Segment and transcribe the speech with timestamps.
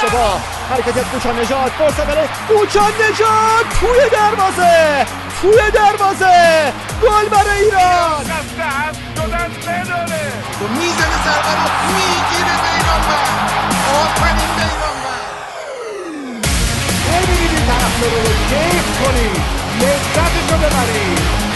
[0.00, 0.40] دروازه
[0.70, 5.06] حرکت کوچان نجات فرصت برای کوچان نجات توی دروازه
[5.42, 6.72] توی دروازه
[7.02, 8.24] گل برای ایران
[10.68, 13.50] می‌زنه ضربه رو می‌گیره بیرانوند
[14.00, 15.26] آفرین بیرانوند
[17.06, 19.42] ببینید این طرفدار رو کیف کنید
[19.80, 21.49] لذتشو ببرید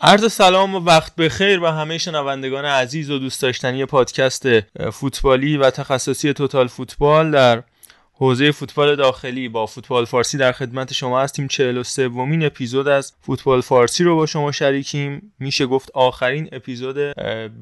[0.00, 5.70] عرض سلام و وقت بخیر به همه شنوندگان عزیز و دوست داشتنی پادکست فوتبالی و
[5.70, 7.62] تخصصی توتال فوتبال در
[8.20, 9.48] حوزه فوتبال داخلی.
[9.48, 11.48] با فوتبال فارسی در خدمت شما هستیم.
[11.48, 15.32] 43 ومین اپیزود از فوتبال فارسی رو با شما شریکیم.
[15.38, 16.96] میشه گفت آخرین اپیزود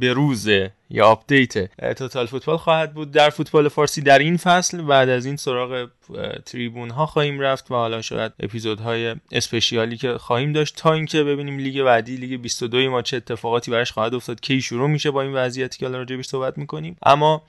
[0.00, 0.48] بروز
[0.90, 4.82] یا update توتال فوتبال خواهد بود در فوتبال فارسی در این فصل.
[4.82, 5.88] بعد از این سراغ
[6.46, 10.76] تریبون ها خواهیم رفت و حالا شاید اپیزودهای special ی که خواهیم داشت.
[10.76, 14.88] تا اینکه ببینیم لیگ بعدی لیگ 22 ما چه اتفاقاتی براش خواهد افتاد کی شروع
[14.88, 16.96] میشه با این وضعیتی که حالا راجعش صحبت می‌کنیم.
[17.02, 17.42] اما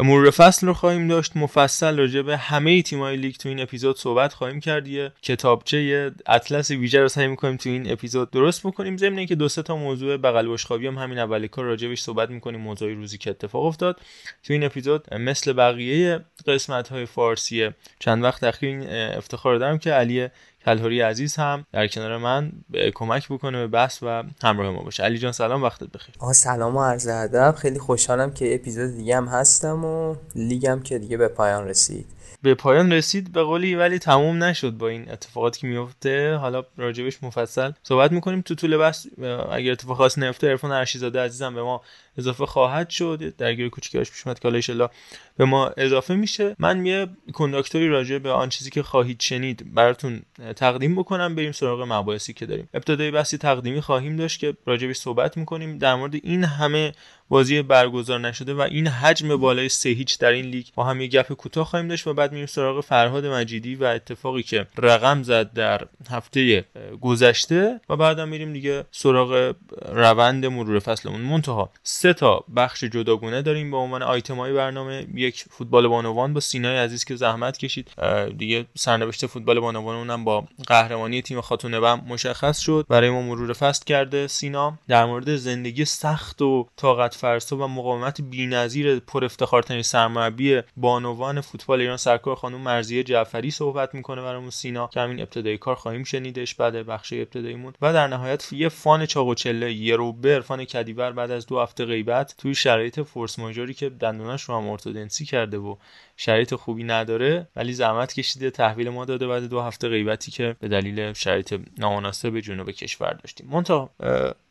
[0.00, 1.36] مرور فصل رو خواهیم داشت.
[1.36, 4.88] مفصل راجع به همه تیمای لیگ تو این اپیزود صحبت خواهیم کرد.
[4.88, 8.96] یه کتابچه اطلس ویژه رو سعی می‌کنیم تو این اپیزود درست بکنیم.
[8.96, 12.60] ضمن اینکه دو سه تا موضوع بغل بشخابی هم همین اول کار راجبش صحبت می‌کنیم.
[12.60, 14.00] موضوع روزی که اتفاق افتاد.
[14.42, 20.28] تو این اپیزود مثل بقیه قسمت های فارسی چند وقت اخیر افتخار دارم که علی
[20.64, 22.52] کلهوری عزیز هم در کنار من
[22.94, 25.02] کمک بکنه به بحث و همراه ما باشه.
[25.02, 26.14] علی جان سلام وقتت بخیر.
[26.18, 27.54] آها سلام و عرض ادب.
[27.58, 32.06] خیلی خوشحالم که اپیزود دیگه هم هستم و لیگم که دیگه به پایان رسید.
[32.42, 36.34] به پایان رسید به قولی ولی تموم نشد با این اتفاقاتی که میفته.
[36.34, 38.40] حالا راجبش مفصل صحبت می‌کنیم.
[38.40, 39.06] تو طول بحث
[39.52, 41.82] اگر اتفاق خاصی نیفته عرفان ارشیزاده عزیزم به ما
[42.18, 43.36] اضافه خواهد شد.
[43.36, 44.88] درگیر کوچیکش پیش اومد که
[45.36, 46.56] به ما اضافه میشه.
[46.58, 50.22] من یه کنداکتوری راجع به آن چیزی که خواهید شنید براتون
[50.56, 51.34] تقدیم بکنم.
[51.34, 52.68] بریم سراغ مباحثی که داریم.
[52.74, 55.78] ابتدای بحثی تقدیمی خواهیم داشت که راجبش صحبت می‌کنیم.
[55.78, 56.92] در مورد این همه
[57.28, 61.06] بازی برگزار نشده و این حجم بالای سه هیچ در این لیگ با هم یه
[61.06, 65.52] گپ کوتاه خواهیم داشت و بعد میریم سراغ فرهاد مجیدی و اتفاقی که رقم زد
[65.52, 66.64] در هفته
[67.00, 69.54] گذشته و بعدم میریم دیگه سراغ
[69.92, 71.20] روند مرور فصلمون.
[71.20, 71.70] منتها
[72.02, 75.06] سه تا بخش جداگونه داریم به عنوان آیتم های برنامه.
[75.14, 77.90] یک فوتبال بانوان با سینای عزیز که زحمت کشید.
[78.38, 82.86] دیگه سرنوشت فوتبال بانوان اونم با قهرمانی تیم خاتون بم مشخص شد.
[82.88, 84.78] برای ما مرور فصل کرده سینا.
[84.88, 91.80] در مورد زندگی سخت و طاقت فرسا و مقاومت بی‌نظیر پر افتخارترین سرمربی بانوان فوتبال
[91.80, 94.86] ایران سرکار خانم مرزیه جعفری صحبت می‌کنه برامون سینا.
[94.86, 97.72] که همین ابتدایی کار خواهیم شنیدش بعد بخش ابتداییمون.
[97.82, 101.60] و در نهایت یه فان چاق و چله یه روبر فان کدیور بعد از دو
[101.60, 105.76] هفته غیبت توی شرایط فورس ماژوری که دندوناش رو هم ارتودنسی کرده و
[106.16, 110.68] شرایط خوبی نداره ولی زحمت کشیده تحویل ما داده بعد دو هفته غیبتی که به
[110.68, 113.46] دلیل شرایط نامناسب جنوب کشور داشتیم.
[113.50, 113.90] مونتا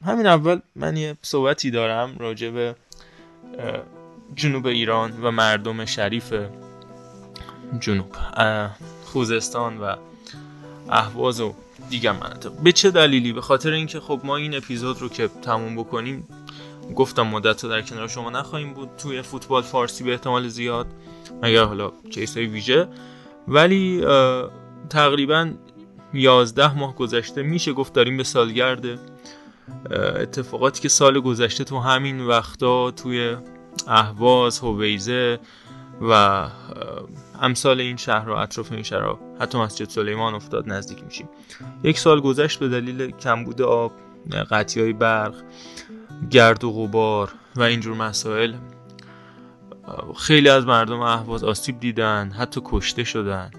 [0.06, 2.76] همین اول من یه صحبتی دارم راجع به
[4.36, 6.34] جنوب ایران و مردم شریف
[7.80, 8.16] جنوب
[9.04, 9.96] خوزستان و
[10.90, 11.54] اهواز و
[11.90, 12.52] دیگر مناطق.
[12.52, 16.28] به چه دلیلی؟ به خاطر اینکه خب ما این اپیزود رو که تموم بکنیم
[16.96, 18.90] گفتم مدت در کنار شما نخواهیم بود.
[18.98, 20.88] توی فوتبال فارسی به احتمال زیاد.
[21.44, 21.92] مگر حالا
[22.36, 22.88] های ویژه.
[23.48, 24.06] ولی
[24.90, 25.52] تقریبا
[26.14, 28.86] 11 ماه گذشته میشه گفت داریم به سالگرد
[29.92, 33.36] اتفاقاتی که سال گذشته تو همین وقتا توی
[33.88, 35.40] اهواز هویزه
[36.02, 36.48] و
[37.42, 41.30] امثال این شهر و اطراف این شهر حتی مسجد سلیمان افتاد نزدیک میشیم.
[41.84, 43.92] یک سال گذشت به دلیل کمبود آب
[44.52, 45.34] قطعی های برق.
[46.30, 48.54] گرد و غبار و اینجور مسائل
[50.18, 53.52] خیلی از مردم اهواز آسیب دیدن حتی کشته شدن.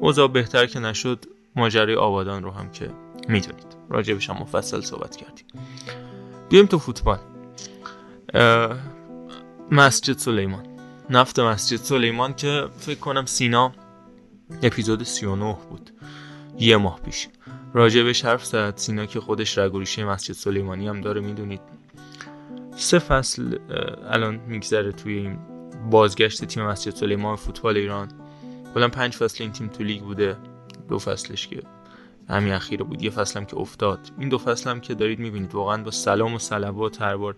[0.00, 1.24] اوضاع بهتر که نشد
[1.56, 2.90] ماجرای آبادان رو هم که
[3.28, 3.76] می‌دونید.
[3.88, 5.44] راجبش هم مفصل صحبت کردیم.
[6.48, 7.18] بیایم تو فوتبال.
[9.70, 10.66] مسجد سلیمان.
[11.10, 13.72] نفت مسجد سلیمان که فکر کنم سینا
[14.62, 15.90] اپیزود 39 بود.
[16.58, 17.28] یه ماه پیش.
[17.74, 18.72] راجبش حرف زد.
[18.76, 21.60] سینا که خودش رگوریشه مسجد سلیمانی هم داره می‌دونید.
[22.78, 23.58] سه فصل
[24.10, 25.38] الان میگذره توی این
[25.90, 28.08] بازگشت تیم مسجد سلیمان فوتبال ایران.
[28.74, 30.36] کلا پنج فصل این تیم تو لیگ بوده.
[30.88, 31.62] دو فصلش که
[32.28, 33.02] همین اخیره بود.
[33.02, 33.98] یه فصلم که افتاد.
[34.18, 37.36] این دو فصل هم که دارید می‌بینید واقعا با سلام و صلوات هر بار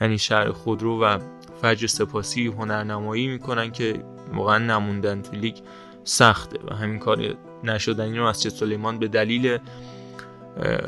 [0.00, 1.18] یعنی شهر خودرو و
[1.62, 5.56] فجر سپاسی هنرنمایی می‌کنن که واقعا نموندن تو لیگ
[6.04, 7.34] سخته و همین کار
[7.64, 9.58] نشدنی رو مسجد سلیمان به دلیل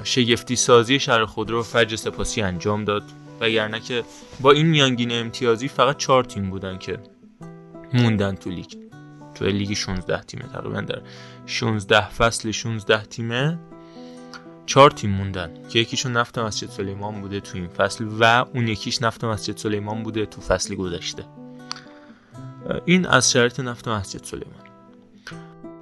[0.04, 3.02] شگفتی سازی شهر خود رو فجر سپاسی انجام داد.
[3.40, 4.04] وگرنه که
[4.40, 6.98] با این میانگین امتیازی فقط چهار تیم بودن که
[7.94, 8.72] موندن تو لیگ.
[9.34, 11.02] تو لیگ 16 تیمه تقریبا در
[11.46, 13.58] 16 فصل 16 تیمه
[14.66, 15.50] چهار تیم موندن.
[15.68, 18.24] که یکیشون نفت مسجد سلیمان بوده تو این فصل و
[18.54, 21.24] اون یکیش نفت مسجد سلیمان بوده تو فصل گذشته.
[22.84, 24.64] این از شرط نفت مسجد سلیمان.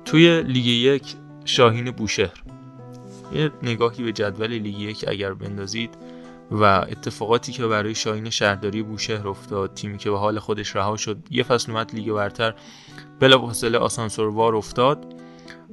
[0.04, 1.14] توی لیگ یک
[1.44, 2.42] شاهین بوشهر.
[3.32, 5.90] یه نگاهی به جدول لیگ یک اگر بندازید
[6.50, 11.18] و اتفاقاتی که برای شاهین شهرداری بوشهر افتاد تیمی که به حال خودش رها شد
[11.30, 12.54] یه فصل اومد لیگ برتر
[13.20, 15.14] بلافاصله آسانسوروار افتاد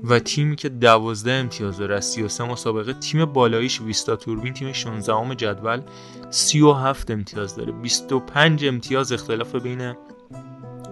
[0.03, 5.35] و تیمی که دوازده امتیاز داره از 33 مسابقه تیم بالاییش ویستا توربین تیم 16
[5.35, 5.81] جدول
[6.29, 7.71] 37 امتیاز داره.
[7.71, 9.95] 25 امتیاز اختلاف بین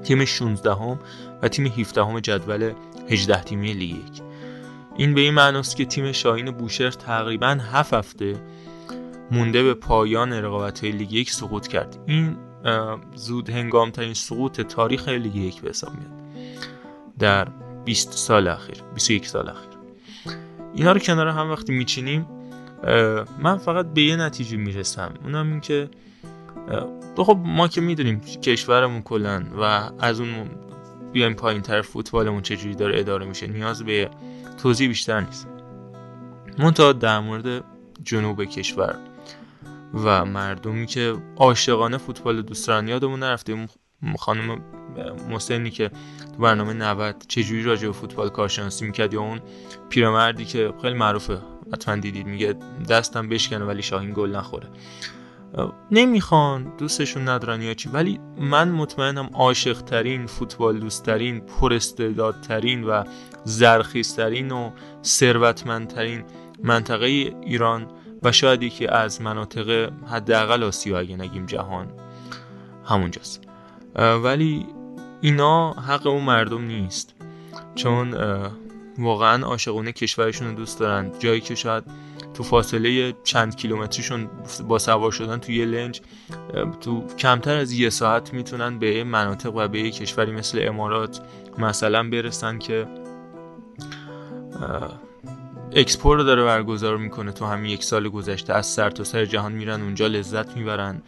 [0.03, 0.99] تیم 16 هم
[1.41, 2.73] و تیم 17 هم جدول
[3.09, 4.22] 18 تیمی لیگ یک.
[4.97, 8.35] این به این معناست که تیم شاهین بوشهر تقریبا 7 هفته
[9.31, 11.97] مونده به پایان رقابت های لیگ یک سقوط کرد.
[12.07, 12.37] این
[13.15, 16.11] زود هنگام ترین سقوط تاریخ لیگ یک به حساب میاد.
[17.19, 17.47] در
[17.85, 19.73] 20 سال اخیر 21 سال اخیر.
[20.73, 22.27] اینا رو کنار هم وقتی میچینیم
[23.39, 25.13] من فقط به یه نتیجه می‌رسم.
[25.23, 25.89] اونم این که
[27.17, 30.29] خب ما که می‌دونیم کشورمون کلن و از اون
[31.13, 34.09] بیایم پایین تر فوتبالمون چجوری داره اداره میشه نیاز به
[34.63, 35.47] توضیح بیشتر نیست.
[36.57, 37.63] منتها در مورد
[38.03, 38.95] جنوب کشور
[39.93, 43.67] و مردمی که عاشقانه فوتبال دوست دارن یادمون نرفته
[44.19, 44.61] خانم
[45.29, 45.91] محسنی که
[46.35, 49.41] تو برنامه 90 چجوری راجع به فوتبال کارشناسی می‌کرد یا اون
[49.89, 51.37] پیرمردی که خیلی معروفه
[51.73, 52.55] حتما دیدید میگه
[52.89, 54.67] دستم بشکنه ولی شاهین گل نخوره.
[55.91, 57.89] نمی‌خوان دوستشون ندارن یا چی.
[57.89, 61.77] ولی من مطمئنم عاشق ترین فوتبال دوست ترین پر
[62.47, 63.03] ترین و
[63.43, 64.71] زرخیزترین و
[65.03, 66.23] ثروتمندترین
[66.63, 67.87] منطقه ایران
[68.23, 71.87] و شاید یکی از مناطق حداقل آسیا اگه نگیم جهان
[72.85, 73.41] همونجاست.
[73.95, 74.65] ولی
[75.21, 77.13] اینا حق اون مردم نیست.
[77.75, 78.15] چون
[78.97, 81.11] واقعا عاشقونه کشورشون رو دوست دارن.
[81.19, 81.83] جایی که شاید
[82.33, 84.29] تو فاصله چند کیلومتریشون
[84.67, 86.01] با سوار شدن تو یه لنج
[86.81, 91.21] تو کمتر از یه ساعت می‌تونن به مناطق و به یه کشوری مثل امارات
[91.57, 92.87] مثلا برسن که
[95.75, 97.31] اکسپور رو داره برگزار می‌کنه.
[97.31, 101.01] تو همین یک سال گذشته از سر تا سر جهان میرن اونجا لذت می‌برن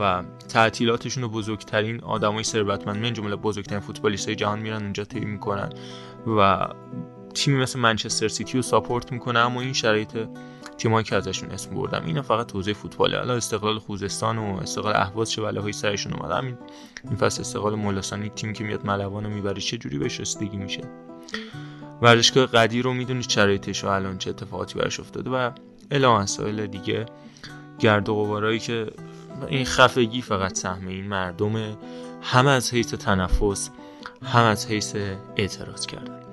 [0.00, 5.72] و تعطیلاتشون رو بزرگترین آدمای ثروتمند من جمله بزرگترین فوتبالیستای جهان میرن اونجا طی می‌کنن
[6.38, 6.68] و
[7.38, 10.18] تیمی مثل منچستر سیتی رو ساپورت می‌کنه اما این شرایط
[10.78, 13.18] تیمایی که ازشون اسم بردم اینا فقط توضیح فوتباله.
[13.18, 16.58] حالا استقلال خوزستان و استقلال اهواز چه بلاهای سرشون اومد همین
[17.04, 20.82] این فصل استقلال مولاسانی تیم که میاد ملوان رو می‌بره چه جوری بهش رسیدگی میشه؟
[22.02, 25.50] ورزشگاه قدیر رو می‌دونید شرایطش الان چه اتفاقاتی براش افتاده و
[25.90, 27.06] الا مسائل دیگه
[27.78, 28.86] گرد و غبارایی که
[29.48, 31.76] این خفگی فقط سهم این مردم
[32.22, 33.70] هم از حیث تنفس
[34.24, 34.96] هم از حیث
[35.36, 36.27] اعتراض کردن.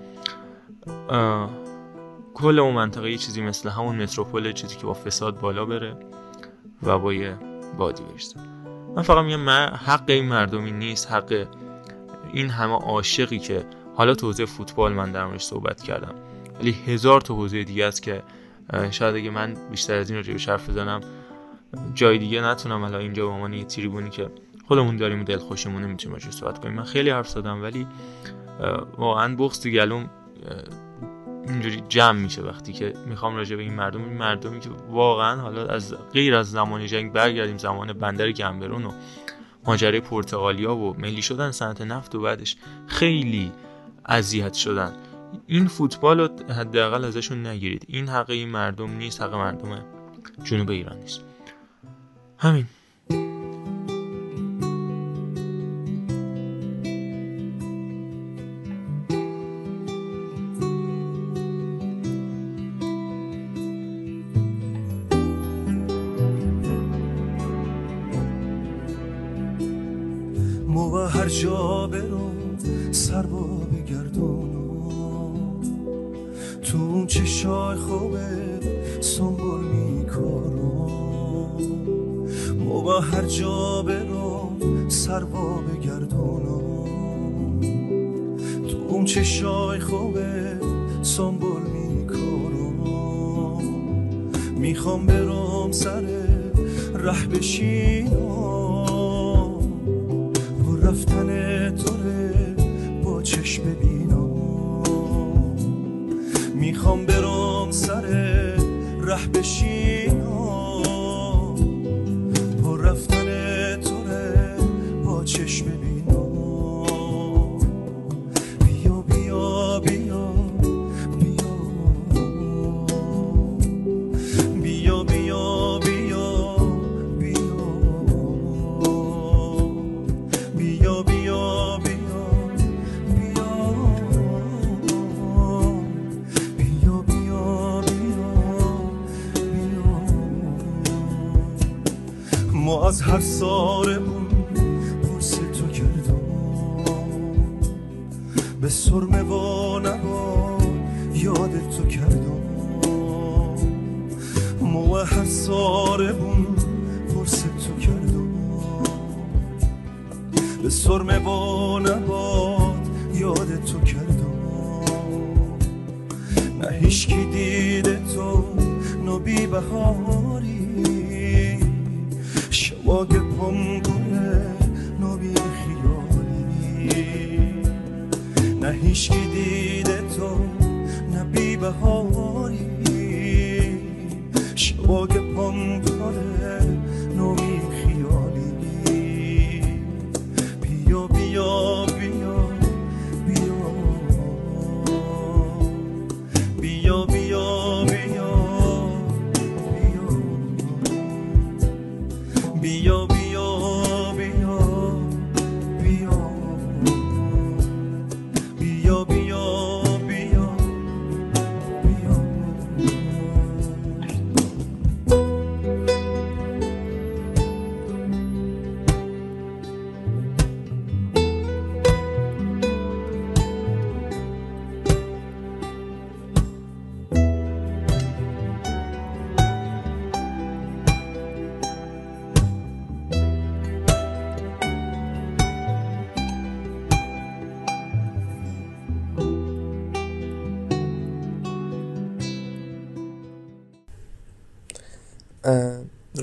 [2.33, 5.97] کل اون منطقه یه چیزی مثل همون متروپول چیزی که با فساد بالا بره
[6.83, 7.37] و با یه
[7.77, 8.39] بادی برسه.
[8.95, 11.47] من فقط میگم حق این مردمی نیست حق
[12.33, 13.65] این همه عاشقی که
[13.95, 16.15] حالا توضیح فوتبال من در موردش صحبت کردم.
[16.59, 18.23] ولی هزار تا حوزه دیگه است که
[18.91, 21.01] شاید اگه من بیشتر از این رو حرف بزنم
[21.93, 24.29] جای دیگه نتونم حالا اینجا به عنوان یه تریبونی که
[24.67, 26.73] خودمون داریم و دلخوشمون نمی‌تونیم راجع صحبت کنیم.
[26.73, 27.87] من خیلی حرف زدم ولی
[28.97, 30.09] واقعا بغض تو گلوم
[31.47, 35.65] اینجوری جمع میشه وقتی که می‌خوام راجع به این مردم این مردمی که واقعا حالا
[35.67, 38.91] از غیر از زمان جنگ برگردیم زمان بندر گنبرون و
[39.65, 43.51] ماجرای پرتغالیا و ملی شدن صنعت نفت و بعدش خیلی
[44.05, 44.91] اذیت شدن.
[45.47, 47.85] این فوتبال رو حداقل ازشون نگیرید.
[47.87, 49.85] این حق این مردم نیست حق مردم
[50.43, 51.21] جنوب ایران نیست.
[52.37, 52.65] همین.
[83.39, 84.51] جا برو
[84.89, 86.85] سر با بگردونم
[88.69, 90.59] تو اون چشای خوبه
[91.01, 92.75] سنبول میکارم.
[94.57, 96.03] می‌خوام برم سر
[96.93, 97.74] ره بشینم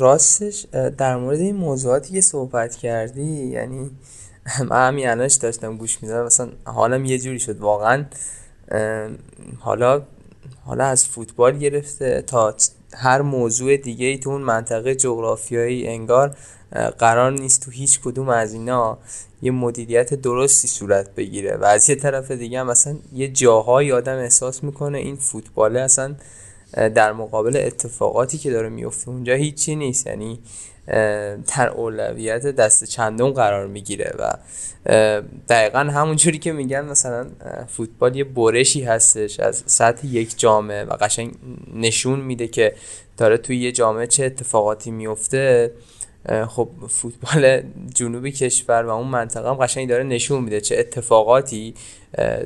[0.03, 0.67] راستش
[0.99, 3.91] در مورد این موضوعاتی که صحبت کردی یعنی
[4.71, 8.05] من همین داشتم گوش می‌دادم مثلا حالم یه جوری شد واقعا
[9.61, 10.03] حالا
[10.65, 12.55] حالا از فوتبال گرفته تا
[12.95, 16.37] هر موضوع دیگه ای تو اون منطقه جغرافیایی انگار
[16.99, 18.99] قرار نیست تو هیچ کدوم از اینا
[19.43, 21.57] یه مدیریت درستی صورت بگیره.
[21.57, 26.15] و از یه طرف دیگه هم مثلا یه جاهایی آدم احساس می‌کنه این فوتباله اصلا
[26.77, 30.07] در مقابل اتفاقاتی که داره میفته اونجا هیچی نیست.
[30.07, 30.39] یعنی
[31.57, 34.33] در اولویت دست چندم قرار می‌گیره و
[35.49, 37.27] دقیقا همونجوری که میگن مثلا
[37.69, 41.35] فوتبال یه برشی هستش از سطح یک جامعه و قشنگ
[41.75, 42.75] نشون میده که
[43.17, 45.73] داره توی یه جامعه چه اتفاقاتی میفته
[46.49, 47.63] خب فوتبال
[47.95, 51.75] جنوبی کشور و اون منطقه هم قشنگ داره نشون میده چه اتفاقاتی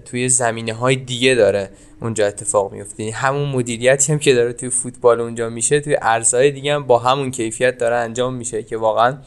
[0.05, 4.71] توی زمینه های دیگه داره اونجا اتفاق میفته یعنی همون مدیریتی هم که داره توی
[4.71, 9.19] فوتبال اونجا میشه توی ارزهای دیگه هم با همون کیفیت داره انجام میشه که واقعا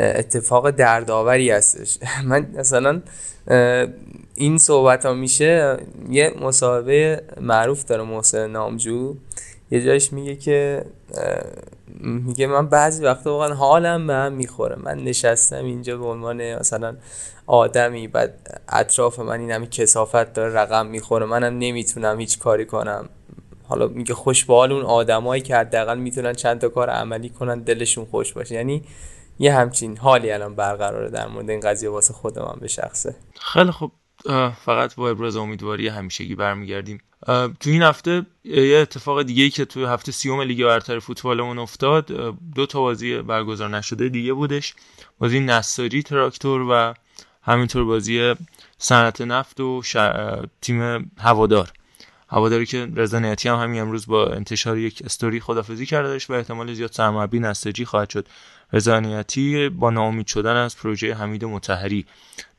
[0.00, 1.98] اتفاق دردآوری هستش.
[2.24, 3.02] من مثلا
[4.34, 5.76] این صحبت ها میشه
[6.10, 9.16] یه مصاحبه معروف داره محسن نامجو.
[9.70, 10.84] یه جایش میگه که
[12.00, 14.76] میگه من بعضی وقتا واقعا حالم به هم می‌خوره.
[14.76, 16.96] من نشستم اینجا به عنوان مثلا
[17.46, 21.26] آدمی بعد اطراف من این همه کسافت داره رقم می‌خوره.
[21.26, 23.08] منم نمی‌تونم هیچ کاری کنم.
[23.68, 27.60] حالا میگه خوش به حال اون آدمایی که حداقل می‌تونن چند تا کار عملی کنن
[27.60, 28.54] دلشون خوش باشه.
[28.54, 28.82] یعنی
[29.38, 33.16] یه همچین حالی الان برقراره در مورد این قضیه واسه خود من به شخصه.
[33.40, 33.90] خیلی خب
[34.64, 37.00] فقط با ابراز امیدواری همیشگی برمیگردیم.
[37.60, 42.06] تو این هفته یه اتفاق دیگه ای که توی هفته سیوم لیگ برتر فوتبالمون افتاد
[42.54, 44.74] دو تا بازی برگزار نشده دیگه بودش.
[45.18, 46.94] بازی نصاری تراکتور و
[47.42, 48.34] همینطور بازی
[48.78, 51.72] صنعت نفت و شر- تیم هوادار.
[52.28, 56.74] هواداری که رضا نیتی هم همین امروز با انتشار یک استوری خدافزی کردش و احتمال
[56.74, 58.28] زیاد سرمربی نساجی خواهد شد.
[58.72, 62.06] رضا نیتی با ناامید شدن از پروژه حمید متحری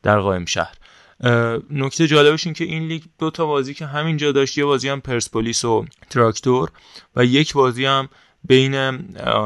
[0.02, 0.74] در قائم شهر.
[1.70, 5.00] نکته جالبش این که این لیگ دو تا بازی که همینجا داشت یه بازی هم
[5.00, 6.70] پرسپولیس و تراکتور
[7.16, 8.08] و یک بازی هم
[8.44, 8.98] بین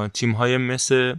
[0.09, 1.15] تیم های مثل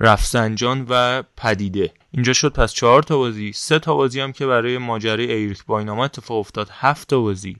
[0.00, 1.92] رفسنجان و پدیده.
[2.12, 3.52] اینجا شد پس چهار تا بازی.
[3.52, 6.68] سه تا بازی هم که برای ماجرای اریک بایناما اتفاق افتاد.
[6.72, 7.56] هفت تا بازی.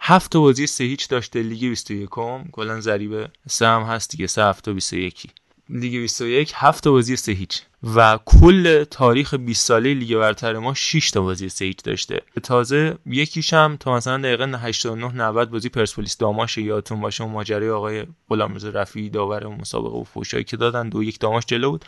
[0.00, 1.42] هفت بازی سه هیچ داشته.
[1.42, 2.08] لیگ 21
[2.52, 4.26] کلا ضریب سه هم هست دیگه.
[4.26, 5.26] سه هفت تا 21
[5.68, 7.62] لیگ 21 7 تا بازی سه هیچ.
[7.84, 12.20] و کل تاریخ 20 ساله لیگ برتر ما 6 تا بازی سه هیچ داشته.
[12.42, 17.70] تازه یکیش هم تا مثلا دقیقه 89 90 بازی پرسپولیس داماش یادتون باشه اون ماجرای
[17.70, 21.84] آقای غلامرضا رفیعی داور مسابقه و فوشایی که دادن دو یک داماش جلو بود.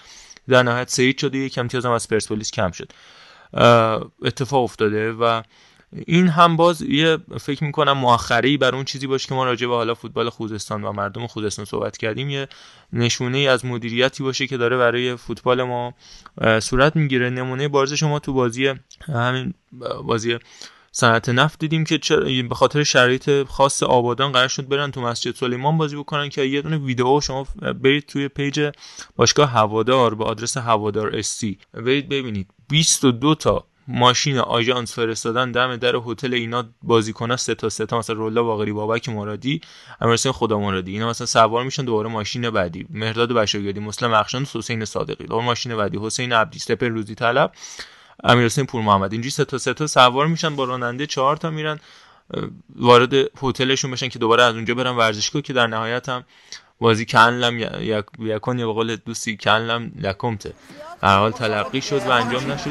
[0.48, 2.92] در نهایت هیچ شد و یک امتیاز هم از پرسپولیس کم شد.
[4.22, 5.42] اتفاق افتاده و
[6.06, 9.74] این هم باز یه فکر می‌کنم مؤخره بر اون چیزی باشه که ما راجع به
[9.74, 12.48] حالا فوتبال خوزستان و مردم خوزستان صحبت کردیم یه
[12.92, 15.94] نشونه ای از مدیریتی باشه که داره برای فوتبال ما
[16.60, 17.30] صورت می‌گیره.
[17.30, 18.72] نمونه بارز شما تو بازی
[19.06, 19.54] همین
[20.04, 20.38] بازی
[20.92, 21.98] صنعت نفت دیدیم که
[22.48, 26.62] به خاطر شرایط خاص آبادان قرار شد برن تو مسجد سلیمان بازی بکنن که یه
[26.62, 27.46] دونه ویدیو شما
[27.82, 28.70] برید توی پیج
[29.16, 32.50] باشگاه هوادار به آدرس هوادار اف سی برید ببینید.
[32.68, 38.16] 22 تا ماشین آژانس فرستادن دم در هتل اینا بازیکن‌ها سه تا سه تا مثلا
[38.16, 39.60] روح‌الله باقری بابک مرادی
[40.00, 40.92] امیرحسین خدامرادی.
[40.92, 42.86] اینا مثلا سوار میشن دوباره ماشین بعدی.
[42.90, 45.24] مهرداد بشاگردی مسلم رخشان حسین صادقی.
[45.24, 45.98] دوباره ماشین بعدی.
[46.02, 47.52] حسین عبدی سپهر روزی طلب
[48.24, 51.80] امیرحسین پورمحمد اینجوری سه تا سه تا سوار میشن با راننده چهار تا میرن
[52.76, 56.24] وارد هتلشون بشن که دوباره از اونجا برن ورزشگاه که در نهایت هم
[56.80, 60.52] بازی کنلم یک یکون یا به قول دوستی کنلم لکمته.
[61.04, 62.70] هر حال تلقی شد و انجام نشد.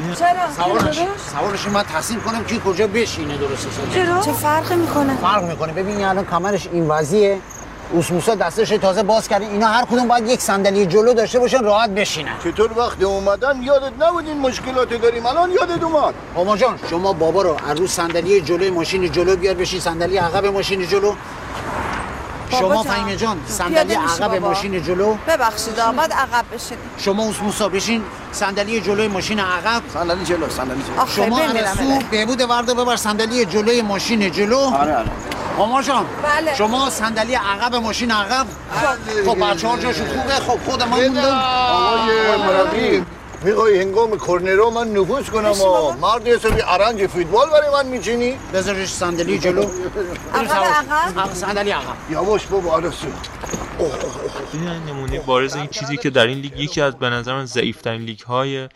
[0.57, 0.99] سوارش.
[1.31, 1.67] سوارش.
[1.67, 5.73] من تصمیم کنم که کجا بشینه درست چرا؟ چه فرقی می‌کنه؟ فرق می‌کنه.
[5.73, 7.39] ببین الان کمرش این وضعیه.
[7.91, 9.45] اوسموسا دستش تازه باز کرده.
[9.45, 12.31] اینا هر کدوم باید یک صندلی جلو داشته باشن راحت بشینن.
[12.43, 16.13] چطور وقت اومدن یادت نبود این مشکلات داریم؟ الان یادت اومد.
[16.35, 19.79] ماما جان شما بابا رو از رو صندلی جلوی ماشین جلو بیار بشین.
[19.79, 21.13] صندلی عقب ماشین جلو.
[22.59, 25.17] شما فهیمه جان صندلی عقب ماشین جلو.
[25.27, 26.77] ببخشید آباد عقب بشین.
[26.97, 29.81] شما موسا بشین صندلی جلوی ماشین عقب.
[29.93, 31.25] صندلی جلو صندلی جلو.
[31.25, 34.57] شما رسو بهبود ورده ببر صندلی جلوی ماشین جلو.
[34.57, 35.09] آره آره.
[35.57, 36.55] ماما جان بله.
[36.55, 38.45] شما صندلی عقب ماشین عقب.
[39.25, 39.51] خب.
[39.51, 40.33] بچه ها جاشون خوبه.
[40.33, 41.41] خب خود من موندم.
[41.71, 43.05] آقای مربی.
[43.43, 48.37] می‌خوای هنگام کرنرو من نفوذ کنم و مرد حسابی ارنج فوتبال برای من میچینی.
[48.53, 49.61] بذارش صندلی جلو.
[50.33, 51.33] عقب عقب.
[51.33, 51.95] صندلی عقب.
[52.11, 53.07] یواش بابا عرصه
[54.53, 58.01] این نمونه بارز این چیزی که در این لیگ یکی از به نظر من ضعیفترین
[58.01, 58.69] لیگ های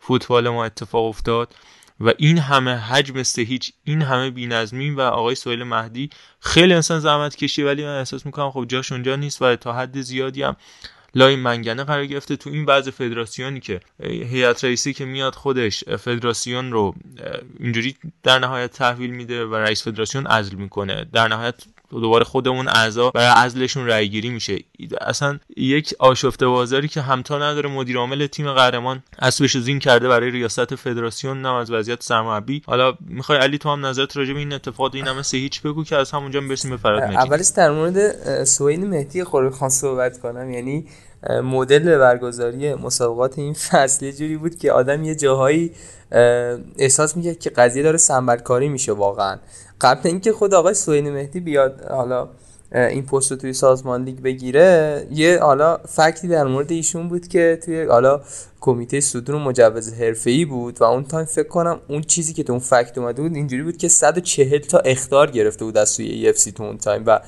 [0.00, 1.54] فوتبال ما اتفاق افتاد
[2.00, 7.00] و این همه حجم سه هیچ این همه بی‌نظمی و آقای سهیل مهدی خیلی انسان
[7.00, 10.56] زحمت کشی ولی من احساس می‌کنم خب جاش اونجا نیست و تا حد زیادی هم
[11.16, 16.72] لای منگنه قرار گرفته تو این وضع فدراسیونی که هیئت رئیسی که میاد خودش فدراسیون
[16.72, 16.94] رو
[17.60, 21.06] اینجوری در نهایت تحویل میده و رئیس فدراسیون عزل می‌کنه.
[21.12, 21.54] در نهایت
[21.90, 24.58] دوباره خودمون اعضا برای عزلشون رأی گیری میشه
[25.00, 27.68] اصلا یک آشفته بازاری که همتا نداره.
[27.68, 32.62] مدیر عامل تیم قهرمان اسبش زین کرده برای ریاست فدراسیون نه از وضعیت سرمربی.
[32.66, 35.84] حالا می‌خوای علی تو هم نظرت راجع به این اتفاقات این همه سه هیچ بگو
[35.84, 40.50] که از همونجا برسیم به فراد مجید اولش در مورد سهیل مهدی خان صحبت کنم.
[40.50, 40.86] یعنی
[41.30, 45.72] مدل برگزاری مسابقات این فصل یه جوری بود که آدم یه جاهایی
[46.78, 49.38] احساس می‌کرد که قضیه داره سمبل‌کاری میشه واقعا.
[49.80, 52.28] قبل اینکه خود آقای سهیل مهدی بیاد حالا
[52.72, 57.28] این پست رو توی سازمان لیگ بگیره یه حالا fact ی در مورد ایشون بود
[57.28, 58.20] که توی حالا
[58.60, 62.60] کمیته صدور مجوز حرفه‌ای بود و اون تایم فکر کنم اون چیزی که تو اون
[62.60, 66.62] fact اومده بود اینجوری بود که 140 تا اخطار گرفته بود از سوی AFC تو
[66.62, 67.20] اون تایم و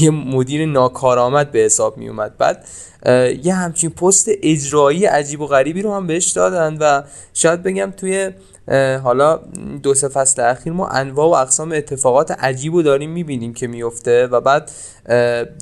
[0.00, 2.64] یه مدیر ناکارآمد به حساب می اومد بعد
[3.44, 7.02] یه همچین پست اجرایی عجیب و غریبی رو هم بهش دادن و
[7.34, 8.30] شاید بگم توی
[9.02, 9.40] حالا
[9.82, 14.26] دو سه فصل اخیر ما انواع و اقسام اتفاقات عجیب رو داریم می‌بینیم که میفته
[14.26, 14.70] و بعد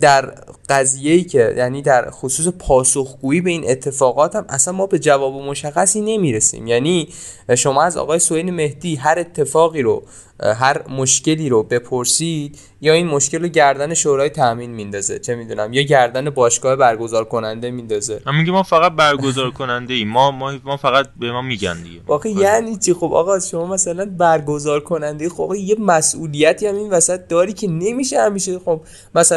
[0.01, 0.35] در
[0.69, 6.01] قضیه که یعنی در خصوص پاسخگویی به این اتفاقات هم اصلا ما به جواب مشخصی
[6.01, 6.67] نمی‌رسیم.
[6.67, 7.09] یعنی
[7.57, 10.03] شما از آقای سوین مهدی هر اتفاقی رو
[10.41, 15.83] هر مشکلی رو بپرسید یا این مشکل رو گردن شورای تامین میندازه چه می‌دونم یا
[15.83, 18.23] گردن باشگاه برگزار کننده میندازه.
[18.27, 22.01] من میگم ما فقط برگزار کننده ایم ما, ما ما فقط به ما میگن دیگه.
[22.07, 27.29] واقعا یعنی چی؟ خب آقا شما مثلا برگزار کننده خب یه مسئولیتی هم این وسط
[27.29, 28.59] داری که نمیشه همیشه.
[28.59, 28.81] خب
[29.15, 29.32] مثلا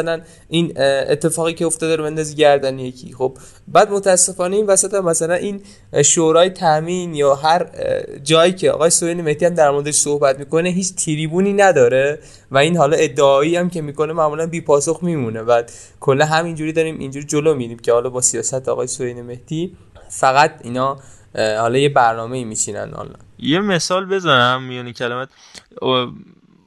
[0.48, 0.72] این
[1.10, 3.12] اتفاقی که افتاده رو بندازی گردن یکی.
[3.12, 5.62] خب بعد متاسفانه این وسط هم مثلا این
[6.04, 7.66] شورای تامین یا هر
[8.22, 12.18] جایی که آقای سوین مهدی هم در موردش صحبت می‌کنه هیچ تریبونی نداره
[12.50, 15.40] و این حالا ادعایی هم که می‌کنه معمولا بی پاسخ میمونه.
[15.40, 15.62] و
[16.00, 19.76] کلا همینجوری داریم اینجوری جلو میریم که حالا با سیاست آقای سوین مهدی
[20.08, 20.98] فقط اینا
[21.34, 23.14] حالا یه برنامه میچینن حالا.
[23.38, 25.28] یه مثال بزنم میونی کلمت.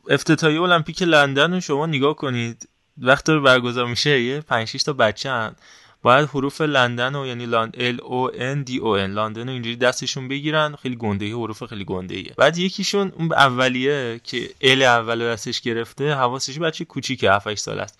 [0.09, 2.69] افتتاحیه المپیک لندن رو شما نگاه کنید.
[3.01, 5.55] وقتی برگزار میشه یه 5 6 تا بچه هن.
[6.01, 9.75] باید حروف لندن و یعنی لاند ال او ان دی او ان لندن رو اینجوری
[9.75, 10.75] دستشون بگیرن.
[10.75, 16.13] خیلی گنده حروف خیلی گنده ایه بعد یکیشون اون اولیه که ال اول دستش گرفته
[16.13, 17.99] حواسش بچه کوچیکه 7 8 سال است.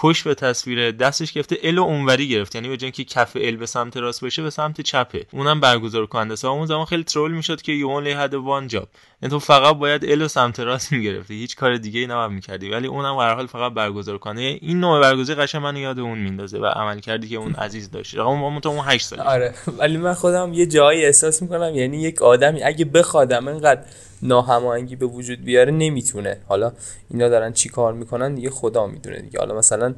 [0.00, 2.54] پشت به تصویر دستش گرفته ال اونوری گرفت.
[2.54, 6.06] یعنی به جای اینکه کف ال به سمت راست باشه به سمت چپه اونم برگزار
[6.06, 6.44] کننده است.
[6.44, 8.88] اون زمان خیلی ترول می‌شد که یو اونلی هد وان جاب
[9.22, 11.34] یعنی تو فقط باید ال سمت راست می‌گرفتی.
[11.34, 12.70] هیچ کار دیگه ای نباید می‌کردی.
[12.70, 16.18] ولی اونم به هر حال فقط برگزار کنه این نوع برگزاری قشنگ منو یاد اون
[16.18, 18.14] میندازه و عمل کردی که اون عزیز داشت.
[18.14, 19.54] رقم اون تو اون 8 سال آره.
[19.78, 23.80] ولی من خودم یه جایی احساس می‌کنم یعنی یک آدمی اگه بخوادم انقدر
[24.22, 26.36] ناهماهنگی به وجود بیاره نمی‌تونه.
[26.46, 26.72] حالا
[27.10, 29.38] اینا دارن چی کار می‌کنن دیگه خدا می‌دونه دیگه.
[29.38, 29.94] حالا مثلا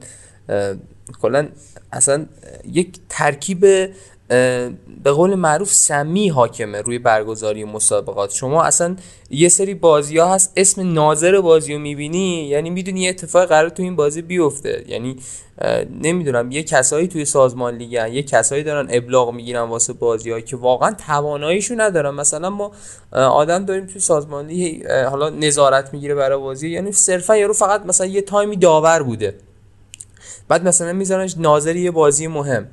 [1.22, 1.48] کلا
[1.92, 2.26] اصلا
[2.64, 3.90] یک ترکیب
[5.04, 8.30] به قول معروف سمی حاکمه روی برگزاری مسابقات.
[8.32, 8.96] شما اصلا
[9.30, 13.68] یه سری بازی ها هست اسم ناظر بازی رو می‌بینی یعنی می‌دونی یه اتفاق قرار
[13.68, 14.84] تو این بازی بیفته.
[14.88, 15.16] یعنی
[16.02, 20.56] نمی‌دونم یه کسایی توی سازمان لیگن یه کسایی دارن ابلاغ می‌گیرن واسه بازی ها که
[20.56, 22.14] واقعا تواناییشو ندارن.
[22.14, 22.72] مثلا ما
[23.12, 28.06] آدم داریم توی سازمان لیگ حالا نظارت می‌گیره برای بازی یعنی صرفا یارو فقط مثلا
[28.06, 29.34] یه تایمی داور بوده.
[30.48, 32.68] بعد مثلا میذارنش ناظر یه بازی مهم.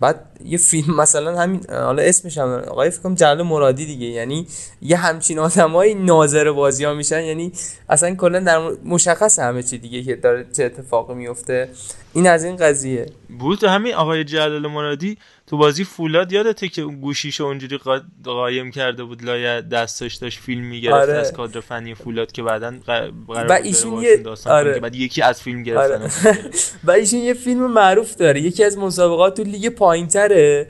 [0.00, 4.46] بعد یه فیلم مثلا همین حالا اسمش هم آقای فکر کنم جلال مرادی دیگه یعنی
[4.82, 7.52] یه همچین آدمای ناظر بازی ها میشن یعنی
[7.88, 11.68] اصلا کلا در مشخص همه چی دیگه که داره چه اتفاقی میفته
[12.12, 13.06] این از این قضیه
[13.38, 17.78] بود همین آقای جلال مرادی تو بازی فولاد یادته که گوشیشو اونجوری
[18.24, 21.12] قایم کرده بود لای دستش داشت فیلم می‌گرفت آره.
[21.12, 22.74] از کادر فنی فولاد که بعدا
[23.28, 24.74] و ایشون یه آره.
[24.74, 26.40] که بعد یکی از فیلم گرفتن آره.
[26.84, 29.68] و ایشون یه فیلم معروف داره یکی از مسابقات تو لیگ
[30.30, 30.66] پایینتره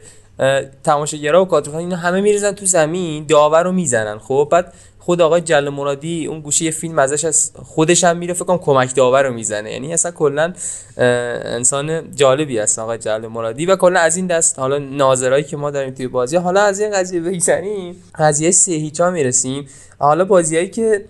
[0.85, 4.19] تماشاگرها و کادر اینا همه میریزن تو زمین داور رو می‌زنن.
[4.19, 8.35] خب بعد خود آقای جل مرادی اون گوشه یه فیلم ازش از خودش هم میره
[8.35, 9.73] فکر کنم کمک داور رو می‌زنه.
[9.73, 10.53] یعنی اصلا کلا
[10.97, 15.71] انسان جالبی هست آقای جل مرادی و کلا از این دست حالا ناظرایی که ما
[15.71, 17.97] داریم توی بازی حالا از این قضیه بگذریم.
[18.19, 19.67] قضیه سه هیچا می‌رسیم.
[19.99, 21.05] حالا بازیایی که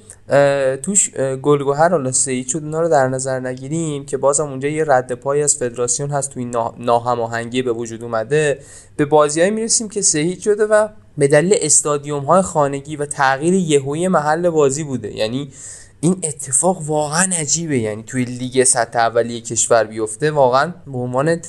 [0.83, 1.11] توش
[1.43, 5.43] گلگوهر حالا سه شد اونا رو در نظر نگیریم که بازم اونجا یه رد پای
[5.43, 8.59] از فدراسیون هست توی ناهماهنگی به وجود اومده.
[8.97, 14.09] به بازیایی می‌رسیم که سه شده و به دلیل استادیوم های خانگی و تغییر یهویی
[14.09, 15.17] محل بازی بوده.
[15.17, 15.53] یعنی
[16.01, 17.79] این اتفاق واقعا عجیبه.
[17.79, 21.41] یعنی توی لیگ سطح اولیه کشور بیفته واقعا به عنوان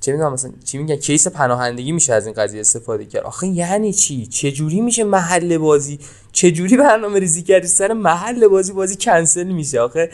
[0.00, 3.22] چه میگم مثلا چی میگن؟ کیس پناهندگی میشه از این قضیه استفاده کرد.
[3.22, 5.98] آخه یعنی چی؟ چه جوری میشه محل بازی؟
[6.32, 9.80] چه جوری برنامه ریزی کردی؟ سر محل بازی بازی کنسل میشه.
[9.80, 10.10] آخه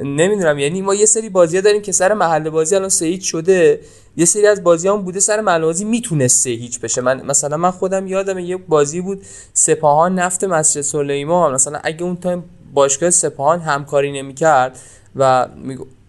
[0.00, 3.80] نمی‌دونم یعنی ما یه سری بازی داریم که سر محل بازی الان سه شده.
[4.16, 7.00] یه سری از بازی هم بوده سر محل بازی می‌تونسته هیچ بشه.
[7.00, 9.22] من مثلا من خودم یادم یه بازی بود
[9.52, 11.54] سپاهان نفت مسجد سلیمان.
[11.54, 14.78] مثلا اگه اون تایم باشگاه سپاهان همکاری نمی‌کرد
[15.16, 15.48] و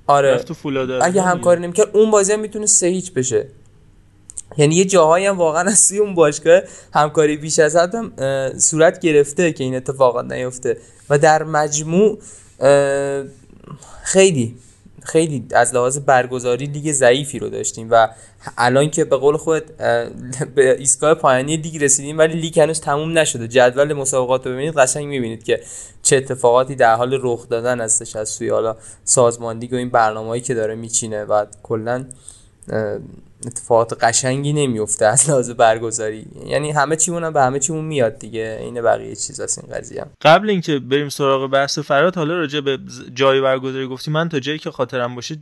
[0.09, 0.45] آره.
[1.01, 3.47] اگه همکاری نمی‌کرد اون بازی هم می‌تونه سه هیچ بشه.
[4.57, 6.61] یعنی یه جاهایی هم واقعا از اون باشگاه
[6.93, 8.11] همکاری بیش از حد هم
[8.57, 10.77] صورت گرفته که این اتفاقات نیفته.
[11.09, 12.19] و در مجموع
[14.03, 14.55] خیلی
[15.11, 18.09] خیلی از لحاظ برگزاری لیگ ضعیفی رو داشتیم و
[18.57, 19.77] الان که به قول خود
[20.55, 23.47] به ایستگاه پایانی لیگ رسیدیم ولی لیگ هنوز تموم نشده.
[23.47, 25.61] جدول مسابقات رو ببینید قشنگ می‌بینید که
[26.01, 30.41] چه اتفاقاتی در حال رخ دادن هستش از سوی حالا سازمان لیگ و این برنامه‌ای
[30.41, 32.05] که داره میچینه و کلا
[33.45, 36.25] اتفاقات قشنگی نمیفته از لحاظ برگزاری.
[36.45, 38.57] یعنی همه چیمون به همه چیمون میاد دیگه.
[38.61, 40.01] این بقیه چیز هست این قضیه.
[40.01, 40.09] هم.
[40.21, 42.79] قبل اینکه بریم سراغ بحث فرات حالا راجع به
[43.13, 44.11] جای برگزاری گفتی.
[44.11, 45.37] من تا جایی که خاطرم باشه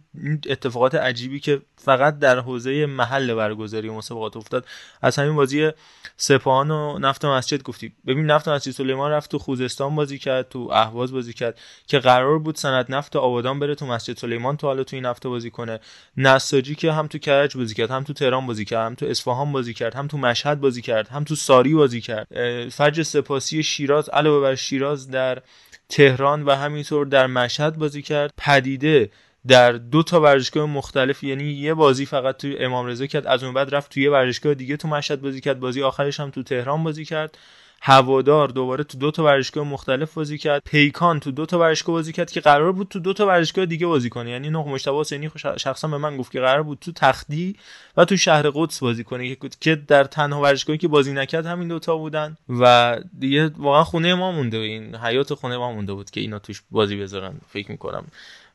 [0.49, 4.65] اتفاقات عجیبی که فقط در حوزه محل برگزاری مسابقات افتاد
[5.01, 5.71] از همین بازی
[6.17, 10.69] سپاهان و نفت مسجد گفتی ببین نفت مسجد سلیمان رفت تو خوزستان بازی کرد تو
[10.71, 14.83] اهواز بازی کرد که قرار بود سند نفت آبادان بره تو مسجد سلیمان تو حالا
[14.83, 15.79] تو این هفته بازی کنه.
[16.17, 19.51] نساجی که هم تو کرج بازی کرد هم تو تهران بازی کرد هم تو اصفهان
[19.51, 22.27] بازی کرد هم تو مشهد بازی کرد هم تو ساری بازی کرد.
[22.69, 25.41] فجر سپاسی شیراز علاوه بر شیراز در
[25.89, 28.33] تهران و همینطور در مشهد بازی کرد.
[28.37, 29.09] پدیده
[29.47, 33.53] در دو تا ورزشگاه مختلف یعنی یه بازی فقط تو امام رضا کرد از اون
[33.53, 36.83] بعد رفت توی یه ورزشگاه دیگه تو مشهد بازی کرد بازی آخرش هم تو تهران
[36.83, 37.37] بازی کرد.
[37.81, 40.61] هوادار دوباره تو دو تا ورزشگاه مختلف بازی کرد.
[40.65, 43.87] پیکان تو دو تا ورزشگاه بازی کرد که قرار بود تو دو تا ورزشگاه دیگه
[43.87, 44.29] بازی کنه.
[44.29, 47.55] یعنی نه مشتبه حسینی شخصا به من گفت که قرار بود تو تختی
[47.97, 51.97] و تو شهر قدس بازی کنه که در تنها ورزشگاهی که بازی نکرد همین دوتا
[51.97, 52.37] بودن.
[52.49, 56.63] و دیگه واقعا خونه ما مونده این حیات خونه ما مونده بود که اینا توش
[56.71, 58.05] بازی بذارن فکر می‌کنم.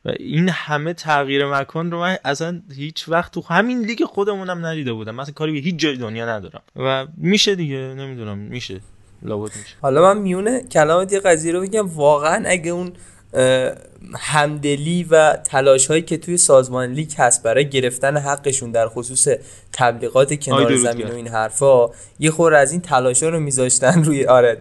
[0.05, 4.93] و این همه تغییر مکان رو من اصلا هیچ وقت تو همین لیگ خودمونم ندیده
[4.93, 5.15] بودم.
[5.15, 6.61] مثلا کاری به هیچ جای دنیا ندارم.
[6.75, 8.79] و میشه دیگه نمی‌دونم میشه.
[9.21, 9.75] لابد میشه.
[9.81, 11.87] حالا من میونه کلامت یه قضیه رو بگم.
[11.87, 12.93] واقعا اگه اون
[14.19, 19.27] همدلی و تلاش هایی که توی سازمان لیگ هست برای گرفتن حقشون در خصوص
[19.73, 21.89] تبلیغات کنار زمین و این حرفا
[22.19, 24.57] یه خور از این تلاش ها رو میذاشتن روی آره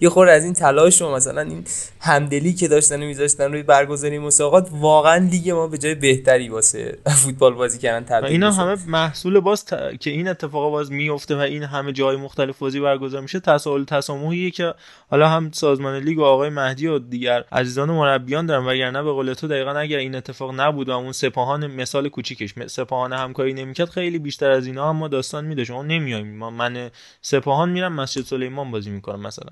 [0.00, 1.64] یه خور از این تلاش رو مثلا این
[2.00, 7.54] همدلی که داشتن میذاشتن روی برگزاری مسابقات واقعا لیگ ما به جای بهتری واسه فوتبال
[7.54, 9.64] بازی کردن تبدیل اینا همه محصول باز
[10.00, 14.50] که این اتفاق باز میفته و این همه جای مختلف بازی برگزار میشه تساهل تسامحیه
[14.50, 14.74] که
[15.10, 18.71] حالا هم سازمان لیگ و آقای مهدی و دیگر عزیزان مربیان دارن.
[18.72, 23.12] وگرنه به قول تو دقیقا اگر این اتفاق نبود و اون سپاهان مثال کوچیکش سپاهان
[23.12, 26.90] همکاری نمی‌کرد خیلی بیشتر از اینا هم ما داستان میده شما نمیایم من
[27.22, 29.50] سپاهان میرم مسجد سلیمان بازی می‌کنم مثلا.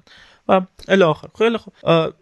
[0.50, 1.28] و الی آخر.
[1.38, 1.74] خیلی خوب.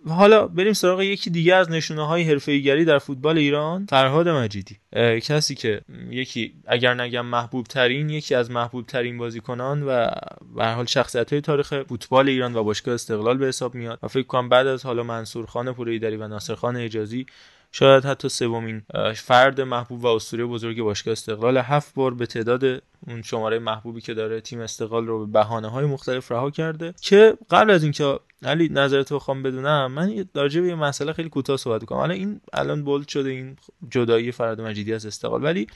[0.09, 3.87] حالا بریم سراغ یکی دیگه از نشونه های حرفه‌ایگری در فوتبال ایران.
[3.91, 4.77] فرهاد مجیدی.
[5.23, 10.11] کسی که یکی اگر نگم محبوب ترین یکی از محبوب ترین بازیکنان و
[10.57, 13.99] به حال شخصیت های تاریخ فوتبال ایران و باشگاه استقلال به حساب میاد.
[14.03, 17.27] و فکر کنم بعد از حالا منصور خان پوریدری و ناصر خان اجازی
[17.73, 18.83] شاید حتی سومین.
[19.15, 21.57] فرد محبوب و اسطوره بزرگ باشگاه استقلال.
[21.57, 25.87] هفت بار به تعداد اون شماره محبوبی که داره تیم استقلال رو به بهانه های
[25.87, 30.75] مختلف رها کرده که قبل از اینکه علی نظرت بخوام بدونم من راجع به یه
[30.75, 33.57] مسئله خیلی کوتاه صحبت کنم حالا این الان بولد شده این
[33.91, 35.45] جدایی فرهاد مجیدی از استقلال.
[35.45, 35.67] ولی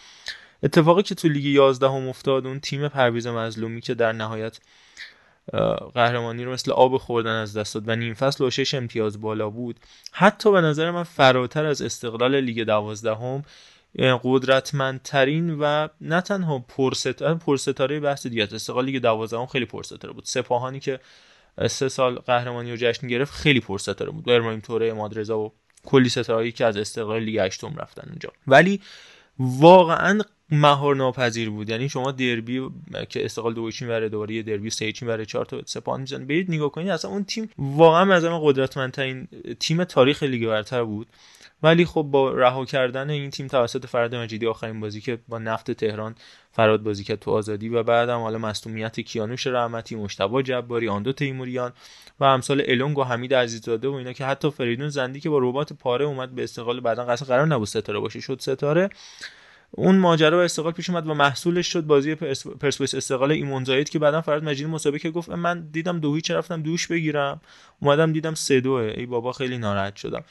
[0.63, 4.59] اتفاقی که تو لیگ 11 هم افتاد اون تیم پرویز مظلومی که در نهایت
[5.95, 9.51] قهرمانی رو مثل آب خوردن از دست داد و نیم فصل و شش امتیاز بالا
[9.51, 9.81] بود.
[10.13, 13.43] حتی به نظر من فراتر از استقلال لیگ دوازدهم
[13.99, 20.25] قدرتمندترین و نه تنها پرستاره پرستاره بحث دیگه استقلال لیگ دوازدهم خیلی پرستاره بود.
[20.25, 21.01] سپاهانی که
[21.67, 24.29] سه سال قهرمانی رو جشن گرفت خیلی پرستاره بود.
[24.29, 25.53] ابراهیم توره ژانواریو و
[25.85, 28.33] کلی ستارهایی که از استقلال لیگ هشتم رفتن اونجا.
[28.47, 28.81] ولی
[29.39, 30.21] واقعا
[30.53, 31.69] مهار ناپذیر بود.
[31.69, 32.69] یعنی شما دربی
[33.09, 36.25] که استقلال دو چین بره دوباره یه دربی سه چین بره چهار تا سپاهان می‌زنه
[36.25, 39.29] برید نگاه کنید اصلا اون تیم واقعا از همه قدرتمندترین
[39.61, 41.07] تیم تاریخ لیگ برتر بود.
[41.63, 45.71] ولی خب با رها کردن این تیم توسط فرد مجیدی آخرین بازی که با نفت
[45.71, 46.15] تهران
[46.53, 51.73] فراد بازی کرد تو آزادی و بعدم حالا مصونیت کیانوش رحمتی مشتبه جباری آندو تیموریان
[52.21, 55.73] و امثال الونگ و حمید عزیزاده و اینا که حتی فریدون زندی که با ربات
[55.73, 58.21] پاره اومد به استقلال بعدا قصد قرار نبود ستاره باشه.
[58.21, 58.91] شد ستاره.
[59.75, 61.87] اون ماجرا و استقلال پیش اومد و محصولش شد.
[61.87, 66.31] بازی پرسپولیس استقلال ایمون زاید که بعدا فراد مجیدی مسابقه گفت من دیدم دو هیچ
[66.31, 67.41] رفتم دوش بگیرم.
[67.81, 70.25] اومدم دیدم سه دوه ای بابا خیلی ناراحت شدم.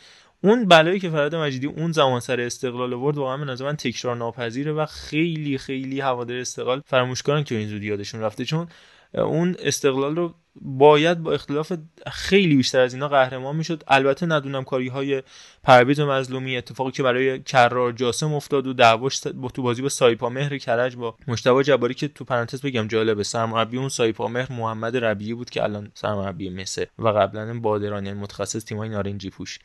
[0.43, 4.15] اون بلایی که فراد مجیدی اون زمان سر استقلال آورد واقعا به نظر من تکرار
[4.15, 8.45] ناپذیره و خیلی خیلی هوادار استقلال فراموش کردن که این زودی یادشون رفته.
[8.45, 8.67] چون
[9.13, 11.73] اون استقلال رو باید با اختلاف
[12.11, 13.83] خیلی بیشتر از اینا قهرمان می‌شد.
[13.87, 15.23] البته ندونم کاری های
[15.63, 20.29] پرویز مظلومی اتفاقی که برای کرار جاسم افتاد و دعواش با تو بازی با سایپا
[20.29, 23.23] مهر کرج با مشتبه جباری که تو پرانتز بگم جالبه.
[23.23, 28.19] سرمربی اون سایپا مهر محمد ربیعی بود که الان سرمربی مصر و قبلا بادرانی یعنی
[28.19, 29.59] متخصص تیمای نارنجی پوش.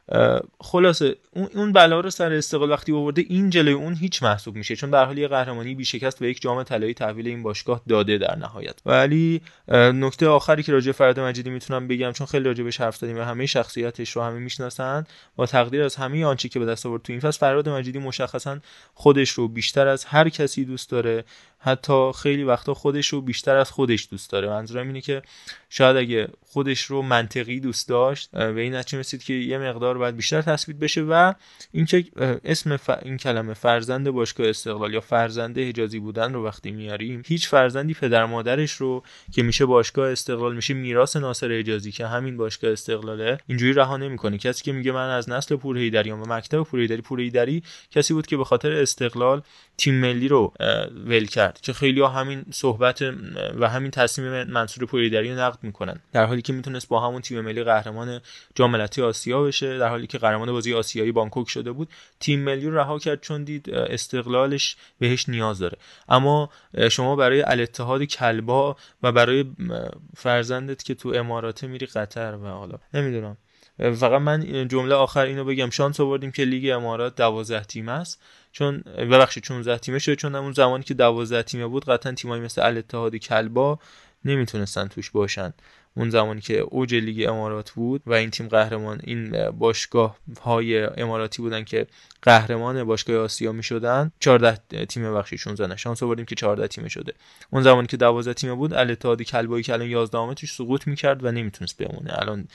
[0.61, 1.17] خلاصه
[1.55, 4.77] اون بلا رو سر استقلال وقتی آورده این جلوی اون هیچ محسوب میشه.
[4.77, 8.19] چون در حال یه قهرمانی بی شکست و یک جام طلایی تحویل این باشگاه داده
[8.19, 8.75] در نهایت.
[8.87, 13.19] ولی نکته آخری که راجع فراد مجیدی می‌تونم بگم چون خیلی راجع بهش حرف زدیم
[13.19, 15.07] و همه شخصیتش رو همه می‌شناسن.
[15.37, 18.59] با تقدیر از همه آنچه که به دست آورد تو این فصل فراد مجیدی مشخصا
[18.95, 21.25] خودش رو بیشتر از هر کسی دوست داره.
[21.67, 24.49] حتی خیلی وقتا خودش رو بیشتر از خودش دوست داره.
[24.49, 25.23] منظورم اینه که
[25.71, 30.17] شاید اگه خودش رو منطقی دوست داشت به این نتیجه رسید که یه مقدار باید
[30.17, 31.33] بیشتر تثبیت بشه و
[31.73, 32.05] اینکه
[32.45, 37.95] اسم این کلمه فرزند باشگاه استقلال یا فرزنده حجازی بودن رو وقتی میاریم هیچ فرزندی
[37.95, 39.03] پدر مادرش رو
[39.33, 44.39] که میشه باشگاه استقلال میشه میراث ناصر حجازی که همین باشگاه استقلاله اینجوری رها نمی‌کنه.
[44.39, 48.15] کسی که میگه من از نسل پور هیدری و مکتب پور هیدری پور هیدری کسی
[48.15, 49.43] بود که به خاطر استقلال
[49.79, 50.53] تیم ملی رو
[51.07, 53.03] ول کرد که خیلی ها همین صحبت
[53.59, 56.01] و همین تصمیم منصور پوریدری رو نقد می‌کنن.
[56.13, 58.21] در حالی که می‌تونست با همون تیم ملی قهرمان
[58.55, 61.89] جام آسیا بشه در حالی که قهرمان بازی آسیایی بانکوک شده بود
[62.21, 65.79] تیم ملی رو رها کرد چون دید استقلالش بهش نیاز داره.
[66.09, 66.51] اما
[66.91, 69.45] شما برای الاتحاد کلبا و برای
[70.17, 73.37] فرزندت که تو اماراته میری قطر و حالا نمی‌دونم.
[73.79, 75.71] فقط من جمله آخر اینو بگم.
[75.71, 78.23] شانس آوردیم که لیگ امارات 12 تیم است.
[78.53, 82.63] چون ببخشید 16 تیمه شده چون اون زمانی که 12 تیمه بود قطعا تیمایی مثل
[82.67, 83.79] الاتحاد کلبا
[84.25, 85.53] نمی‌تونستن توش باشن.
[85.97, 91.43] اون زمانی که اوج لیگ امارات بود و این تیم قهرمان این باشگاه های اماراتی
[91.43, 91.87] بودن که
[92.23, 95.77] قهرمان باشگاه آسیا می شدن 14 تیم بخشی 16 نه.
[95.77, 97.15] شانس آوردیم که 14 تیمه شده.
[97.51, 101.33] اون زمانی که 12 تیمه بود الاتحاد کلبایی که الان 11 توش سقوط می‌کرد و
[101.33, 102.23] نمی‌تونست بمونه.
[102.23, 102.49] الان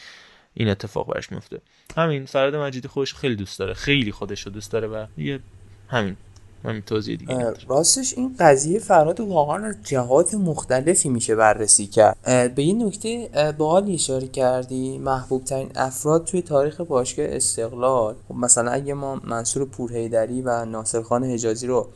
[0.54, 1.62] این اتفاق براش میفته.
[1.98, 3.74] همین فراد مجیدی خودش خیلی دوست داره.
[3.74, 5.40] خیلی خودش رو دوست داره و یه
[5.88, 6.18] همین
[6.64, 12.18] من توضیح دیگه راستش این قضیه فراد واقعا از جهات مختلفی میشه بررسی کرد.
[12.56, 18.16] به این نکته حال اشاره کردی محبوب ترین افراد توی تاریخ باشگاه استقلال.
[18.28, 21.90] خب مثلا اگه ما منصور پورهیدری و ناصر خان حجازی رو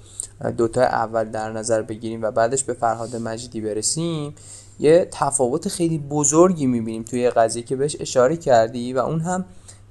[0.57, 4.35] دوتا اول در نظر بگیریم و بعدش به فرهاد مجیدی برسیم
[4.79, 9.45] یه تفاوت خیلی بزرگی می‌بینیم توی قضیه که بهش اشاره کردی و اون هم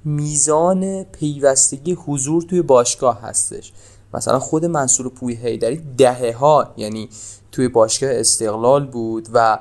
[0.05, 3.73] میزان پیوستگی حضور توی باشگاه هستش.
[4.13, 7.09] مثلا خود منصور پوی هیدری دهه ها یعنی
[7.51, 9.59] توی باشگاه استقلال بود و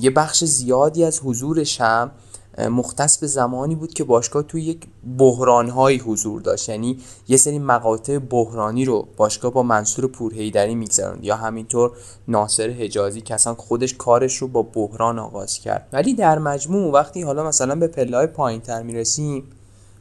[0.00, 2.10] یه بخش زیادی از حضورش هم
[2.58, 4.86] مختص به زمانی بود که باشگاه توی یک
[5.18, 6.68] بحرانهایی حضور داشت.
[6.68, 11.92] یعنی یه سری مقاطع بحرانی رو باشگاه با منصور پورهیدری میگذراند یا همینطور
[12.28, 15.88] ناصر حجازی که خودش کارش رو با بحران آغاز کرد.
[15.92, 19.44] ولی در مجموع وقتی حالا مثلا به پله پایین تر می‌رسیم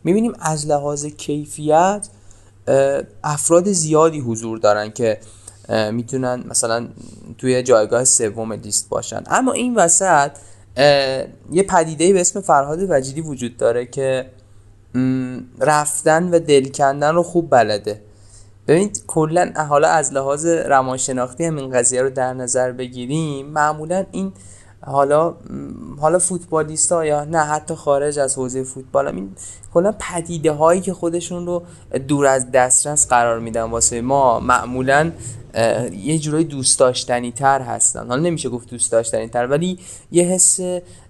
[0.04, 2.08] می‌بینیم از لحاظ کیفیت
[3.24, 5.20] افراد زیادی حضور دارن که
[5.92, 6.88] می‌تونن مثلا
[7.38, 9.24] توی جایگاه سوم لیست باشن.
[9.28, 10.32] اما این وسط
[11.52, 14.26] یه پدیده به اسم فرهاد وجیدی وجود داره که
[15.60, 18.02] رفتن و دل کندن رو خوب بلده.
[18.68, 24.34] ببینید کلا حالا از لحاظ روانشناختی هم این قضیه رو در نظر بگیریم معمولا این
[24.86, 25.36] حالا
[26.00, 29.36] حالا فوتبالیستا یا نه حتی خارج از حوزه فوتبال این
[29.74, 31.64] کلا پدیده هایی که خودشون رو
[32.08, 35.12] دور از دسترس قرار میدن واسه ما معمولا
[36.04, 38.08] یه جورایی دوست داشتنی تر هستن.
[38.08, 39.80] حالا نمیشه گفت دوست داشتنی تر ولی
[40.12, 40.60] یه حس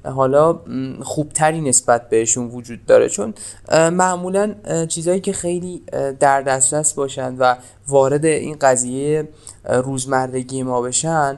[0.03, 0.59] حالا
[1.01, 3.09] خوبتری نسبت بهشون وجود داره.
[3.09, 3.33] چون
[3.71, 4.55] معمولا
[4.87, 5.83] چیزهایی که خیلی
[6.19, 7.55] در دسترس باشن و
[7.87, 9.27] وارد این قضیه
[9.69, 11.37] روزمرگی ما بشن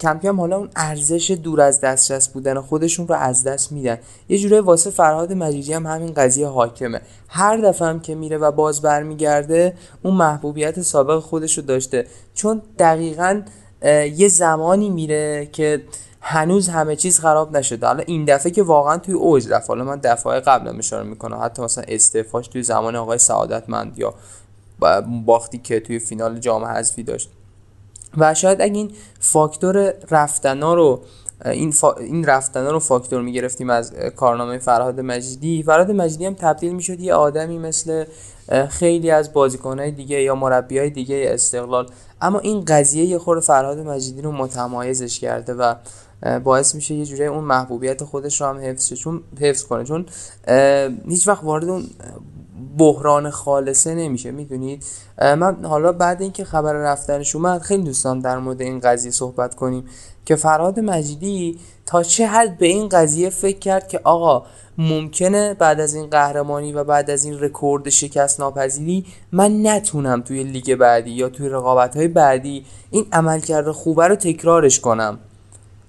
[0.00, 3.98] کم کم حالا اون ارزش دور از دسترس بودن خودشون رو از دست میدن.
[4.28, 7.00] یه جوره واسه فرهاد مجیدی هم همین قضیه حاکمه.
[7.34, 12.06] هر دفعه هم که میره و باز برمیگرده اون محبوبیت سابق خودش رو داشته.
[12.34, 13.42] چون دقیقا
[14.16, 15.82] یه زمانی میره که
[16.20, 17.86] هنوز همه چیز خراب نشده.
[17.86, 19.68] حالا این دفعه که واقعا توی اوج رفت.
[19.68, 21.40] حالا من دفعه قبل اشاره می‌کنم.
[21.42, 24.14] حتی مثلا استعفاش توی زمان آقای سعادتمند یا
[25.26, 27.30] باختی که توی فینال جام حذفی داشت.
[28.16, 28.90] و شاید اگه این
[29.20, 31.00] فاکتور رفتنا رو
[31.44, 31.92] این, فا...
[31.92, 35.62] این رفتنا رو فاکتور می‌گرفتیم از کارنامه فرهاد مجیدی.
[35.62, 38.04] فرهاد مجیدی هم تبدیل می‌شد یه آدمی مثل
[38.68, 41.88] خیلی از بازیکنهای دیگه یا مربی های دیگه استقلال.
[42.20, 45.74] اما این قضیه یه خور فرهاد مجیدی رو متمایزش کرده و
[46.44, 49.84] باعث میشه یه جوری اون محبوبیت خودش رو هم حفظ چون حفظ کنه.
[49.84, 50.06] چون
[51.08, 51.86] هیچ وقت وارد اون
[52.78, 54.84] بحران خالصه نمیشه می‌دونید؟
[55.18, 59.84] من حالا بعد اینکه خبر رفتنش اومد خیلی دوستان در مورد این قضیه صحبت کنیم
[60.24, 64.46] که فراد مجیدی تا چه حد به این قضیه فکر کرد که آقا
[64.78, 70.44] ممکنه بعد از این قهرمانی و بعد از این رکورد شکست ناپذیری من نتونم توی
[70.44, 75.18] لیگ بعدی یا توی رقابت های بعدی این عملکرد خوبه رو تکرارش کنم.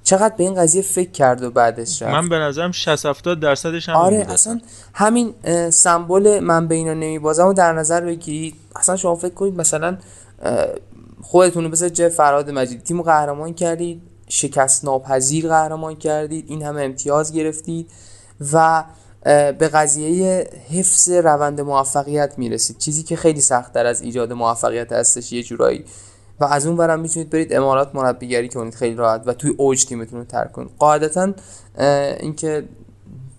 [0.04, 2.14] چقدر به این قضیه فکر کرد و بعدش رفت.
[2.14, 4.62] من به نظرم 60 70 درصدش هم آره اصلا
[4.94, 5.34] همین
[5.70, 8.56] سمبل من به اینا نمیبازم و در نظر بگیرید.
[8.76, 9.98] اصلا شما فکر کنید مثلا
[11.22, 16.82] خودتون رو بذار جای فراد مجید تیم قهرمان کردید شکست ناپذیر قهرمان کردید این همه
[16.82, 17.90] امتیاز گرفتید
[18.54, 18.84] و
[19.60, 22.78] به قضیه حفظ روند موفقیت می‌رسید.
[22.78, 25.86] چیزی که خیلی سختتر از ایجاد موفقیت هستش یه جورایی
[26.44, 30.20] و از اون برم می‌تونید برید امارات مربیگری کنید خیلی راحت و توی اوج تیمتون
[30.20, 30.72] رو ترک کنید.
[30.80, 31.34] قاعدتا
[32.20, 32.64] اینکه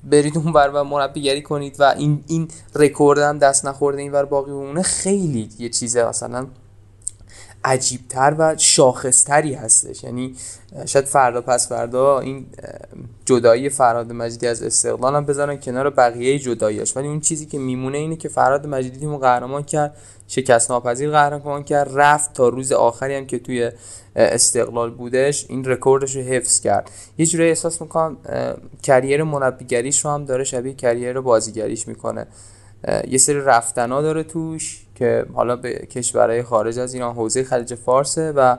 [0.04, 4.24] برید اون بر و مربیگری کنید و این این رکورد هم دست نخورده این بر
[4.24, 6.08] باقی بمونه خیلی یه چیزه.
[6.08, 6.46] مثلا
[7.64, 10.04] عجیبتر و شاخصتری هستش.
[10.04, 10.34] یعنی
[10.86, 12.46] شاید فردا پس فردا این
[13.24, 17.98] جدایی فراد مجیدی از استقلال هم بذارن کنار بقیه جداییش ولی اون چیزی که میمونه
[17.98, 19.96] اینه که فراد مجیدی تیمو قهرمان کرد
[20.28, 23.70] شکست ناپذیر قهرمان کرد رفت تا روز آخری هم که توی
[24.16, 26.90] استقلال بودش این رکوردش رو حفظ کرد.
[27.18, 28.16] یه جوری احساس می‌کنم
[28.82, 32.26] کریر مربیگریش رو هم داره شبیه کریر بازیگریش می‌کنه.
[33.08, 34.83] یه سری رفتنا داره توش.
[34.94, 38.56] که حالا به کشورهای خارج از ایران حوزه خلیج فارسه و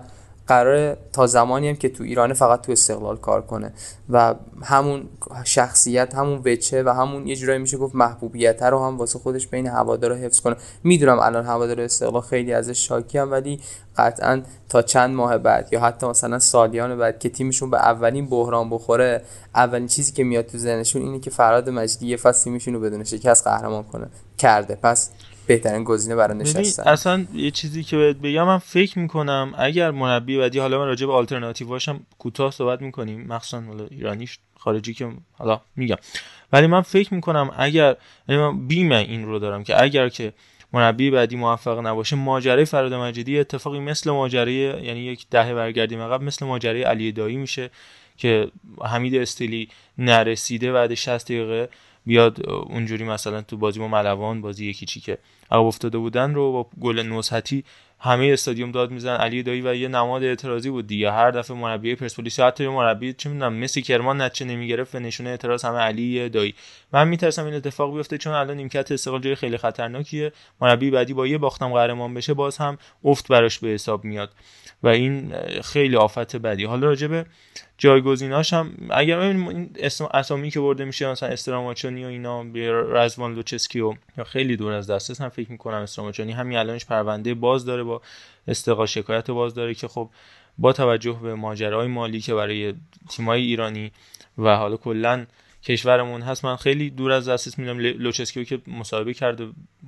[0.48, 3.74] قرار تا زمانی هم که تو ایران فقط تو استقلال کار کنه
[4.10, 5.10] و همون
[5.43, 9.67] شخصیت همون وچه و همون یه جورایی میشه گفت محبوبیت رو هم واسه خودش بین
[9.67, 10.56] هوادارا حفظ کنه.
[10.84, 13.60] می‌دونم الان هوادار استقلال خیلی ازش شاکی هم ولی
[13.98, 18.69] قطعا تا چند ماه بعد یا حتی مثلا سالیان بعد که تیمشون به اولین بحران
[18.69, 19.21] بخوره
[19.56, 23.04] اولین چیزی که میاد تو ذهنشون اینه که فراد مجدی یه فصل تیمشون رو بدون
[23.04, 24.08] شکست قهرمان کنه.
[24.38, 24.76] کرده.
[24.76, 25.10] پس
[25.48, 26.83] بهترین گزینه برای نشستن.
[26.83, 31.08] اصلا یه چیزی که بهت بگم من فکر می‌کنم اگر مربی بعدی حالا من راجع
[31.08, 35.98] به آلترناتیوهاش هم کوتاه صحبت می‌کنیم مخصوصا حالا ایرانیش خارجی که حالا میگم.
[36.54, 37.96] ولی من فکر می‌کنم اگر
[38.29, 40.33] یعنی من بیم این رو دارم که اگر که
[40.73, 46.21] مربی بعدی موفق نباشه ماجرای فراد مجیدی اتفاقی مثل ماجرای یعنی یک دهه برگردیم عقب
[46.21, 47.69] مثل ماجرای علی دایی میشه
[48.17, 48.52] که
[48.83, 51.69] حمید استیلی نرسیده بعد 60 دقیقه
[52.06, 55.17] بیاد اونجوری مثلا تو بازی با ملوان بازی یکی چی که
[55.52, 57.63] عقب افتاده بودن رو با گل نوزهتی
[58.00, 61.12] همه استادیوم داد میزن علی دایی و یه نماد اعتراضی بود دیگه.
[61.12, 65.65] هر دفعه مربی پرسپولیس حتی مربی چه می‌دونم مسی کرمان نتیجه نمی‌گرفت و نشونه اعتراض
[65.65, 66.56] همه علی دایی.
[66.93, 70.31] من میترسم این اتفاق بیفته چون الان نیمکت استقلال جای خیلی خطرناکیه.
[70.62, 74.31] مربی بعدی با یه باختم قهرمان بشه باز هم افت براش به حساب میاد.
[74.84, 76.63] و این خیلی آفت بدی.
[76.63, 77.26] حالا راجع به
[77.78, 82.42] جایگزیناش هم اگر این اسم اسامی که برده میشه مثلا استراماچونی و اینا
[82.91, 83.94] رازوان لوچسکو و
[84.26, 88.02] خیلی دور از دست هم فکر می‌کنم استراماچونی همین الانش پرونده باز داره با
[88.48, 90.10] استقلال شکایت باز داره که خب
[90.58, 92.73] با توجه به ماجرای مالی که برای
[93.10, 93.92] تیمای ایرانی
[94.38, 95.26] و حالا کلا
[95.63, 99.48] کشورمون هست من خیلی دور از دسترس میدم لوچسکیو که مصاحبه کرده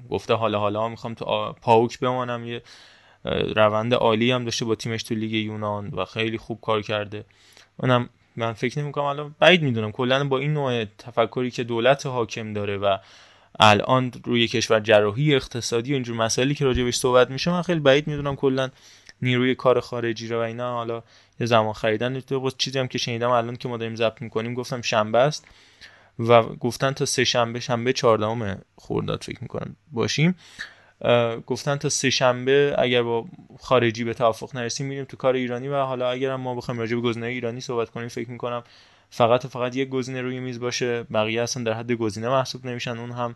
[0.10, 2.62] گفته حالا حالا می‌خوام تو پاوک بمانم یه
[3.56, 7.26] روند عالی هم داشته با تیمش تو لیگ یونان و خیلی خوب کار کرده.
[7.78, 12.06] اونم من فکر نمی کنم الان بعید می‌دونم کلا با این نوع تفکری که دولت
[12.06, 12.98] حاکم داره و
[13.60, 17.80] الان روی کشور جراحی اقتصادی و اینجور مسائلی که راجع بهش صحبت میشه من خیلی
[17.80, 18.70] بعید می‌دونم کلا
[19.22, 20.74] نیروی کار خارجی رو و اینا.
[20.74, 21.04] حالا
[21.40, 24.82] یه زمان خریدن تو چیزی هم که شنیدم الان که ما داریم ضبط می‌کنیم گفتم
[24.82, 25.46] شنبه است
[26.20, 30.36] و گفتن تا سه شنبه شنبه 14 خرداد فکر می‌کنم باشیم.
[31.48, 33.26] گفتن تا سه شنبه اگر با
[33.60, 37.02] خارجی به توافق نرسیم میریم تو کار ایرانی و حالا اگر ما بخوایم راجع به
[37.02, 38.64] گزینه ایرانی صحبت کنیم فکر می‌کنم
[39.10, 41.04] فقط و فقط یک گزینه روی میز باشه.
[41.04, 42.98] بقیه اصلا در حد گزینه محسوب نمیشن.
[42.98, 43.36] اون هم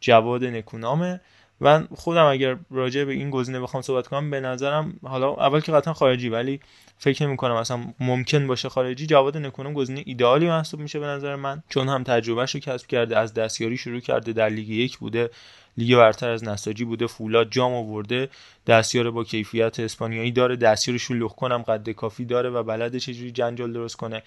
[0.00, 1.20] جواد نکونامه.
[1.60, 5.72] و خودم اگر راجع به این گزینه بخوام صحبت کنم به نظرم حالا اول که
[5.72, 6.60] قطعا خارجی ولی
[6.98, 9.06] فکر نمی کنم اصلا ممکن باشه خارجی.
[9.06, 13.18] جواد نکونام گزینه ایدئالی محسوب میشه به نظر من چون هم تجربهش رو کسب کرده
[13.18, 15.30] از دستیاری شروع کرده در لیگ یک بوده.
[15.78, 18.28] لیگ برتر از نساجی بوده فولاد جام آورده.
[18.66, 23.72] دستیار با کیفیت اسپانیایی داره دستیارش رو کنم قد کافی داره و بلده چجوری جنجال
[23.72, 24.22] درست کنه.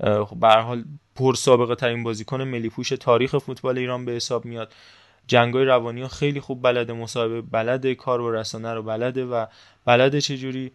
[0.00, 0.84] خب به حال
[1.14, 4.72] پر سابقه ترین بازیکن ملی پوش تاریخ فوتبال ایران به حساب میاد.
[5.26, 9.46] جنگای روانی ها خیلی خوب بلده مصاحبه بلده کار و رسانه رو بلده و
[9.84, 10.72] بلده چجوری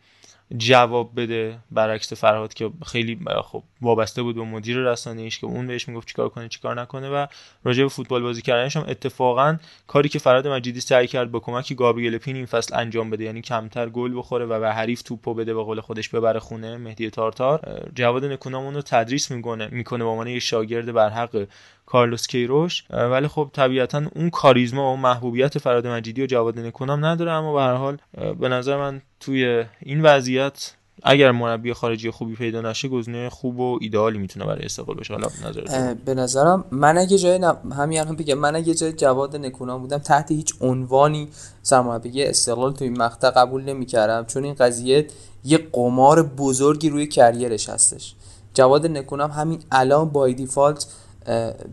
[0.58, 5.88] جواب بده برعکس فرهاد که خیلی خب وابسته بود به مدیر رسانه‌ایش که اون بهش
[5.88, 7.28] می‌گفت چیکار کنه چیکار نکنه و
[7.64, 11.74] راجع به فوتبال بازی کردنش هم اتفاقا کاری که فرهاد مجیدی سعی کرد با کمک
[11.74, 15.54] گابریل پین این فصل انجام بده یعنی کمتر گل بخوره و به حریف توپو بده
[15.54, 17.90] به قول خودش ببره خونه مهدی تارتار.
[17.96, 21.48] جواد نکونام رو تدریس می‌کنه می‌کنه به عنوان یه شاگرد بر حق
[21.88, 27.32] کارلوس کیروش ولی خب طبیعتا اون کاریزما و محبوبیت فراد مجیدی و جواد نکونام نداره
[27.32, 27.98] اما به هر حال
[28.40, 30.74] به نظر من توی این وضعیت
[31.04, 35.28] اگر مربی خارجی خوبی پیدا نشه گزینه خوب و ایدئالی می‌تونه برای استقلال باشه حالا
[35.46, 37.40] نظر به نظرم من اگه جای.
[37.78, 41.30] همین الان بگم من اگه جای جواد نکونام بودم تحت هیچ عنوانی
[41.62, 45.08] سرمربی استقلال توی مقطع قبول نمی‌کردم چون این قضیه
[45.44, 48.16] یه قمار بزرگی روی کریرش هستش
[48.54, 50.86] جواد نکونام همین الان بای دیفالت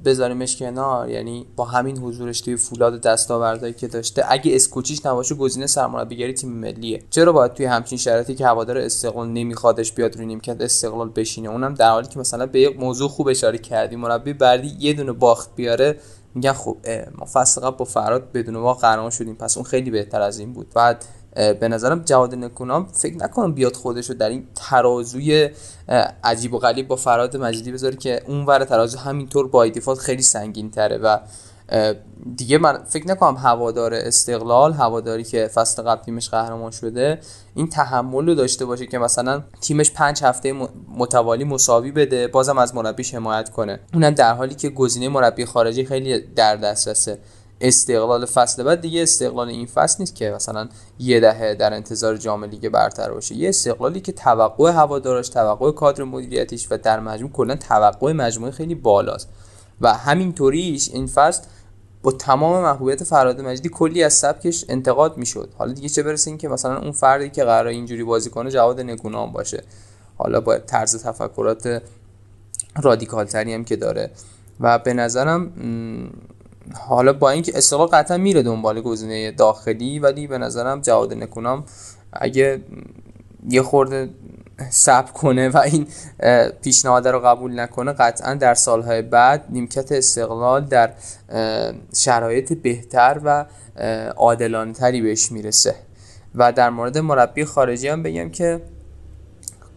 [0.05, 4.24] بذاریمش کنار یعنی با همین حضورش توی فولاد دستاوردهایی که داشته.
[4.28, 7.02] اگه اسکوچیش نباشه گزینه سرمربیگری تیم ملیه.
[7.11, 11.74] چرا باید توی همچین شرایطی که هوادار استقلال نمیخوادش بیاد روی نیمکت استقلال بشینه؟ اونم
[11.74, 15.50] در حالی که مثلا به یک موضوع خوب اشاره کردی مربی بعدی یه دونه باخت
[15.57, 15.98] بیاره
[16.34, 16.76] میگن خب
[17.18, 20.52] ما فصل قبل با فراد بدون ما قهرمان شدیم پس اون خیلی بهتر از این
[20.52, 20.66] بود.
[20.74, 21.05] بعد
[21.35, 25.51] به نظرم جواد نکونام فکر نکنم بیاد خودش رو در این ترازوی
[26.24, 30.22] عجیب و غریب با فراد مجیدی بذاره که اون ور ترازو همینطور با دیفالت خیلی
[30.22, 31.18] سنگین تره و
[32.37, 37.18] دیگه من فکر نکنم هوادار استقلال هواداری که فصل قبل تیمش قهرمان شده
[37.55, 40.55] این تحمل رو داشته باشه که مثلا تیمش پنج هفته
[40.97, 43.80] متوالی مساوی بده بازم از مربیش حمایت کنه.
[43.95, 47.18] اونم در حالی که گزینه مربی خارجی خیلی در دسترسه.
[47.64, 52.44] استقلال فصل بعد دیگه استقلال این فصل نیست که مثلا یه دهه در انتظار جام
[52.44, 53.34] لیگ برتر باشه.
[53.34, 58.74] یه استقلالی که توقع هوادارش توقع کادر مدیریتیش و در مجموع کلا توقع مجموعه خیلی
[58.74, 59.28] بالاست.
[59.80, 61.42] و همینطوریش این فصل
[62.02, 65.48] با تمام محبوبیت فراد مجیدی کلی از سبکش انتقاد می‌شد.
[65.58, 68.80] حالا دیگه چه برسه این که مثلا اون فردی که قرار اینجوری بازی کنه جواد
[68.80, 69.62] نگونام باشه.
[70.18, 71.82] حالا با طرز تفکرات
[72.82, 74.10] رادیکال تری هم که داره.
[74.60, 75.52] و به نظرم
[76.72, 81.64] حالا با اینکه استقلال قطعا میره دنبال گزینه داخلی ولی به نظرم جواد نکونام
[82.12, 82.60] اگه
[83.48, 84.08] یه خورده
[84.70, 85.86] صبر کنه و این
[86.62, 90.90] پیشنهاد رو قبول نکنه قطعا در سالهای بعد نیمکت استقلال در
[91.96, 93.44] شرایط بهتر و
[94.16, 95.74] عادلانه تری بهش می‌رسه.
[96.34, 98.60] و در مورد مربی خارجی هم بگم که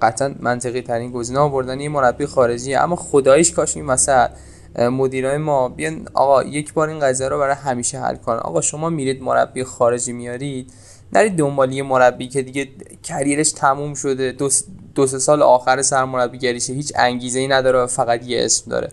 [0.02, 4.30] قطعا منطقی ترین گزینه آوردن یه مربی خارجی اما خدایش کاش این مثلا
[4.78, 8.90] مدیرای ما بیان آقا یک بار این قضیه رو برای همیشه حل کن آقا شما
[8.90, 10.72] میرید مربی خارجی میارید
[11.14, 12.68] نرید دنبال یه مربی که دیگه
[13.04, 14.50] کریرش تموم شده دو,
[14.96, 18.92] دو سه سال آخر سرمربیگریشه هیچ انگیزه ای نداره فقط یه اسم داره.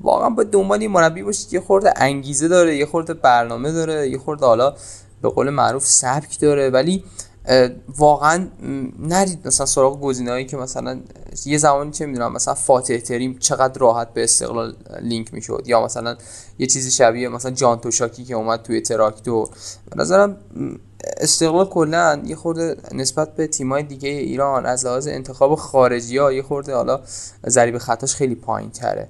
[0.00, 4.18] واقعا با دنبال یه مربی باشید یه خورده انگیزه داره یه خورده برنامه داره یه
[4.18, 4.74] خورده حالا
[5.22, 6.70] به قول معروف سبک داره.
[6.70, 7.04] ولی
[7.96, 8.48] واقعا
[8.98, 11.00] نرید مثلا سراغ گزینه‌ای که مثلا
[11.46, 16.16] یه زمانی چه می‌دونم مثلا فاتح تریم چقدر راحت به استقلال لینک می‌شد یا مثلا
[16.58, 19.48] یه چیزی شبیه مثلا جان توشاکی که اومد توی تراکتور
[19.90, 20.36] به نظرم
[21.16, 26.42] استقلال کلا یه خورده نسبت به تیمای دیگه ایران از لحاظ انتخاب خارجی ها یه
[26.42, 27.00] خورده حالا
[27.46, 29.08] ضریب خطاش خیلی پایین تره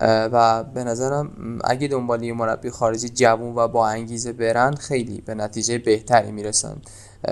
[0.00, 1.30] و به نظرم
[1.64, 6.76] اگه دنبال یه مربی خارجی جوون و با انگیزه برن خیلی به نتیجه بهتری می‌رسن.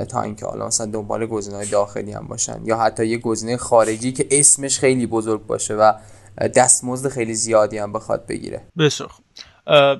[0.08, 4.26] تا اینکه حالا مثلا دنبال گزینه‌های داخلی هم باشن یا حتی یه گزینه خارجی که
[4.30, 5.92] اسمش خیلی بزرگ باشه و
[6.38, 8.62] دستمزد خیلی زیادی هم بخواد بگیره.
[8.78, 9.10] بسیار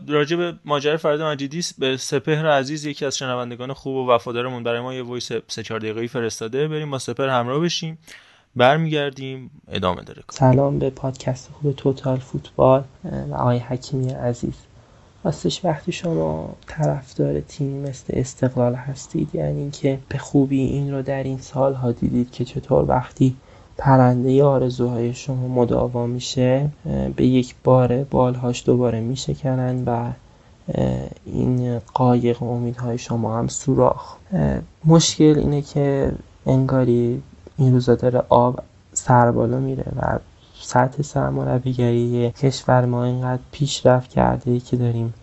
[0.08, 4.80] راجع به ماجرای فرید مجیدی به سپهر عزیز یکی از شنوندگان خوب و وفادارمون برای
[4.80, 6.68] ما یه وایس 3 4 دقیقه‌ای فرستاده.
[6.68, 7.98] بریم با سپهر همراه بشیم.
[8.56, 9.50] برمیگردیم.
[9.68, 12.84] ادامه داره سلام به پادکست خوب توتال فوتبال.
[13.30, 14.54] و آقای حکیمی عزیز.
[15.24, 21.22] راستش وقتی شما طرفدار تیمی مثل استقلال هستید یعنی اینکه به خوبی این رو در
[21.22, 23.36] این سال ها دیدید که چطور وقتی
[23.78, 26.68] پرنده آرزوهای شما مداوا میشه
[27.16, 30.10] به یک باره بالهاش دوباره میشکنن و
[31.26, 34.16] این قایق امیدهای شما هم سوراخ.
[34.84, 36.12] مشکل اینه که
[36.46, 37.22] انگاری
[37.58, 38.62] این روزا داره آب
[38.92, 40.18] سر بالا میره و
[40.70, 45.14] سطح سرمربیگری کشور ما اینقدر پیشرفت کرده که داریم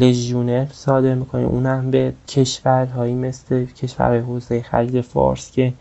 [0.00, 1.46] لژیونر صادر می‌کنیم.
[1.46, 5.72] اونم به کشورهایی مثل کشورهای حوزه خرید فارس که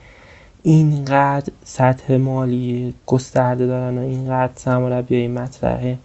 [0.64, 5.96] اینقدر سطح مالی گسترده دارن و اینقدر سرمربیای مطرح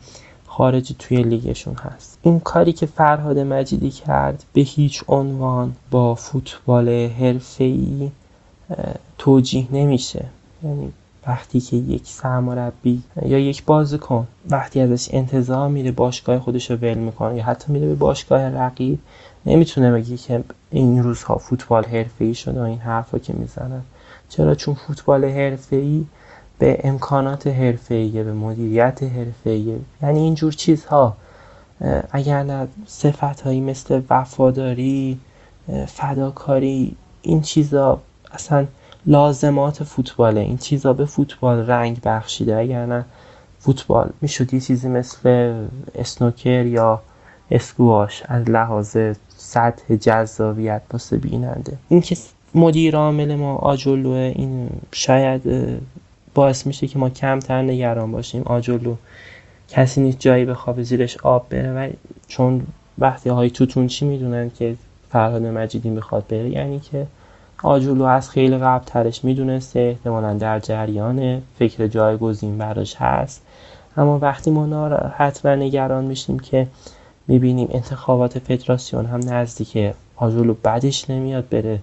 [0.47, 2.18] خارجی توی لیگشون هست.
[2.22, 8.11] این کاری که فرهاد مجیدی کرد به هیچ عنوان با فوتبال حرفه‌ای
[9.18, 10.24] توجیه نمیشه.
[10.64, 10.93] یعنی
[11.27, 16.99] وقتی که یک سرمربی یا یک بازیکن وقتی ازش انتظار میره باشگاه خودش رو ول
[16.99, 18.99] می‌کنه یا حتی میره به باشگاه رقیب
[19.47, 23.83] نمی‌تونه بگه که این روزها فوتبال حرفه‌ای شده و این حرفا که می‌زنن.
[24.29, 26.05] چرا؟ چون فوتبال حرفه‌ای
[26.59, 31.16] به امکانات حرفه‌ای به مدیریت حرفه‌ای یعنی اینجور چیزها.
[32.11, 35.21] اگر نه صفت هایی مثل وفاداری
[35.87, 38.01] فداکاری این چیزا
[38.33, 38.66] اصلا
[39.07, 42.57] لازمات فوتباله این چیزا به فوتبال رنگ بخشیده.
[42.57, 43.05] اگر نه
[43.59, 45.55] فوتبال می‌شد یه چیزی مثل
[45.94, 47.03] اسنوکر یا
[47.51, 48.96] اسکواش از لحاظ
[49.36, 51.76] سطح جذابیت واسه بیننده.
[51.88, 52.16] این که
[52.55, 55.42] مدیر عامل ما آجولو این شاید
[56.34, 58.42] باعث میشه که ما کمتر نگران باشیم.
[58.42, 58.96] آجولو
[59.68, 61.72] کسی نیست جایی به خواب زیرش آب بره.
[61.72, 61.88] و
[62.28, 62.66] چون
[62.98, 64.76] وقتی های توتون چی می‌دونن که
[65.11, 67.07] فرهاد مجیدی می‌خواد بره یعنی که
[67.62, 73.42] آجولو از خیلی قبل ترش می‌دونسته احتمالا در جریان فکر جایگزین براش هست.
[73.96, 76.66] اما وقتی ما ناراحت و نگران میشیم که
[77.28, 81.78] می‌بینیم انتخابات فدراسیون هم نزدیکه آجولو بعدش نمیاد بره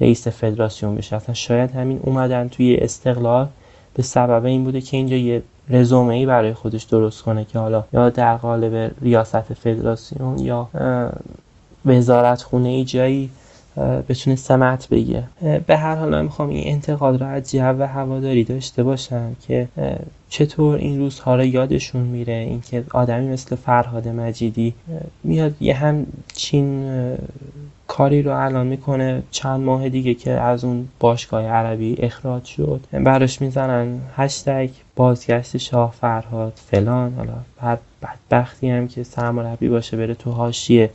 [0.00, 1.16] رئیس فدراسیون بشه.
[1.16, 3.48] اصلا شاید همین اومدن توی استقلال
[3.94, 7.84] به سبب این بوده که اینجا یه رزومه ای برای خودش درست کنه که حالا
[7.92, 10.68] یا در قالب ریاست فدراسیون یا
[11.86, 13.30] وزارت خونه ای جایی
[14.08, 15.24] بتونه سمت بگیره.
[15.66, 19.68] به هر حال من می‌خوام این انتقاد رو از جو و هواداری داشته باشم که
[20.28, 22.32] چطور این روزها رو یادشون میره.
[22.32, 24.74] اینکه آدمی مثل فرهاد مجیدی
[25.24, 26.90] میاد یه همچین
[27.90, 32.80] کاری رو الان می‌کنه چند ماه دیگه که از اون باشگاه عربی اخراج شد.
[32.92, 37.14] براش می‌زنن هشتگ بازگشت شاه فرهاد فلان.
[37.14, 40.90] حالا هر بدبختی هم که سرمربی باشه بره تو حاشیه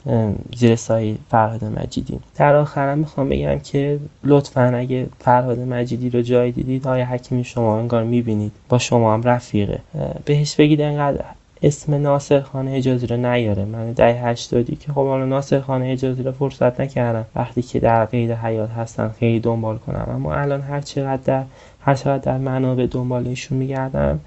[0.55, 2.19] زیر سایه فرهاد مجیدی.
[2.35, 7.79] در آخرم می‌خوام بگم که لطفا اگه فرهاد مجیدی رو جای دیدید آیا حکیمی شما
[7.79, 8.51] انگار می‌بینید.
[8.69, 9.79] با شما هم رفیقه.
[10.25, 11.25] بهش بگید انقدر
[11.61, 13.65] اسم ناصر خانه اجازی رو نیاره.
[13.65, 17.25] من ده هشتادی که خب حالا ناصر خانه اجازی رو فرصت نکردم.
[17.35, 20.07] وقتی که در قید حیات هستن خیلی دنبال کنم.
[20.09, 21.43] اما الان هر چقدر در
[21.81, 24.19] هر چقدر در منابع دنبال ایشون میگردم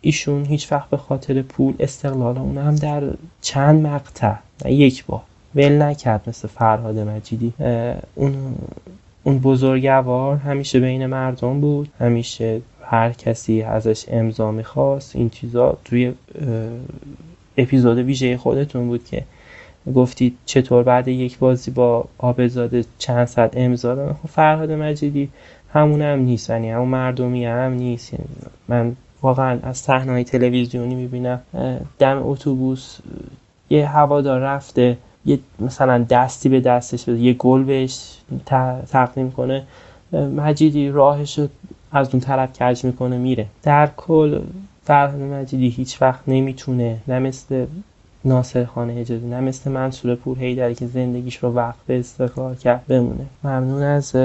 [0.00, 3.02] ایشون هیچ وقت به خاطر پول استقلال اون هم در
[3.40, 5.20] چند مقطع یک بار
[5.54, 7.52] ول نکرد مثل فرهاد مجیدی.
[8.14, 8.54] اون
[9.24, 12.60] اون بزرگوار همیشه بین مردم بود همیشه
[12.90, 16.12] هر کسی ازش امضا می‌خواست این چیزا توی
[17.56, 19.24] اپیزود ویژه خودتون بود که
[19.94, 24.12] گفتید چطور بعد یک بازی با آبزاده چند صد امضا دادن.
[24.12, 25.28] خب فرهاد مجیدی
[25.72, 28.12] همون هم نیست یعنی همون مردمی هم نیست.
[28.12, 28.24] یعنی
[28.68, 31.40] من واقعا از صحنه تلویزیونی می‌بینم
[31.98, 32.98] دم اتوبوس
[33.70, 38.16] یه هوادار رفته یه مثلا دستی به دستش بده یه گل بهش
[38.90, 39.62] تقدیم کنه.
[40.12, 41.40] مجیدی راهش
[41.92, 43.46] از اون طرف کج می‌کنه میره.
[43.62, 44.40] در کل
[44.84, 47.66] فرهاد مجیدی هیچ وقت نمی‌تونه نه مثل
[48.24, 52.86] ناصر خانه اجازه نه مثل منصور پور هیدری که زندگیش رو وقف به استقلال کرد
[52.86, 53.26] بمونه.
[53.44, 54.16] ممنون از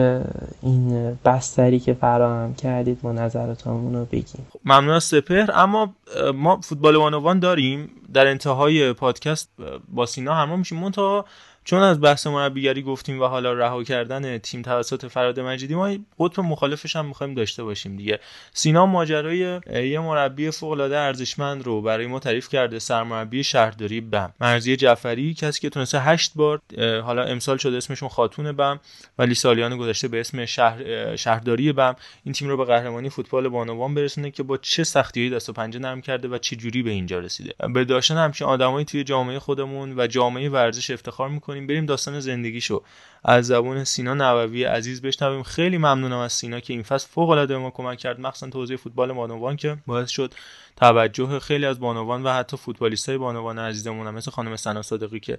[0.62, 4.46] این بستری که فراهم کردید ما نظراتمون رو بگیم.
[4.54, 5.50] خب، ممنون از سپهر.
[5.54, 5.94] اما
[6.36, 7.90] ما فوتبال وانوان داریم.
[8.14, 9.50] در انتهای پادکست
[9.94, 10.80] با سینا همراه میشیم.
[10.80, 11.26] منتها
[11.66, 16.40] چون از بحث مربیگری گفتیم و حالا رها کردن تیم توسط فراد مجیدی ما قطب
[16.40, 18.20] مخالفش هم می‌خوایم داشته باشیم دیگه.
[18.54, 19.60] سینا ماجرای
[19.90, 24.34] یه مربی فوق العاده ارزشمند رو برای ما تعریف کرده سرمربی شهرداری بم.
[24.42, 26.62] مرزی جعفری کسی که تونسته هشت بار
[27.02, 28.80] حالا امسال شده اسمشون خاتون بم
[29.20, 31.96] ولی سالیان گذشته به اسم شهر شهرداری بم.
[32.24, 35.80] این تیم رو به قهرمانی فوتبال بانوان برسونه که با چه سختیایی دست و پنجه
[35.80, 37.54] نرم کرده و چه جوری به اینجا رسیده.
[37.74, 42.84] به داشتن همچین آدمایی توی جامعه خودمون و جامعه ورزش افتخار می‌کنیم بریم داستان زندگیشو.
[43.24, 45.44] از زبون سینا نووی عزیز بشنویم.
[45.44, 49.14] خیلی ممنونم از سینا که این فصل فوق العاده ما کمک کرد مخصوصا توضیح فوتبال
[49.14, 50.34] بانوان که باعث شد
[50.76, 55.38] توجه خیلی از بانوان و حتی فوتبالیستای بانوان عزیزمون مثل خانم سنا صادقی که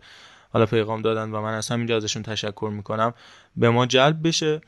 [0.53, 3.15] حالا پیغام دادن و من از همینجا ازشون تشکر می‌کنم
[3.57, 4.61] به ما جلب بشه.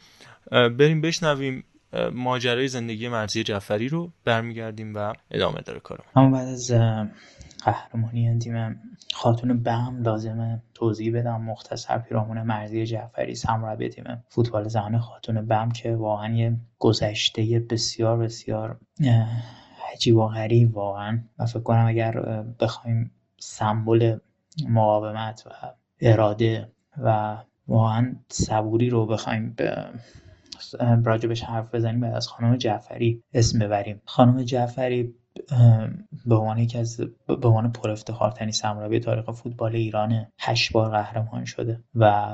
[0.51, 1.65] بریم بشنویم
[2.13, 6.73] ماجرای زندگی مرزی جعفری رو برمیگردیم و ادامه داره کارم اما بعد از
[7.65, 8.81] قهرمانی تیم
[9.15, 11.43] خاتون بم لازمه توضیح بدم.
[11.43, 18.19] مختصر پیرامون مرزی جعفری سرمربی تیم فوتبال زنان خاتون بم که واقعا یه گذشته بسیار
[18.19, 18.81] بسیار
[19.93, 21.21] عجیب و غریب واقعا.
[21.39, 24.19] و فکر کنم اگر بخوایم سمبل
[24.69, 25.51] مقاومت و
[26.01, 27.37] اراده و
[27.69, 29.85] واقعا صبوری رو بخوایم به
[31.05, 34.01] راجبش حرف بزنیم بعد از خانم جعفری اسم ببریم.
[34.05, 35.15] خانم جعفری
[36.27, 41.45] به عنوان یکی از به عنوان پر افتخارترین سرمربی تاریخ فوتبال ایران هشت بار قهرمان
[41.45, 42.33] شده و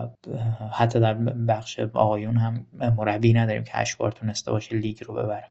[0.73, 5.51] حتی در بخش آقایون هم مربی نداریم که هشت بار تونسته باشه لیگ رو ببره.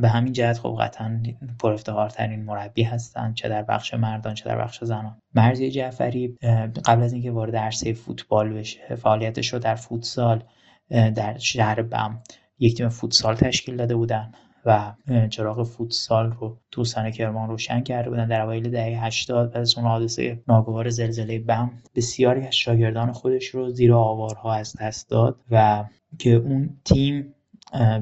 [0.00, 1.22] به همین جهت خب قطعا
[1.58, 5.18] پر افتخارترین مربی هستن چه در بخش مردان چه در بخش زنان.
[5.34, 6.38] مرزی جعفری
[6.84, 10.42] قبل از اینکه وارد عرصه فوتبال بشه فعالیتش رو در فوتسال
[10.90, 12.22] در شهر بم
[12.58, 14.32] یک تیم فوتسال تشکیل داده بودن.
[14.68, 14.92] و
[15.30, 18.28] چراغ فوتسال رو توسن کرمان روشن کرده بودن.
[18.28, 23.46] در اوایل دهه 80 بعد از اون حادثه ناگوار زلزله بم بسیاری از شاگردان خودش
[23.46, 25.84] رو زیر آوارها از دست داد و
[26.18, 27.34] که اون تیم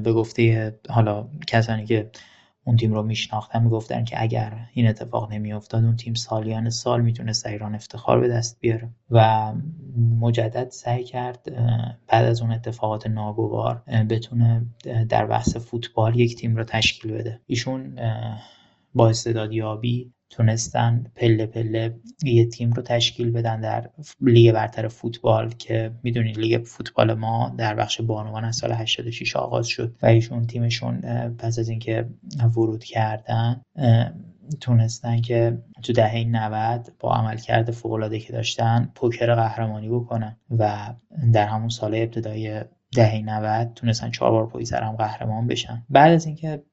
[0.03, 2.09] به گفته حالا کسانی که
[2.67, 7.45] اون تیم رو میشناختن می‌گفتن که اگر این اتفاق نمیافتاد اون تیم سالیان سال می‌تونست
[7.45, 8.89] ایران افتخار به دست بیاره.
[9.11, 9.53] و
[10.19, 11.39] مجدد سعی کرد
[12.07, 14.65] بعد از اون اتفاقات ناگوار بتونه
[15.09, 17.41] در بحث فوتبال یک تیم رو تشکیل بده.
[17.45, 17.99] ایشون
[18.93, 23.89] با استعدادیابی تونستن پله پله یه تیم رو تشکیل بدن در
[24.21, 29.67] لیگ برتر فوتبال که می‌دونید لیگ فوتبال ما در بخش بانوان از سال 86 آغاز
[29.67, 32.05] شد و ایشون تیمشون پس از اینکه
[32.55, 33.61] ورود کردن
[34.61, 40.93] تونستن که تو دهه 90 با عملکرد فوق‌العاده که داشتن پوکر قهرمانی بکنن و
[41.33, 42.63] در همون سال ابتدای
[42.95, 45.85] دهه 90 تونستن چهار بار پای سر قهرمان بشن.
[45.89, 46.63] بعد از اینکه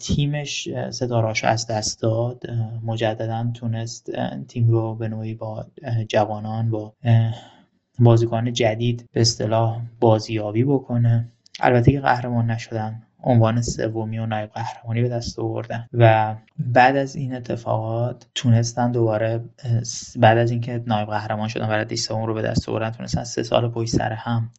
[0.00, 2.42] تیمش ستارهاش از دست داد
[2.84, 4.10] مجددا تونست
[4.48, 5.66] تیم رو به نوعی با
[6.08, 6.94] جوانان با
[7.98, 11.32] بازیکن جدید به اصطلاح بازیابی بکنه.
[11.60, 17.16] البته که قهرمان نشدن عنوان سومی و نایب قهرمانی به دست آوردن و بعد از
[17.16, 19.44] این اتفاقات تونستن دوباره
[20.16, 23.68] بعد از اینکه نایب قهرمان شدن و سوم رو به دست آوردن تونستن سه سال
[23.68, 24.50] پشت سر هم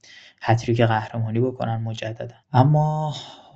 [0.41, 2.35] هتریک قهرمانی بکنن مجددا.
[2.53, 3.13] اما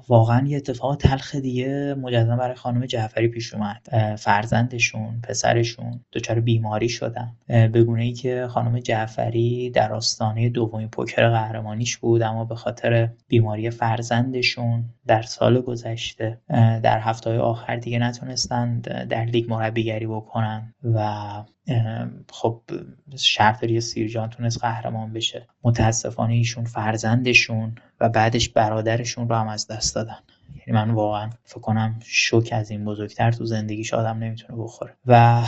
[0.07, 4.15] واقعا یه اتفاق تلخ دیگه مجددا برای خانم جعفری پیش اومد.
[4.15, 7.31] فرزندشون پسرشون دچار بیماری شدن.
[7.47, 13.09] به گونه ای که خانم جعفری در آستانه دومین پوکر قهرمانیش بود اما به خاطر
[13.27, 16.41] بیماری فرزندشون در سال گذشته
[16.83, 21.31] در هفته آخر دیگه نتونستند در لیگ مربیگری بکنن و
[22.31, 22.61] خب
[23.17, 25.47] شهرداری سیرجان تونست قهرمان بشه.
[25.63, 30.17] متاسفانه ایشون فرزندشون و بعدش برادرشون رو هم از دست دادن.
[30.67, 34.93] یعنی من واقعا فکر کنم شوک از این بزرگتر تو زندگیش آدم نمی‌تونه بخوره.
[35.05, 35.43] و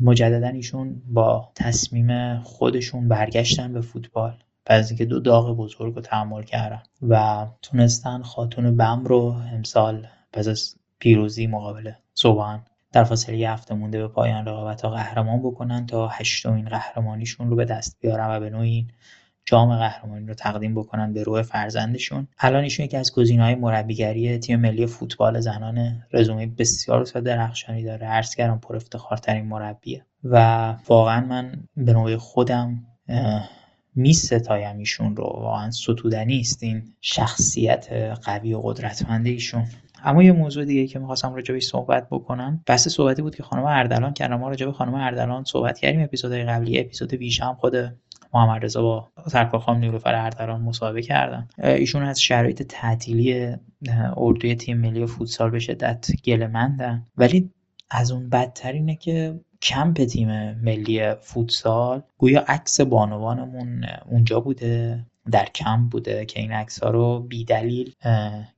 [0.00, 4.36] مجددا ایشون با تصمیم خودشون برگشتن به فوتبال.
[4.66, 10.48] از اینکه دو داغ بزرگ رو تحمل کردن و تونستن خاتون بم رو امسال پس
[10.48, 12.62] از پیروزی مقابل صبحان
[12.92, 17.56] در فاصله یه هفته مونده به پایان رقابت ها قهرمان بکنن تا هشتمین قهرمانیشون رو
[17.56, 18.88] به دست بیارن و به نوعی
[19.44, 22.28] جام قهرمانی رو تقدیم بکنن به روح فرزندشون.
[22.38, 28.22] الان ایشون یکی از های مربیگری تیم ملی فوتبال زنان رزومه بسیار و درخشانی داره.
[28.36, 30.04] کردم پر افتخارترین مربیه.
[30.24, 32.86] و واقعا من به نوع خودم
[33.94, 35.24] می ستایم ایشون رو.
[35.24, 37.92] واقعا ستودنی است این شخصیت
[38.24, 39.66] قوی و قدرتمند ایشون.
[40.04, 42.62] اما یه موضوع دیگه که می‌خواستم راجبش صحبت بکنم.
[42.66, 44.36] بحث صحبتی بود که خانم اردلان کردم.
[44.36, 46.02] ما راجب خانم اردلان صحبت کردیم.
[46.02, 47.74] اپیزودهای قبلی اپیزود ویژه هم خود
[48.34, 51.48] محمد رضا با سرکار خانم نیلوفر اردلان مصاحبه کردن.
[51.58, 53.56] ایشون از شرایط تعطیلی
[54.16, 57.50] اردوی تیم ملی فوتسال به شدت گلمندن ولی
[57.90, 65.06] از اون بدتر اینه که کمپ تیم ملی فوتسال گویا عکس بانوانمون اونجا بوده.
[65.30, 67.94] در کمپ بوده که این عکس ها رو بیدلیل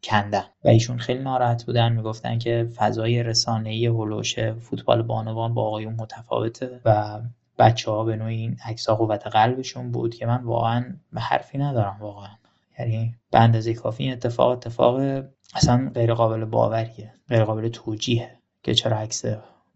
[0.03, 0.45] کندن.
[0.65, 6.81] و ایشون خیلی ناراحت بودن می‌گفتن که فضای رسانه‌ای هلوش فوتبال بانوان با آقایون متفاوته
[6.85, 7.21] و
[7.59, 11.97] بچه ها به نوعی این عکس ها قوت قلبشون بود که من واقعا حرفی ندارم
[12.01, 12.31] واقعا.
[12.79, 18.75] یعنی به اندازه کافی این اتفاق اتفاق اصلا غیر قابل باوریه غیر قابل توجیه که
[18.75, 19.25] چرا عکس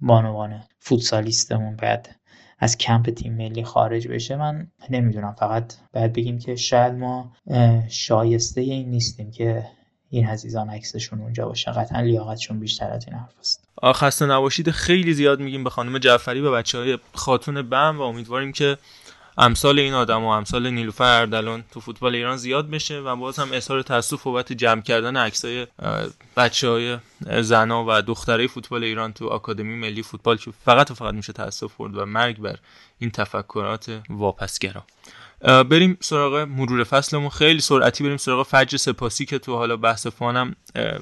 [0.01, 2.17] بانوان فوتسالیستمون باید
[2.59, 7.33] از کمپ تیم ملی خارج بشه من نمی‌دونم فقط باید بگیم که شاید ما
[7.89, 9.67] شایسته این نیستیم که
[10.11, 11.71] این عزیزان عکسشون اونجا باشه.
[11.71, 13.69] قطعا لیاقتشون بیشتر از این حرف است.
[13.95, 14.71] خسته نباشید.
[14.71, 18.77] خیلی زیاد میگیم به خانم جعفری و بچه های خاتون بم و امیدواریم که
[19.39, 23.49] امثال این آدم و امثال نیلوفر اردلان تو فوتبال ایران زیاد بشه و باز هم
[23.53, 25.67] اظهار تاسف بابت جمع کردن عکسای
[26.37, 26.99] بچه های
[27.43, 31.75] زنا و دختره فوتبال ایران تو آکادمی ملی فوتبال که فقط و فقط میشه تاسف
[31.77, 32.57] برد و مرگ بر
[32.99, 34.85] این تفکرات واپسگرا.
[35.41, 37.29] بریم سراغ مرور فصلمون.
[37.29, 40.57] خیلی سرعتی بریم سراغ فجر سپاسی که تو حالا بحث فانم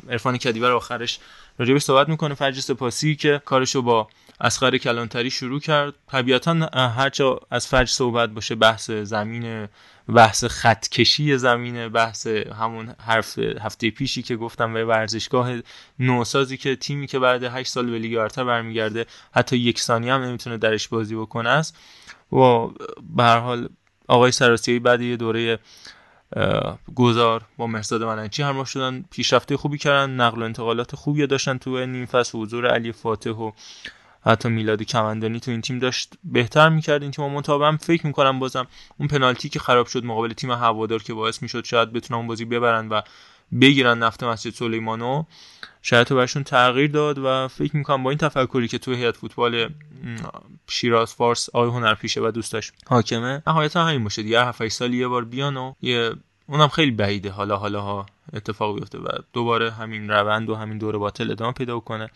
[0.08, 1.18] عرفان کدیور آخرش
[1.58, 2.34] راجبش صحبت می‌کنه.
[2.34, 4.08] فجر سپاسی که کارشو با
[4.40, 5.94] اسخر کلانتری شروع کرد.
[6.06, 9.68] طبیعتا هرچه از فجر صحبت باشه بحث زمین
[10.08, 15.50] بحث خطکشی زمینه بحث همون حرف هفته پیشی که گفتم به ورزشگاه
[15.98, 20.22] نوسازی که تیمی که بعد 8 سال به لیگ برتر برمیگرده حتی یک ثانیه هم
[20.22, 21.48] نمی‌تونه درش بازی بکنه.
[21.48, 21.76] است
[22.32, 22.66] و
[23.16, 23.68] به هر حال
[24.08, 25.58] آقای سراسیایی بعد یه دوره
[26.94, 31.86] گذار با مرزاد مننچی همراه شدن پیشرفته خوبی کردن نقل و انتقالات خوبی داشتن تو
[31.86, 33.52] نیم فصل حضور علی فاتح و
[34.24, 38.66] حتی میلاد کمندانی تو این تیم داشت بهتر می‌کرد این تیم مطابقم فکر می‌کنم بازم
[38.98, 42.44] اون پنالتی که خراب شد مقابل تیم هوادار که باعث می‌شد شاید بتونن اون بازی
[42.44, 43.00] ببرن و
[43.60, 45.24] بگیرن نفت مسجد سلیمانو
[45.82, 49.68] شاید تو برشون تغییر داد و فکر می‌کنم با این تفکری که تو هیئت فوتبال
[50.68, 54.44] شیراز فارس آقای هنرپیشه و دوستاش حاکمه نهایتا همین باشه دیگه.
[54.44, 56.12] 7 سال یه بار بیان و یه
[56.46, 57.30] اونم خیلی بعیده.
[57.30, 61.80] حالا حالا ها اتفاق بیفته و دوباره همین روند و همین دوره باطل ادامه پیدا
[61.80, 62.10] کنه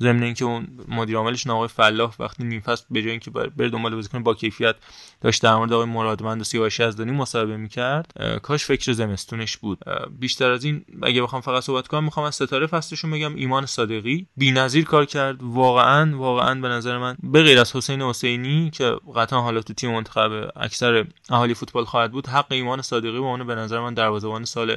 [0.00, 3.94] ضمن اینکه اون مدیر عاملش آقای فلاح وقتی نیم فصل به جای اینکه بره دنبال
[3.94, 4.76] بازیکن با کیفیت
[5.20, 9.78] داشت در مورد آقای مرادمند و سیاوش یزدانی مصاحبه می‌کرد کاش فکر زمستونش بود.
[10.18, 13.34] بیشتر از این اگه بخوام فقط صحبت کنم می‌خوام از ستاره فصلشون بگم.
[13.34, 15.42] ایمان صادقی بی‌نظیر کار کرد.
[15.42, 19.92] واقعا واقعا به نظر من به غیر از حسین حسینی که قطعا حالا تو تیم
[19.92, 24.44] منتخب اکثر اهالی فوتبال خواهد بود حق ایمان صادقی و اون به نظر من دروازه‌بان
[24.44, 24.76] سال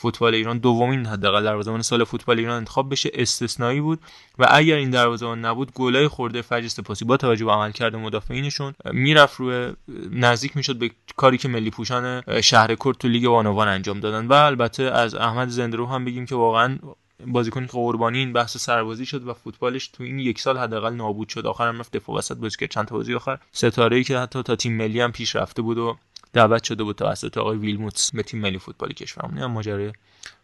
[0.00, 4.00] فوتبال ایران دومین حداقل دروازه‌بان سال فوتبال ایران انتخاب بشه استثنایی بود.
[4.38, 9.36] و اگر این دروازه‌بان نبود گلای خورده فجر سپاسی با توجه به عملکرد مدافعینشون می‌رفت
[9.36, 9.72] روی
[10.10, 14.26] نزدیک می‌شد به کاری که ملی پوشان شهر کرد تو لیگ بانوان انجام دادن.
[14.26, 16.78] و البته از احمد زندرو هم بگیم که واقعا
[17.26, 21.28] بازیکنی که قربانی این بحث سربازی شد و فوتبالش تو این یک سال حداقل نابود
[21.28, 21.46] شد.
[21.46, 22.70] آخرم رفت دفاع وسط بازی کرد.
[22.70, 25.78] چند تا بازی آخر ستاره ای که حتی تا تیم ملی هم پیش رفته بود
[25.78, 25.96] و
[26.32, 29.38] دعوت شده بود توسط آقای ویلموتس به تیم ملی فوتبال کشورمون.
[29.38, 29.92] هم ماجرای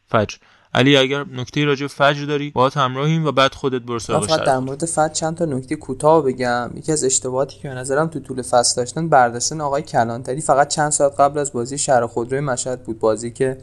[0.07, 0.37] فجر.
[0.75, 4.85] علی اگر نکته راجع فجر داری با همراهیم و بعد خودت برو سراغ در مورد
[4.85, 6.71] فجر چند تا نکته کوتاه بگم.
[6.75, 10.41] یکی از اشتباهاتی که به نظرم تو طول فصل داشتن برداشتن آقای کلانتری.
[10.41, 12.99] فقط چند ساعت قبل از بازی شهر خودروی مشهد بود.
[12.99, 13.59] بازی که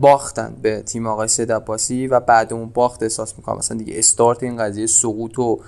[0.00, 1.50] باختن به تیم آقای سید
[2.10, 3.56] و بعد اون باخت احساس می‌کنم.
[3.56, 5.60] مثلا دیگه استارت این قضیه سقوط و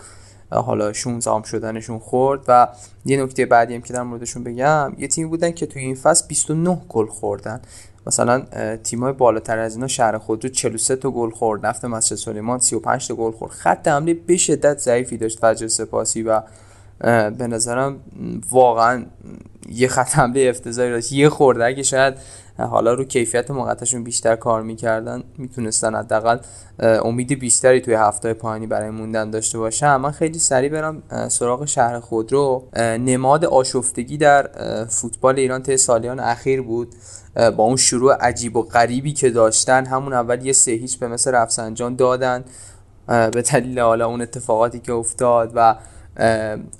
[0.50, 2.68] حالا 16 شدنشون خورد و
[3.04, 6.26] یه نکته بعدی هم که در موردشون بگم یه تیمی بودن که توی این فصل
[6.28, 7.60] 29 گل خوردن.
[8.06, 8.42] مثلا
[8.76, 13.14] تیمای بالاتر از اینا شهر خودرو 43 تا گل خورد نفت مسجد سلیمان 35 تا
[13.14, 13.52] گل خورد.
[13.52, 16.42] خط حمله به شدت ضعیفی داشت فجر سپاسی و
[17.30, 18.00] به نظرم
[18.50, 19.04] واقعا
[19.68, 21.12] یه خط حمله افتضاحی داشت.
[21.12, 22.14] یه خورده اگه شاید
[22.58, 26.38] حالا رو کیفیت موقتشون بیشتر کار می‌کردن می‌تونستن حداقل
[26.80, 29.96] امید بیشتری توی هفته پایانی برای موندن داشته باشن.
[29.96, 32.68] من خیلی سریع برم سراغ شهر خودرو.
[32.78, 34.50] نماد آشفتگی در
[34.84, 36.94] فوتبال ایران طی سالیان اخیر بود.
[37.34, 41.30] با اون شروع عجیب و غریبی که داشتن همون اول یه سه هیچ به مثل
[41.30, 42.44] رفسنجان دادن.
[43.06, 45.76] به دلیل حالا اون اتفاقاتی که افتاد و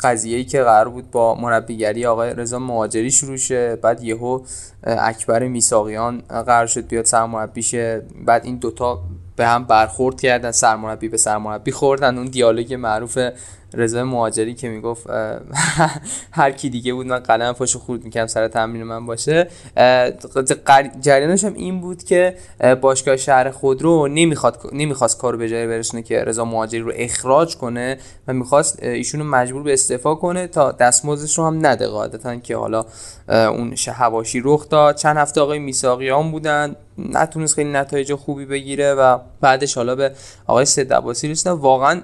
[0.00, 4.40] قضیه ای که قرار بود با مربیگری آقای رضا مهاجری شروع شه بعد یهو
[4.82, 9.00] اکبر میساقیان قرار شد بیاد سرمربی شه بعد این دوتا
[9.36, 12.18] به هم برخورد کردن سرمربی به سرمربی خوردن.
[12.18, 13.18] اون دیالوگ معروف
[13.74, 15.06] رضا مهاجری که می‌گفت
[16.38, 19.48] هر کی دیگه بود من قلم پاشو خورد می‌کردم سر تمرین من باشه.
[21.00, 22.36] جریانش هم این بود که
[22.80, 27.98] باشگاه شهر خودرو نمی‌خواد نمی‌خواست کارو به جای برسونه که رضا مهاجری رو اخراج کنه
[28.28, 32.84] و می‌خواست ایشونو مجبور به استعفا کنه تا دستمزدش رو هم نده قاعدتا که حالا
[33.28, 34.96] اون هواشی رخ داد.
[34.96, 36.76] چند هفته آقای میساقیان بودن.
[36.98, 40.12] نتونست خیلی نتایج خوبی بگیره و بعدش حالا به
[40.46, 42.00] آقای سید عباسی رسیدن واقعا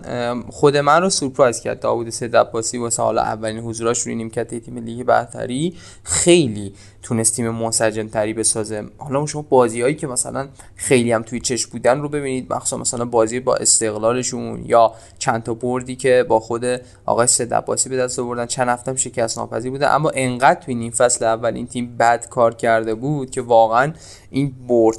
[0.50, 4.78] خود من رو سورپرایز کرد داوود سید عباسی واسه حالا اولین حضوراش روی نیمکت تیم
[4.78, 5.74] لیگ برتری.
[6.04, 6.74] خیلی
[7.04, 11.66] تونست تیم منسجم تری بسازه حالا شما بازی هایی که مثلا خیلی هم توی چش
[11.66, 12.52] بودن رو ببینید.
[12.52, 16.64] مخصوصا مثلا بازی با استقلالشون یا چند تا بردی که با خود
[17.06, 18.46] آقای سید عباسی به دست آوردن.
[18.46, 22.28] چند هفته هم شکست ناپذیر بودن اما انقدر توی نیم فصل اول این تیم بد
[22.28, 23.92] کار کرده بود که واقعا
[24.30, 24.54] این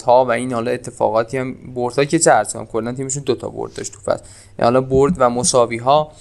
[0.05, 3.73] ها و این حالا اتفاقاتی هم ها که چه ارزم کلا تیمشون دو تا برد
[3.73, 4.23] داشت تو فصل.
[4.61, 6.11] حالا برد و مساوی ها.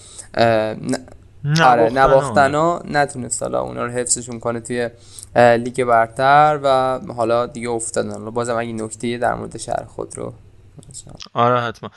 [1.64, 4.90] آره نباختنا نتونست حالا اونا رو حفظشون کنه توی
[5.36, 8.12] لیگ برتر و حالا دیگه افتادن.
[8.12, 10.34] حالا بازم اگه نکته در مورد شهر خود رو
[11.32, 11.90] آره حتما.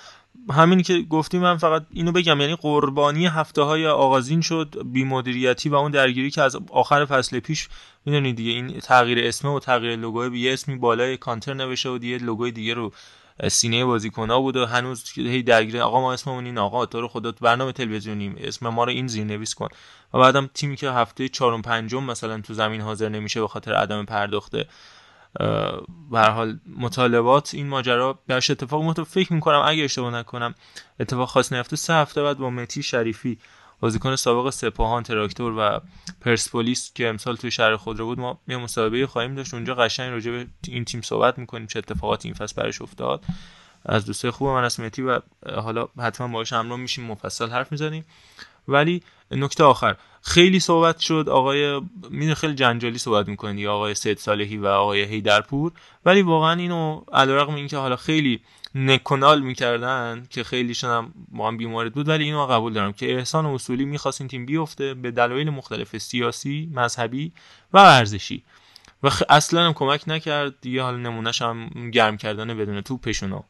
[0.53, 5.75] همین که گفتی من فقط اینو بگم یعنی قربانی هفته های آغازین شد بیمدیریتی و
[5.75, 7.69] اون درگیری که از آخر فصل پیش
[8.05, 11.97] می‌دونید دیگه این تغییر اسم و تغییر لوگو به یه اسمی بالای کانتر نوشته و
[11.97, 12.91] دیگه لوگوی دیگه رو
[13.49, 17.39] سینه بازیکن‌ها بود و هنوز هی درگیر آقا ما اسممون این آقا تو رو خودت
[17.39, 19.67] برنامه تلویزیونیم اسم ما رو این زیرنویس کن.
[20.13, 24.05] و بعدم تیمی که هفته چهارم پنجم مثلا تو زمین حاضر نمیشه به خاطر عدم
[24.05, 24.65] پرداخته
[26.11, 30.55] به حال مطالبات این ماجرا برش اتفاق متو فکر می‌کنم اگه اشتباه نکنم
[30.99, 33.37] اتفاق خاص نیفته سه هفته بعد با متی شریفی
[33.79, 35.79] بازیکن سابق سپاهان تراکتور و
[36.21, 39.53] پرسپولیس که امسال توی شهر خود رو بود ما یه مصاحبه خواهیم داشت.
[39.53, 43.23] اونجا قشنگ راجع به این تیم صحبت می‌کنیم چه اتفاقاتی این فصل برش افتاد.
[43.85, 45.19] از دوستای خوب من اسمتی و
[45.55, 48.05] حالا حتما باهاش همراه میشیم مفصل حرف می‌زنیم.
[48.67, 49.95] ولی نکته آخر.
[50.21, 51.29] خیلی صحبت شد.
[51.29, 55.71] آقای میدون خیلی جنجالی صحبت می‌کنید یا آقای سید صالحی و آقای هیدرپور
[56.05, 58.41] ولی واقعا اینو علیرغم اینکه حالا خیلی
[58.75, 63.45] نکنال می‌کردن که خیلیشون هم با هم بیمارد بود ولی اینو قبول دارم که احسان
[63.45, 67.31] اصولی می‌خواست این تیم بیفته به دلایل مختلف سیاسی مذهبی
[67.73, 68.43] و ورزشی.
[69.03, 73.41] و اصلا هم کمک نکرد دیگه حالا نمونهش هم گرم کردن بدون توپشون و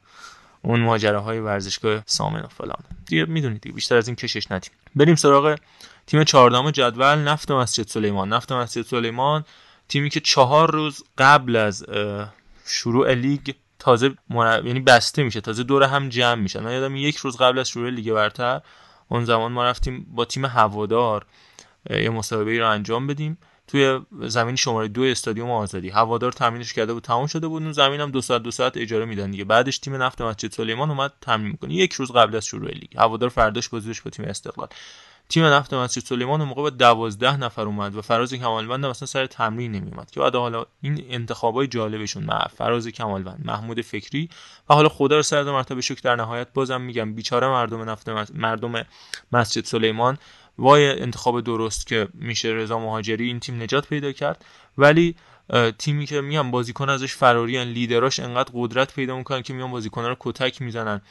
[0.61, 2.83] اون ماجراهای ورزشگاه سامن و فلان.
[3.05, 4.71] دیگه می‌دونید دیگه بیشتر از این کشش ندیم.
[4.95, 5.55] بریم سراغ
[6.07, 8.33] تیم چهاردهم جدول نفت مسجد سلیمان.
[8.33, 9.45] نفت مسجد سلیمان
[9.89, 11.85] تیمی که چهار روز قبل از
[12.65, 17.37] شروع لیگ تازه یعنی بسته میشه تازه دور هم جمع میشن من یادم یک روز
[17.37, 18.61] قبل از شروع لیگ برتر
[19.09, 21.25] اون زمان ما رفتیم با تیم هوادار
[21.89, 23.37] یه مسابقه رو انجام بدیم.
[23.67, 25.89] توی زمین شماره دو استادیوم آزادی.
[25.89, 27.63] هوادار تامینش کرده بود تموم شده بود.
[27.63, 29.43] اون زمین هم دو ساعت دو ساعت اجاره میدن دیگه.
[29.43, 31.73] بعدش تیم نفت مسجد سلیمان اومد تامین می‌کنه.
[31.73, 32.97] یک روز قبل از شروع لیگ.
[32.97, 34.67] هوادار فرداش بازیش با تیم استقلال.
[35.29, 39.25] تیم نفت مسجد سلیمان اون موقع با 12 نفر اومد و فراز کمالوند مثلا سر
[39.25, 44.29] تمرین نمیومد که بعد حالا این انتخابای جالبشون مع فراز کمالوند محمود فکری
[44.69, 48.85] و حالا خدا رو سر مرتبه شکر در نهایت بازم میگم بیچاره مردم نفت مردم
[49.31, 50.17] مسجد سلیمان
[50.57, 54.45] وای انتخاب درست که میشه رضا مهاجری این تیم نجات پیدا کرد.
[54.77, 55.15] ولی
[55.77, 60.15] تیمی که میان بازیکن ازش فراریان لیدراش انقدر قدرت پیدا می‌کنن که میان بازیکن رو
[60.19, 61.01] کتک می‌زنن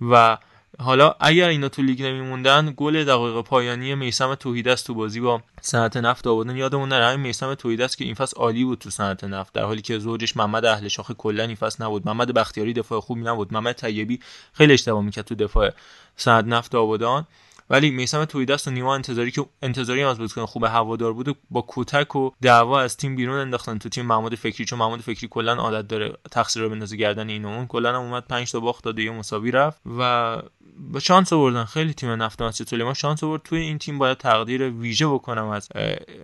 [0.00, 0.38] و
[0.82, 5.96] حالا اگر اینا تو لیگ نمیموندن گل دقیقه پایانی میسم توحیدست تو بازی با صنعت
[5.96, 7.06] نفت آوردن یادمون نره.
[7.06, 10.36] همین میسم توحیدست که این فصل عالی بود تو صنعت نفت در حالی که زوجش
[10.36, 12.06] محمد اهل شاخه کلا این فصل نبود.
[12.06, 13.52] محمد بختیاری دفاع خوبی نبود.
[13.52, 14.20] محمد طیبی
[14.52, 15.70] خیلی اشتباه می‌کرد تو دفاع
[16.16, 17.26] صنعت نفت آبادان
[17.70, 22.16] ولی میسم تویدست و نیما انتظاری که انتظاری از بازیکن خوب هوادار بود با کوتک
[22.16, 23.78] و دعوا از تیم بیرون انداختن.
[23.78, 27.44] تو تیم محمود فکری چون محمود فکری کلا عادت داره تقصیر رو بندازه گردن این
[27.44, 30.36] اون کلا هم اومد 5 تا باخت داده یه مساوی رفت و
[30.78, 31.64] با شانس آوردن.
[31.64, 33.42] خیلی تیم نفت مسجد سلیمان شانس آورد.
[33.42, 35.68] توی این تیم باید تقدیر ویژه بکنم از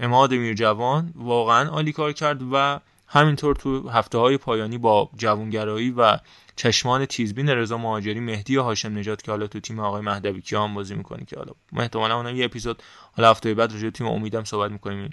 [0.01, 1.13] اماد میرجوان.
[1.15, 6.19] واقعا عالی کار کرد و همینطور تو هفته های پایانی با جوانگرایی و
[6.57, 10.95] چشمان تیزبین رضا مهاجری مهدی هاشم نجات که حالا تو تیم آقای مهدوی کیان بازی
[10.95, 12.83] می‌کنه که حالا ما احتمالاً اونم یه اپیزود
[13.17, 15.11] حالا هفته بعد راجع تیم امیدم صحبت می‌کنیم.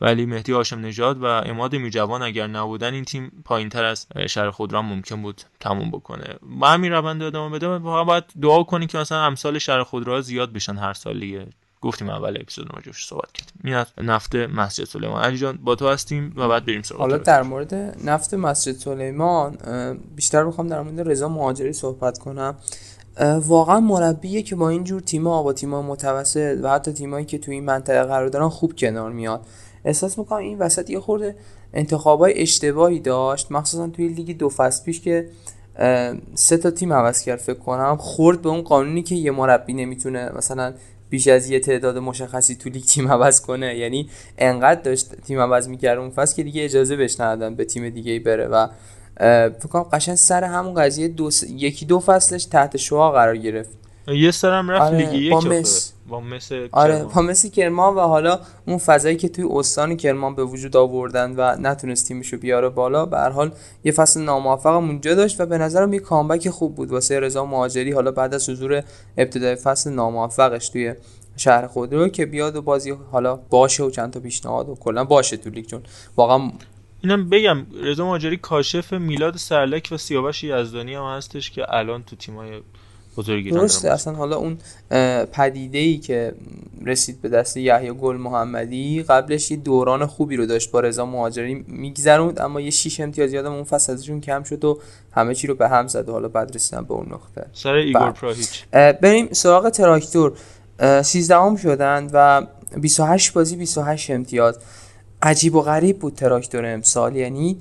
[0.00, 4.50] ولی مهدی هاشم نژاد و اماد میرجوان اگر نبودن این تیم پایین تر از شهر
[4.50, 6.34] خودران ممکن بود تموم بکنه.
[6.42, 10.76] با همین روند ادامه بده باید دعا کنیم که مثلا امسال شهر خودرو زیاد بشن
[10.76, 11.46] هر سال دیگه.
[11.84, 13.84] گفتیم اول اپیزود راجعش صحبت کردیم.
[13.98, 15.22] این نفت مسجد سلیمان.
[15.22, 17.74] علی جان با تو هستیم و بعد بریم سراغ حالا در مورد
[18.04, 19.58] نفت مسجد سلیمان
[20.16, 22.56] بیشتر می‌خوام در مورد رضا مهاجری صحبت کنم.
[23.46, 27.64] واقعا مربیه که با اینجور تیم‌ها با تیم‌ها متوسط و حتی تیمایی که توی این
[27.64, 29.40] منطقه قرار دارن خوب کنار میاد.
[29.84, 31.36] احساس می‌کنم این وسط یه خورده
[31.72, 33.52] انتخابای اشتباهی داشت.
[33.52, 35.28] مخصوصا توی لیگ دو فصل پیش که
[36.34, 37.96] سه تا تیم عوض کرد فکر کنم.
[37.96, 40.74] خورد به اون قانونی که یه مربی نمی‌تونه مثلا
[41.10, 43.78] بیش از یه تعداد مشخصی تو لیگ تیم عوض کنه.
[43.78, 47.90] یعنی انقدر داشت تیم عوض می‌کرد اون فصل که دیگه اجازه بهش ندادن به تیم
[47.90, 48.46] دیگه ای بره.
[48.46, 48.68] و
[49.48, 51.44] فکر کنم قشنگ سر همون قضیه دو س...
[51.48, 53.70] یکی دو فصلش تحت شعا قرار گرفت.
[54.08, 56.38] یه سرم رفت آره، لیگ یک با
[56.72, 57.12] آره کرمان.
[57.14, 61.56] با مثل کرمان و حالا اون فضایی که توی استان کرمان به وجود آوردن و
[61.60, 63.52] نتونست تیمشو بیاره بالا به هر حال
[63.84, 67.92] یه فصل ناموفق اونجا داشت و به نظرم یه کامبک خوب بود واسه رضا مهاجری
[67.92, 68.82] حالا بعد از حضور
[69.16, 70.94] ابتدای فصل ناموفقش توی
[71.36, 75.36] شهر خودرو که بیاد و بازی حالا باشه و چند تا پیشنهاد و کلا باشه
[75.36, 75.82] تو لیگ چون
[76.16, 76.50] واقعا
[77.02, 82.16] اینم بگم رضا مهاجری کاشف میلاد سرلک و سیاوش یزدانی هم هستش که الان تو
[82.16, 82.60] تیمای
[83.16, 84.58] بزرگی درسته اصلا حالا اون
[85.32, 86.34] پدیده ای که
[86.84, 91.64] رسید به دست یحیی گل محمدی قبلش یه دوران خوبی رو داشت با رضا مهاجری
[91.68, 94.78] میگذروند اما یه شیش امتیاز یادم اون فصل ازشون کم شد و
[95.12, 97.46] همه چی رو به هم زد و حالا بعد رسیدن به اون نقطه.
[97.52, 98.12] سر ایگور بله.
[98.12, 98.64] پراهیچ.
[98.72, 100.32] بریم سراغ تراکتور.
[101.02, 102.46] 13 هم شدند و
[102.80, 104.58] 28 بازی 28 امتیاز.
[105.22, 107.58] عجیب و غریب بود تراکتور امسال یعنی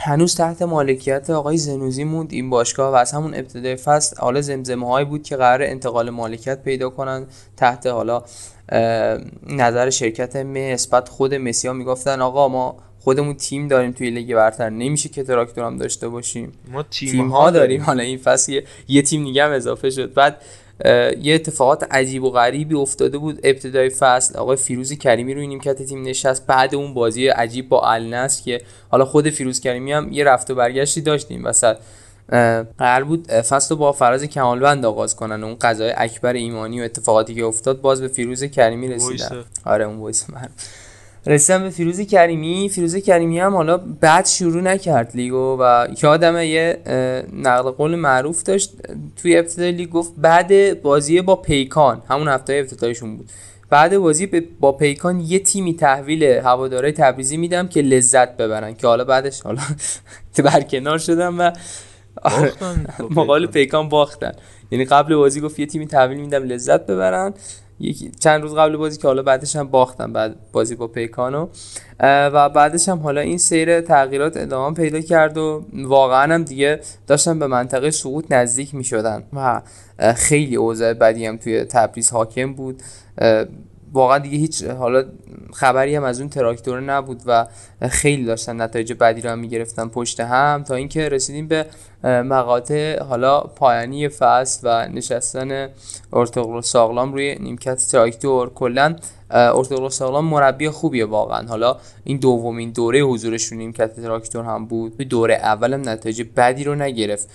[0.00, 4.86] هنوز تحت مالکیت آقای زنوزی موند این باشگاه و از همون ابتدای فصل حالا زمزمه
[4.88, 7.26] هایی بود که قرار انتقال مالکیت پیدا کنن.
[7.56, 8.22] تحت حالا
[9.46, 14.34] نظر شرکت مس بعد خود مسی ها می‌گفتن آقا ما خودمون تیم داریم توی لیگ
[14.34, 16.52] برتر نمیشه که تراکتور هم داشته باشیم.
[16.72, 17.82] ما تیم, تیم ها داریم.
[17.82, 20.14] حالا این فصل یه, یه تیم دیگه هم اضافه شد.
[20.14, 20.36] بعد
[20.84, 23.40] یه اتفاقات عجیب و غریبی افتاده بود.
[23.44, 26.46] ابتدای فصل آقای فیروز کریمی روی نیمکت تیم نشست.
[26.46, 30.54] بعد اون بازی عجیب با النصر که حالا خود فیروز کریمی هم یه رفت و
[30.54, 31.76] برگشتی داشتیم وسط.
[32.78, 35.44] قرار بود فصل با فراز کمالوند آغاز کنن.
[35.44, 39.44] اون قضایای اکبر ایمانی و اتفاقاتی که افتاد باز به فیروز کریمی رسیدن.
[39.64, 40.48] آره اون voice من.
[41.26, 42.68] رسیدم به فیروز کریمی.
[42.68, 46.78] فیروز کریمی هم حالا بعد شروع نکرد لیگو و یادم یه
[47.32, 48.72] نقل قول معروف داشت.
[49.22, 52.02] توی ابتدای لیگ گفت بعد بازی با پیکان.
[52.08, 53.30] همون هفته افتتاحیشون بود.
[53.70, 54.26] بعد بازی
[54.60, 58.74] با پیکان یه تیمی تحویل هواداره تبریزی میدم که لذت ببرن.
[58.74, 59.62] که حالا بعدش حالا
[60.44, 61.52] برکنار شدم و
[63.10, 64.32] مقال پیکان باختن.
[64.70, 67.34] یعنی قبل بازی گفت یه تیمی تحویل میدم لذت ببرن.
[67.80, 71.48] یکی چند روز قبل بازی که حالا بعدش هم باختم بعد بازی با پیکانو.
[72.00, 77.38] و بعدش هم حالا این سیر تغییرات ادامه پیدا کرد و واقعا هم دیگه داشتن
[77.38, 79.62] به منطقه سقوط نزدیک می شدن و
[80.16, 82.82] خیلی اوضاع بدی هم توی تبریز حاکم بود.
[83.92, 85.04] واقعا دیگه هیچ حالا
[85.52, 87.46] خبری هم از اون تراکتور نبود و
[87.88, 91.66] خیلی داشتن نتایج بدی رو هم می‌گرفتن پشت هم تا اینکه رسیدیم به
[92.04, 95.68] مقاطع حالا پایانی فصل و نشستن
[96.12, 98.50] ارتغرل ساغلام روی نیمکت تراکتور.
[98.50, 98.96] کلا
[99.30, 101.46] ارتغرل ساغلام مربی خوبیه واقعا.
[101.48, 104.96] حالا این دومین دوره حضورش رو نیمکت تراکتور هم بود.
[104.96, 107.28] دوره اولم نتایج بدی رو نگرفت.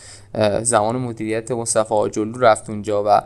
[0.62, 3.22] زمان مدیریت مصطفی آجلو رفت اونجا و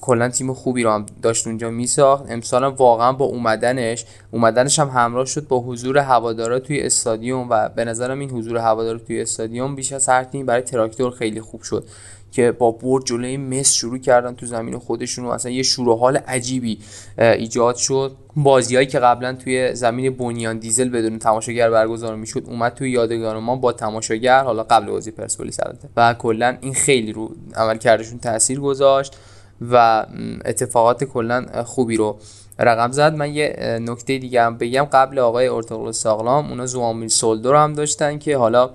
[0.00, 2.24] کلا تیم خوبی رو هم داشت اونجا میساخت.
[2.28, 7.84] امسال واقعا با اومدنش اومدنش هم همراه شد با حضور هوادارا توی استادیوم و به
[7.84, 11.88] نظرم این حضور هوادارا توی استادیوم بیش از هر تیم برای تراکتور خیلی خوب شد.
[12.36, 15.96] که با برد جلوی مس شروع کردن تو زمین خودشون و اصلا یه شور و
[15.96, 16.78] حال عجیبی
[17.18, 18.16] ایجاد شد.
[18.36, 23.56] بازیایی که قبلا توی زمین بنیان دیزل بدون تماشاگر برگزار می‌شد اومد توی یادگار ما
[23.56, 25.88] با تماشاگر حالا قبل بازی پرسپولیس البته.
[25.96, 29.16] و کلا این خیلی رو عملکردشون تاثیر گذاشت.
[29.70, 30.06] و
[30.44, 32.18] اتفاقات کلا خوبی رو
[32.58, 33.14] رقم زد.
[33.14, 34.84] من یه نکته دیگه هم بگم.
[34.92, 38.70] قبل آقای ارتقل ساغلام اونا زوامیر سولدو رو هم داشتن که حالا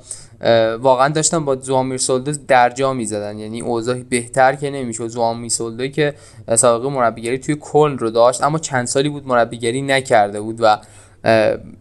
[0.82, 3.40] واقعا داشتن با زوامیر سولدو درجا می‌زدن.
[3.40, 5.08] یعنی اوضاع بهتر که نمی‌شد.
[5.08, 6.14] زوامیر سولدو که
[6.56, 10.78] سابقه مربیگری توی کلن رو داشت اما چند سالی بود مربیگری نکرده بود و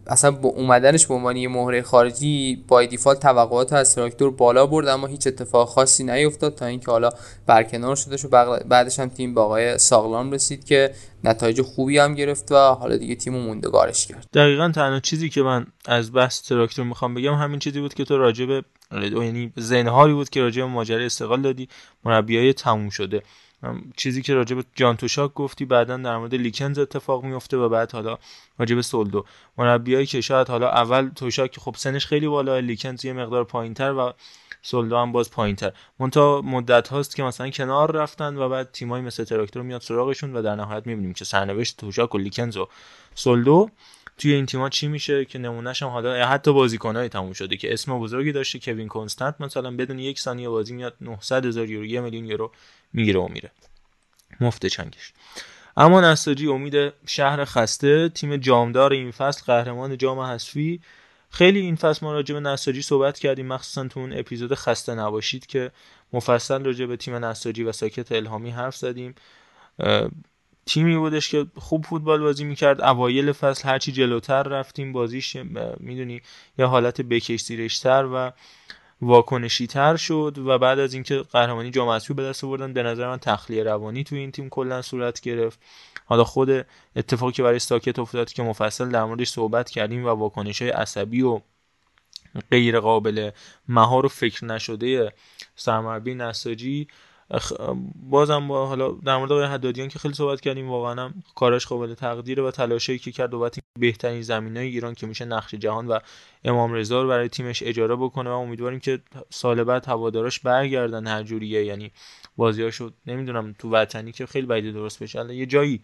[0.07, 4.87] اصلا با اومدنش به عنوان یه مهره خارجی با دیفالت توقعات از تراکتور بالا برد
[4.87, 7.09] اما هیچ اتفاق خاصی نیفتاد تا اینکه حالا
[7.45, 8.27] برکنار شدش و
[8.65, 10.91] بعدش هم تیم با آقای ساغلام رسید که
[11.23, 14.27] نتایج خوبی هم گرفت و حالا دیگه تیمو موندگارش کرد.
[14.33, 18.17] دقیقا تنها چیزی که من از بحث تراکتور می‌خوام بگم همین چیزی بود که تو
[18.17, 21.69] راجع به یعنی ذهنهایی بود که راجع به ماجرای استقلال دادی
[22.05, 23.21] مربیای تموم شده.
[23.97, 27.91] چیزی که راجع به جان توشاک گفتی بعدا در مورد لیکنز اتفاق میفته و بعد
[27.91, 28.17] حالا
[28.59, 29.25] راجع به سولدو.
[29.57, 34.13] مربیایی که شاید حالا اول توشاک خب سنش خیلی بالا لیکنز یه مقدار پایینتر و
[34.61, 35.71] سولدو هم باز پایینتر.
[35.99, 40.41] منتها مدت هاست که مثلا کنار رفتن و بعد تیمای مثل تراکتور میاد سراغشون و
[40.41, 42.67] در نهایت می‌بینیم که سرنوشت توشاک و لیکنز و
[43.15, 43.69] سولدو
[44.21, 47.99] توی این تیم‌ها چی میشه که نمونهش هم حالا حتی بازیکنای تموم شده که اسم
[47.99, 52.25] بزرگی داشته کوین کنستانت مثلا بدون یک ثانیه بازی میاد 900 هزار یورو یه میلیون
[52.25, 52.51] یورو
[52.93, 53.51] می‌گیره و میره.
[54.41, 55.13] مفت چنگش.
[55.77, 60.81] اما نساجی امید شهر خسته تیم جامدار این فصل قهرمان جام حذفی.
[61.29, 65.45] خیلی این فصل ما راجع به نساجی صحبت کردیم مخصوصا تو اون اپیزود خسته نباشید
[65.45, 65.71] که
[66.13, 69.15] مفصل راجع به تیم نساجی و ساکت الهامی حرف زدیم.
[70.65, 75.37] تیمی بودش که خوب فوتبال بازی می‌کرد اوایل فصل هرچی جلوتر رفتیم بازیش
[75.79, 76.21] می‌دونی
[76.57, 78.31] یه حالت بکش زیرشتر و
[79.01, 83.07] واکنشی تر شد و بعد از اینکه قهرمانی جام حذفی به دست آوردن به نظر
[83.07, 85.59] من تخلیه روانی توی این تیم کلا صورت گرفت.
[86.05, 90.61] حالا خود اتفاقی که برای ساکت افتاد که مفصل در موردش صحبت کردیم و واکنش
[90.61, 91.41] های عصبی و
[92.51, 93.31] غیر قابل
[93.67, 95.13] مهار و فکر نشده
[95.55, 96.87] سرمربی نساجی
[98.09, 101.93] بازم با حالا در مورد آقای حدادیان که خیلی صحبت کردیم واقعا هم کارش قابل
[101.93, 105.99] تقدیره و تلاشی که کرد بابت بهترین زمینای ایران که میشه نقش جهان و
[106.43, 111.23] امام رضا رو برای تیمش اجاره بکنه و امیدواریم که سال بعد هواداراش برگردن هر
[111.23, 111.65] جوریه.
[111.65, 111.91] یعنی
[112.37, 115.35] بازیاشو نمی‌دونم تو وطنی که خیلی بعید درست بشه.
[115.35, 115.81] یه جایی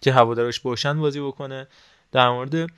[0.00, 1.68] که هوادارش باشن بازی بکنه.
[2.12, 2.70] در مورد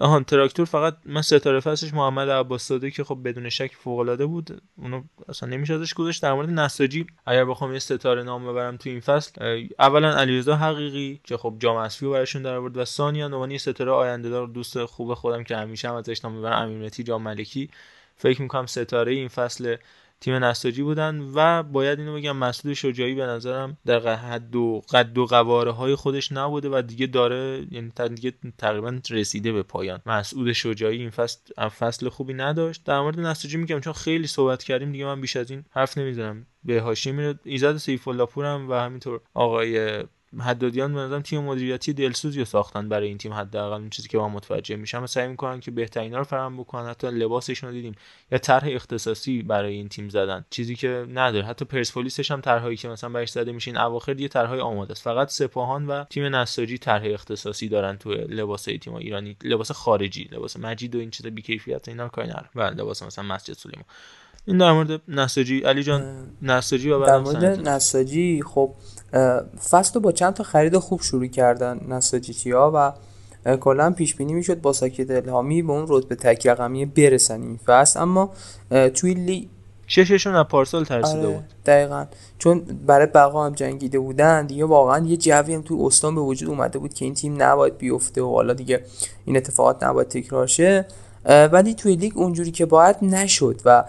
[0.00, 4.26] آهان تراکتور فقط من ستاره فصلش محمد عباس ساده که خب بدون شک فوق العاده
[4.26, 4.62] بود.
[4.76, 6.22] اونو اصلا نمیشه ازش گذاشت.
[6.22, 11.20] در مورد نساجی اگر بخوام یه ستاره نام ببرم تو این فصل اولا علیرضا حقیقی
[11.24, 15.14] که خب جام اسفی براشون در آورد و ثانیا عنوان ستاره آینده دار دوست خوب
[15.14, 17.70] خودم که همیشه هم ازش نام می‌برم امیرمتی جام ملکی.
[18.16, 19.76] فکر می‌کنم ستاره این فصل
[20.22, 25.18] تیم نساجی بودن و باید اینو بگم مسعود شجاعی به نظرم در حد و قد
[25.18, 30.00] و قواره های خودش نبوده و دیگه داره یعنی دیگه تقریبا رسیده به پایان.
[30.06, 32.84] مسعود شجاعی این فصل فصل خوبی نداشت.
[32.84, 36.46] در مورد نساجی میگم چون خیلی صحبت کردیم دیگه من بیش از این حرف نمی‌زنم.
[36.64, 40.04] به میره ایزد سیف الله پورم و همینطور آقای
[40.40, 43.32] حدادیان به نظرم تیم مدیریتی دلسوزی رو ساختن برای این تیم.
[43.32, 46.90] حداقل اون چیزی که ما متوجه میشم سعی می‌کنن که بهترینا رو فراهم بکنن.
[46.90, 47.94] حتی لباسشون رو دیدیم.
[48.32, 50.44] یا طرح اختصاصی برای این تیم زدن.
[50.50, 51.46] چیزی که نداره.
[51.46, 53.76] حتی پرسپولیسش هم طرحهایی که مثلا برش زده میشین.
[53.76, 55.02] اواخر یه طرحهای آماده است.
[55.02, 60.56] فقط سپاهان و تیم نساجی طرح اختصاصی دارن تو لباس تیم ایرانی لباس خارجی لباس
[60.56, 63.84] مجید و این چیزا بیکیفیت اینا کاری نداره و لباس مثلا مسجد سلیمان.
[64.44, 66.02] این در مورد نساجی علی جان
[66.42, 68.74] نساجی و در مورد نساجی خب
[69.70, 72.92] فصل با چند تا خرید خوب شروع کردن نساجی ها و
[73.56, 78.00] کلا پیش بینی می‌شد با ساکت الهامی به اون رتبه تک رقمی برسن این فصل.
[78.00, 78.30] اما
[78.94, 79.50] توی لی
[79.86, 81.44] شششون از پارسال ترسیده آره بود.
[81.66, 82.06] دقیقا.
[82.38, 86.48] چون برای بقا هم جنگیده بودن دیگه واقعا یه جوی هم توی استان به وجود
[86.48, 88.84] اومده بود که این تیم نباید بیفته و حالا دیگه
[89.24, 90.86] این اتفاقات نباید تکرار شه.
[91.24, 93.84] ولی توی لیگ اونجوری که باید نشد و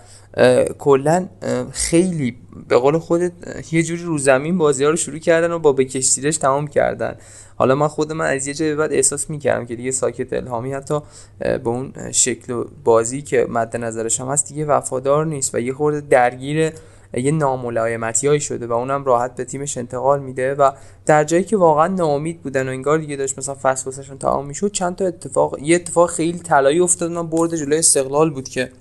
[0.79, 1.27] کلا
[1.71, 3.31] خیلی به قول خودت
[3.71, 7.15] یه جوری رو زمین بازی ها رو شروع کردن و با بکشتیرش تمام کردن.
[7.55, 10.99] حالا من خود من از یه جایی بعد احساس می‌کردم که دیگه ساکت الهامی حتی
[11.39, 16.01] به اون شکل بازی که مد نظرش هم هست دیگه وفادار نیست و یه خورده
[16.01, 16.71] درگیر
[17.13, 20.71] یه ناملایمتی هایی شده و اونم راحت به تیمش انتقال میده و
[21.05, 24.71] در جایی که واقعا ناامید بودن و انگار دیگه داشت مثلا فصل واسهشون تمام می‌شد
[24.71, 28.71] چند تا اتفاق یه اتفاق خیلی طلایی افتاد اونم برد جلوی استقلال بود که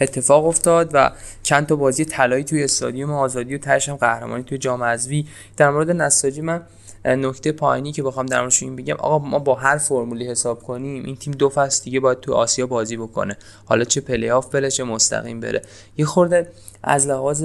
[0.00, 1.10] اتفاق افتاد و
[1.42, 5.26] چند تا بازی طلایی توی استادیوم آزادی و تهش هم قهرمانی توی جام حذفی.
[5.56, 6.62] در مورد نساجی من
[7.04, 11.16] نکته پایینی که بخوام در موردش بگم آقا ما با هر فرمولی حساب کنیم این
[11.16, 13.36] تیم دو فصل دیگه باید تو آسیا بازی بکنه.
[13.64, 15.62] حالا چه پلی آف بره چه مستقیم بره.
[15.96, 16.48] یه خورده
[16.82, 17.44] از لحاظ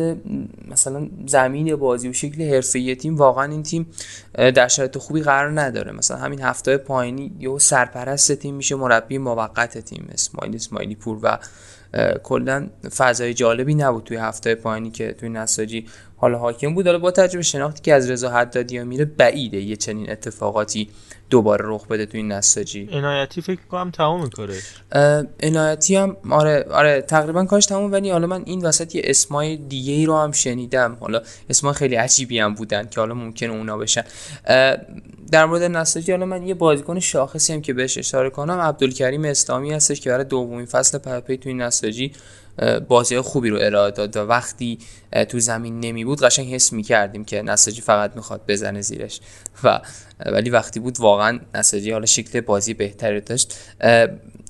[0.68, 3.88] مثلا زمین بازی و شکل حرفه‌ای تیم واقعا این تیم
[4.34, 5.92] در شرایط خوبی قرار نداره.
[5.92, 11.38] مثلا همین هفته پایینی یهو سرپرست تیم میشه مربی موقت تیم اسماعیل اسماعیلی پور و
[12.24, 15.86] کلا فضای جالبی نبود توی هفته پایینی که توی نساجی
[16.18, 16.88] حالا حاکم بود.
[16.88, 20.90] حالا با تجربه شناختی که از رضا حدادی میره بعیده یه چنین اتفاقاتی
[21.30, 22.90] دوباره رخ بده توی این نساجی.
[22.92, 24.64] عنایتی فکر کنم تمام کارش
[25.44, 29.94] عنایتی هم آره آره تقریبا کارش تمام ولی حالا من این وسط یه اسمای دیگه
[29.94, 30.98] ای رو هم شنیدم.
[31.00, 34.04] حالا اسمای خیلی عجیبی هم بودن که حالا ممکنه اونا بشن.
[35.32, 39.74] در مورد نساجی حالا من یه بازیکن شاخصی هم که بهش اشاره کنم عبدالکریم اسلامی
[39.74, 42.12] هستش که برای دومین فصل پرپی توی نساجی
[42.88, 44.80] بازی خوبی رو ارائه داد و وقتی
[45.30, 49.20] تو زمین نمی بود قشنگ حس می کردیم که نساجی فقط می‌خواد بزنه زیرش.
[49.64, 49.82] و
[50.26, 53.54] ولی وقتی بود واقعا نساجی حالا شکل بازی بهتری داشت.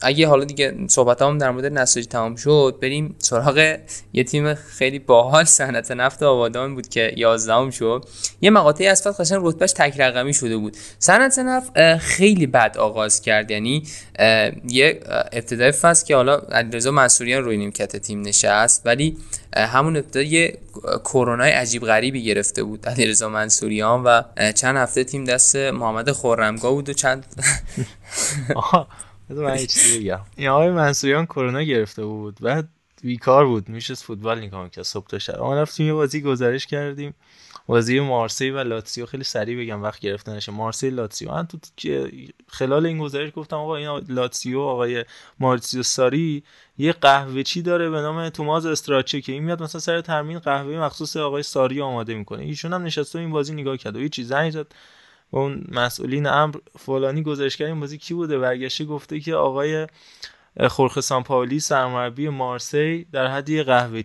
[0.03, 3.77] اگه حالا دیگه صحبت هم در مورد نساجی تمام شد بریم سراغ
[4.13, 8.05] یه تیم خیلی باحال صنعت نفت آبادان بود که 11 شد.
[8.41, 10.77] یه مقاطعی از فصل قشنگ رتبهش تک رقمی شده بود.
[10.99, 13.51] صنعت نفت خیلی بد آغاز کرد.
[13.51, 13.83] یعنی
[14.67, 14.99] یه
[15.31, 19.17] ابتدای فصل که حالا علیرضا منصوریان روی نیمکت تیم نشست ولی
[19.55, 20.57] همون ابتدا یه
[21.03, 24.21] کرونا عجیب غریبی گرفته بود علیرضا منصوریان و
[24.51, 27.25] چند هفته تیم دست محمد خرمگاه بود و چند
[29.29, 30.19] من یه چیزی بگم.
[30.37, 32.39] این آقای منصوریان کرونا گرفته بود.
[32.41, 32.69] بعد
[33.03, 33.69] بیکار بود.
[33.69, 35.39] میشه فوتبال نگاه که صبح تا شب.
[35.39, 37.13] ما رفتیم یه بازی گزارش کردیم.
[37.67, 39.05] بازی مارسی و لاتسیو.
[39.05, 40.51] خیلی سریع بگم وقت گرفتنشه.
[40.51, 41.31] مارسی لاتسیو.
[41.31, 41.57] من تو
[42.47, 45.05] خلال این گزارش گفتم آقا این لاتسیو آقای
[45.39, 46.43] مارسیو ساری
[46.77, 50.79] یه قهوه چی داره به نام توماز استراچه که این میاد مثلا سر ترمین قهوه
[50.79, 52.43] مخصوص آقای ساری آماده می‌کنه.
[52.43, 54.67] ایشون هم نشسته این بازی نگاه کرد و یه چیز زنگ زد.
[55.33, 59.87] اون مسئولین امر فلانی گزارش این بازی کی بوده؟ برگشته گفته که آقای
[60.69, 64.01] خورخه سامپاولی سرمربی مارسی در حد یه قهوه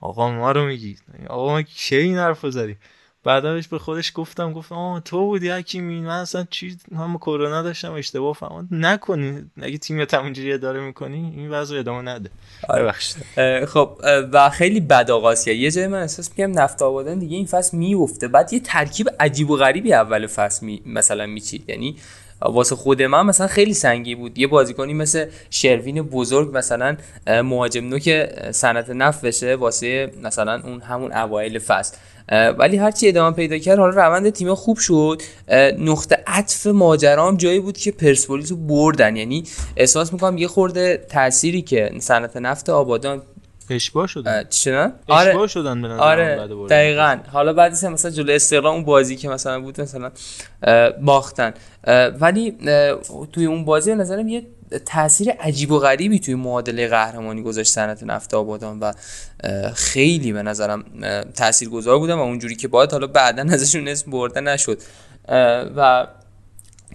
[0.00, 0.96] آقا ما رو میگی.
[1.28, 2.76] آقا ما کی این حرفو زدی
[3.24, 7.92] بعدش به خودش گفتم گفتم آه تو بودی حکیمی من اصلا چی هم کرونا داشتم
[7.92, 9.50] اشتباه فهمم نکنی.
[9.62, 12.30] اگه تیمت همونجوری اداره می‌کنی این وضع ادامه نده.
[12.68, 12.82] آره.
[12.82, 13.24] ببخشید.
[13.64, 13.98] خب
[14.32, 17.76] و خیلی بد آغاز کرد یه جای من احساس میگم نفت آبادان دیگه این فصل
[17.76, 20.82] میفته بعد یه ترکیب عجیب و غریبی اول فصل می...
[20.86, 21.68] مثلا میچید.
[21.68, 21.96] یعنی
[22.46, 24.38] واسه خود من مثلا خیلی سنگی بود.
[24.38, 26.96] یه بازیکنی مثل شروین بزرگ مثلا
[27.26, 31.96] مهاجم نوک صنعت نفت بشه واسه مثلا اون همون اوایل فصل.
[32.58, 35.22] ولی هرچی ادامه پیدا کرد حالا روند تیم خوب شد.
[35.78, 39.16] نقطه عطف ماجرام جایی بود که پرسپولیس رو بردن.
[39.16, 39.44] یعنی
[39.76, 43.22] احساس می‌کنم یه خورده تأثیری که صنعت نفت آبادان
[43.70, 44.44] اشباه شدن.
[44.50, 47.18] چرا؟ آره شدن به آره دقیقا.
[47.32, 50.10] حالا بعدش مثلا جلو استقلال اون بازی که مثلا بود مثلا
[51.00, 51.54] باختن.
[52.20, 52.56] ولی
[53.32, 54.46] توی اون بازی به نظرم یه
[54.86, 58.92] تاثیر عجیب و غریبی توی معادله قهرمانی گذاشت صنعت نفت آبادان و
[59.74, 60.84] خیلی به نظرم
[61.36, 64.78] تاثیرگذار بودن و اونجوری که باید حالا بعدا ازشون اسم برده نشد.
[65.76, 66.06] و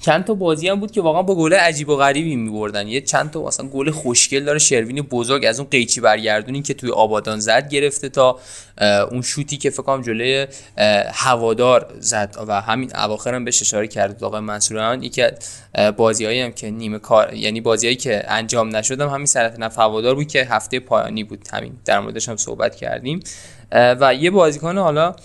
[0.02, 2.88] چند تا بازی هم بود که واقعا با گل عجیب و غریبی میبردن.
[2.88, 6.92] یه چند تا مثلا گل خوشگل داره شروین بزرگ از اون قیچی برگردونی که توی
[6.92, 8.40] آبادان زد گرفته تا
[9.12, 10.48] اون شوتی که فکر کنم جلوی
[11.14, 15.04] هوادار زد و همین اواخر هم بهش اشاره کرد آقای منصوران.
[15.04, 15.34] یکی از
[15.98, 20.28] بازیایی هم که نیمه کار یعنی بازیایی که انجام نشدم همین سرت نف هوادار بود
[20.28, 21.48] که هفته پایانی بود.
[21.54, 23.20] همین در موردش هم صحبت کردیم.
[23.72, 25.16] و یه بازیکن حالا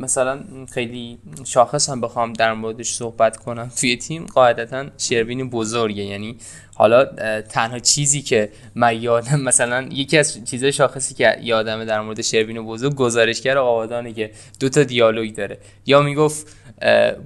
[0.00, 0.40] مثلا
[0.72, 3.70] خیلی شاخص هم بخوام در موردش صحبت کنم.
[3.80, 6.02] توی تیم قاعدتا شروین بزرگه.
[6.02, 6.36] یعنی
[6.74, 7.04] حالا
[7.40, 12.66] تنها چیزی که من یادم مثلا یکی از چیزهای شاخصی که یادمه در مورد شروین
[12.66, 14.30] بزرگ گزارشگر آبادانه که
[14.60, 15.58] دو تا دیالوگ داره.
[15.86, 16.56] یا می‌گفت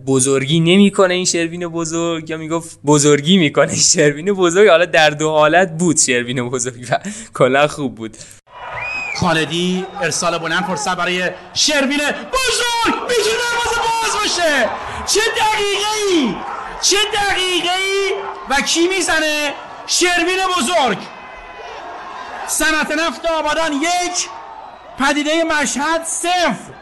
[0.06, 4.68] بزرگی نمی‌کنه این شروین بزرگ یا می‌گفت بزرگی می‌کنه شروین بزرگ.
[4.68, 6.98] حالا در دو حالت بود شروین بزرگ و
[7.34, 8.16] کلا خوب بود.
[9.20, 12.94] خالدی ارسال بلند فرصت برای شروین بزرگ!
[13.08, 14.68] می‌تونه دروازه باز باشه
[15.06, 16.36] چه دقیقه ای
[16.80, 18.12] چه دقیقه ای
[18.50, 19.54] و کی می‌زنه؟
[19.86, 20.98] شروین بزرگ.
[22.46, 24.28] صنعت نفت آبادان یک
[24.98, 26.72] پدیده مشهد صفر.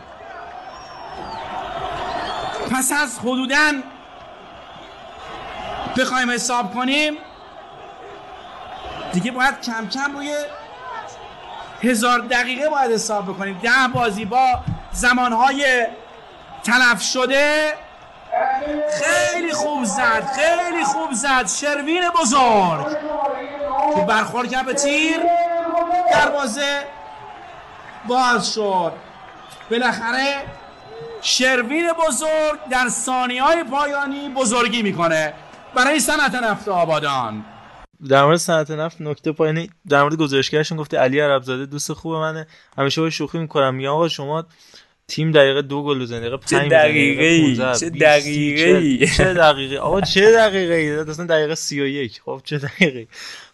[2.71, 3.73] پس از حدودا
[5.97, 7.17] بخوایم حساب کنیم
[9.13, 10.37] دیگه باید کم کم روی
[11.83, 13.61] هزار دقیقه باید حساب بکنیم.
[13.63, 14.61] ده بازی با
[14.93, 15.87] زمانهای
[16.65, 17.75] تلف شده.
[19.03, 21.49] خیلی خوب زد خیلی خوب زد.
[21.49, 22.87] شروین بزرگ.
[23.95, 25.21] که برخورد کرد به تیر.
[26.13, 26.83] دروازه
[28.09, 28.93] باز شد.
[29.71, 30.43] بالاخره
[31.23, 35.33] شروین بزرگ در ثانیه های پایانی بزرگی می‌کنه.
[35.75, 37.45] برای صنعت نفت آبادان.
[38.09, 42.47] در مورد صنعت نفت نکته پایینی در مورد گزارشگرشون گفته علی عربزاده دوست خوب منه.
[42.79, 43.75] همیشه با شوخی می‌کنم.
[43.75, 44.47] میگم آقا شما
[45.09, 46.23] تیم دقیقه دو گل بزنید.
[46.23, 51.55] دقیقه 5 دقیقه ای چه دقیقه ای چه دقیقه آقا چه دقیقه ای اصلا دقیقه
[51.55, 53.07] 31 خب چه دقیقه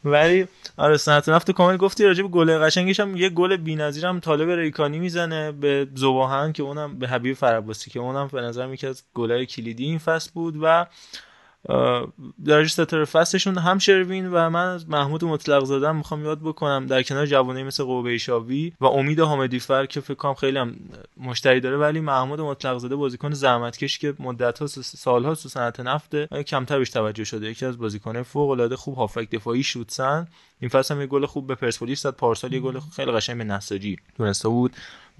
[0.04, 0.46] ولی
[0.76, 4.50] آره صنعت نفت کامل گفتی راجع به گل قشنگش هم یه گل بی‌نظیر هم طالب
[4.50, 9.02] ریکانی می‌زنه به زباهن که اونم به حبیب فرباسی که اونم به نظر یکی از
[9.14, 10.86] گلای کلیدی این فصل بود و
[12.44, 17.02] درجه ستاره فصلشون هم شروین و من از محمود مطلق زدم می‌خوام یاد بکنم در
[17.02, 20.76] کنار جوانه مثل قوه شاوی و امید حامدی فر که فکر کنم خیلی هم
[21.16, 26.26] مشتری داره ولی محمود مطلق زده بازیکن زحمتکش که مدت ها سالها تو صنعت نفته
[26.46, 27.50] کمتر بهش توجه شده.
[27.50, 30.28] یکی از بازیکن فوق العاده خوب هافک دفاعی شوتسن
[30.60, 32.16] این فصل هم یه گل خوب به پرسپولیس زد.
[32.16, 34.72] پارسال یه گل خیلی قشنگ به نساجی تونسته بود.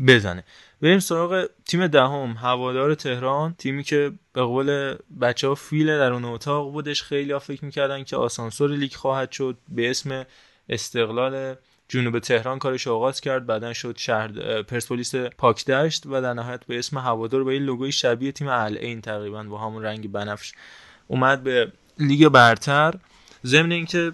[0.07, 0.45] بزنه.
[0.83, 6.25] بریم سراغ تیم دهم هوادار تهران تیمی که به قول بچه ها فیل در اون
[6.25, 7.03] اتاق بودش.
[7.03, 9.59] خیلی ها فکر می‌کردن که آسانسور لیگ خواهد شد.
[9.69, 10.27] به اسم
[10.69, 11.55] استقلال
[11.89, 13.47] جنوب تهران کارش آغاز کرد.
[13.47, 17.93] بعدا شد شهر پرسپولیس پاک دشت و در نهایت به اسم هوادار با این لوگوی
[17.93, 20.53] شبیه تیم این تقریبا با همون رنگ بنفش
[21.09, 22.95] اومد به لیگ برتر.
[23.45, 24.13] ضمن اینکه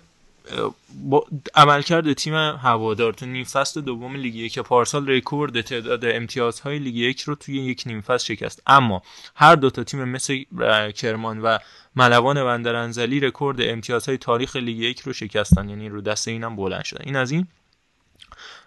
[1.05, 6.97] با عملکرد تیم هوادار تو نیم فصل دوم لیگ یک پارسال رکورد تعداد امتیازهای لیگ
[6.97, 8.63] یک رو توی یک نیم فصل شکست.
[8.67, 9.03] اما
[9.35, 10.45] هر دو تا تیم مس
[10.93, 11.59] کرمان و
[11.97, 15.69] ملوان بندرانزلی رکورد امتیازهای تاریخ لیگ یک رو شکستن.
[15.69, 17.05] یعنی رو دست اینم بلند شدن.
[17.05, 17.47] این از این.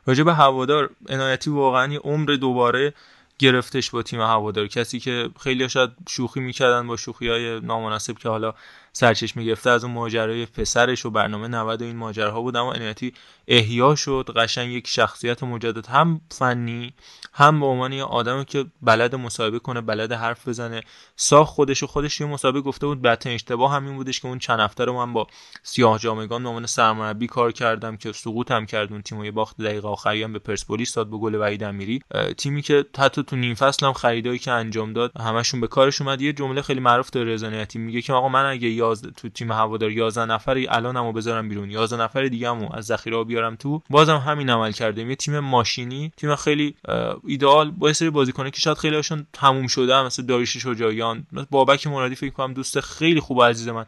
[0.06, 2.94] راجع به هوادار عنایتی واقعا عمر دوباره
[3.40, 4.68] گرفتش با تیم هوادار.
[4.68, 8.54] کسی که خیلی شاید شوخی می‌کردن با شوخی های نامناسب که حالا
[8.94, 12.56] سرچشمه گرفته از اون ماجرای پسرش و برنامه 90 و این ماجراها بود.
[12.56, 13.14] اما انیتی
[13.48, 16.94] احیا شد قشنگ یک شخصیت مجدد هم فنی
[17.34, 20.82] هم به عنوان یه آدمی که بلد مصاحبه کنه بلد حرف بزنه.
[21.15, 23.02] ساخت خودش و خودش یه مسابقه گفته بود.
[23.02, 25.28] بعد اشتباه همین بودش که اون چند هفته رو من با
[25.64, 28.91] سیاه جامگان به عنوان سرمربی کار کردم که سقوط هم کرد.
[28.91, 32.02] اون تیم و یه باخت دقیقه آخری هم به پرسپولیس داد به گل وحید امیری.
[32.38, 36.22] تیمی که حتی تو نیم فصل هم خریدایی که انجام داد همشون به کارش اومد.
[36.22, 39.92] یه جمله خیلی معروف داره رضا میگه که آقا من اگه 11 تو تیم هوادار
[39.92, 41.72] 11 نفری الانمو بذارم بیرون.
[41.72, 43.82] 11 نفر دیگه‌مو از ذخیره بیارم تو.
[43.90, 45.10] بازم همین عمل کردیم.
[45.10, 46.76] یه تیم ماشینی تیم خیلی
[47.28, 51.28] ایدئال با سری بازیکنه که شاید خیلی هاشون تموم شده مثل داریوش شجاعیان.
[51.52, 53.86] بابک مرادی فکر کنم دوست خیلی خوب عزیز من.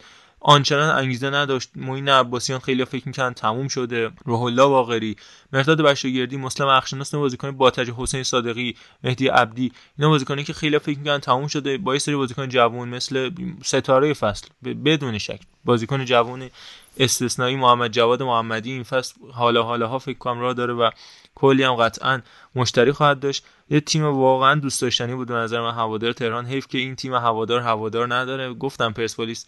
[0.47, 1.69] آنچنان انگیزه نداشت.
[1.75, 4.11] موین عباسیان خیلی فکر می‌کنن تموم شده.
[4.25, 5.15] روح الله باقری
[5.53, 9.71] مرداد بشاگردی مسلم اخشناس بازیکن با تج حسین صادقی مهدی عبدی.
[9.97, 11.77] اینا بازیکنی که خیلی فکر می‌کنن تموم شده.
[11.77, 13.31] با یه سری بازیکن جوان مثل
[13.63, 14.47] ستاره فصل.
[14.85, 15.39] بدون شک.
[15.65, 16.49] بازیکن جوان
[16.97, 20.89] استثنایی محمد جواد محمدی این فصل حالا حالا ها فکر کنم راه داره و
[21.35, 22.21] کلی هم قطعا
[22.55, 23.45] مشتری خواهد داشت.
[23.69, 26.45] یه تیم واقعا دوست داشتنی بود به نظر من هوادار تهران.
[26.45, 28.53] حیف که این تیم هوادار هوادار نداره.
[28.53, 29.45] گفتم پرسپولیس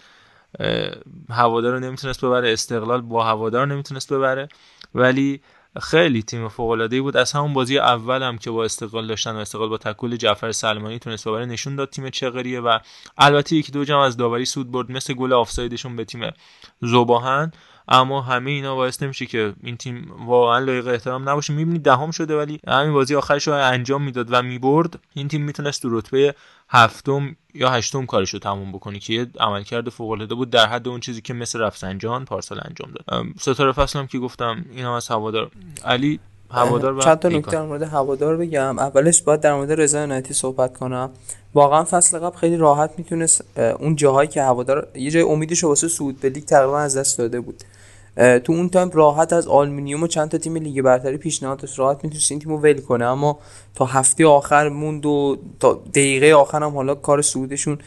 [1.30, 4.48] هوادار رو نمی‌تونست ببره استقلال با هوادار نمی‌تونست ببره.
[4.95, 5.41] ولی
[5.82, 7.18] خیلی تیم فوق العاده بود.
[7.18, 10.99] از همون بازی اول هم که با استقلال داشتن و استقلال با تکل جعفر سلمانی
[10.99, 12.80] تونست ببره نشون داد تیم چغریه و
[13.18, 16.32] البته یکی دو جام از داوری سود برد مثل گل آفسایدشون به تیم
[16.82, 17.52] زباهن
[17.88, 21.53] اما همه اینا باعث نمیشه که این تیم واقعا لایق احترام نباشه.
[21.53, 24.99] می‌بینید دهم شده ولی همین بازی آخرش رو انجام می‌داد و می‌برد.
[25.14, 26.35] این تیم می‌تونست تو رتبه
[26.69, 30.49] هفتم یا هشتم کارش رو تموم بکنی که یه عملکرد فوق العاده بود.
[30.49, 33.26] در حد اون چیزی که مثل رفسنجان پارسال انجام داد.
[33.39, 35.51] ستاره فصل هم که گفتم اینا از هوادار.
[35.85, 36.19] علی
[36.51, 38.80] هوادار و چند تا نکته در مورد هوادار بگم.
[38.80, 41.09] اولش باید در مورد رضا عنایتی صحبت کنم.
[41.53, 46.19] واقعا فصل قبل خیلی راحت می‌تونست اون جاهایی که هوادار یه جای امیدش واسه صعود
[46.19, 47.64] به لیگ تقریبا از دست داده بود.
[48.18, 52.03] تو اون time راحت از آلومینیوم و چند تا تیم لیگ برتری پیشنهاد داشت راحت
[52.03, 53.06] می‌تونست این تیمو ول کنه.
[53.06, 53.39] اما
[53.76, 57.77] تا هفته آخر موند و تا دقیقه آخر هم حالا کار صعودشون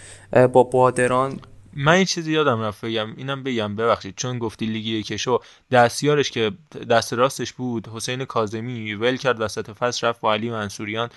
[0.53, 1.41] با بادران.
[1.73, 3.15] من این چیزی یادم رفت بگم.
[3.17, 3.77] اینم بگم.
[3.77, 4.15] ببخشید.
[4.17, 5.41] چون گفتی لیگ یکشو
[5.71, 6.53] دستیارش که
[6.91, 11.09] دست راستش بود حسین کاظمی ول کرد وسط فصل رفت با علی منصوریان.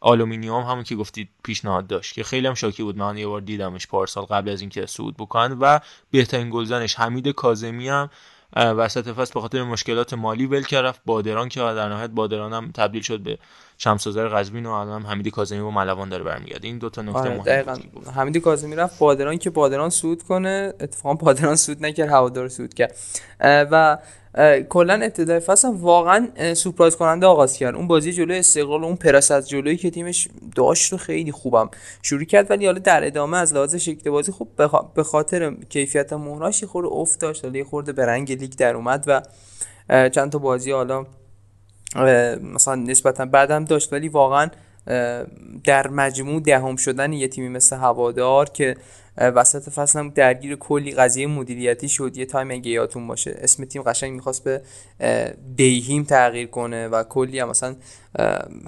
[0.00, 2.96] آلومینیوم همون که گفتید پیشنهاد داشت که خیلی هم شاکی بود.
[2.96, 5.78] من یه بار دیدمش پارسال قبل از اینکه صعود بکنه و
[6.10, 8.10] بهترین گلزنش حمید کاظمی هم
[8.56, 12.70] وسط فصل به خاطر مشکلات مالی ول کرد رفت بادران که در نهایت بادران هم
[12.74, 13.38] تبدیل شد به
[13.78, 16.68] شمسازر قزوین و الان حمید کاظمی و ملوان داره برمیگرده.
[16.68, 21.14] این دو تا نکته آره مهم حمید کاظمی رفت بادران که بادران سود کنه اتفاقا
[21.14, 22.96] بادران سود نکرد هوادار سود کرد.
[23.40, 23.98] و
[24.68, 27.74] کلا ابتدای فصل واقعا سورپرایز کننده آغاز کرد.
[27.74, 31.70] اون بازی جلوی استقلال اون پرس از جلویی که تیمش داشت رو خیلی خوبم
[32.02, 32.50] شروع کرد.
[32.50, 34.48] ولی حالا در ادامه از لحاظ شکل بازی خوب
[34.94, 37.44] به خاطر کیفیت مهره‌هاش یه خورده افت داشت.
[37.44, 39.22] حالا خورده به رنگ لیگ در اومد و
[40.08, 41.06] چند تا بازی حالا
[42.42, 43.92] مثلا نسبتا بدم داشت.
[43.92, 44.48] ولی واقعا
[45.64, 48.76] در مجموع دهم شدن یه تیمی مثل هوادار که
[49.18, 53.34] وسط فصل هم درگیر کلی قضیه مدیریتی شد یه time اگه یادتون باشه.
[53.38, 54.62] اسم تیم قشنگ می‌خواست به
[55.56, 57.76] دیهیم تغییر کنه و کلی هم مثلا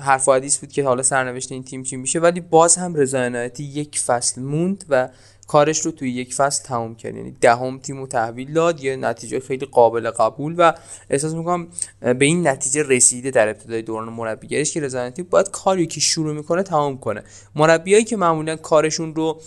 [0.00, 2.20] حرف و حدیث بود که حالا سرنوشت این تیم چی میشه.
[2.20, 5.08] ولی باز هم رضا یک فصل موند و
[5.48, 7.16] کارش رو توی یک فصل تموم کرد.
[7.16, 10.72] یعنی دهم تیم رو تحویل داد یه نتیجه خیلی قابل قبول و
[11.10, 11.68] احساس می‌کنم
[12.00, 16.62] به این نتیجه رسیده در ابتدای دوران مربیگریش که رضایتی باید کاری که شروع می‌کنه
[16.62, 17.22] تمام کنه.
[17.54, 19.40] مربیایی که معمولا کارشون رو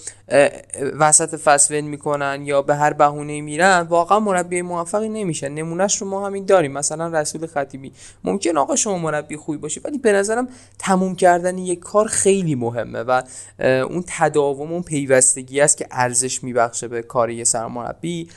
[1.00, 5.48] وسط فصل می‌کنن یا به هر بهونه میرن واقعا مربی موفقی نمیشن.
[5.48, 6.72] نمونهش رو ما همین داریم.
[6.72, 7.92] مثلا رسول خطیبی.
[8.24, 10.48] ممکن آقا شما مربی خوبی باشی ولی به نظرم
[10.80, 13.22] تموم کردن یک کار خیلی مهمه و
[13.60, 18.30] اون تداوم اون پیوستگی است که ارزش میبخشه به کار یه سرمربی.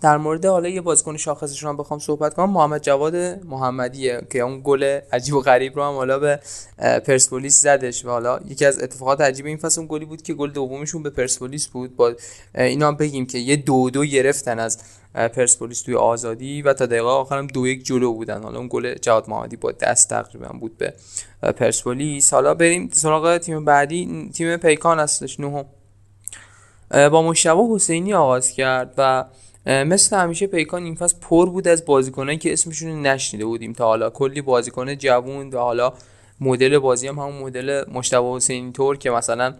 [0.00, 4.60] در مورد حالا یه بازیکن شاخصشون هم بخوام صحبت کنم محمد جواد محمدیه که اون
[4.64, 6.40] گل عجیب و غریب رو هم حالا به
[6.78, 10.50] پرسپولیس زدش و حالا یکی از اتفاقات عجیب این فصل اون گلی بود که گل
[10.50, 11.96] دومشون به پرسپولیس بود.
[11.96, 12.14] با
[12.54, 14.78] اینا هم بگیم که یه دو دو گرفتن از
[15.14, 18.42] پرسپولیس توی آزادی و تا دقیقه آخرم دو یک جلو بودن.
[18.42, 20.94] حالا اون گل جواد محمدی با دست تقریبا بود به
[21.52, 22.32] پرسپولیس.
[22.32, 24.30] حالا بریم سراغ تیم بعدی.
[24.34, 25.64] تیم پیکان هستش نهم.
[26.94, 29.24] با مشتبه حسینی آغاز کرد و
[29.66, 33.84] مثل همیشه پیکان این فصل پر بود از بازیکنایی که اسمشون رو نشنیده بودیم تا
[33.84, 34.10] حالا.
[34.10, 35.92] کلی بازیکن جوون و حالا
[36.40, 39.54] مدل بازی هم همون مدل مشتبه حسینی طور که مثلا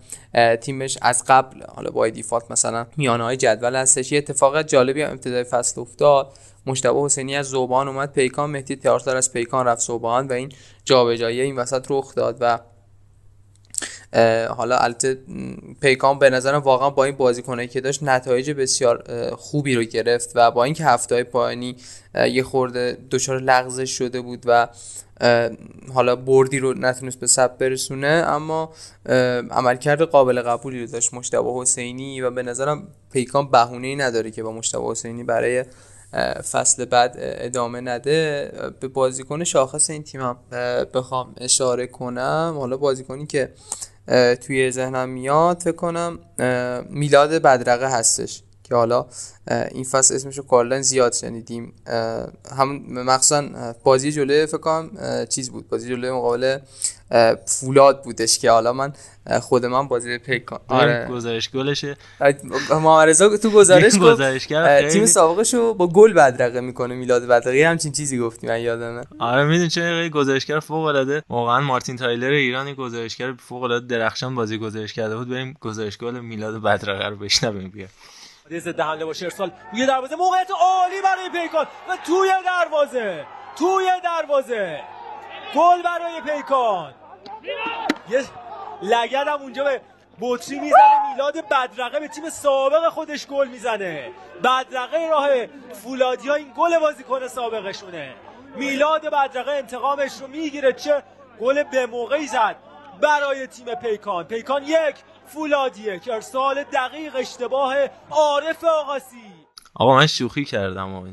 [0.61, 4.13] تیمش از قبل حالا با دیفالت مثلا میانه های جدول هستش.
[4.13, 6.33] یه اتفاق جالبی هم ابتدای فصل افتاد.
[6.67, 10.53] مشتبه حسینی از زوبان اومد پیکان مهدی تیارتار از پیکان رفت زوبان و این
[10.85, 12.59] جابجایی این وسط رخ داد و
[14.57, 15.19] حالا البته
[15.81, 19.05] پیکان به نظرم واقعا با این بازیکنایی که داشت نتایج بسیار
[19.37, 21.77] خوبی رو گرفت و با اینکه هفته های پایانی
[22.15, 24.69] یه خورده دچار لغزش شده بود و
[25.95, 28.73] حالا بردی رو نتونست به سب برسونه اما
[29.51, 34.43] عملکرد قابل قبولی رو داشت مشتبه حسینی و به نظرم پیکان بهونه ای نداره که
[34.43, 35.65] با مشتبه حسینی برای
[36.53, 38.53] فصل بعد ادامه نده.
[38.81, 40.37] به بازیکن شاخص این تیم
[40.95, 42.55] بخوام اشاره کنم.
[42.59, 43.51] حالا بازیکنی که
[44.47, 46.19] توی ذهنم میاد فکر کنم
[46.91, 48.44] میلاد بدرقه هستش.
[48.65, 49.07] که حالا
[49.71, 51.73] این فصل اسمشو کلا زیاد شنیدیم.
[52.57, 53.45] هم مخصوصا
[53.85, 54.91] بازی جلوی فکر کنم
[55.27, 55.69] چیز بود.
[55.69, 56.59] بازی جلوی مقابل
[57.47, 58.93] فولاد بودش که حالا من
[59.41, 61.09] خود من بازی پیک آره.
[61.11, 61.97] گزارش گلشه.
[62.71, 64.49] محمد تو گزارش گفت
[64.89, 67.69] تیم سابقشو با گل بدرقه می‌کنه میلاد بدرقه.
[67.69, 69.05] همچین چیزی گفتی من یادمه.
[69.19, 71.23] آره می‌دونی چه گزارشگر فوق العاده.
[71.29, 75.29] واقعا مارتین تایلر ایرانی گزارشگر فوق العاده درخشان بازی گزارش کرده بود.
[75.29, 77.87] بریم گزارش گل میلاد بدرقه رو بشنویم بیا.
[78.51, 81.67] ضد حمله با شرسال روی دروازه موقعیت عالی برای پیکان.
[81.89, 83.27] و توی دروازه
[83.59, 84.81] توی دروازه.
[85.55, 86.95] گل برای پیکان.
[88.09, 88.25] یه
[88.83, 89.81] لگد هم اونجا به
[90.21, 91.11] بطری می‌زنه.
[91.11, 94.11] میلاد بدرقه به تیم سابق خودش گل می‌زنه.
[94.45, 98.15] بدرقه راه فولادی ها این گل بازیکن سابقشونه.
[98.57, 100.73] میلاد بدرقه انتقامش رو می‌گیره.
[100.73, 101.03] چه
[101.41, 102.57] گل به موقعی زد
[103.01, 104.25] برای تیم پیکان.
[104.25, 104.97] پیکان یک
[105.27, 107.75] فولادیه که ارسال دقیق اشتباه
[108.11, 109.17] عارف آقاسی.
[109.75, 111.09] آقا من شوخی کردم و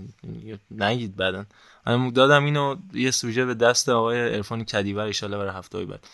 [0.71, 1.45] نگید بدن
[1.87, 6.05] من دادم اینو یه سوژه به دست آقای عرفان کدیور ایشالا برای هفته های بعد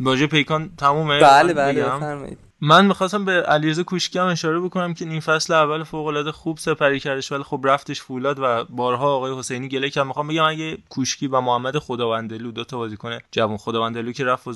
[0.00, 2.38] باجه پیکان تمومه؟ بله بله بفرمایید.
[2.64, 6.58] من می‌خواستم به علیرضا کوشکی هم اشاره بکنم که این فصل اول فوق العاده خوب
[6.58, 10.06] سپری کردش ولی خب رفتش فولاد و بارها آقای حسینی گله کرد.
[10.06, 14.48] می‌خوام بگم اگه کوشکی و محمد خداوندلو دو تا بازیکن جوان خداوندلو که رفت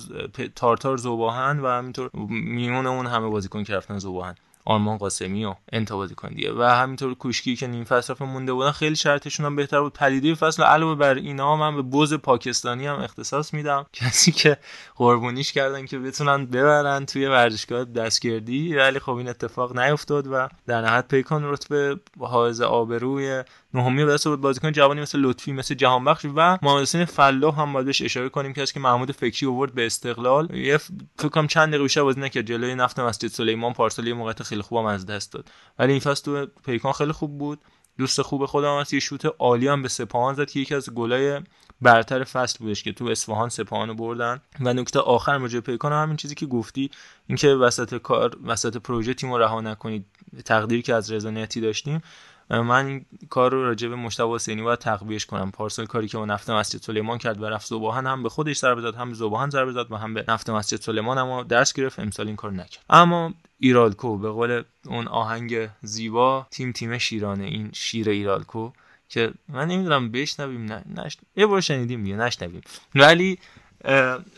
[0.55, 4.35] تارتار زوباهن و همینطور میمون اون همه بازیکن که رفتن زوباهن.
[4.67, 6.53] آرمان قاسمی و انتا بازیکن دیگه.
[6.53, 9.93] و همینطور کوشکی که نیم فصل مونده بودن خیلی شرطشون هم بهتر بود.
[9.93, 13.87] پدیده فصل علاوه بر اینا من به بوز پاکستانی هم اختصاص میدم.
[13.93, 14.57] کسی که
[14.97, 20.81] قربونیش کردن که بتونن ببرن توی ورزشگاه دستگردی ولی خب این اتفاق نیفتاد و در
[20.81, 23.45] نهایت پیکان رتبه حائز آبروی
[23.75, 27.89] نهمی به دست بازیکن جوانی مثل لطفی مثل جهانبخش و محمد حسین فلاح هم باید
[27.89, 30.55] اشاره کنیم که که محمود فکری آورد به استقلال.
[30.55, 30.77] یه
[31.19, 32.47] فکر چند دقیقه بیشتر بازی نکرد.
[32.47, 35.49] جلوی نفت مسجد سلیمان پارسال یه موقعیت خیلی خوبم از دست داد.
[35.79, 37.59] ولی این فصل تو پیکان خیلی خوب بود.
[37.99, 38.95] دوست خوب خودم هست.
[38.95, 41.41] یه شوت عالی هم به سپاهان زد که یکی از گلای
[41.83, 44.41] برتر فصل بودش که تو اصفهان سپاهان بردن.
[44.61, 46.91] و نکته آخر مجه پیکان همین چیزی که گفتی
[47.27, 50.07] اینکه وسط کار وسط پروژه تیم رو رها نکنید.
[50.45, 52.03] تقدیری که از رضا داشتیم.
[52.51, 55.51] من این کار رو راجع به مشتبه حسینی باید تقویش کنم.
[55.51, 58.81] پارسال کاری که با نفت مسجد سلیمان کرد و رفت زباهن هم به خودش ضربه
[58.81, 61.99] زد هم به زباهن ضربه زد و هم به نفت مسجد سلیمان اما درس گرفت.
[61.99, 62.85] امسال این کار نکرد.
[62.91, 68.71] اما ایرالکو به قول اون آهنگ زیبا تیم تیم شیرانه این شیر ایرالکو
[69.09, 71.17] که من نمی‌دونم بشنویم نه نش...
[71.37, 72.63] یه بار شنیدیم دیگه نشنویم.
[72.95, 73.39] ولی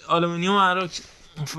[0.09, 0.91] آلومینیوم اراک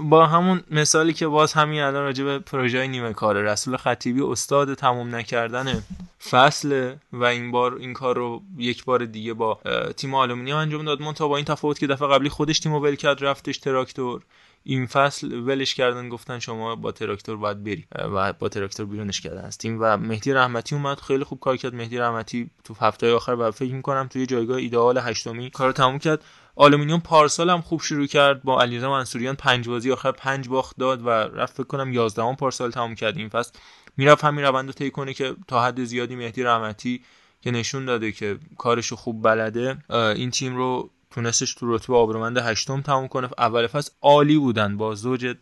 [0.03, 4.73] با همون مثالی که باز همین الان راجع به پروژه نیمه کاره رسول خطیبی استاد
[4.73, 5.83] تموم نکردن
[6.29, 9.59] فصل و این بار این کار رو یک بار دیگه با
[9.97, 11.01] تیم آلومینیوم انجام داد.
[11.01, 14.21] من تا با این تفاوت که دفعه قبلی خودش تیم ول کرد رفتش تراکتور.
[14.63, 19.45] این فصل ولش کردن گفتن شما با تراکتور باید بری و با تراکتور بیرونش کردن
[19.45, 19.77] از تیم.
[19.81, 21.75] و مهدی رحمتی اومد خیلی خوب کار کرد.
[21.75, 26.23] مهدی رحمتی تو هفته آخر و فکر می‌کنم توی جایگاه ایدئال هشتمی کارو تموم کرد.
[26.59, 28.43] آلومینیوم پارسال هم خوب شروع کرد.
[28.43, 32.71] با علیرضا منصوریان پنج بازی آخر پنج باخت داد و رفت فکر کنم 11 پارسال
[32.71, 33.51] تموم کرد این فصل.
[33.97, 37.03] می‌رفت همین روند رو طی کنه که تا حد زیادی مهدی رحمتی
[37.41, 42.81] که نشون داده که کارشو خوب بلده این تیم رو تونستش تو رتبه آبرومند هشتم
[42.81, 43.29] تموم کنه.
[43.37, 45.35] اول فصل عالی بودن با زوج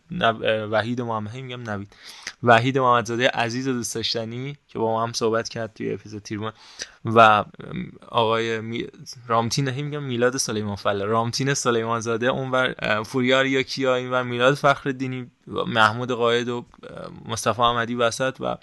[0.70, 1.92] وحید محمد میگم نوید.
[2.42, 6.52] وحید محمدزاده عزیز دوست داشتنی که با ما هم صحبت کرد توی اپیزود تیرمان
[7.04, 7.44] و
[8.08, 8.86] آقای می...
[9.26, 14.90] رامتین میگم میلاد سلیمان فله رامتین سلیمان زاده اونور فوریار یا کیا اینور میلاد فخر
[14.90, 16.64] دینی محمود قاید و
[17.24, 18.56] مصطفی احمدی وسط و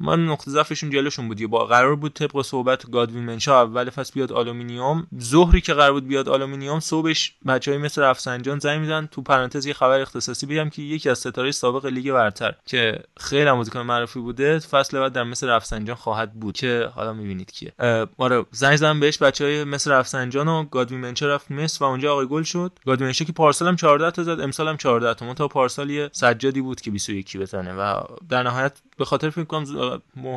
[0.00, 1.46] ما نقطه ضعفشون جلوشون بود.
[1.46, 6.08] با قرار بود طبق صحبت گادوین منشا اول فصل بیاد آلومینیوم ظهری که قرار بود
[6.08, 10.82] بیاد آلومینیوم صبحش بچهای مثل رفسنجان زنگ می‌زنن تو پرانتز یه خبر اختصاصی بگم که
[10.82, 15.48] یکی از ستاره سابق لیگ برتر که خیلی موزیکال معروفی بوده فصل بعد در مثل
[15.48, 17.72] رفسنجان خواهد بود که حالا می‌بینید کیه.
[18.18, 22.26] آره زنگ زدن بهش بچه‌های مس رفسنجان و گادوین منشا رفت مصر و اونجا آقای
[22.26, 22.72] گل شد.
[22.86, 25.34] گادوین منشا که پارسال هم 14 تا زد امسال هم 14 تا.
[25.34, 29.64] تا پارسال یه سجادی بود که 21 بزنه و در نهایت به خاطر فکر کنم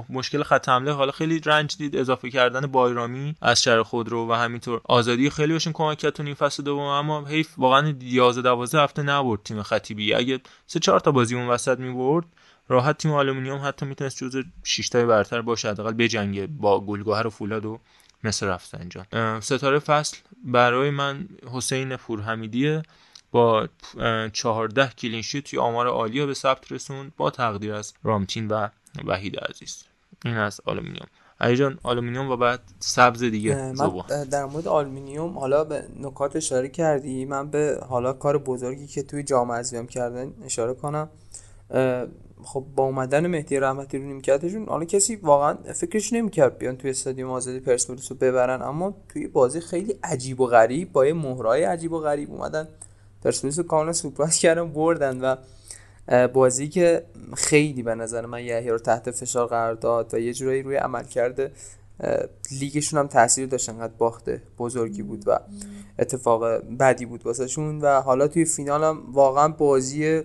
[0.10, 4.82] مشکل خط حمله حالا خیلی رنج دید اضافه کردن بایرامی از شهر خودرو و همینطور
[4.84, 5.30] آزادی.
[5.30, 9.44] خیلی بهشون کمک کرد تو نیم فصل دوم اما حیف واقعا 11 12 هفته نبرد
[9.44, 12.26] تیم خطیبی اگه سه چهار تا بازی اون وسط می‌برد
[12.68, 17.28] راحت تیم آلومینیوم حتی می‌تونست جزو 6 تای برتر باشه حداقل بجنگه با گل گهر
[17.28, 17.80] و فولاد و
[18.24, 22.84] مس رفسنجان ستاره فصل برای من حسین پورحمیدیه
[23.32, 23.68] با
[24.34, 28.68] 14 clean sheet توی آمار عالی به ثبت رسوند با تقدیر از رامتین و
[29.06, 29.84] وحید عزیز.
[30.26, 31.08] این از آلومینیوم.
[31.40, 34.02] علی جان آلومینیوم و بعد سبز دیگه من
[34.32, 37.26] در مورد آلومینیوم حالا به نکات اشاره کردی.
[37.26, 41.10] من به حالا کار بزرگی که توی جام ازویام کردن اشاره کنم.
[42.44, 47.32] خب با اومدن مهدی رحمتی رو نیمکتشون حالا کسی واقعا فکرش نمی‌کرد بیان توی استادیوم
[47.32, 48.62] آزادی پرسپولیس رو ببرن.
[48.62, 52.68] اما توی بازی خیلی عجیب و غریب با یه مهره‌های عجیب و غریب اومدن
[53.24, 55.36] پرسپولیس رو کاملا سورپرایز کردن بردن و
[56.34, 57.04] بازی که
[57.36, 61.04] خیلی به نظر من یحیی رو تحت فشار قرار داد و یه جورایی روی عمل
[61.04, 61.52] کرده
[62.52, 65.40] لیگشون هم تاثیر داشت انقدر باخته بزرگی بود و
[66.00, 66.46] اتفاق
[66.80, 70.24] بدی بود واسهشون و حالا توی فینال هم واقعا بازی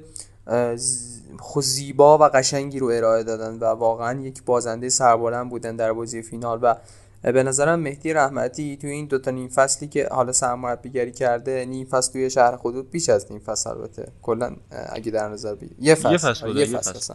[1.61, 6.59] زیبا و قشنگی رو ارائه دادن و واقعا یک بازنده سربلند بودن در بازی فینال
[6.62, 6.74] و
[7.22, 12.12] به نظرم مهدی رحمتی توی این دوتا نیم فصلی که حالا سرمربیگری کرده نیم فصل
[12.12, 14.09] توی شهر خودت بیش از نیم فصل البته.
[14.22, 15.76] کلا اگه در نظر بگیری.
[15.80, 16.12] یه فصل.
[16.12, 17.14] یه فصل, یه فصل,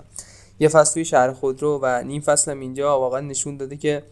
[0.60, 4.04] یه فصل توی شهر خودرو و نیم فصل هم اینجا واقعا نشون داده که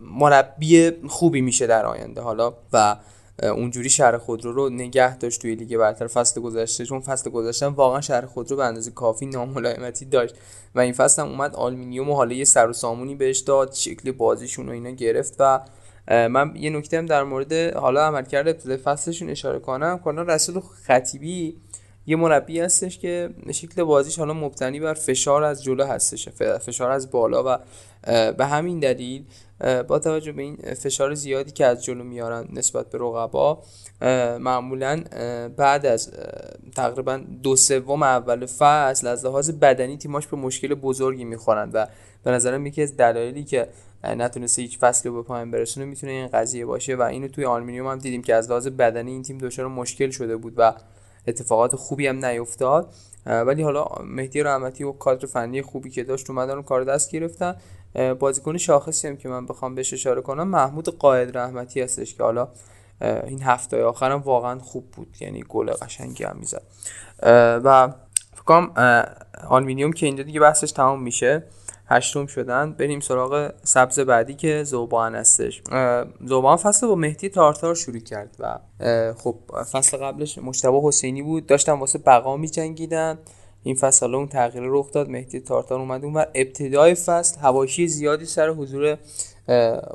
[0.00, 2.54] مربی خوبی میشه در آینده حالا.
[2.72, 2.96] و
[3.42, 8.00] اونجوری شهر خودرو رو نگه داشت توی لیگ برتر فصل گذشته چون فصل گذشته واقعا
[8.00, 10.34] شهر خودرو به اندازه کافی ناملایماتی داشت.
[10.74, 14.12] و این فصل هم اومد آلومینیوم و حالا یه سر و سامونی بهش داد شکل
[14.12, 15.60] بازیشون و اینا گرفت و
[16.08, 20.00] من یه نکته هم در مورد حالا عملکرد ابتدای فصلشون اشاره کنم.
[20.04, 21.56] کلا رسول خطیبی
[22.06, 27.10] یه مربی هستش که شکل بازیش حالا مبتنی بر فشار از جلو هستش فشار از
[27.10, 27.58] بالا و
[28.32, 29.24] به همین دلیل
[29.88, 33.62] با توجه به این فشار زیادی که از جلو میارن نسبت به رقبا
[34.40, 35.04] معمولا
[35.56, 36.12] بعد از
[36.76, 41.86] تقریبا دو سوم اول فصل از لحاظ بدنی تیماش به مشکل بزرگی می‌خورن و
[42.24, 43.68] به نظرم یکی از دلایلی که
[44.04, 47.98] نتونسته هیچ فصلی به پایان برسونه می‌تونه این قضیه باشه و اینو توی آلمینیوم هم
[47.98, 50.74] دیدیم که از لحاظ بدنی این تیم دچار مشکل شده بود و
[51.26, 52.88] اتفاقات خوبی هم نیفتاد.
[53.26, 57.56] ولی حالا مهدی رحمتی و کادر فنی خوبی که داشت اومدن و کار دست گرفتن.
[58.18, 62.48] بازیکن شاخصی هم که من بخوام بهش اشاره کنم محمود قائد رحمتی هستش که حالا
[63.00, 66.62] این هفته آخرم واقعا خوب بود یعنی گل قشنگی هم می‌زد.
[67.64, 67.92] و
[68.34, 68.74] فکرم
[69.48, 71.42] آلمینیوم که اینجا دیگه بحثش تمام میشه.
[71.88, 72.72] هشتم شدن.
[72.72, 75.62] بریم سراغ سبز بعدی که زوبان هستش.
[76.24, 78.58] زوبان فصل با مهدی تارتار شروع کرد و
[79.14, 79.36] خب
[79.72, 81.46] فصل قبلش مشتبه حسینی بود.
[81.46, 83.18] داشتن واسه بقا می جنگیدن
[83.66, 85.08] این فصل اون تغییر رخ داد.
[85.08, 88.98] مهدی تارتار اومد اون و ابتدای فصل هواشی زیادی سر حضور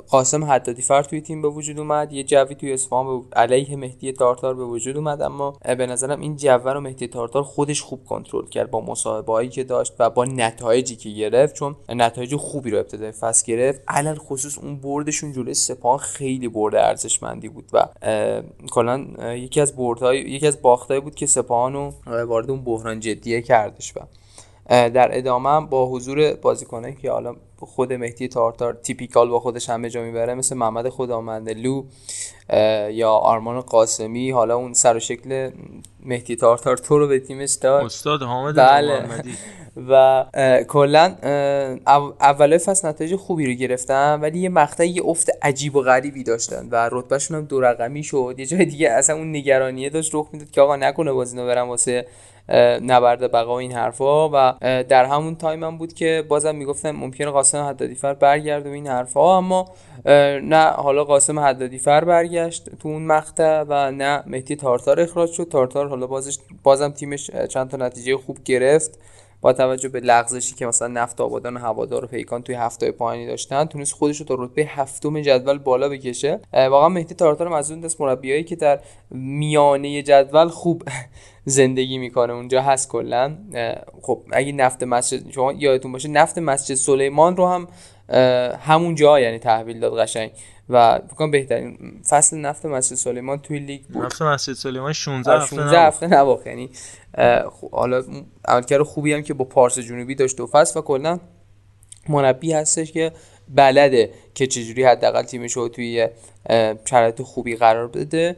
[0.09, 2.13] قاسم حدادی فر توی تیم به وجود اومد.
[2.13, 6.57] یه جوی توی اصفهان علیه مهدی تارتار به وجود اومد اما به نظرم این جو
[6.57, 11.09] رو مهدی تارتار خودش خوب کنترل کرد با مصاحبه‌ای که داشت و با نتایجی که
[11.09, 13.81] گرفت چون نتایج خوبی رو ابتدای فصل گرفت.
[13.87, 17.87] علل خصوص اون بردشون جلوی سپاهان خیلی برد ارزشمندی بود و
[18.71, 19.05] کلا
[19.35, 21.93] یکی از بردهای یکی از باختای بود که سپاهان رو
[22.25, 23.99] وارد اون بحران جدیه کردش و
[24.71, 30.01] در ادامه با حضور بازیکنایی که حالا خود مهدی تارتار تیپیکال با خودش همه جا
[30.01, 31.83] می‌بره مثل محمد لو
[32.91, 35.51] یا آرمان قاسمی حالا اون سر و شکل
[36.05, 39.03] مهدی تارتار تو رو به تیمش داد استاد حامد بله.
[39.89, 40.25] و
[40.67, 41.15] کلا
[42.19, 46.67] اول فصل نتایج خوبی رو گرفتن ولی یه مقطع یه افت عجیب و غریبی داشتن
[46.71, 48.35] و رتبهشون هم دو رقمی شد.
[48.37, 52.05] یه جای دیگه اصلا اون نگرانیه داشت رخ می‌داد که آقا نکنه بازینو برن واسه
[52.81, 54.29] نبرد بقا این حرفا.
[54.29, 54.53] و
[54.83, 58.87] در همون time هم بود که بازم می‌گفتن ممکنه قاسم حدادی فر برگرده و این
[58.87, 59.37] حرفا.
[59.37, 59.69] اما
[60.43, 65.47] نه حالا قاسم حدادی فر برگشت تو اون مقطع و نه مهدی تارتار اخراج شد.
[65.51, 68.99] تارتار حالا بازش بازم تیمش چند تا نتیجه خوب گرفت.
[69.41, 73.27] با توجه به لغزشی که مثلا نفت آبادان و هوادار و پیکان توی هفته پایانی
[73.27, 76.39] داشتن تونست خودش رو تا رتبه هفتم جدول بالا بکشه.
[76.53, 80.83] واقعا مهدی تارتارم از اون دست مربیایی که در میانه جدول خوب
[81.45, 82.33] زندگی می‌کنه.
[82.33, 83.37] اونجا هست کلا.
[84.01, 87.67] خب اگه نفت مسجد شما یادتون باشه نفت مسجد سلیمان رو هم
[88.59, 90.31] همون جا یعنی تحویل داد قشنگ.
[90.71, 91.77] و بکنم بهترین
[92.09, 94.05] فصل نفت مسجد سلیمان توی لیگ بود.
[94.05, 96.69] نفت مسجد سلیمان 16 هفته 16 هفته نباخت یعنی
[97.71, 98.03] حالا
[98.47, 101.19] عملکرد خوبی هم که با پارس جنوبی داشت دو فصل و کلا
[102.09, 103.11] مربی هستش که
[103.49, 106.07] بلده که چجوری حداقل تیمش رو توی
[106.85, 108.35] شرایط خوبی قرار بده.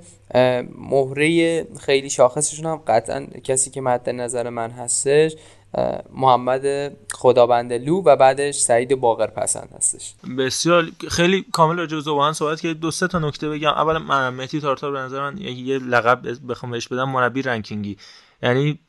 [0.77, 5.35] مهره خیلی شاخصشون هم قطعا کسی که مد نظر من هستش
[6.13, 10.13] محمد خدابندلو و بعدش سعید باقر پسند هستش.
[10.37, 13.69] بسیار خیلی کامل راجع به زبان صحبت که دو سه تا نکته بگم.
[13.69, 17.97] اولا من مهدی تارتار به نظر من یه لقب بخوام بهش بدم مربی رنکینگی.
[18.43, 18.79] یعنی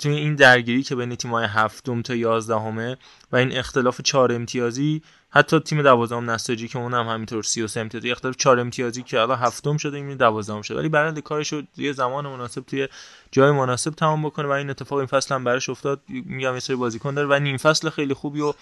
[0.00, 2.96] توی این درگیری که بین تیم‌های هفتم تا یازدهمه
[3.32, 5.02] و این اختلاف چهار امتیازی
[5.34, 9.38] حتی تیم دوازدهم نساجی که اونم هم همینطور 33 امتیازی اختلاف 4 امتیازی که الان
[9.38, 10.78] هفتم شده این دوازدهم شده.
[10.78, 12.88] ولی برنده کارش رو یه زمان مناسب توی
[13.30, 16.76] جای مناسب تمام بکنه و این اتفاق این فصل هم براش افتاد میگم یه سری
[16.76, 18.52] بازیکن داره و نیم فصل خیلی خوبی و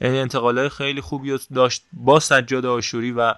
[0.00, 3.34] انتقالای خیلی خوبی رو داشت با سجاد آشوری و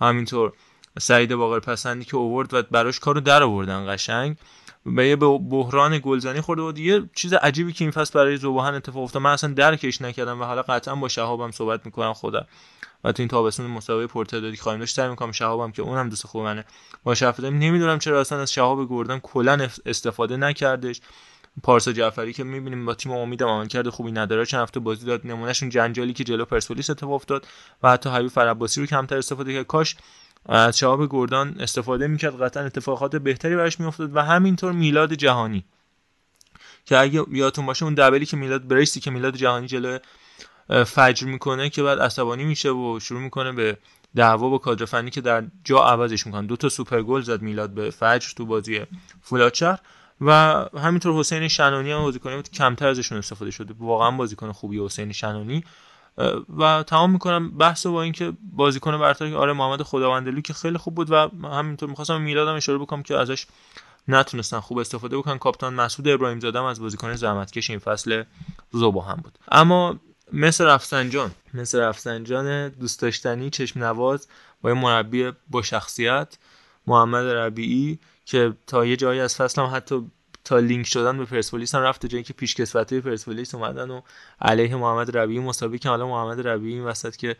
[0.00, 0.52] همینطور
[0.98, 4.36] سعید باقر پسندی که اوورد و براش کارو در آوردن قشنگ.
[4.86, 6.78] به یه بحران گلزنی خورده بود.
[6.78, 9.22] یه چیز عجیبی که این فصل برای زوباهن اتفاق افتاد.
[9.22, 12.46] من اصلا درکش نکردم و حالا قطعا با شهابم صحبت می‌کنم خودم.
[13.04, 14.94] و تو این تابستون مسابقه پرتدادی خواهیم داشت.
[14.94, 16.64] سعی می‌کنم شهابم که اونم دوست خوب منه.
[17.04, 21.00] با شفت نمی‌دونم چرا اصلا از شهاب گردن کلا استفاده نکردش.
[21.62, 24.46] پارسا جعفری که می‌بینیم با تیم امیدم عمل کرده خوبی نداره.
[24.46, 25.26] چند هفته بازی داد.
[25.26, 27.46] نمونهشون جنجالی که جلو پرسپولیس اتفاق افتاد.
[27.82, 29.66] و حتی حبیب فرعباسی رو کمتر استفاده کرد.
[29.66, 29.96] کاش
[30.48, 35.64] از شهاب گردان استفاده می‌کرد قطعا اتفاقات بهتری براش میافتاد و همینطور میلاد جهانی.
[36.84, 39.98] که اگه یادتون باشه اون دبلی که میلاد بریسی که میلاد جهانی جلو
[40.86, 43.78] فجر می‌کنه که بعد عصبانی میشه و شروع می‌کنه به
[44.16, 47.70] دعوا با کادر فنی که در جا عوضش می‌کنن دو تا سوپر گل زد میلاد
[47.70, 48.80] به فجر تو بازی
[49.22, 49.78] فولادشهر
[50.20, 50.30] و
[50.78, 53.74] همینطور حسین شنانی هم بازیکن بود کمتر ازشون استفاده شده.
[53.78, 55.64] واقعا بازیکن خوبی حسین شنانی.
[56.58, 61.10] و تمام می‌کنم بحث با اینکه بازیکن برتر آره محمد خداوندلو که خیلی خوب بود
[61.10, 63.46] و همینطور می‌خواستم میلادم اشاره بکنم که ازش
[64.08, 65.38] نتونستن خوب استفاده بکنن.
[65.38, 68.24] کاپیتان مسعود ابراهیم زاده از بازیکن زحمتکش این فصل
[68.72, 69.38] زوبا هم بود.
[69.52, 70.00] اما
[70.32, 74.28] مثل رفسنجان مثل رفسنجان دوست داشتنی چشم نواز
[74.62, 76.38] با یه مربی با شخصیت
[76.86, 80.10] محمد ربیعی که تا یه جایی از فصل هم حتی
[80.46, 84.00] تا لینک شدن به پرسپولیس هم رفت جایی که پیشکسوتی پرسپولیس اومدن و
[84.40, 87.36] علیه محمد ربیعی مسابقه که حالا محمد ربیعی این وسط که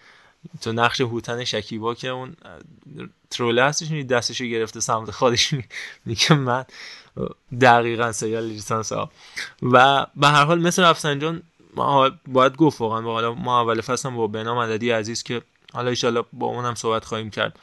[0.61, 2.37] تو نقش هوتن شکیبا که اون
[3.31, 5.55] تروله هستش دستشو گرفته سمت خودش
[6.05, 6.65] میگه من
[7.61, 9.11] دقیقا سیال لیسانس ها.
[9.63, 11.43] و به هر حال مثل رفسنجان
[12.27, 15.43] باید گفت واقعا حالا ما اول فصل با بنا مددی عزیز که
[15.73, 17.59] حالا ایشالا با اونم صحبت خواهیم کرد.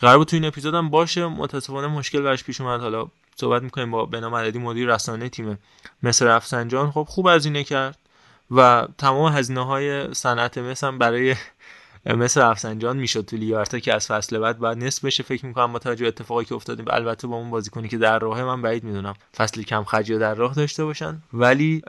[0.00, 2.80] قرار بود تو این اپیزودم باشه متاسفانه مشکل برش پیش اومد.
[2.80, 5.58] حالا صحبت می‌کنیم با بنا مددی مدیر رسانه تیم
[6.02, 7.98] مصر رفسنجان خب خوب هزینه کرد
[8.50, 11.34] و تمام هزینه های صنعت مثل برای
[12.06, 15.78] مثل رفسنجان می‌شد تو لیارتا که از فصل بعد بعد نصف بشه فکر می‌کنم با
[15.78, 16.94] توجه اتفاقی که افتاده.
[16.94, 19.14] البته با اون بازیکنی که در راهه من بعید می‌دونم.
[19.36, 21.22] فصل کم خرجی در راه داشته باشن.
[21.32, 21.82] ولی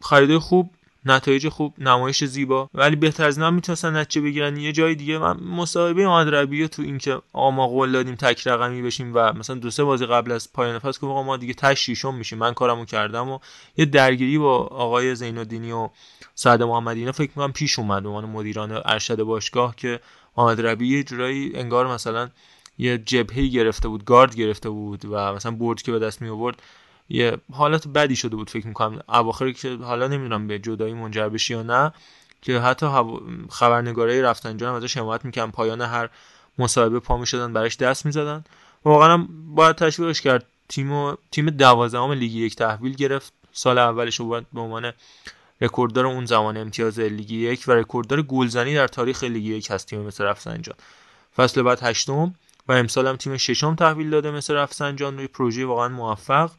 [0.00, 0.70] خریده خوب
[1.06, 2.70] نتایج خوب نمایش زیبا.
[2.74, 4.56] ولی بهتر از اینا می‌تونستن نتیجه بگیرن.
[4.56, 9.10] یه جای دیگه من مصاحبه محمد تو اینکه آقا ما قول دادیم تک رقمی بشیم
[9.14, 12.38] و مثلا دو سه بازی قبل از پایان فصل که ما دیگه تش شیشم میشیم.
[12.38, 13.38] من کارمو کردم و
[13.76, 15.38] یه درگیری با آقای زین
[15.72, 15.88] و
[16.34, 18.06] سعد محمدی اینا فکر می‌کنم پیش اومد.
[18.06, 20.00] عنوان مدیران ارشد باشگاه که
[20.36, 22.30] محمد ربیعی جورایی انگار مثلا
[22.78, 26.62] یه جبهه گرفته بود گارد گرفته بود و مثلا برد که به دست می آورد
[27.08, 29.00] یه حالت بدی شده بود فکر می‌کنم.
[29.08, 31.92] اواخر که حالا نمی‌دونم به جدایی منجر بشه یا نه
[32.42, 32.86] که حتی
[33.50, 36.08] خبرنگارای رفسنجان هم ازش حمایت می‌کنن پایان هر
[36.58, 38.44] مصاحبه پا می‌شدن براش دست می‌زدن.
[38.84, 40.46] واقعا باید تشویقش کرد.
[40.68, 43.32] تیم تیم دوازدهم لیگ یک تحویل گرفت.
[43.52, 44.92] سال اولش رو به عنوان
[45.60, 50.00] رکورددار اون زمان امتیاز لیگ یک و رکورددار گلزنی در تاریخ لیگ یک هست تیم
[50.00, 50.76] مثل رفسنجان.
[51.36, 52.34] فصل بعد هشتم
[52.68, 55.16] و امسال هم تیم ششم تحویل داده مثل رفسنجان.
[55.16, 56.50] روی پروژه واقعا موفق.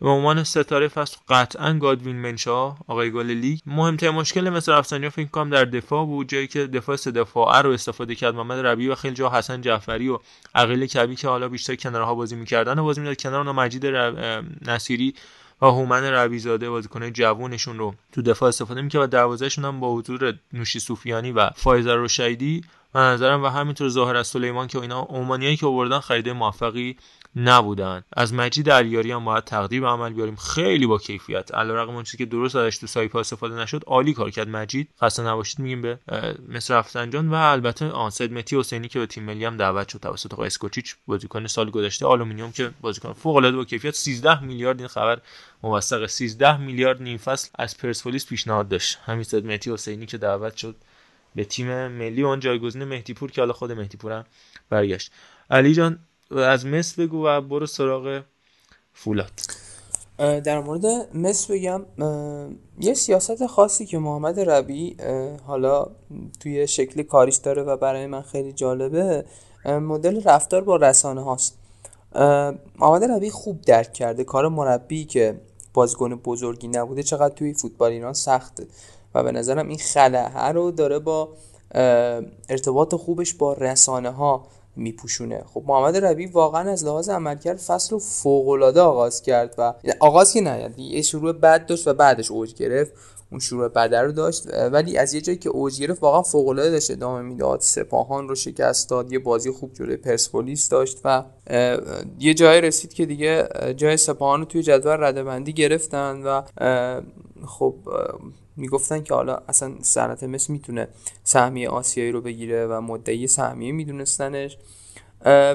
[0.00, 3.58] به عنوان ستاره فصل قطعا گادوین منشا آقای گل لیگ.
[3.66, 7.70] مهمترین مشکل مثل رفسنجان فکر کنم در دفاع بود جایی که دفاع سه دفاعه رو
[7.70, 8.34] استفاده کرد.
[8.34, 10.18] محمد ربی و خیلی جا حسن جعفری و
[10.54, 13.86] عقیل کبی که حالا بیشتر کنارها بازی می‌کردن و بازی می‌داد کنار اونا مجید
[14.66, 15.14] نصیری
[15.62, 20.34] و هومن ربیزاده بازیکن جوونشون رو تو دفاع استفاده می‌کرد و دروازهشون هم با حضور
[20.52, 22.64] نوشی سوفیانی و فایزر روشیدی
[22.94, 26.96] و نظرم و همینطور ظاهر از سلیمان که اینا عمانیایی که آوردن خریدای موفقی
[27.36, 28.04] نبودن.
[28.12, 30.36] از مجید علیاری هم باید تقدیر به عمل بیاریم.
[30.36, 31.54] خیلی با کیفیت.
[31.54, 34.88] علیرغم اون چیزی که درست ازش تو سایپا استفاده نشد عالی کار کرد مجید.
[35.02, 35.98] خسته نباشید میگیم به
[36.48, 40.32] مس رفسنجان و البته سید مهدی حسینی که به تیم ملی هم دعوت شد توسط
[40.32, 43.94] آقای اسکوچیچ بازیکن سال گذشته آلومینیوم که بازیکن فوق العاده با کیفیت.
[43.94, 45.20] 13 میلیارد این خبر
[45.62, 48.98] موثق 13 میلیارد نیم فصل از پرسپولیس پیشنهاد داشت.
[49.06, 50.76] همین مهدی حسینی که دعوت شد
[51.34, 54.24] به تیم ملی اون جایگزین مهدی پور که حالا خود مهدی پور
[54.70, 55.12] برگشت.
[55.50, 55.98] علی جان
[56.36, 58.22] از مصر بگو و برو سراغ
[58.92, 59.30] فولاد.
[60.18, 61.82] در مورد مصر بگم
[62.80, 64.96] یه سیاست خاصی که محمد ربی
[65.46, 65.86] حالا
[66.40, 69.24] توی شکل کاریش داره و برای من خیلی جالبه
[69.64, 71.58] مدل رفتار با رسانه هاست.
[72.78, 75.40] محمد ربی خوب درک کرده کار مربی که
[75.74, 78.66] بازیکن بزرگی نبوده چقدر توی فوتبال ایران سخته.
[79.14, 81.28] و به نظرم این خلعه رو داره با
[82.48, 84.46] ارتباط خوبش با رسانه ها
[84.76, 85.44] میپوشونه.
[85.54, 90.32] خب محمد ربی واقعا از لحاظ عملکرد فصل رو فوق العاده آغاز کرد و آغاز
[90.32, 92.92] که نه یعنی یه شروع بد داشت و بعدش اوج گرفت.
[93.32, 96.70] اون شروع بد رو داشت ولی از یه جایی که اوج گرفت واقعا فوق العاده
[96.70, 97.60] داشت ادامه می‌داد.
[97.60, 101.24] سپاهان رو شکست داد یه بازی خوب جلوی پرسپولیس داشت و
[102.18, 106.42] یه جایی رسید که دیگه جای سپاهان رو توی جدول ردبندی گرفتن و
[107.46, 107.74] خب
[108.56, 110.88] می‌گفتن که حالا اصلا صنعت مصر می‌تونه
[111.24, 114.58] سهمیه آسیایی رو بگیره و مدعی سهمیه میدونستنش.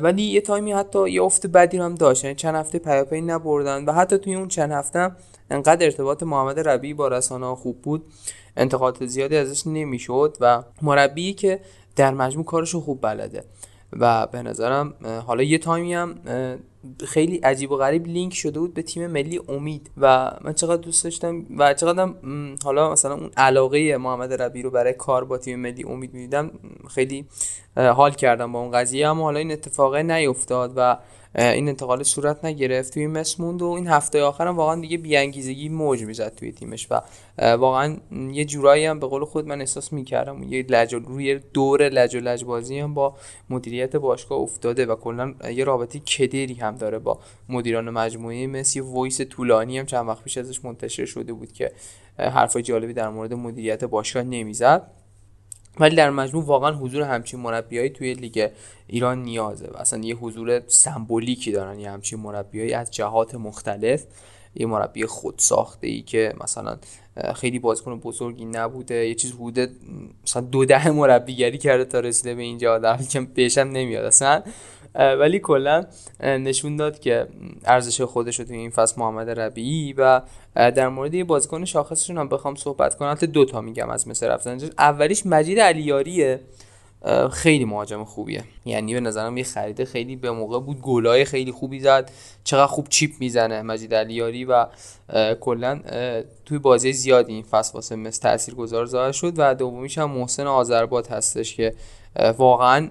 [0.01, 2.23] ولی یه تایمی حتی یه افت بدی هم داشت.
[2.23, 5.11] یعنی چند هفته پیاپی نبردن و حتی توی اون چند هفته
[5.49, 8.05] انقدر ارتباط محمد ربی با رسانه خوب بود.
[8.57, 11.59] انتقادات زیادی ازش نمی‌شد و مربی که
[11.95, 13.43] در مجموع کارشو خوب بلده.
[13.99, 14.93] و به نظرم
[15.27, 16.15] حالا یه تایمی هم
[17.05, 21.03] خیلی عجیب و غریب لینک شده بود به تیم ملی امید و من چقدر دوست
[21.03, 22.13] داشتم و چقدر
[22.63, 26.51] حالا مثلا اون علاقه محمد ربی رو برای کار با تیم ملی امید می‌دیدم
[26.89, 27.25] خیلی
[27.77, 30.97] حال کردم با اون قضیه اما حالا این اتفاقه نیفتاد و
[31.37, 32.93] این انتقال صورت نگرفت.
[32.93, 37.01] توی مس موند و این هفته آخرم واقعا دیگه بیانگیزگی موج می‌زد توی تیمش و
[37.55, 37.97] واقعا
[38.31, 42.81] یه جورایی هم به قول خود من احساس می‌کردم یه لج روی دور لج و
[42.81, 43.15] هم با
[43.49, 47.19] مدیریت باشگاه افتاده و کلا یه رابطه کدری هم داره با
[47.49, 51.71] مدیران مجموعه مس یه voice طولانی هم چند وقت پیش ازش منتشر شده بود که
[52.17, 54.91] حرفای جالبی در مورد مدیریت باشگاه نمی‌زد.
[55.79, 58.49] ولی در مجموع واقعا حضور همچین مربیایی توی لیگ
[58.87, 59.67] ایران نیازه.
[59.67, 64.03] و اصلا یه حضور سمبولیکی دارن یه همچین مربیایی از جهات مختلف.
[64.55, 66.77] یه مربی خود ساخته ای که مثلا
[67.35, 69.07] خیلی بازیکن بزرگی نبوده.
[69.07, 69.71] یه چیز بوده
[70.23, 72.77] مثلا دو ده مربیگری کرده تا رسیده به اینجا.
[72.77, 74.05] در که بهشم نمیاد.
[74.05, 74.43] اصلا
[74.95, 75.85] ولی کلا
[76.19, 77.27] نشون داد که
[77.65, 80.21] ارزش خودش رو توی این فصل محمد ربیعی و
[80.55, 83.13] در مورد یه بازیکن شاخصشون هم بخوام صحبت کنم.
[83.13, 84.57] دو تا میگم از مثل رفتن.
[84.79, 86.39] اولیش مجید علیاریه.
[87.31, 88.43] خیلی مهاجم خوبیه.
[88.65, 90.81] یعنی به نظرم یه خرید خیلی به موقع بود.
[90.81, 92.11] گلای خیلی خوبی زد.
[92.43, 94.65] چقدر خوب چیپ می‌زنه مجید علیاری و
[95.39, 95.79] کلا
[96.45, 101.11] توی بازی زیادی این فصل واسه مثل تاثیرگذار ظاهر شد و دومیش هم محسن آذربات
[101.11, 101.73] هستش که
[102.37, 102.89] واقعا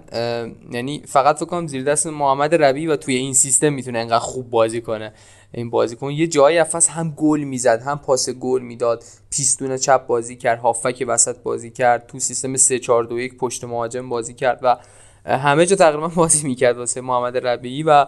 [0.71, 4.49] یعنی فقط فکر کنم زیر دست محمد ربی و توی این سیستم می‌تونه انقدر خوب
[4.49, 5.13] بازی کنه.
[5.51, 9.03] این بازیکن یه جایی افس هم گل می‌زد هم پاس گل می‌داد.
[9.29, 12.07] پیستون چپ بازی کرد هافک وسط بازی کرد.
[12.07, 14.77] تو سیستم 3 4 2 1 پشت مهاجم بازی کرد و
[15.25, 18.05] همه جا تقریبا بازی می‌کرد واسه محمد ربیعی و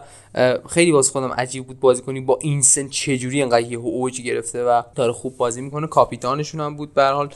[0.68, 2.20] خیلی واسه خودم عجیب بود بازی کنی.
[2.20, 5.86] با این سن چجوری انقدر یه اوج گرفته و داره خوب بازی می‌کنه.
[5.86, 7.28] کاپیتانشون هم بود به حال.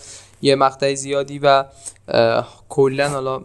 [0.45, 1.65] یه مقطع زیادی و
[2.69, 3.43] کلا حالا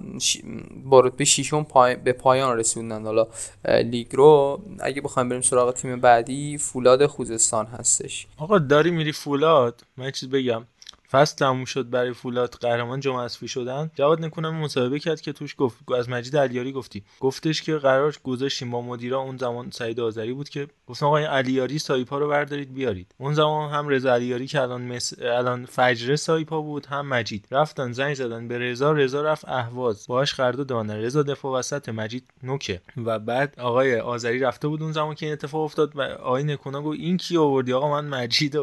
[0.85, 1.67] با رتبه ششم.
[2.03, 3.27] به پایان رسوندن حالا
[3.65, 4.61] لیگ رو.
[4.79, 8.27] اگه بخوایم بریم سراغ تیم بعدی فولاد خوزستان هستش.
[8.37, 10.65] آقا داری میری فولاد؟ من چیز بگم.
[11.11, 13.91] فصل تموم شد برای فولاد قهرمان جام اسفی شدن.
[13.95, 17.03] جواد نکونم مصاحبه کرد که توش گفت از مجید علیاری گفتی.
[17.19, 19.19] گفتش که قرار گذاشتیم با مدیرا.
[19.19, 23.15] اون زمان سعید آذری بود که گفتن آقای علیاری سایپا رو بردارید بیارید.
[23.17, 25.13] اون زمان هم رضا علیاری که الان مس...
[25.21, 27.47] الان فجر سایپا بود هم مجید.
[27.51, 28.91] رفتن زنگ زدن به رضا.
[28.91, 30.05] رضا رفت اهواز.
[30.07, 32.81] باهاش و دانه رضا دفاع وسط مجید نوکه.
[33.05, 35.95] و بعد آقای آذری رفته بود اون زمان که این اتفاق افتاد.
[35.95, 38.57] و آقای نکونا گفت این کی آوردی؟ آقا من مجید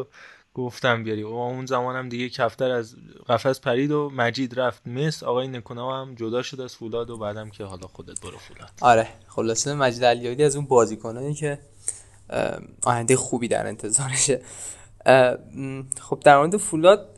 [0.55, 1.23] گفتم بیاری.
[1.23, 2.95] و اون زمانم دیگه کفتر از
[3.29, 4.87] قفس پرید و مجید رفت.
[4.87, 8.69] مس آقای نکونا هم جدا شد از فولاد و بعدم که حالا خودت برو فولاد.
[8.81, 11.59] آره خلاصه مجید علیادی از اون بازیکنایی که
[12.83, 14.41] آینده خوبی در انتظارشه.
[16.01, 17.09] خب در مورد فولاد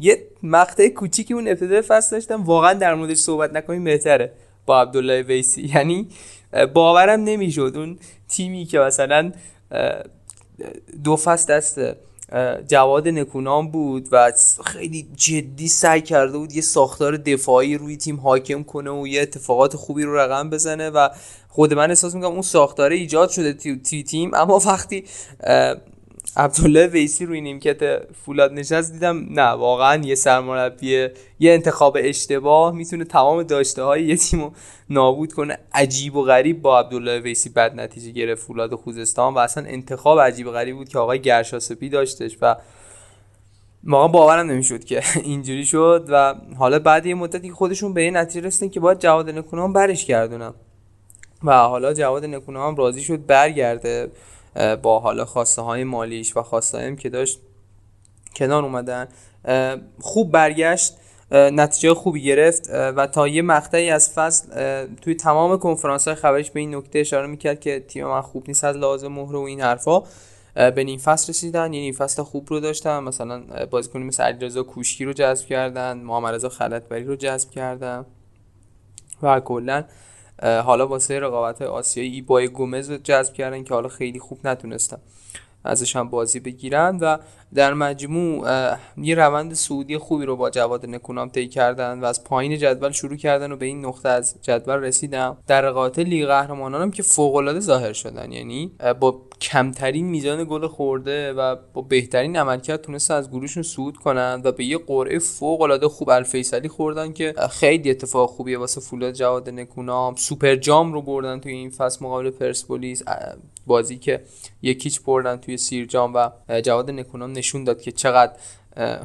[0.00, 2.42] یه مقطع کوچیکی اون ابتدای فصل داشتم.
[2.44, 4.32] واقعا در موردش صحبت نکنیم بهتره.
[4.66, 5.62] با عبدالله ویسی.
[5.74, 6.08] یعنی
[6.74, 7.98] باورم نمی‌شد اون
[8.28, 9.32] تیمی که مثلا
[11.04, 11.80] دو فصل دست
[12.68, 14.32] جواد نکونام بود و
[14.64, 19.76] خیلی جدی سعی کرده بود یه ساختار دفاعی روی تیم حاکم کنه و یه اتفاقات
[19.76, 21.08] خوبی رو رقم بزنه و
[21.48, 24.34] خود من احساس می‌کنم اون ساختاره ایجاد شده توی تیم.
[24.34, 25.04] اما وقتی
[26.36, 31.08] عبدالله ویسی روی نیمکت فولاد نشست دیدم نه واقعا یه سرمربی
[31.40, 34.50] یه انتخاب اشتباه می‌تونه تمام داشته های یه تیمو
[34.90, 35.58] نابود کنه.
[35.74, 40.46] عجیب و غریب با عبدالله ویسی بد نتیجه گرفت فولاد خوزستان و اصلا انتخاب عجیب
[40.46, 42.56] و غریب بود که آقای گرشاسپی داشتش و
[43.84, 48.46] واقعا باورم نمی‌شد که اینجوری شد و حالا بعد یه مدتی خودشون به این نتیجه
[48.46, 50.54] رسیدن که باید جواد نکونام برش گردونم
[51.44, 54.10] و حالا جواد نکونام راضی شد برگرده.
[54.82, 57.40] با حالا خواسته های مالیش و خواسته که داشت
[58.36, 59.08] کنار اومدن
[60.00, 60.96] خوب برگشت
[61.32, 64.46] نتیجه خوبی گرفت و تا یه مقطعی از فصل
[65.02, 68.64] توی تمام کنفرانس های خبریش به این نکته اشاره می‌کرد که تیم من خوب نیست
[68.64, 70.02] از لازم مهره و این حرفا
[70.54, 75.04] به نیم فصل رسیدن یه نیم فصل خوب رو داشتن مثلا بازیکنی مثل علیرضا کوشکی
[75.04, 78.06] رو جذب کردن محمد رضا خلطبری رو جذب کردن
[79.22, 79.84] و کلا
[80.42, 84.98] حالا واسه رقابت آسیایی با گومز جذب کردن که حالا خیلی خوب نتونستن
[85.64, 87.18] ازش هم بازی بگیرن و
[87.54, 88.48] در مجموع
[88.96, 93.16] یه روند سعودی خوبی رو با جواد نکونام طی کردن و از پایین جدول شروع
[93.16, 95.36] کردن و به این نقطه از جدول رسیدم.
[95.46, 101.32] در رقابت لیگ هم که فوق العاده ظاهر شدن یعنی با کمترین میزان گل خورده
[101.32, 105.88] و با بهترین عملکرد تونستن از گروهشون صعود کنن و به یه قرعه فوق العاده
[105.88, 110.14] خوب الفیصلی خوردن که خیلی اتفاق خوبیه واسه فولاد جواد نکونام.
[110.14, 113.02] سوپر جام رو بردن توی این فصل مقابل پرسپولیس
[113.66, 114.22] بازی که
[114.62, 118.32] یکیچ بردن توی سیر جام و جواد نکونام نشون داد که چقدر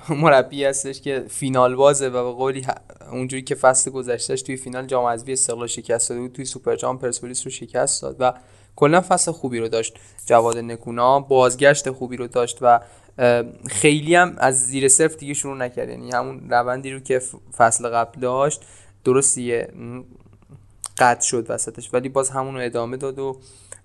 [0.09, 2.67] مربی هستش که فینال بازه و به قولی
[3.11, 6.97] اونجوری که فصل گذشتهش توی فینال جام حذفی استقلال شکست داده بود توی سوپر جام
[6.97, 8.33] پرسپولیس رو شکست داد و
[8.75, 12.79] کلا فصل خوبی رو داشت جواد نکونا بازگشت خوبی رو داشت و
[13.67, 15.89] خیلی هم از زیر صفر دیگه شروع نکرد.
[15.89, 17.21] یعنی همون روندی رو که
[17.57, 18.61] فصل قبل داشت
[19.03, 19.69] درستیه
[20.97, 21.93] قطع شد وسطش.
[21.93, 23.37] ولی باز همون رو ادامه داد و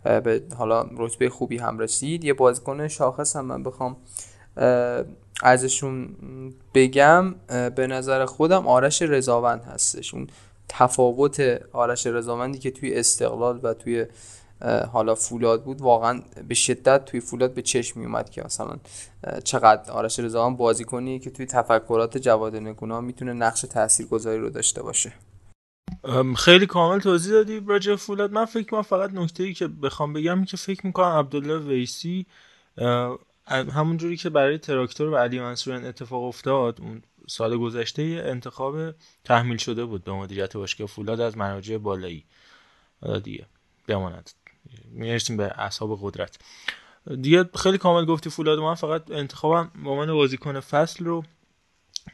[0.05, 2.25] به حالا رتبه خوبی هم رسید.
[2.25, 3.97] یه بازیکن شاخص هم من بخوام
[5.43, 6.15] ازشون
[6.75, 7.35] بگم
[7.77, 10.15] به نظر خودم آرش رضاوند هستش.
[10.15, 10.27] اون
[10.69, 14.07] تفاوت آرش رضاوندی که توی استقلال و توی
[14.93, 18.77] حالا فولاد بود واقعا به شدت توی فولاد به چشم می اومد که مثلا
[19.45, 24.83] چقدر آرش رضاوند بازی کنی که توی تفکرات جواد نگونا می‌تونه نقش تاثیرگذاری رو داشته
[24.83, 25.13] باشه.
[26.37, 28.33] خیلی کامل توضیح دادی راجع فولاد.
[28.33, 32.27] من فکر کنم فقط نکته ای که بخوام بگم که فکر می‌کنم عبدالله ویسی
[33.51, 38.95] همونجوری که برای تراکتور و علی منصوریان اتفاق افتاد اون سال گذشته انتخاب
[39.25, 42.25] تحمیل شده بود به مدیریت باشگاه فولاد از مراجع بالایی.
[43.23, 43.47] دیگه
[43.87, 44.31] بماند.
[44.91, 46.39] می‌رسیم به اصحاب قدرت.
[47.21, 51.25] دیگه خیلی کامل گفتی فولاد من فقط انتخابم به عنوان بازیکن فصل رو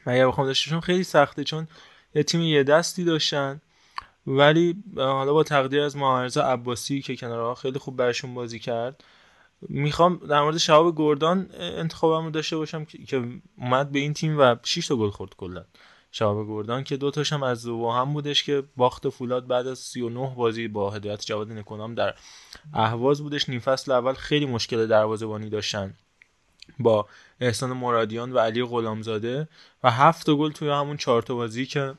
[0.05, 1.67] مگر بخوام داشتشون خیلی سخته چون
[2.15, 3.61] یه تیم یه دستی داشتن
[4.27, 9.03] ولی حالا با تقدیر از معارضه عباسی که کنارها خیلی خوب برشون بازی کرد
[9.61, 13.23] می‌خوام در مورد شهاب گردان انتخابم رو داشته باشم که
[13.57, 15.65] اومد به این تیم و 6 تا گل خورد کلا.
[16.11, 20.67] شهاب گردان که دو تاشم از هم بودش که باخت فولاد بعد از 39 بازی
[20.67, 22.13] با هدایت جواد نکونام در
[22.73, 23.49] اهواز بودش.
[23.49, 25.93] نیم فصل اول خیلی مشکل دروازه‌بانی داشتن
[26.79, 27.07] با
[27.39, 29.47] احسان مرادیان و علی غلامزاده
[29.83, 31.95] و هفت گل توی همون چهار تا بازی که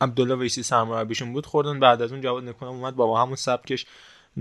[0.00, 1.80] عبدالله ویسی سرمربیشون بود خوردن.
[1.80, 3.86] بعد از اون جواد نکونام اومد با همون سبکش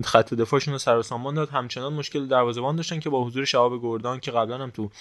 [0.06, 1.49] خط دفاعشون رو سر سامان داد.
[1.49, 4.91] همچنان مشکل دروازه‌بان داشتن که با حضور شهاب گردان که قبلا هم تو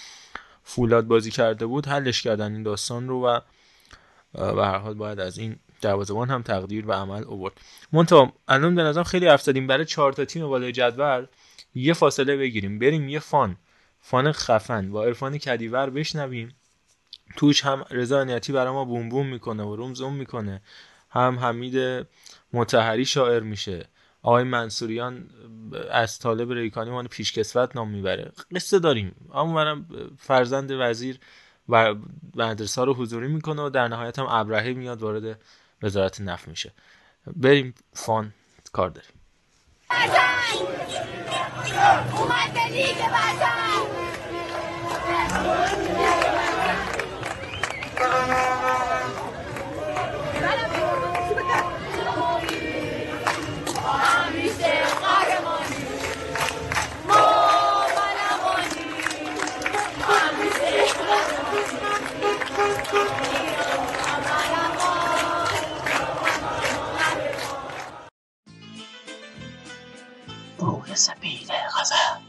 [0.63, 3.39] فولاد بازی کرده بود حلش کردن این داستان رو و
[4.33, 7.53] به هر حال باید از این دروازه‌بان هم تقدیر و عمل آورد.
[7.93, 11.25] مونتا الان به نظرم خیلی افتادیم برای چهار تا تیم بالای جدول
[11.75, 12.79] یه فاصله بگیریم.
[12.79, 13.57] بریم یه فان
[14.01, 14.91] فان خفن.
[14.91, 16.55] با عرفان کدیور بشنویم.
[17.35, 20.61] توش هم رضا نیتی برای ما بوم بوم می‌کنه و روم زوم می‌کنه.
[21.09, 22.07] هم حمید
[22.53, 23.85] متحری شاعر میشه.
[24.21, 25.29] آقای منصوریان
[25.91, 28.31] از طالب ریکانی ما پیشکسوت نام می‌بره.
[28.55, 29.15] قصه داریم.
[29.33, 29.75] اما
[30.19, 31.19] فرزند وزیر
[31.69, 31.95] و
[32.35, 35.41] مدرسه رو حضوری می‌کنه و در نهایت هم ابراهی میاد وارد
[35.83, 36.73] وزارت نفت میشه.
[37.35, 38.33] بریم فان
[38.71, 39.11] کار داریم.
[70.97, 72.21] سپید غضب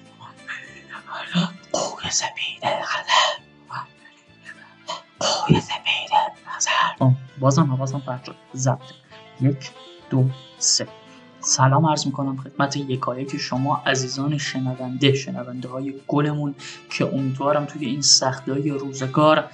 [1.72, 3.38] قوی سپید غضب
[5.20, 6.10] قوی سپید
[6.56, 8.34] غضب بازم حواظم فرد شد.
[8.52, 8.80] زبط
[9.40, 9.70] یک
[10.10, 10.88] دو سه.
[11.40, 16.54] سلام عرض می‌کنم خدمت یکایی که شما عزیزان شنونده شنونده های گلمون
[16.90, 19.50] که امیدوارم توی این سختی های روزگار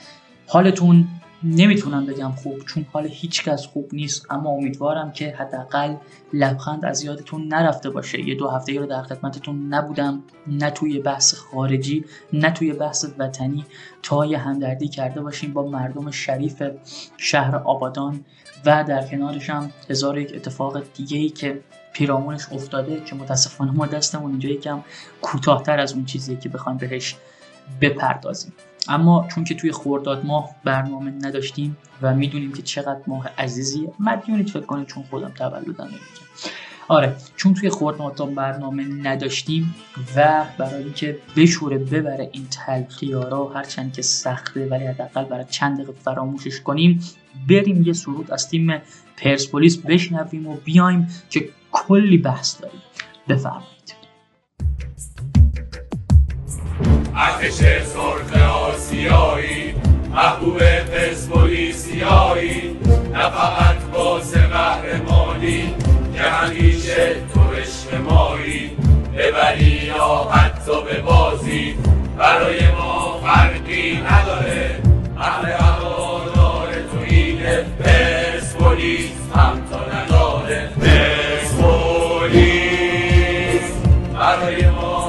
[0.49, 1.09] حالتون
[1.45, 4.27] نمی‌تونم بگم خوب چون حال هیچکس خوب نیست.
[4.31, 5.95] اما امیدوارم که حداقل
[6.33, 8.29] لبخند از یادتون نرفته باشه.
[8.29, 10.23] یه دو هفته رو در خدمتتون نبودم.
[10.47, 13.65] نه توی بحث خارجی نه توی بحث وطنی.
[14.03, 16.62] تا یه همدردی کرده باشیم با مردم شریف
[17.16, 18.25] شهر آبادان.
[18.66, 21.61] و در کنارش هم هزار یک اتفاق دیگه ای که
[21.93, 24.85] پیرامونش افتاده که متاسفانه ما دستمون اینجا یکم
[25.23, 27.16] کوتاهتر از اون چیزی که بخوایم بهش
[27.81, 28.53] بپردازیم.
[28.89, 34.48] اما چون که توی خورداد ماه برنامه نداشتیم و می‌دونیم که چقدر ماه عزیزی مدیونید
[34.48, 35.98] فکر کنید چون خودم تولدم نمیگم.
[36.89, 39.74] آره چون توی خورداد برنامه نداشتیم
[40.16, 45.93] و برای اینکه بشوره ببره این تلخیارا هرچند که سخته ولی حداقل برای چند دقیقه
[45.93, 47.01] فراموشش کنیم
[47.48, 48.82] بریم یه سرود از تیم
[49.16, 52.81] پرسپولیس بشنویم و بیایم که کلی بحث داریم.
[53.28, 53.74] بفرمایید.
[57.16, 57.55] ارتش
[57.85, 59.74] سرخ آسیایی
[60.11, 62.77] محبوب پرسپولیسیایی.
[63.12, 65.74] نه فقط باز قهرمانی
[66.15, 68.70] که همیشه تو عشق مایی.
[69.16, 71.74] ببری یا حتی به بازی
[72.19, 74.81] برای ما فرقی نداره.
[75.19, 81.65] اهل هوادار تویی که پرسپولیس هم تا نداره پرسپولیس.
[84.15, 85.04] برای ما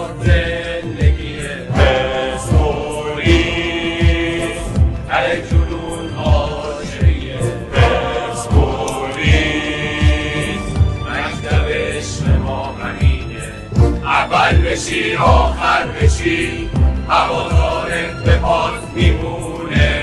[14.76, 16.70] بشی آخر بشی
[17.08, 20.02] هوادارت به پاس میمونه.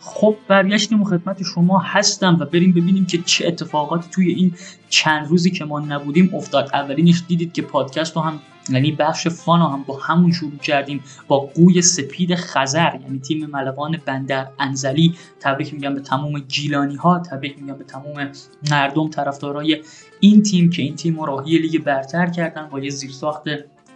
[0.00, 4.54] خب برگشتیم و خدمت شما هستم و بریم ببینیم که چه اتفاقاتی توی این
[4.88, 6.70] چند روزی که ما نبودیم افتاد.
[6.72, 11.38] اولینش دیدید که پادکست رو هم یعنی بخش فان هم با همون شروع کردیم با
[11.38, 15.14] قوی سپید خزر یعنی تیم ملوان بندر انزلی.
[15.40, 18.30] تبریک میگم به تمام گیلانی ها تبریک میگم به تمام
[18.70, 19.82] مردم طرفدارای
[20.20, 23.44] این تیم که این تیم رو راهی لیگ برتر کردن با یه زیرساخت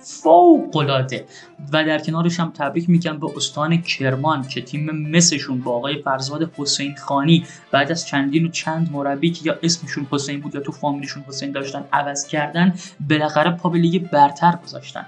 [0.05, 1.25] فوق العاده
[1.73, 6.51] و در کنارش هم تبریک میگم به استان کرمان که تیم مسشون با آقای فرزاد
[6.57, 10.73] حسین خانی بعد از چندین و چند مربی که یا اسمشون حسین بود یا تو
[10.73, 12.75] فامیلشون حسین داشتن عوض کردن
[13.11, 15.07] بالاخره پا به لیگ برتر گذاشتن.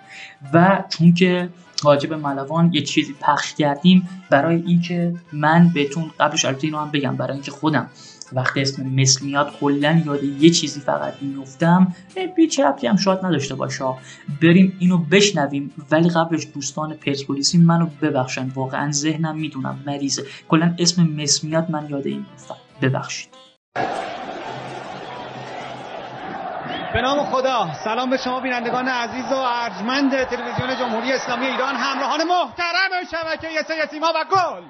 [0.53, 1.49] و چون که
[1.83, 7.17] واجب ملوان یه چیزی پخش کردیم برای اینکه من بهتون قبلش البته اینو هم بگم
[7.17, 7.91] برای اینکه خودم
[8.33, 11.95] وقتی اسم مثل میاد کلا یاد یه چیزی فقط میفتم
[12.37, 13.85] بیچ ربطی هم شاید نداشته باشه.
[14.43, 15.75] بریم اینو بشنویم.
[15.91, 18.49] ولی قبلش دوستان پرسپولیسی منو ببخشن.
[18.55, 19.83] واقعا ذهنم می‌دونم.
[19.87, 20.27] مریضه.
[20.49, 23.29] کلا اسم مثل میاد من یاد این میفتم ببخشید.
[26.95, 27.69] به نام خدا.
[27.85, 31.75] سلام به شما بینندگان عزیز و ارجمند تلویزیون جمهوری اسلامی ایران.
[31.75, 34.63] همراهان محترم شبکه سه سیما و گل.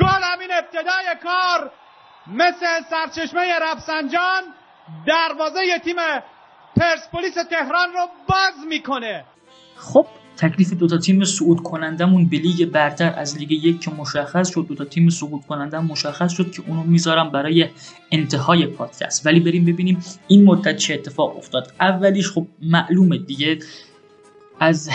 [0.00, 1.70] گل همین ابتدای کار.
[2.28, 4.42] مثل سرچشمه رفسنجان
[5.06, 5.96] دروازه تیم
[6.76, 9.24] پرسپولیس تهران رو باز می‌کنه.
[9.76, 14.66] خب تکلیف دوتا تیم صعود کنندمون به لیگ برتر از لیگ یک که مشخص شد.
[14.68, 17.68] دوتا تیم صعود کننده مشخص شد که اونو می‌ذارم برای
[18.12, 19.26] انتهای پادکست.
[19.26, 21.72] ولی بریم ببینیم این مدت چه اتفاق افتاد.
[21.80, 23.58] اولیش خب معلومه دیگه
[24.60, 24.90] از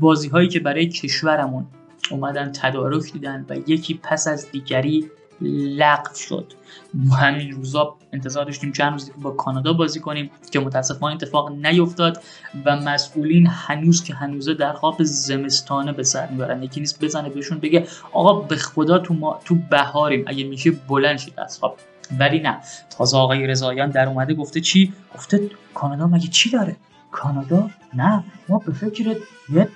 [0.00, 1.66] بازی هایی که برای کشورمون
[2.10, 5.10] اومدن تدارک دیدن و یکی پس از دیگری
[5.40, 6.52] لغو شد.
[6.94, 12.22] ما همین روزا انتظار داشتیم چند روزی با کانادا بازی کنیم که متاسفانه اتفاق نیفتاد
[12.64, 16.62] و مسئولین هنوز که هنوزه در خواب زمستانه به سر می‌برن.
[16.62, 20.24] یکی نیست بزنه بهشون بگه آقا به خدا تو ما تو بهاریم.
[20.26, 21.78] اگه میشه بلند شید از خواب.
[22.18, 22.58] ولی نه.
[22.98, 26.76] تازه آقای رضاییان در اومده گفته چی؟ گفته کانادا مگه چی داره؟
[27.10, 28.24] کانادا؟ نه.
[28.48, 29.16] ما به فکر
[29.48, 29.68] یه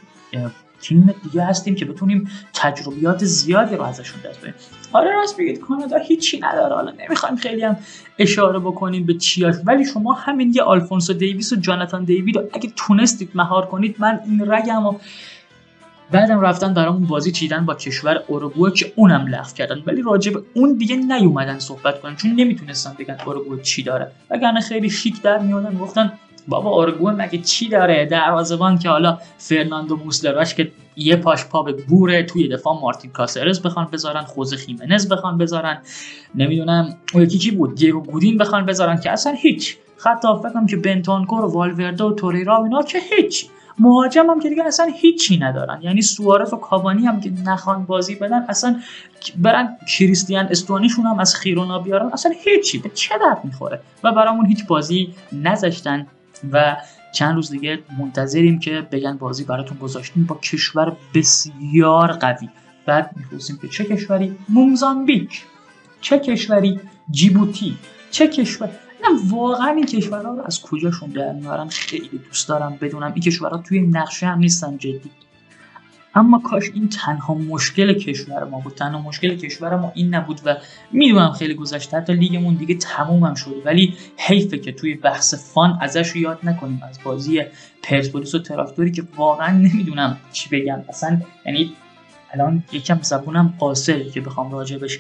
[0.81, 4.61] تیم دیگه هستیم که بتونیم تجربیات زیادی رو ازشون دست بیاریم
[4.93, 6.75] آره راست بگید کانادا هیچی نداره.
[6.75, 7.77] حالا نمی‌خوایم خیلی هم
[8.19, 9.55] اشاره بکنیم به چیاش.
[9.65, 14.21] ولی شما همین یه آلفونسو دیویس و جاناتان دیوید رو اگه تونستید مهار کنید من
[14.25, 14.95] این رگم و
[16.11, 19.83] بعدم رفتن برامون بازی چیدن با کشور اوروگوئه که اونم لغو کردن.
[19.87, 24.11] ولی راجع به اون دیگه نیومدن صحبت کنن چون نمی‌تونستن بگن اوروگوئه چی داره.
[24.31, 26.13] وگرنه خیلی شیک در میادن گفتن
[26.49, 31.73] بابا اورگوئه مگه چی داره؟ دروازه‌بان که حالا فرناندو موسلراش که یه پاش پا به
[31.73, 35.79] بوره توی دفاع مارتین کاسرز بخوان بذارن خوزه خیمنز بخوان بذارن.
[36.35, 39.77] نمی‌دونم اون یکی کی بود؟ دیگو گودین بخوان بذارن که اصلا هیچ.
[39.97, 43.47] خط فکرم که بنتانکور و والورده و توریرا و اینا که هیچ.
[43.79, 45.83] مهاجم هم که دیگه اصلا هیچی ندارن.
[45.83, 48.81] یعنی سوارز و کاوانی هم که نخوان بازی بدن اصلا
[49.37, 52.79] برن کریستیان استونیشون هم از خیرونا بیارن اصلا هیچی.
[52.79, 56.07] به چه درد می‌خوره؟ و برامون هیچ بازی نذاشتن.
[56.53, 56.77] و
[57.15, 62.49] چند روز دیگه منتظریم که بگن بازی براتون گذاشتیم با کشور بسیار قوی.
[62.87, 65.45] بعد می‌پرسیم که چه کشوری؟ موزامبیک
[66.01, 67.77] چه کشوری؟ جیبوتی.
[68.11, 68.69] چه کشور؟
[69.03, 73.13] نه واقعا این کشورها رو از کجاشون در میارن خیلی دوست دارم بدونم.
[73.13, 75.11] این کشورها توی نقشه هم نیستن جدی.
[76.19, 78.75] اما کاش این تنها مشکل کشور ما بود.
[78.75, 80.57] تنها مشکل کشور ما این نبود و
[80.93, 83.63] می‌دونم خیلی گذشته حتی لیگمون دیگه تمومم شد.
[83.65, 86.83] ولی حیفه که توی بحث فان ازش رو یاد نکنیم.
[86.91, 87.43] از بازی
[87.83, 90.85] پرسپولیس و تراکتوری که واقعا نمی‌دونم چی بگم.
[90.89, 91.73] اصلا یعنی
[92.33, 94.99] الان یکم زبونم قاصره که بخوام راجبش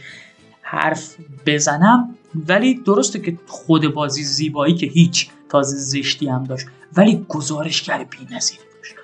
[0.62, 1.16] حرف
[1.47, 2.15] بزنم.
[2.35, 6.66] ولی درسته که خود بازی زیبایی که هیچ تازه زشتی هم داشت
[6.97, 8.95] ولی گزارشگر بی‌نظیری داشت.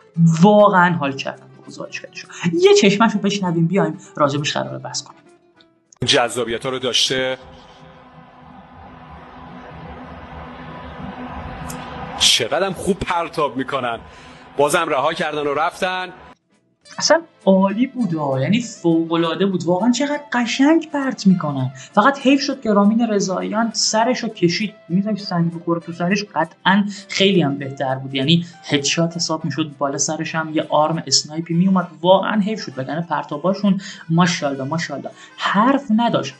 [0.42, 1.46] واقعا حال کردم.
[1.66, 5.20] گزارشگرش یه چشمش رو بشنویم بیایم راجبش قرار بحث کنیم.
[6.06, 7.38] جذابیت ها رو داشته؟
[12.18, 14.00] چقدر خوب پرتاب می‌کنن.
[14.56, 16.12] بازم رها کردن و رفتن.
[16.98, 19.64] اصلا عالی بود یعنی فوق العاده بود.
[19.64, 21.70] واقعا چقدر قشنگ پرت می‌کنن.
[21.92, 24.74] فقط حیف شد که رامین رضاییان سرش رو کشید.
[24.88, 28.14] میذاشت سنگ بخوره تو سرش قطعا خیلی هم بهتر بود.
[28.14, 32.72] یعنی headshot حساب می‌شد بالا سرش هم یه آرم snipe ی میومد واقعا حیف شد.
[32.76, 35.10] وگرنه پرتاباشون ماشاءالله ماشاءالله.
[35.36, 36.34] حرف نداشت.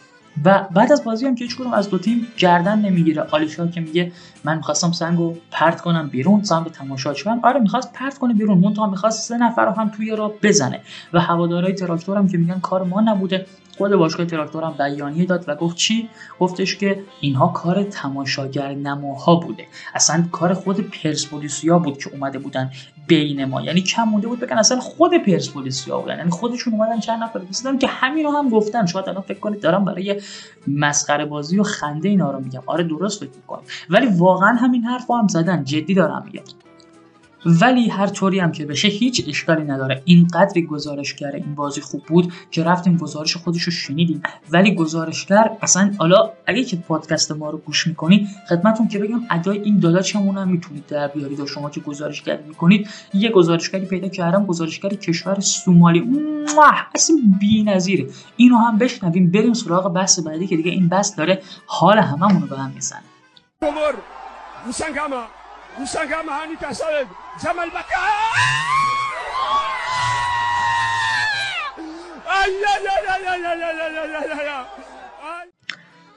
[0.45, 3.23] و بعد از بازی هم که هیچ از دو تیم گردن نمی‌گیره.
[3.23, 4.13] عالیشاه که میگه
[4.45, 8.59] من می‌خواستم سنگو پرت کنم بیرون سنگ تماشاچی هم آره می‌خواست پرت کنه بیرون.
[8.59, 10.81] منتها می‌خواست سه نفر رو هم توی راه بزنه.
[11.13, 13.47] و هوادارهای تراکتور هم که میگن کار ما نبوده.
[13.79, 16.09] خود باشگاه تراکتور هم بیانیه داد و گفت چی؟
[16.41, 19.67] گفتش که اینها کار تماشاگر نماها بوده.
[19.95, 22.71] اصلا کار خود پرسپولیسیا بود که اومده بودن
[23.07, 23.63] بین ما.
[23.63, 26.19] یعنی کم مونده بود بگن اصلا خود پرسپولیسیا بودن.
[26.19, 28.87] یعنی خودشون اومدن چند نفر رسیدن که همین رو هم گفتن.
[28.87, 30.21] شاید الان فکر کنید دارم برای
[30.67, 32.63] مسخره بازی و خنده اینا رو میگم.
[32.67, 35.65] آره درست فکر می‌کنم ولی واقعا همین حرف هم زدن.
[35.65, 36.64] جدی دارم میگم.
[37.47, 40.03] ولی هر طوری هم که بشه هیچ اشکالی نداره.
[40.05, 44.23] اینقدری گزارشگر این بازی خوب بود که رفتیم گزارش خودش رو شنیدیم.
[44.51, 49.59] ولی گزارشگر اصلا حالا اگه که پادکست ما رو گوش می‌کنید خدمتون که بگم ادای
[49.59, 52.89] این داداچمون هم می‌تونید در بیارید و شما که گزارشگر می‌کنید.
[53.15, 56.05] یه گزارشگری پیدا کردم گزارشگری کشور سومالی.
[56.95, 58.07] اصلا بی‌نظیره.
[58.37, 61.43] اینو هم بشنویم بریم سراغ بحث بعدی که دیگه این بحث داره.
[61.67, 63.03] حال هممون رو به هم می‌زنه.
[67.43, 68.15] جمل بكاء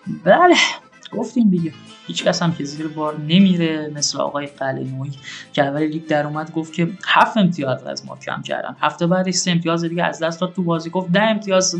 [0.08, 1.74] امبارح گفتیم دیگه.
[2.08, 5.12] هیچ کس هم که زیر بار نمیره مثل آقای قلعه‌نویی
[5.54, 8.76] که اول لیگ در اومد گفت که هفت امتیاز از ما کم کردن.
[8.82, 10.90] هفته بعدش سه امتیاز دیگه از دست داد تو بازی.
[10.90, 11.76] گفت ده امتیاز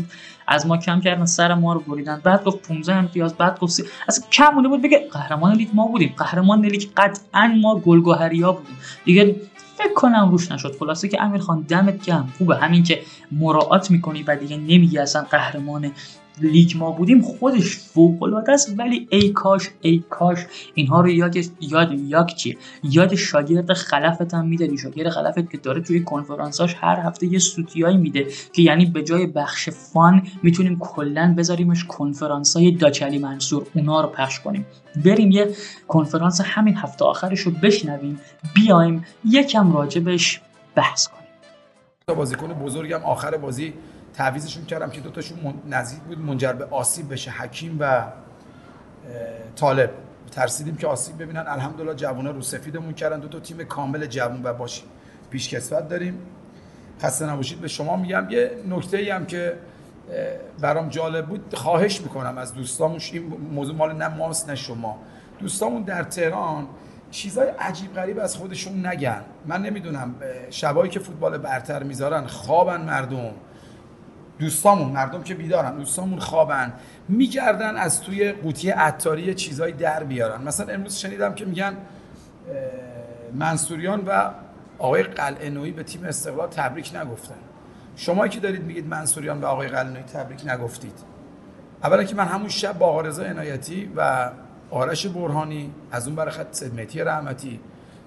[0.46, 2.20] از ما کم کردن سر ما رو بریدن.
[2.24, 3.84] بعد گفت 15 امتیاز بعد گفت سی...
[4.08, 6.14] اصلا کم مونده بود بگه قهرمان لیگ ما بودیم.
[6.16, 8.76] قهرمان لیگ قطعا ما گلگهریا بودیم.
[9.04, 9.36] دیگه
[9.78, 10.76] فکر کنم روش نشد.
[10.78, 12.32] خلاصه که امیر خان دمت گرم.
[12.38, 12.56] خوبه.
[12.56, 13.02] همین که
[13.32, 15.92] مراعات می‌کنی و دیگه نمیگی اصلا قهرمان
[16.42, 18.74] لیگ ما بودیم خودش فوق العاده است.
[18.78, 24.46] ولی ای کاش ای کاش اینها رو یاد یاد یاک چیه؟ یاد شاگرد خلفت هم
[24.46, 24.78] می‌دادی.
[24.78, 29.26] شاگرد خلفت که داره توی کنفرانساش هر هفته یه سوتیایی میده که یعنی به جای
[29.26, 33.66] بخش فان می‌تونیم کلا بذاریمش کنفرانس های داچلی منصور.
[33.74, 34.66] اونا رو پخش کنیم.
[35.04, 35.48] بریم یه
[35.88, 38.20] کنفرانس همین هفته آخرش رو بشنویم.
[38.54, 40.40] بیایم یکم راجبش
[40.74, 41.18] بحث کنیم.
[42.16, 43.72] بازیکن بزرگم آخر بازی
[44.18, 47.30] تعویزشون کردم که دوتاشون نزدیک بود منجر به آسیب بشه.
[47.30, 48.04] حکیم و
[49.56, 49.90] طالب.
[50.30, 51.44] ترسیدیم که آسیب ببینن.
[51.46, 53.20] الحمدلله جوونا رو سفیدمون کردن.
[53.20, 54.84] دو تا تیم کامل جوون و باشیم
[55.30, 56.18] پیش کسوت داریم.
[57.02, 57.60] خسته نباشید.
[57.60, 59.54] به شما میگم یه نکته ای هم که
[60.60, 61.54] برام جالب بود.
[61.54, 63.22] خواهش می‌کنم از دوستامون این
[63.54, 64.98] موضوع مال نه ماست نه شما.
[65.38, 66.66] دوستامون در تهران
[67.10, 69.22] چیزای عجیب غریب از خودشون نگن.
[69.46, 70.14] من نمی‌دونم
[70.50, 73.30] شبایی که فوتبال برتر می‌ذارن خوابن مردم.
[74.38, 76.72] دوستامون مردم که بیدارن دوستامون خوابن
[77.08, 80.42] میگردن از توی قوطی عطاری چیزایی در بیارن.
[80.42, 81.76] مثلا امروز شنیدم که میگن
[83.34, 84.30] منصوریان و
[84.78, 87.34] آقای قلعه به تیم استقلال تبریک نگفتن.
[87.96, 90.94] شما که دارید میگید منصوریان و آقای قلعه تبریک نگفتید.
[91.82, 94.30] اولا که من همون شب با آقا رضا عنایتی و
[94.70, 97.60] آرش برهانی از اون برای خط مهدی رحمتی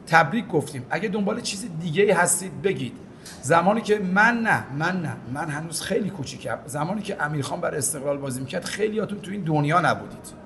[0.07, 0.85] تبریک گفتیم.
[0.89, 2.93] اگه دنبال چیز دیگه هستید بگید.
[3.41, 6.57] زمانی که من نه من نه من هنوز خیلی کوچیکم.
[6.65, 10.41] زمانی که امیرخان بر استقلال بازی می‌کرد خیلیاتون تو این دنیا نبودید.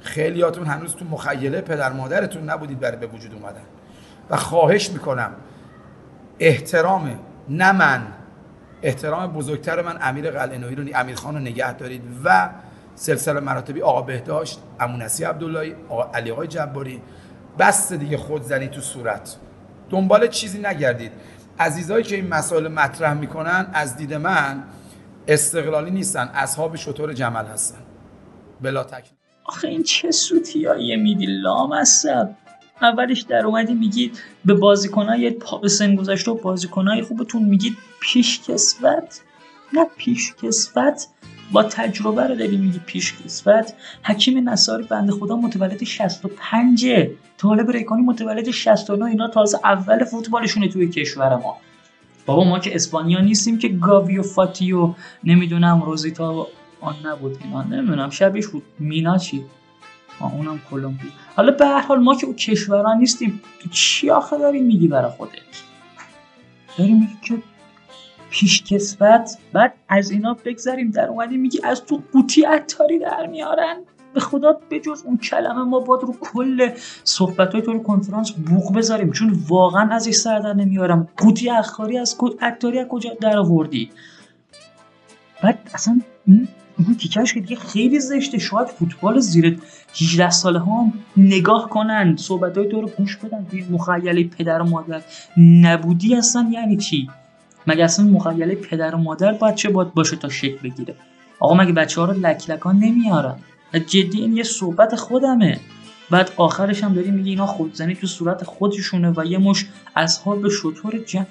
[0.00, 3.64] خیلیاتون هنوز تو مخیله پدر مادرتون نبودید برای به وجود اومدن.
[4.30, 5.30] و خواهش می‌کنم
[6.38, 7.18] احترام
[7.48, 8.02] نه من
[8.82, 12.02] احترام بزرگتر من امیر قلعه‌نویی رو امیر خان رو نگه دارید.
[12.24, 12.50] و
[12.94, 17.02] سلسله مراتبی آقا بهداشت امونسی عبداللهی آقا علی آقای جباری.
[17.58, 19.36] بس دیگه خود زنی تو صورت.
[19.90, 21.12] دنبال چیزی نگردید.
[21.58, 24.64] عزیزایی که این مسائل مطرح می‌کنن از دید من
[25.28, 27.78] استقلالی نیستن اصحاب شطور جمل هستن.
[28.62, 29.12] بلا تکلیف
[29.44, 32.30] آخه این چه سوتیایی میدی؟ لامصب.
[32.82, 39.20] اولش در اومدی میگید به بازیکنای پا سن گذشته و بازیکنای خوبتون میگید پیش کسوت
[39.72, 41.06] نه پیش کسوت
[41.52, 43.72] با تجربه رو داری میگی پیش کسوت
[44.02, 46.92] حکیم نصاری بنده خدا متولد 65
[47.38, 51.56] طالب ریکانی متولد 69 اینا تازه اول فوتبالشونه توی کشور ما.
[52.26, 54.94] بابا ما که اسپانیا نیستیم که گاوی و فاتی و
[55.24, 56.46] نمی‌دونم روزیتا
[56.80, 57.62] آن نبود اینا.
[57.62, 59.44] نمی‌دونم شبیش بود مینا چی؟
[60.20, 61.10] اونم کلمبیا.
[61.36, 63.40] حالا به هر حال ما که او کشوران نیستیم
[63.70, 65.32] چی آخه داری میگی برای خودت؟
[66.78, 67.42] داری میگی که
[68.34, 73.76] پیش کسفت بعد از اینا بگذاریم در اومدی میگی از تو قوطی عطاری در میارن.
[74.14, 76.70] به خدا بجز اون کلمه ما باید رو کل
[77.04, 79.12] صحبت های تو رو کنفرانس بوق بذاریم.
[79.12, 81.08] چون واقعا از این سر در نمیارم.
[81.16, 83.90] قوطی اخاری از عطاری از کجا در آوردی؟
[85.42, 86.48] بعد اصلا این
[86.98, 88.38] تیکش که دیگه خیلی زشته.
[88.38, 89.58] شاید فوتبال زیر
[90.00, 92.16] 18 ساله ها نگاه کنن.
[92.16, 93.46] صحبت های تو رو گوش بدن.
[93.50, 95.02] توی مخیله پدر و مادر
[95.36, 97.08] نبودی اصلا یعنی چی؟
[97.66, 100.94] مگه اصلا مخیله پدر و مادر باید چه باید باشه تا شکل بگیره؟
[101.40, 103.36] آقا مگه بچه ها رو لک لکان نمیارن
[103.78, 105.60] جدی این یه صحبت خودمه.
[106.10, 109.66] بعد آخرش هم داری میگی اینا خودزنی تو صورت خودشونه و یه مش
[109.96, 111.26] اصحاب شطور جمع.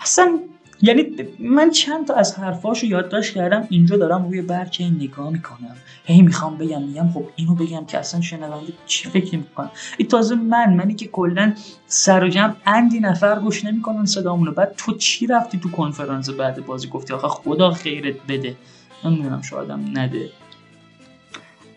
[0.00, 0.38] اصلا
[0.84, 1.04] یعنی
[1.38, 5.76] من چند تا از حرفاشو یادداشت کردم اینجا دارم روی برکه نگاه می‌کنم.
[6.04, 10.34] هی می‌خوام بگم میگم خب اینو بگم که اصلا شنونده چی فکر می‌کنم این تازه
[10.34, 11.54] من منی که کلا
[11.86, 14.52] سر و جمع اندی نفر گوش نمی‌کنن صدامونو.
[14.52, 18.56] بعد تو چی رفتی تو کنفرانس بعد بازی گفتی؟ آخه خدا خیرت بده.
[19.04, 20.30] نمی‌دونم شایدم نده.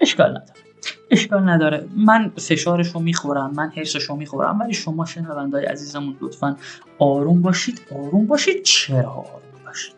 [0.02, 0.57] اشکال نداره.
[1.12, 1.88] اشکال نداره.
[1.96, 6.58] من فشارش رو می‌خورم من حسش رو می‌خورم ولی شما شنوندای عزیزمون لطفا
[7.00, 7.82] آروم باشید.
[7.92, 8.64] آروم باشید.
[8.64, 9.96] چرا آروم باشید؟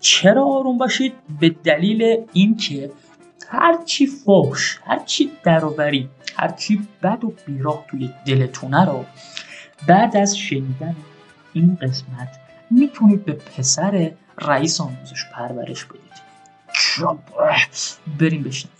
[0.00, 2.90] چرا آروم باشید؟ به دلیل اینکه
[3.48, 9.04] هرچی فوش هرچی دروبری هرچی بد و بیراه توی دلتونه رو
[9.86, 10.96] بعد از شنیدن
[11.52, 12.28] این قسمت
[12.70, 16.02] می‌تونید به پسر رئیس آموزش پرورش بدید.
[18.18, 18.72] بریم بشنیم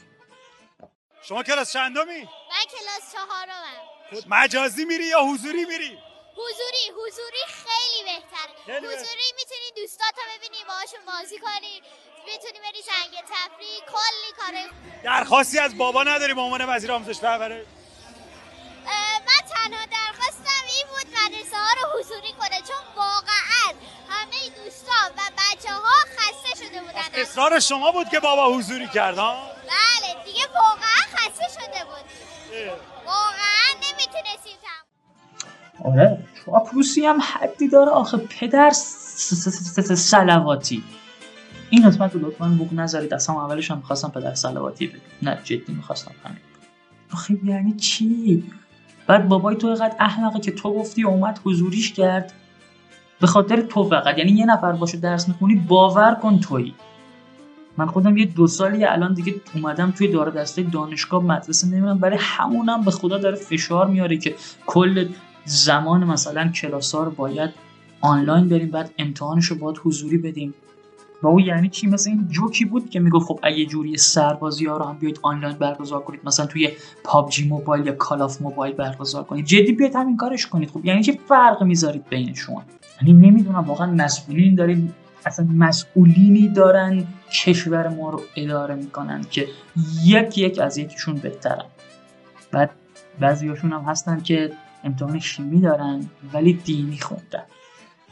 [1.28, 5.98] شما کلاس چندمی؟ من کلاس چهارمم مجازی میری یا حضوری میری؟
[6.36, 11.82] حضوری حضوری خیلی بهتره خیلی حضوری می‌تونی دوستاتو ببینی باهاشون بازی کنی
[12.26, 14.70] می‌تونی بری زنگ تفریح کلی کاره
[15.04, 17.64] درخواستی از بابا نداری به عنوان وزیر آموزش پرورش
[19.26, 23.74] من تنها درخواستم این بود مدرسه ها رو حضوری کنه چون واقعا
[24.08, 29.18] همه دوستان و بچه ها خسته شده بودن اصرار شما بود که بابا حضوری کرد
[29.18, 32.04] ها؟ بله دیگه واقعا خسته شده بود.
[33.06, 34.52] واقعا نمی‌تونستیم
[35.84, 38.70] آره چاپلوسی هم حدی داره آخه پدر
[39.96, 40.84] سلواتی.
[41.70, 43.14] این قسمت رو لطفا بوق نذارید.
[43.14, 46.38] اصلا اولش هم می‌خواستم پدر سلواتی بگم نه جدی می‌خواستم همین.
[47.12, 48.52] آخه یعنی چی؟
[49.06, 52.32] بعد بابای تو اینقدر احمقه که تو گفتی اومد حضوریش کرد.
[53.20, 54.18] به خاطر تو فقط.
[54.18, 56.74] یعنی یه نفر باشه درس می‌خونی باور کن تویی.
[57.78, 62.18] من خودم یه دو سالی الان دیگه اومدم توی دار دسته دانشگاه مدرسه نمیرم برای
[62.20, 64.34] همونم به خدا داره فشار میاره که
[64.66, 65.08] کل
[65.44, 67.50] زمان مثلا کلاس ها رو باید
[68.00, 70.54] آنلاین بریم بعد امتحانش رو باید حضوری بدیم.
[71.22, 74.76] و او یعنی چی؟ مثل این جوکی بود که می‌گفت خب اگه جوری سربازی ها
[74.76, 76.68] رو هم بیاید آنلاین برگزار کنید مثلا توی
[77.04, 79.44] PUBG Mobile یا Call of Mobile برگزار کنید.
[79.44, 80.70] جدی بیاید همین کارش کنید.
[80.70, 82.62] خب یعنی چه فرق می‌ذارید بینشون
[83.02, 84.94] یعنی نمی‌دونم واقعا مسئولین دارید
[85.26, 87.06] اصلا مسئولینی دارن
[87.44, 89.48] کشور ما رو اداره می‌کنن که
[90.04, 91.64] یک یک از یکیشون بهترن.
[92.52, 92.70] بعد
[93.20, 94.52] بعضیاشون هم هستن که
[94.84, 97.42] امتحان شیمی دارن ولی دینی خوندن.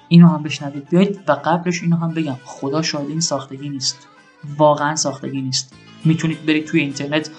[0.09, 0.89] اینو هم بشنوید.
[0.89, 2.37] بیایید و قبلش اینو هم بگم.
[2.45, 4.09] خدا شاید این ساختگی نیست.
[4.57, 5.75] واقعا ساختگی نیست.
[6.05, 7.31] می‌تونید برید توی اینترنت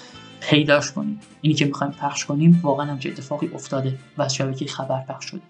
[0.41, 1.23] پیداش کنید.
[1.41, 5.25] اینی که می‌خوایم پخش کنیم واقعا هم چه اتفاقی افتاده و از شبکه خبر پخش
[5.25, 5.41] شده.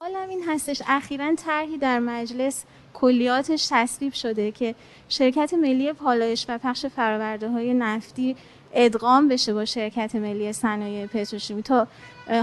[0.00, 0.82] حالا این هستش.
[0.86, 2.64] اخیرا طرحی در مجلس
[2.94, 4.74] کلیاتش تصویب شده که
[5.08, 8.36] شرکت ملی پالایش و پخش فرآورده های نفتی
[8.74, 11.86] ادغام بشه با شرکت ملی صنایع پتروشیمی تا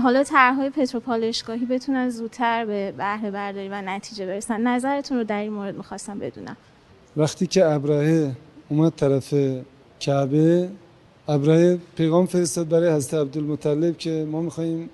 [0.04, 4.62] حالا طرحهای پتروپالایشگاهی بتونن زودتر به بهره برداری و نتیجه برسن.
[4.68, 6.58] نظرتون رو در این مورد می‌خواستم بدونم.
[7.18, 8.32] وقتی که ابراهه
[8.70, 9.34] اومد طرف
[10.00, 10.70] کعبه
[11.28, 14.90] ابراهه پیغام فرستاد برای حضرت عبدالمطلب که ما می‌خوایم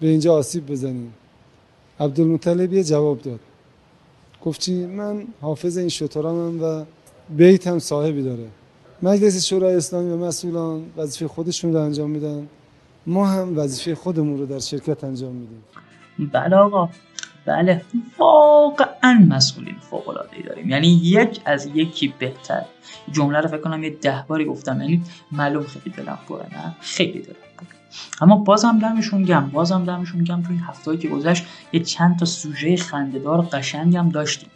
[0.00, 1.14] به اینجا آسیب بزنیم.
[2.00, 3.40] عبدالمطلب یه جواب داد.
[4.44, 6.84] گفت چی من حافظ این شطرامم و
[7.30, 8.46] بیت هم صاحبی داره.
[9.02, 12.48] مجلس شورای اسلامی و مسئولان وظیفه خودشون رو انجام میدن.
[13.06, 15.64] ما هم وظیفه خودمون رو در شرکت انجام میدیم.
[16.32, 16.88] بله آقا.
[17.46, 17.82] بله.
[18.18, 20.70] واقعا مسئولین فوق العاده داریم.
[20.70, 22.64] یعنی یک از یکی بهتر.
[23.12, 24.80] جمله رو فکر کنم یه ده باری گفتم.
[24.80, 25.02] یعنی
[25.32, 27.51] معلوم خیلی دلم پره نه؟ خیلی دلم.
[28.20, 32.24] اما بازم دمشون گم بازم دمشون گم تو این هفتهایی که گذشت یه چند تا
[32.24, 34.50] سوژه خندهدار هم داشتیم.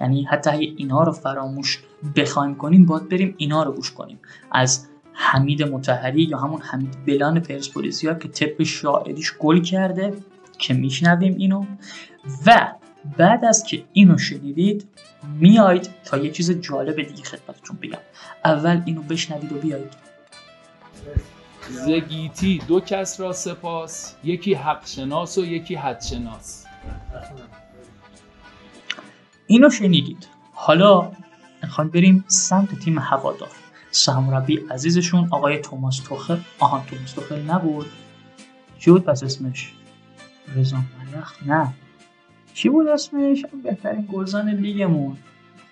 [0.00, 1.82] یعنی حتی اگه اینا رو فراموش
[2.16, 4.18] بخوایم کنیم باید بریم اینا رو گوش کنیم.
[4.52, 10.12] از حمید متحری یا همون حمید بلان پرسپولیسیا که طبق شاعریش گل کرده
[10.58, 11.64] که میشنویم اینو.
[12.46, 12.72] و
[13.18, 14.88] بعد از که اینو شنیدید
[15.40, 17.98] میایید تا یه چیز جالب دیگه خدمتتون بگم.
[18.44, 19.92] اول اینو بشنوید و بیایید.
[21.70, 26.66] زگیتی دو کس را سپاس یکی حق شناس و یکی حد شناس
[29.46, 30.28] اینو شنیدید.
[30.52, 31.12] حالا
[31.62, 33.50] می‌خوایم بریم سمت تیم هوادار.
[33.90, 36.38] سرمربی عزیزشون آقای توماس توخل.
[36.58, 37.86] آهان توماس توخل نبود.
[38.78, 39.72] چی بود پس اسمش؟
[40.56, 40.76] رضا
[41.46, 41.74] نه.
[42.54, 45.16] چی بود اسمش؟ بهترین گلزن لیگمون.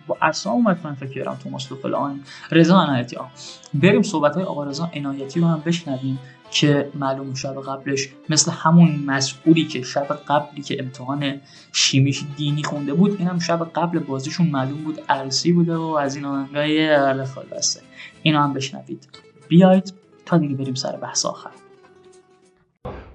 [0.06, 0.80] با اصلا اومد.
[0.84, 2.20] من فکر کردم توماس توخل آن.
[2.50, 3.30] رضا عنایتی آه.
[3.74, 6.18] بریم صحبت های آقا رضا عنایتی رو هم بشنویم
[6.52, 11.40] که معلوم شب قبلش مثل همون مسئولی که شب قبلی که امتحان
[11.72, 16.24] شیمیش دینی خونده بود اینم شب قبل بازیشون معلوم بود عرسی بوده و از این
[16.24, 17.80] آهنگای اهل خالصه
[18.22, 19.08] اینو هم بشنوید.
[19.48, 19.94] بیاید
[20.26, 21.50] تا دیگه بریم سر بحث آخر.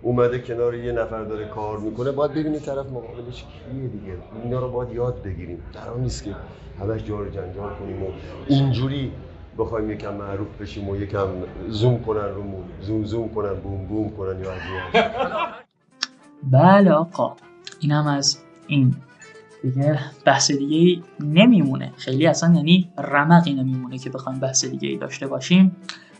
[0.08, 4.18] اومده کنار یه نفر داره کار می‌کنه باید ببینی طرف مقابلش کیه دیگه.
[4.44, 5.64] اینا رو باید یاد بگیریم.
[5.74, 6.36] در نیست که
[6.80, 8.08] همش جار جنجال کنیم و
[8.48, 9.12] اینجوری
[9.58, 11.28] بخوایم یکم معروف بشیم و یکم
[11.68, 12.44] زوم کنن رو
[12.82, 14.52] زوم زوم کنن بوم بوم کنن یا
[16.44, 17.36] بله آقا.
[17.80, 18.96] اینم از این.
[19.64, 21.92] دیگه بحث دیگه نمیمونه.
[21.98, 25.76] خیلی اصلا یعنی رمقی نمیمونه که بخوایم بحث دیگه ای داشته باشیم.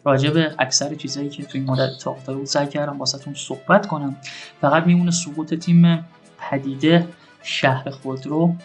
[0.08, 4.16] راجع به اکثر چیزایی که توی این مدت تا بود سعی کردم واسهتون صحبت کنم.
[4.62, 6.06] فقط میمونه سقوط تیم
[6.40, 7.08] پدیده
[7.44, 8.56] شهر خودرو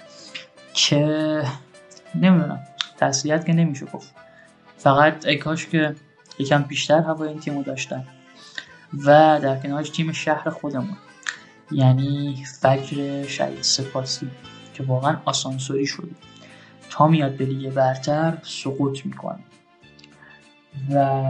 [0.75, 1.43] که
[2.15, 2.61] نمی‌دونم
[2.99, 4.15] تسلیت که نمیشه گفت.
[4.77, 5.95] فقط ای کاش که
[6.39, 8.05] یکم بیشتر هوای این تیمو داشتن
[9.05, 10.97] و در کنارش تیم شهر خودمون.
[11.71, 14.31] یعنی فجر شهید سپاسی
[14.75, 16.11] که واقعا آسانسوری شده.
[16.91, 19.39] تا میاد به لیگ برتر سقوط می‌کنه.
[20.91, 21.23] و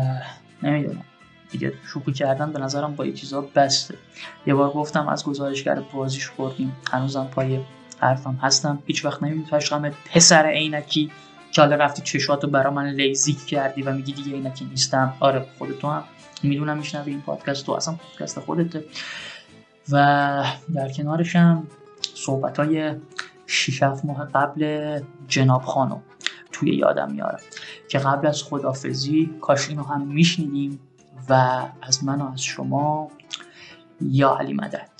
[0.62, 1.04] نمی‌دونم.
[1.50, 3.94] دیگه شوخی کردن به نظرم با یه چیزا بسته.
[4.46, 6.76] یه بار گفتم از گزارشگر بازیش خوردیم.
[6.90, 7.60] هنوزم پای
[7.98, 8.82] حرفم هستم.
[8.86, 11.10] هیچ وقت نمی‌تونم پسر عینکی
[11.52, 15.14] که حالا رفتی چشاتو برا من لیزیک کردی و میگی دیگه اینکی نیستم.
[15.20, 16.04] آره خودتو هم.
[16.42, 18.84] می‌دونم میشنوی این پادکست تو اصلا پادکست خودته.
[19.90, 20.44] و
[20.74, 21.66] در کنارش هم
[22.14, 22.94] صحبت های
[23.46, 25.98] 6 ماه قبل جناب خانو
[26.62, 27.40] توی یادم میارم.
[27.88, 30.80] که قبل از خدافزی کاش اینو هم میشنیدیم
[31.28, 33.10] و از من و از شما
[34.00, 34.90] یا علی مدد.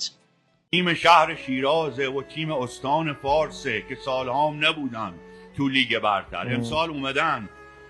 [0.71, 5.13] تیم شهر شیرازه و تیم استان فارسه که سالهام نبودن
[5.57, 6.55] تو لیگ برتر.
[6.55, 7.49] امسال اومدن.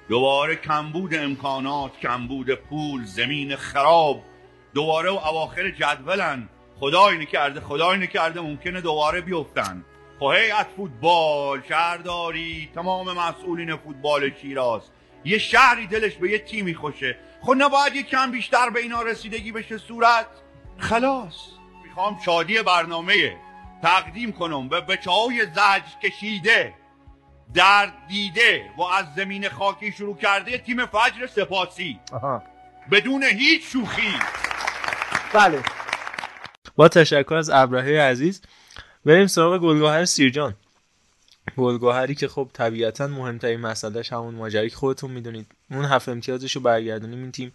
[0.10, 4.22] دوباره کمبود امکانات کمبود پول زمین خراب.
[4.74, 6.50] دوباره و اواخر جدولن.
[6.80, 9.86] خدا اینه کرده خدا اینه کرده ممکنه دوباره بیفتن.
[10.32, 14.82] هیئت فوتبال شهرداری تمام مسئولین فوتبال شیراز.
[15.26, 19.52] یه شهری دلش به یه تیمی خوشه خب نباید یه کم بیشتر به اینا رسیدگی
[19.52, 20.26] بشه صورت؟
[20.78, 21.36] خلاص.
[21.84, 23.38] می‌خوام شادی برنامه
[23.82, 24.70] تقدیم کنم.
[24.70, 26.74] به بچه های زج کشیده
[27.54, 32.00] در دیده و از زمین خاکی شروع کرده تیم فجر سپاسی.
[32.92, 34.14] بدون هیچ شوخی.
[35.34, 35.60] بله.
[36.76, 38.42] با تشکر از ابراهی عزیز
[39.06, 40.54] بریم سراغ گلگاهر سیرجان.
[41.58, 45.48] گلگاهری که خب طبیعتا مهمترین مسئلهش همون ماجری که خودتون می‌دونید.
[45.72, 47.20] اون هفت امتیازش رو برگردونیم.
[47.20, 47.54] این تیم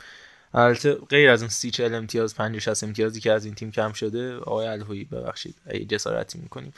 [0.55, 3.93] البته غیر از اون سی چهل امتیاز 50 60 امتیازی که از این تیم کم
[3.93, 6.73] شده آقای الهویی ببخشید ای جسارتی می‌کنیم.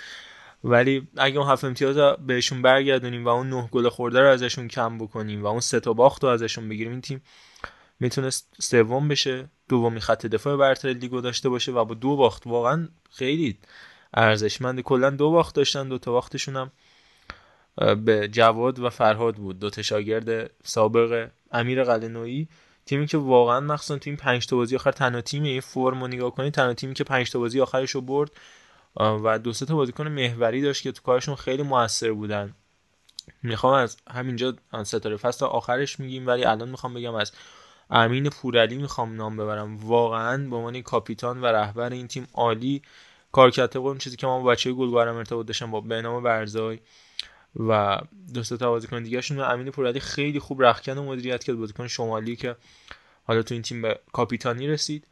[0.64, 4.98] ولی اگه اون هفت امتیاز بهشون برگردونیم و اون نه گل خورده رو ازشون کم
[4.98, 7.22] بکنیم و اون سه تا باخت رو ازشون بگیریم این تیم
[8.00, 12.46] می‌تونست سوم بشه دومی خط دفاع برتر لیگو داشته باشه و با دو باخت.
[12.46, 13.58] واقعا خیلی
[14.14, 14.80] ارزشمند.
[14.80, 16.70] کلا دو باخت داشتن دو تا باختشون هم
[18.04, 19.58] به جواد و فرهاد بود.
[19.58, 22.48] دو تا شاگرد سابق امیر قلنویی.
[22.86, 26.08] تیمی که واقعا مخصوصا تو این 5 تا بازی آخر تنها تیم این فرم رو
[26.08, 28.30] نگاه کنید تنها تیمی که 5 تا بازی آخرش رو برد
[28.96, 32.54] و دو تا بازیکن محوری داشت که تو کارشون خیلی موثر بودن.
[33.42, 37.32] می‌خوام از همینجا ستاره فصل آخرش میگیم ولی الان می‌خوام بگم از
[37.90, 39.76] امین پورعلی می‌خوام نام ببرم.
[39.76, 42.82] واقعا به عنوان کاپیتان و رهبر این تیم عالی
[43.32, 46.78] کار کرد اون چیزی که ما با بچه گلگوهرم ارتباط داشتم با بنام برزای
[47.56, 48.00] و
[48.34, 51.56] دو تا بازیکن دیگهشون امین پورعلی خیلی خوب رختکن و مدیریت کرد.
[51.56, 52.56] بازیکن شمالی که
[53.24, 55.06] حالا تو این تیم به کاپیتانی رسید.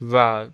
[0.00, 0.46] و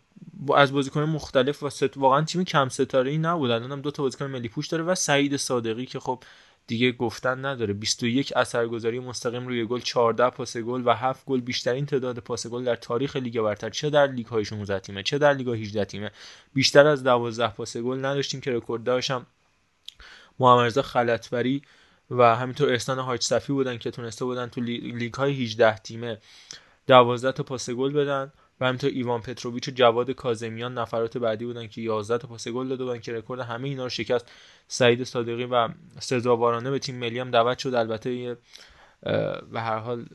[0.54, 1.70] از بازیکن مختلف و.
[1.96, 3.50] واقعا تیم کم ستاره ای نبود.
[3.50, 6.22] الان دو تا بازیکن ملی پوش داره و سعید صادقی که خب
[6.66, 7.74] دیگه گفتن نداره.
[7.74, 12.64] 21 اثرگذاری مستقیم روی گل 14 پاس گل و 7 گل بیشترین تعداد پاس گل
[12.64, 13.70] در تاریخ لیگ برتر.
[13.70, 16.10] چه در لیگ های 16 تیمه چه در لیگ 18 تیمه.
[16.54, 19.26] بیشتر از 12 پاس گل نداشتیم که رکورد داشتم
[20.38, 21.62] محمد رضا خلعتبری
[22.10, 26.18] و همینطور احسان حاج صفی بودن که تونسته بودن تو لیگ های 18 تیمه
[26.86, 28.32] 12 تا پاس گل بدن.
[28.60, 32.68] و همینطور ایوان پتروویچ و جواد کاظمیان نفرات بعدی بودن که 11 تا پاس گل
[32.68, 34.30] داده بودن که رکورد همه اینا رو شکست.
[34.68, 35.68] سعید صادقی و
[36.00, 37.74] سزاوارانه به تیم ملی هم دعوت شد.
[37.74, 38.36] البته
[39.52, 40.06] به هر حال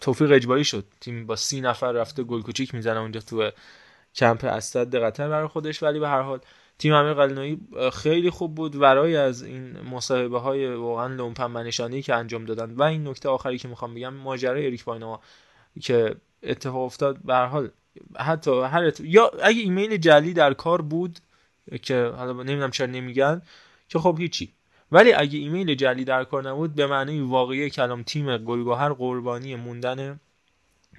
[0.00, 0.84] توفیق اجباری شد.
[1.00, 3.50] تیم با سی نفر رفته گل کوچیک می‌زنه اونجا تو
[4.14, 5.82] کمپ اسد قطر برای خودش.
[5.82, 6.40] ولی به هر حال
[6.78, 7.60] تیم امیر قلعه‌نویی
[7.92, 12.74] خیلی خوب بود ورای از این مصاحبه های واقعا لومپن منشانی که انجام دادن.
[12.74, 15.20] و این نکته آخری که می‌خوام بگم ماجرای اریک باینما
[15.80, 17.18] که اتفاق افتاد.
[17.24, 17.70] به حال
[18.16, 21.18] حتی هر یا اگه ایمیل جلی در کار بود
[21.82, 23.42] که حالا نمی‌دونم چرا نمیگن
[23.88, 24.52] که خب هیچی.
[24.92, 30.20] ولی اگه ایمیل جلی در کار نبود به معنی واقعی کلام تیم گلگهر قربانی موندن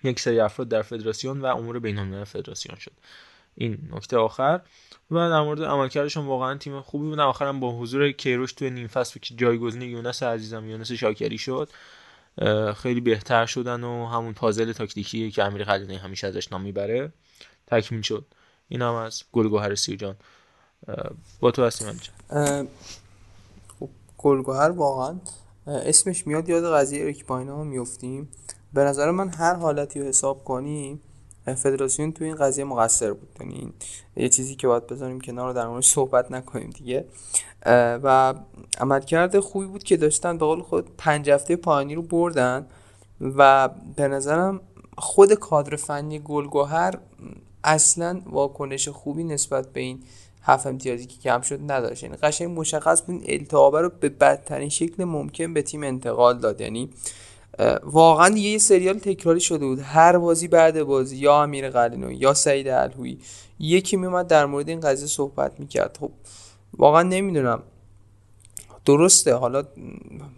[0.04, 2.92] یک سری افراد در فدراسیون و امور بین فدراسیون شد.
[3.56, 4.62] این نکته آخر.
[5.12, 7.20] و در مورد عملکردشون واقعا تیم خوبی بود.
[7.20, 11.70] آخرم با حضور کیروش توی نیم فصل که جایگزین یونس عزیزم یونس شاکری شد.
[12.76, 17.14] خیلی بهتر شدن و همون پازل تاکتیکی که امیر خلیلی همیشه ازش نام می‌بره
[17.68, 18.26] تکمیل شد.
[18.68, 20.16] این هم از گلگوهر سیرجان.
[21.40, 22.12] با تو هستیم همینجا
[23.80, 25.20] خب گلگوهر واقعا
[25.68, 28.30] اسمش میاد یاد قضیه اریک پاینا میفتیم
[28.74, 31.02] به نظر من هر حالتی رو حساب کنیم
[31.46, 33.30] فدراسیون تو این قضیه مقصر بود.
[33.40, 33.74] یعنی
[34.16, 37.06] یه چیزی که باید بذاریم کنار در موردش صحبت نکنیم دیگه.
[38.04, 38.34] و
[38.80, 42.68] عملکرد خوبی بود که داشتن به قول خود پنج هفته پایانی رو بردن
[43.22, 44.62] و به نظرم
[44.98, 47.00] خود کادر فنی گلگوهر
[47.64, 50.04] اصلا واکنش خوبی نسبت به این
[50.44, 52.04] هفت امتیازی که کم شد نداشت.
[52.04, 56.62] یعنی قشنگ مشخص بود این التهابه رو به بدترین شکل ممکن به تیم انتقال داد.
[56.62, 56.90] یعنی
[57.84, 59.80] واقعا یه سریال تکراری شده بود.
[59.80, 63.18] هر بازی بعد بازی یا امیر قلینو یا سعید الهوی.
[63.60, 65.98] یکی میومد در مورد این قضیه صحبت می‌کرد.
[66.00, 66.12] خب
[66.78, 67.64] واقعا نمی‌دونم.
[68.86, 69.34] درسته.
[69.34, 69.64] حالا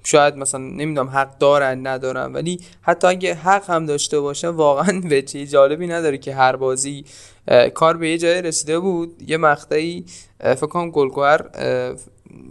[0.03, 5.45] شاید مثلا نمی‌دونم حق دارن ندارن ولی حتی اگه حق هم داشته باشن واقعا وجه
[5.45, 7.05] جالبی نداره که هر بازی
[7.73, 9.21] کار به یه جای رسیده بود.
[9.27, 10.05] یه مقطعی
[10.39, 11.45] فکر کنم گلگوهر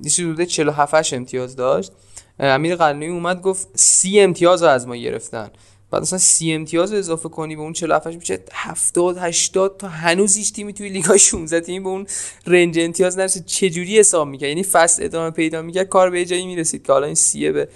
[0.04, 1.92] یه چیزی 47 امتیاز داشت.
[2.38, 5.50] امیر قلنوی اومد گفت سی امتیاز رو از ما گرفتن.
[5.90, 10.36] بعد مثلا سی امتیاز رو اضافه کنی به اون 47 میشه 70 80 تا هنوز
[10.36, 12.06] هیچ تیمی توی لیگ 16 تیم به اون
[12.46, 13.40] رنج امتیاز نرسه.
[13.40, 17.06] چه جوری حساب می‌کرد؟ یعنی فصل ادامه پیدا می‌کرد کار به جایی می‌رسید که حالا
[17.06, 17.68] این سیه به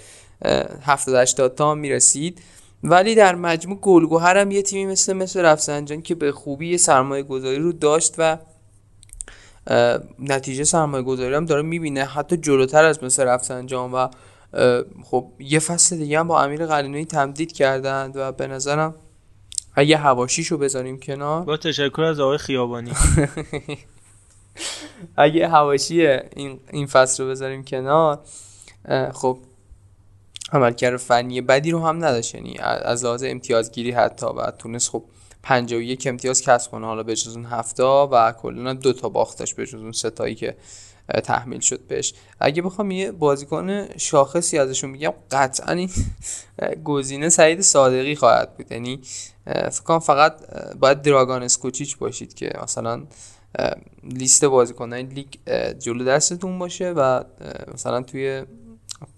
[0.81, 2.41] 70 80 تا می‌رسید.
[2.83, 7.59] ولی در مجموع گلگوهر هم یه تیمی مثل مثل رفسنجان که به خوبی سرمایه گذاری
[7.59, 8.37] رو داشت و
[10.19, 12.05] نتیجه سرمایه گذاری هم داره می‌بینه.
[12.05, 14.07] حتی جلوتر از مثل رفسنجان و
[15.03, 18.95] خب یه فصل دیگه هم با امیر قلینوی تمدید کردند و به نظرم
[19.75, 22.91] اگه هواشیشو بذاریم کنار با تشکر از آقای خیابانی.
[25.17, 28.19] اگه هواشی این, این فصل رو بذاریم کنار
[29.13, 29.39] خب
[30.53, 32.35] عملکرد فنی بدی رو هم نداشت.
[32.35, 35.03] یعنی از لحاظ امتیازگیری حتی و تونست خب
[35.43, 39.65] 51 امتیاز کسب کنه حالا به جز اون هفته و کلا دو تا باختش به
[39.65, 40.55] جز اون ستایی که
[41.23, 42.13] تحمیل شد بهش.
[42.39, 45.89] اگه بخوام یه بازیکن شاخصی ازشون بگم قطعا این
[46.83, 48.71] گزینه سعید صادقی خواهد بود.
[48.71, 49.01] یعنی
[49.45, 50.35] فکر فقط
[50.79, 53.03] باید دراگان اسکوچیچ باشید که مثلا
[54.03, 55.27] لیست بازیکنان لیگ
[55.79, 57.23] جلو دستتون باشه و
[57.73, 58.43] مثلا توی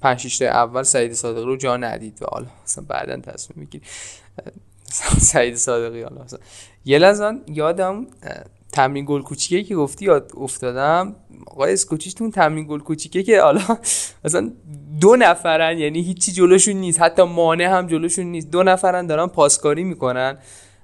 [0.02, 3.88] پنج اول سعید صادقی رو جا ندید و حالا مثلا بعدا تصمیم می‌گیرید.
[5.20, 6.40] سعید صادقی حالا مثلا.
[6.86, 8.08] یه لحظه یادم
[8.72, 11.16] تمرین گل کوچیکه که گفتی یاد افتادم.
[11.48, 13.62] آقای اسکوچیش تو تمرین گل کوچیکه که حالا
[14.26, 14.52] مثلا
[15.02, 17.02] دو نفرن یعنی هیچی جلوشون نیست.
[17.02, 18.52] حتی مانع هم جلوشون نیست.
[18.52, 20.38] دو نفرن دارن پاسکاری می‌کنن.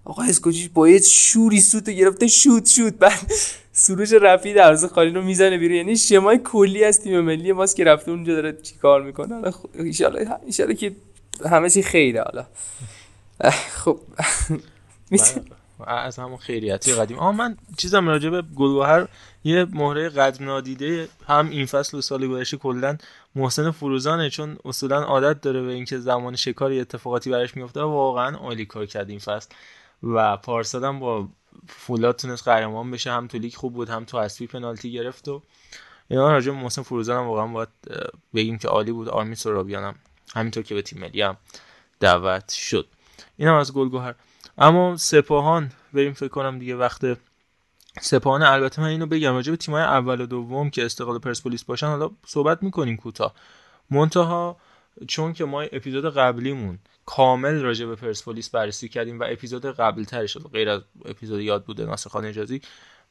[0.06, 2.94] آقای اسکوچیش با یه شوری سوتو گرفته شوت شوت.
[2.94, 3.32] بعد
[3.72, 5.78] سروش رفی دروازه خالی رو می‌زنه بیرون.
[5.78, 9.36] یعنی شمای کلی از تیم ملی ماست که رفته اونجا داره چیکار می‌کنه.
[9.36, 9.52] حالا
[10.60, 10.96] ان که
[11.50, 12.46] همه چی خیره حالا.
[13.84, 14.00] خب.
[15.88, 17.20] از همون خیریتی قدیم.
[17.20, 19.08] آه من چیزم راجع به گلگهر
[19.44, 22.98] یه مهره قدر نادیده هم این فصل و سال گذشته کلا
[23.36, 28.66] محسن فروزانه چون اصولا عادت داره به اینکه زمان شکاری اتفاقاتی براش میفته واقعا عالی
[28.66, 29.49] کار کرد این فصل
[30.04, 31.28] و پارسال با
[31.68, 33.12] فولاد تونست قهرمان بشه.
[33.12, 35.41] هم تو لیگ خوب بود هم تو حذفی پنالتی گرفت و
[36.08, 36.32] اینا.
[36.32, 37.70] راجع به محسن فروزان هم واقعا باید
[38.34, 39.10] بگیم که عالی بود.
[39.10, 39.95] آرمین سرابیان هم
[40.36, 41.38] همینطور که به تیم ملی هم
[41.99, 42.88] دعوت شد.
[43.38, 44.16] اینم از گلگوهر.
[44.58, 47.02] اما سپاهان بریم فکر کنم دیگه وقت
[48.02, 48.44] سپاهان.
[48.44, 52.12] البته من اینو بگم راجع به تیمای اول و دوم که استقلال پرسپولیس باشن حالا
[52.26, 53.34] صحبت می‌کنیم کوتاه.
[53.90, 54.58] منتها
[55.08, 60.38] چون که ما اپیزود قبلیمون کامل راجع به پرسپولیس بررسی کردیم و اپیزود قبل ترش
[60.38, 62.62] غیر از اپیزود یاد بوده ناصر خان اجازی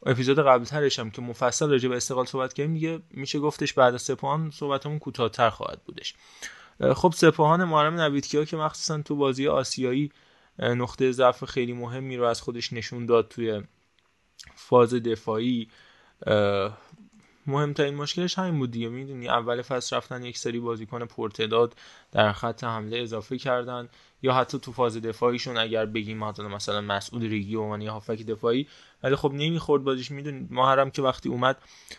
[0.06, 3.94] اپیزود قبل ترش هم که مفصل راجع به استقلال صحبت کردیم دیگه میشه گفتش بعد
[3.94, 6.14] از سپاهان صحبتمون کوتاهتر خواهد بودش.
[6.94, 10.12] خب سپاهان محرم نویدکیا که مخصوصا تو بازی آسیایی
[10.58, 13.62] نقطه ضعف خیلی مهمی رو از خودش نشون داد توی
[14.54, 15.68] فاز دفاعی.
[17.46, 18.88] مهمترین مشکلش همین بود دیگه.
[18.88, 21.74] می‌دونی اول فصل رفتن یک سری بازیکن پرتداد
[22.12, 23.88] در خط حمله اضافه کردن.
[24.22, 28.26] یا حتی تو فاز دفاعیشون اگر بگیم مثلا مثلا مسعود ریگی و من یا هافک
[28.26, 28.68] دفاعی.
[29.02, 30.10] ولی خب نمی‌خورد بازیش.
[30.10, 31.58] می‌دونی محرم که وقتی اومد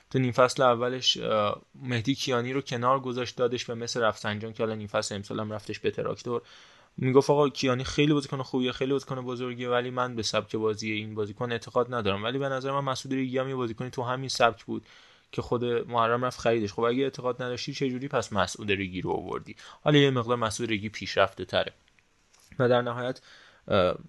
[0.10, 1.18] تو نیم فصل اولش
[1.76, 5.52] مهدی کیانی رو کنار گذاشت دادش به مثل رفسنجان که حالا نیم فصل امسال هم
[5.52, 6.42] رفتش به تراکتور.
[6.98, 11.16] می‌گفت آقا کیانی خیلی بازیکن خوبیه خیلی بازیکن بزرگیه ولی من به سبک بازی این
[11.16, 12.24] بازیکن اعتقاد ندارم.
[12.24, 14.86] ولی به نظر من مسعود ریگی هم یه بازیکنی تو همین سبک بود
[15.32, 16.74] که خود محرم رفت خریدش.
[16.74, 20.70] خب اگه اعتقاد نداشتی چه جوری پس مسعود ریگی رو آوردی؟ حالا یه مقدار مسعود
[20.70, 21.74] ریگی پیشرفته تره.
[22.60, 23.22] و در نهایت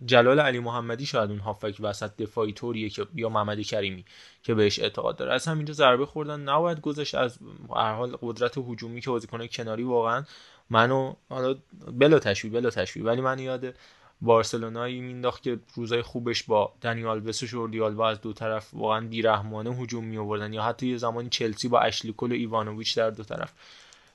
[0.05, 4.05] جلال علی محمدی شاید اون هافک وسط دفاعی طوریه که یا محمد کریمی
[4.43, 5.33] که بهش اعتقاد داره.
[5.33, 7.39] از همینجا ضربه خوردن نباید گذاشت از
[7.77, 10.25] هر حال قدرت هجومی که بازیکن کناری واقعا
[10.71, 11.57] منو حالا
[11.93, 13.75] بلا تشویق بلا تشویق ولی من یاد
[14.21, 19.07] بارسلونایی مینداخت که روزای خوبش با دنیال بس و جوردی آلبا از دو طرف واقعا
[19.07, 23.11] بیرحمانه هجوم می آوردن یا حتی یه زمانی چلسی با اشلی کل و ایوانوویچ در
[23.11, 23.53] دو طرف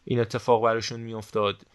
[0.05, 1.65] این اتفاق براشون میافتاد.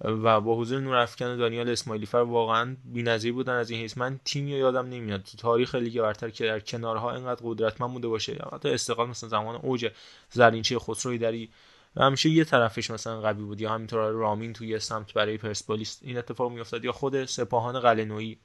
[0.00, 3.98] و با حضور نورافکن و دانیال اسماعیلی فر واقعا بی‌نظیر بودن از این حیث.
[3.98, 5.22] من تیمی یادم نمیاد.
[5.22, 9.56] تو تاریخ لیگ برتر که در کنارها اینقدر قدرتمند بوده باشه حتی استقلال مثلا زمان
[9.56, 9.90] اوج
[10.30, 11.50] زرینچه خسروی دری
[11.96, 16.52] همیشه یه طرفش مثلا قوی بود یا همینطور رامین توی سمت برای پرسپولیس این اتفاق
[16.52, 18.38] میافتاد یا خود سپاهان قلنویی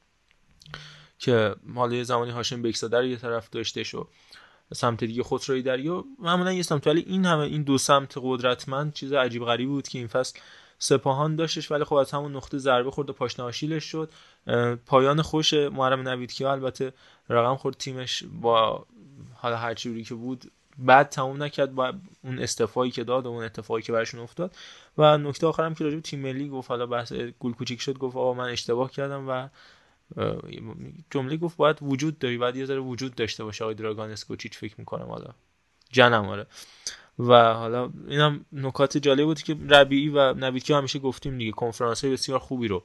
[1.20, 4.08] که حالا یه زمانی هاشم بکسادر یه طرف داشته شو
[4.74, 9.14] سمت دیگه خسروی دریا معمولا یه سمت ولی این همه این دو سمت قدرتمند چیز
[9.14, 10.40] عجیب غریبی بود که این فصل
[10.80, 14.12] سپاهان داشتش ولی خب از همون نقطه ضربه خورد و پاشنه آشیلش شد
[14.86, 16.94] پایان خوش محرم نوید که البته
[17.30, 18.86] رقم خورد تیمش با
[19.34, 21.94] حالا هر چیزی که بود بعد تموم نکرد با
[22.24, 24.56] اون استفایی که داد و اون اتفاقی که براشون افتاد.
[24.98, 28.34] و نکته آخرم که راجب تیم ملی گفت حالا بحث گل کوچیک شد گفت آقا
[28.34, 29.48] من اشتباه کردم و
[31.12, 34.76] جمله گفت باید وجود داری باید یه ذره وجود داشته باشه آقای دراگان اسکوچیچ فکر
[34.78, 35.34] می‌کنم حالا.
[35.92, 36.48] جنم آره.
[37.20, 42.14] و حالا اینم نکات جالب بود که ربیعی و نویدکی همیشه گفتیم دیگه کنفرانس های
[42.14, 42.84] بسیار خوبی رو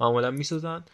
[0.00, 0.84] معمولا می‌سازن.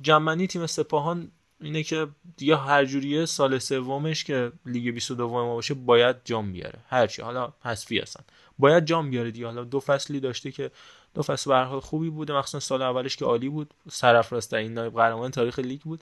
[0.00, 1.30] جمعنی تیم سپاهان
[1.60, 6.78] اینه که دیگه هر جوریه سال سومش که لیگ 22 ما باشه باید جام بیاره.
[6.88, 8.24] هرچی حالا حذفی هستن.
[8.58, 9.46] باید جام بیاره دیگه.
[9.46, 10.70] حالا دو فصلی داشته که
[11.14, 12.32] دو فصل به حال خوبی بوده.
[12.38, 13.74] مخصوصا سال اولش که عالی بود.
[13.90, 16.00] سرافراز این نایب قهرمان تاریخ لیگ بود.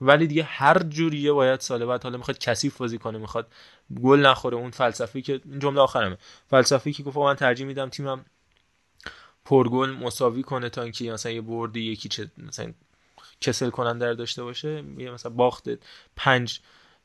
[0.00, 3.18] ولی دیگه هر جوریه باید سال بعد حالا می‌خواد کثیف بازی کنه.
[3.18, 3.46] می‌خواد
[4.02, 4.56] گل نخوره.
[4.56, 6.18] اون فلسفی که این جمله آخرمه.
[6.50, 8.24] فلسفی که گفت من ترجیح میدم تیمم
[9.44, 12.72] پرگل مساوی کنه تا اینکه مثلا یه بردی یکی چه مثلا
[13.40, 15.68] کسل کننده داشته باشه مثلا باخت
[16.16, 16.60] پنج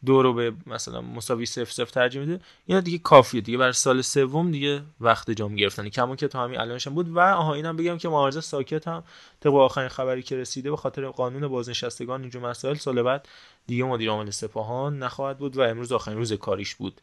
[0.05, 2.43] دو رو به مثلا مساوی صفر صفر ترجیح میده.
[2.65, 3.57] اینا دیگه کافیه دیگه.
[3.57, 7.09] بر سال سوم دیگه وقت جام گرفتن کما که تا همین الانش بود.
[7.09, 9.03] و آها اینم بگم که معارضه ساکت هم
[9.39, 13.27] طبق آخرین خبری که رسیده به خاطر قانون بازنشستگان اینجور مسائل سال بعد
[13.67, 17.01] دیگه مدیر عامل سپاهان نخواهد بود و امروز آخرین روز کاریش بود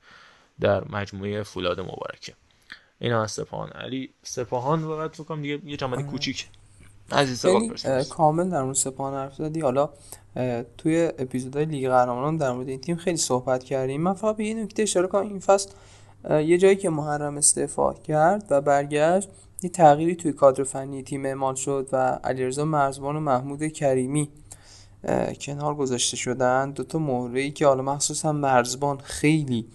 [0.60, 2.34] در مجموعه فولاد مبارکه.
[2.98, 3.70] اینا از سپاهان.
[3.70, 6.48] علی سپاهان واقعا فکر دیگه یه جمعی کوچیک.
[7.12, 7.46] عزیز
[8.10, 9.60] کامل در مورد سپاهان حرف زدی.
[9.60, 9.90] حالا
[10.78, 14.00] توی اپیزودهای لیگ قهرمانان در مورد این تیم خیلی صحبت کردیم.
[14.00, 15.22] من فقط به یه نکته اشاره کنم.
[15.22, 15.70] این فصل
[16.30, 19.28] یه جایی که محرم استعفا کرد و برگشت
[19.62, 24.28] یه تغییری توی کادر فنی تیم اعمال شد و علیرضا مرزبان و محمود کریمی
[25.40, 26.70] کنار گذاشته شدن.
[26.70, 29.66] دوتا مهره که حالا مخصوصا مرزبان خیلی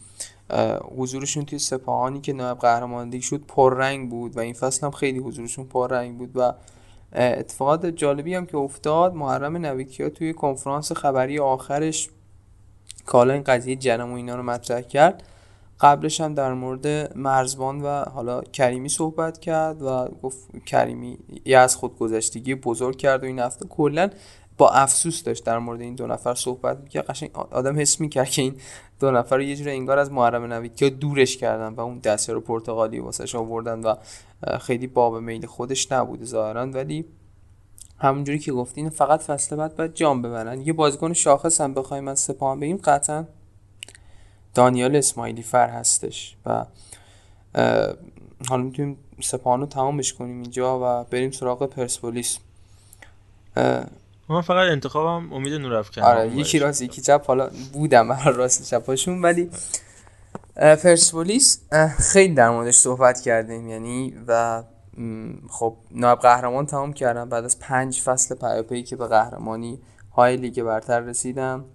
[0.97, 5.65] حضورشون توی سپاهانی که نایب قهرمان شد پررنگ بود و این فصل هم خیلی حضورشون
[5.65, 6.53] پررنگ بود و
[7.13, 12.09] اتفاقات جالبی هم که افتاد محرم نویکیا توی کنفرانس خبری آخرش
[13.05, 15.23] که حالا این قضیه جنم و اینا رو مطرح کرد.
[15.81, 21.75] قبلش هم در مورد مرزبان و حالا کریمی صحبت کرد و گفت کریمی یه از
[21.75, 23.65] خودگذشتگی بزرگ کرد و این هفته.
[23.67, 24.09] کلا
[24.57, 27.05] با افسوس داشت در مورد این دو نفر صحبت می‌کرد.
[27.05, 28.55] قشنگ آدم حس می‌کرد که این
[28.99, 32.33] دو نفر رو یه جوری انگار از محرم نوید که دورش کردن و اون دسته
[32.33, 33.95] رو پرتغالی واسش آوردن و
[34.59, 36.65] خیلی باب میل خودش نبوده ظاهرا.
[36.65, 37.05] ولی
[37.97, 40.61] همونجوری که گفتین فقط فصل بعد باید جام ببرن.
[40.61, 43.25] یه بازیکن شاخص هم بخوایم از سپاهان بگیم قطعا
[44.53, 46.65] دانیال اسماعیلی فر هستش و
[48.49, 52.37] حالا می‌تونیم سپاهان رو تمامش کنیم اینجا و بریم سراغ پرسپولیس.
[54.31, 57.23] من فقط انتخابم امید نورافکن آره یکی راست یکی چپ.
[57.27, 59.21] حالا بودم برای راست چپاشون.
[59.21, 59.49] ولی
[60.55, 61.61] پرسپولیس
[61.97, 63.67] خیلی در موردش صحبت کردیم.
[63.67, 64.63] یعنی و
[65.49, 67.29] خب نایب قهرمان تمام کردم.
[67.29, 69.79] بعد از پنج فصل پیاپی که به قهرمانی
[70.11, 71.65] های لیگ برتر رسیدم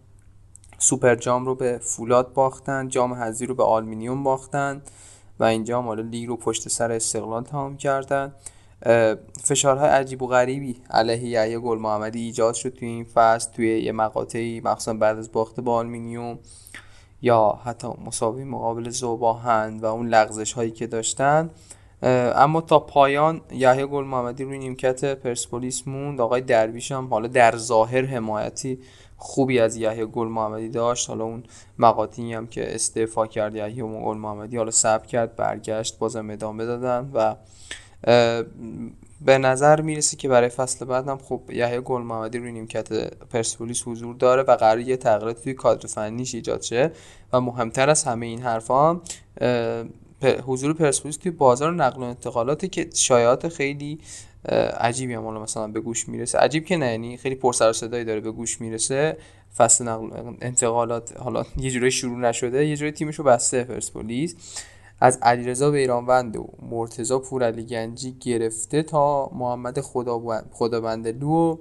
[0.78, 4.82] سوپر جام رو به فولاد باختن جام حذفی رو به آلومینیوم باختن
[5.40, 8.34] و اینجا حالا لیگ رو پشت سر استقلال تمام کردن.
[9.44, 13.92] فشارهای عجیب و غریبی علیه یحیی گل محمدی ایجاد شد توی این فصل توی یه
[13.92, 16.38] مقاطعی مخصوصا بعد از باخت با آلمینیوم
[17.22, 21.50] یا حتی مساوی مقابل زوباهن و اون لغزش هایی که داشتن.
[22.02, 26.20] اما تا پایان یحیی گل محمدی روی نیمکت پرسپولیس موند.
[26.20, 28.78] آقای درویش هم حالا در ظاهر حمایتی
[29.16, 31.08] خوبی از یحیی گل محمدی داشت.
[31.08, 31.42] حالا اون
[31.78, 37.10] مقاطعی هم که استعفا کرد یحیی گل محمدی حالا صبر کرد برگشت بازم ادامه دادن
[37.14, 37.34] و
[39.20, 43.82] به نظر می‌رسه که برای فصل بعد هم خب یحیی گل محمدی روی نیمکت پرسپولیس
[43.86, 46.92] حضور داره و قرار یه تغییرات توی کادر فنیش ایجاد شه
[47.32, 49.00] و مهمتر از همه این حرفا هم
[50.46, 53.98] حضور پرسپولیس توی بازار نقل و انتقالاته که شایعات خیلی
[54.80, 56.38] عجیبی هم حالا مثلا به گوش می‌رسه.
[56.38, 59.16] عجیب که نه یعنی خیلی پر سر صدایی داره به گوش می‌رسه.
[59.56, 60.10] فصل نقل
[60.40, 64.34] انتقالات حالا یه جوری شروع نشده یه جوری تیمشو بسته پرسپولیس.
[65.00, 69.80] از علیرضا بیرانوند و مرتضی پورعلی گنجی گرفته تا محمد
[70.52, 71.56] خدابندلو و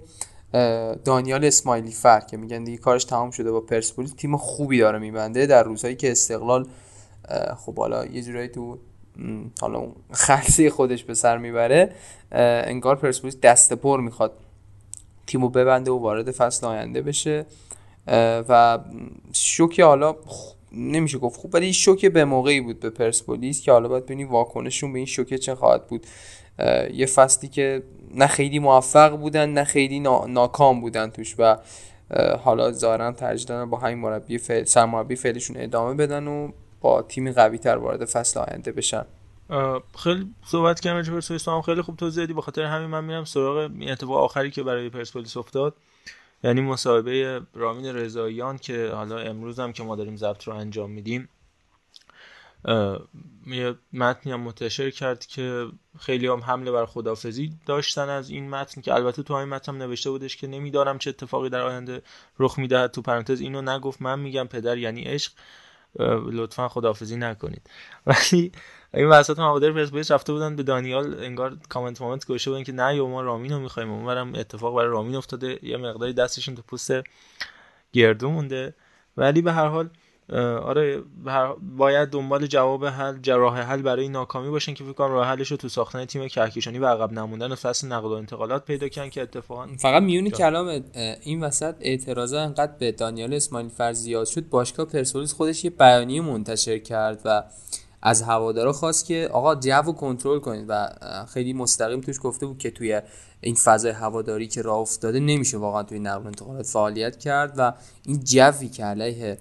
[1.06, 4.14] دانیال اسماعیلی فر که میگن دیگه کارش تمام شده با پرسپولیس.
[4.18, 6.68] تیم خوبی داره میبنده در روزهایی که استقلال
[7.58, 8.78] خب حالا یه جورایی تو
[9.62, 11.92] حالا خلصی خودش به سر می‌بره
[12.32, 14.32] انگار پرسپولیس دست پر می‌خواد
[15.28, 17.46] تیمو ببنده و وارد فصل آینده بشه.
[18.50, 18.80] و
[19.34, 20.16] شوکی حالا
[20.76, 24.94] نمیشه گفت خوب ولی شوکه به موقعی بود به پرسپولیس که حالا باید ببینیم واکنششون
[24.94, 26.06] به این شوکه چه خواهد بود.
[26.94, 27.84] یه فصلی که
[28.16, 31.58] نه خیلی موفق بودن نه خیلی ناکام بودن توش و
[32.44, 37.32] حالا ظاهرا ترجیح دادن با همین مربی فعل سرمربی فعلشون ادامه بدن و با تیم
[37.32, 39.06] قوی تر وارد فصل آینده بشن.
[40.04, 42.34] خیلی صحبت کردم راجع پرسپولیس هم خیلی خوب توضیح دادی.
[42.34, 45.76] به خاطر همین من میرم سراغ این اتفاق آخری که برای پرسپولیس افتاد.
[46.46, 51.30] یعنی مصاحبه رامین رضاییان که حالا امروز هم که ما داریم ضبط رو انجام میدیم
[53.48, 55.68] یه متنی هم منتشر کرد که
[56.00, 59.78] خیلی هم حمله بر خدافزی داشتن از این متن که البته تو همین متن هم
[59.78, 62.02] نوشته بودش که نمیدارم چه اتفاقی در آینده
[62.40, 62.92] رخ می‌دهد.
[62.92, 65.32] تو پرانتز اینو نگفت من میگم پدر یعنی عشق
[66.32, 67.70] لطفا خدافزی نکنید.
[68.08, 68.52] ولی
[68.96, 72.96] این وسط هوادار پرسپولیس رفته بودن به دانیال انگار کامنت مومنت گوشه بودن که نه
[72.96, 73.92] یا ما رامین رو می‌خوایم.
[73.92, 75.60] اونورم اتفاق برای رامین افتاده.
[75.62, 76.94] یه مقداری دستشون تو پوست
[77.94, 78.74] گردو مونده.
[79.18, 79.90] ولی به هر حال
[80.62, 81.04] آره
[81.78, 85.58] باید دنبال جواب حل راه حل برای ناکامی باشن که فکر کنم راه حلش رو
[85.58, 89.22] تو ساختن تیم کهکشانی و عقب نموندن و فصل نقل و انتقالات پیدا کردن که
[89.22, 90.84] اتفاقا فقط میونی کلام
[91.22, 96.22] این وسط اعتراضا انقدر به دانیال اسماعیل فرز زیاد شد باشگاه پرسپولیس خودش یه بیانیه
[96.22, 97.44] منتشر کرد و
[98.06, 100.90] از هوادارا خواست که آقا جو کنترل کنید و
[101.34, 103.02] خیلی مستقیم توش گفته بود که توی
[103.42, 107.74] این فضای هواداری که راه افتاده نمیشه واقعا توی نقل انتقالات فعالیت کرد و
[108.06, 109.38] این جوی که علیه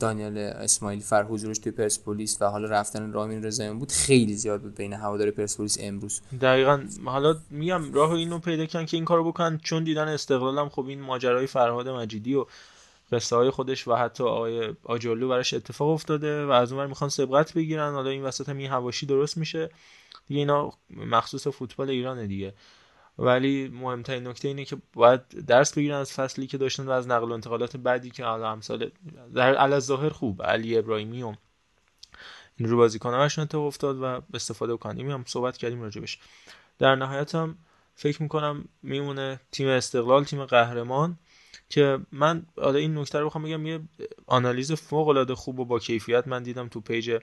[0.00, 4.74] دانیال اسماعیلی فر حضورش توی پرسپولیس و حالا رفتن رامین رضاییان بود خیلی زیاد بود
[4.74, 6.20] بین هوادار پرسپولیس امروز.
[6.40, 10.86] دقیقا حالا میگم راه اینو پیدا کردن که این کارو بکنن چون دیدن استقلالم خب
[10.86, 12.46] این ماجرای فرهاد مجیدی و
[13.12, 17.54] قصه های خودش و حتی آقای آجالو براش اتفاق افتاده و از اونور می‌خوان سبقت
[17.54, 17.92] بگیرن.
[17.92, 19.70] حالا این وسط هم این هواشی درست میشه.
[20.28, 22.54] دیگه اینا مخصوص فوتبال ایرانه دیگه.
[23.18, 27.28] ولی مهمترین نکته اینه که باید درس بگیرن از فصلی که داشتن و از نقل
[27.28, 28.90] و انتقالات بعدی که حالا امثال
[29.34, 31.34] در ظاهر خوب علی ابراهیمی و
[32.56, 36.18] این رو بازیکن اتفاق افتاد و استفاده کنیم هم صحبت کردیم راجبش.
[36.78, 37.58] در نهایت هم
[37.94, 41.18] فکر می‌کنم میمونه تیم استقلال تیم قهرمان.
[41.70, 43.80] که من حالا این نکته رو بخوام بگم یه
[44.26, 47.18] آنالیز فوق العاده خوب و با کیفیت من دیدم تو پیج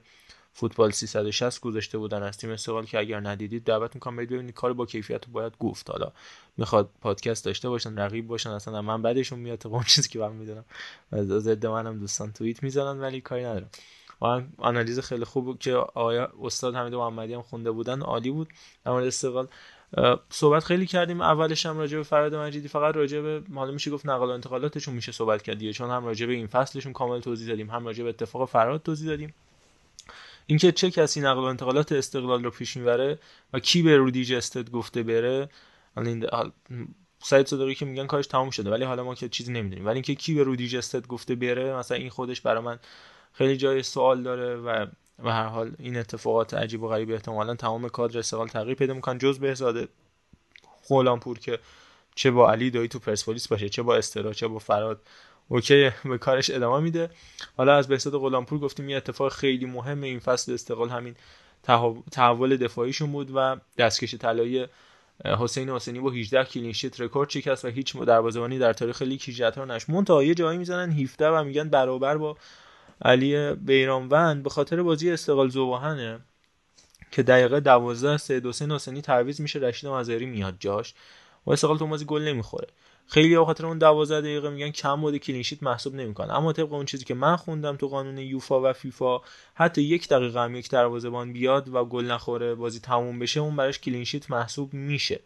[0.54, 2.24] فوتبال 360 گذاشته بودن.
[2.24, 5.58] از تیم استقلال که اگر ندیدید دعوت می‌کنم برید ببینید کار با کیفیت رو باید
[5.60, 5.90] گفت.
[5.90, 6.12] حالا
[6.58, 9.68] می‌خواد پادکست داشته باشن رقیب باشن اصلا من بعدشون میاد.
[9.68, 10.66] اون چیزی که من می‌دونم.
[11.12, 13.70] از ضد منم دوستان توییت می‌زنن ولی کاری ندارم.
[14.22, 18.02] من آنالیز خیلی خوب که آیا استاد حمید محمدی هم خونده بودن.
[18.02, 18.48] عالی بود.
[18.86, 19.48] در مورد استقلال
[20.30, 21.22] صحبت خیلی کردیم.
[21.22, 24.94] اولش هم راجع به فراد مجیدی فقط راجع به حالا میشه گفت نقل و انتقالاتشون
[24.94, 28.10] میشه صحبت کرد چون هم راجع به این فصلشون کامل توضیح دادیم هم راجع به
[28.10, 29.34] اتفاق فراد توضیح دادیم.
[30.46, 33.20] اینکه چه کسی نقل و انتقالات استقلال رو پیش می‌بره
[33.54, 35.50] و کی به رودی جستد گفته بره
[35.98, 36.28] این
[37.20, 39.86] سعید صدقی که میگن کارش تموم شده ولی حالا ما که چیزی نمی‌دونیم.
[39.86, 42.80] ولی اینکه کی به رودی جستد گفته بره مثلا این خودش برای من
[43.34, 44.86] خیلی جای سوال داره و
[45.24, 49.18] و هر حال این اتفاقات عجیب و غریب احتمالا تمام کادر استقلال تغییر پیدا می‌کنن.
[49.18, 49.90] جز بهزاد
[50.90, 51.60] غلامپور که
[52.16, 55.02] چه با علی دایی تو پرسپولیس باشه چه با استرا چه با فراد
[55.48, 57.10] okay به کارش ادامه میده.
[57.58, 61.16] حالا از بهزاد غلامپور گفتیم یه اتفاق خیلی مهم این فصل استقلال همین
[62.12, 64.68] تحول دفاعیشون بود و دستکش طلایی
[65.26, 69.62] حسین حسینی با 18 clean sheet رکورد شکست و هیچ دروازه‌بانی در تاریخ لیگ 18
[69.62, 72.38] رو نش تا یه جایی می‌زنن 17 و میگن برابر با
[73.02, 76.20] علیرضا بیرانوند به خاطر بازی استقلال ذوب‌آهنه
[77.12, 80.94] که دقیقه 12 سید حسین حسینی تعویض میشه رشید مزاری میاد جاش.
[81.46, 82.68] و استقلال تو بازی گل نمی‌خوره.
[83.08, 86.34] خیلی به خاطر اون 12 دقیقه میگن کم بوده clean sheet محسوب نمی‌کنه.
[86.34, 89.20] اما طبق اون چیزی که من خوندم تو قانون یوفا و فیفا
[89.56, 93.80] حتی یک دقیقه هم یک دروازه‌بان بیاد و گل نخوره بازی تموم بشه اون براش
[93.80, 95.20] clean sheet محسوب میشه.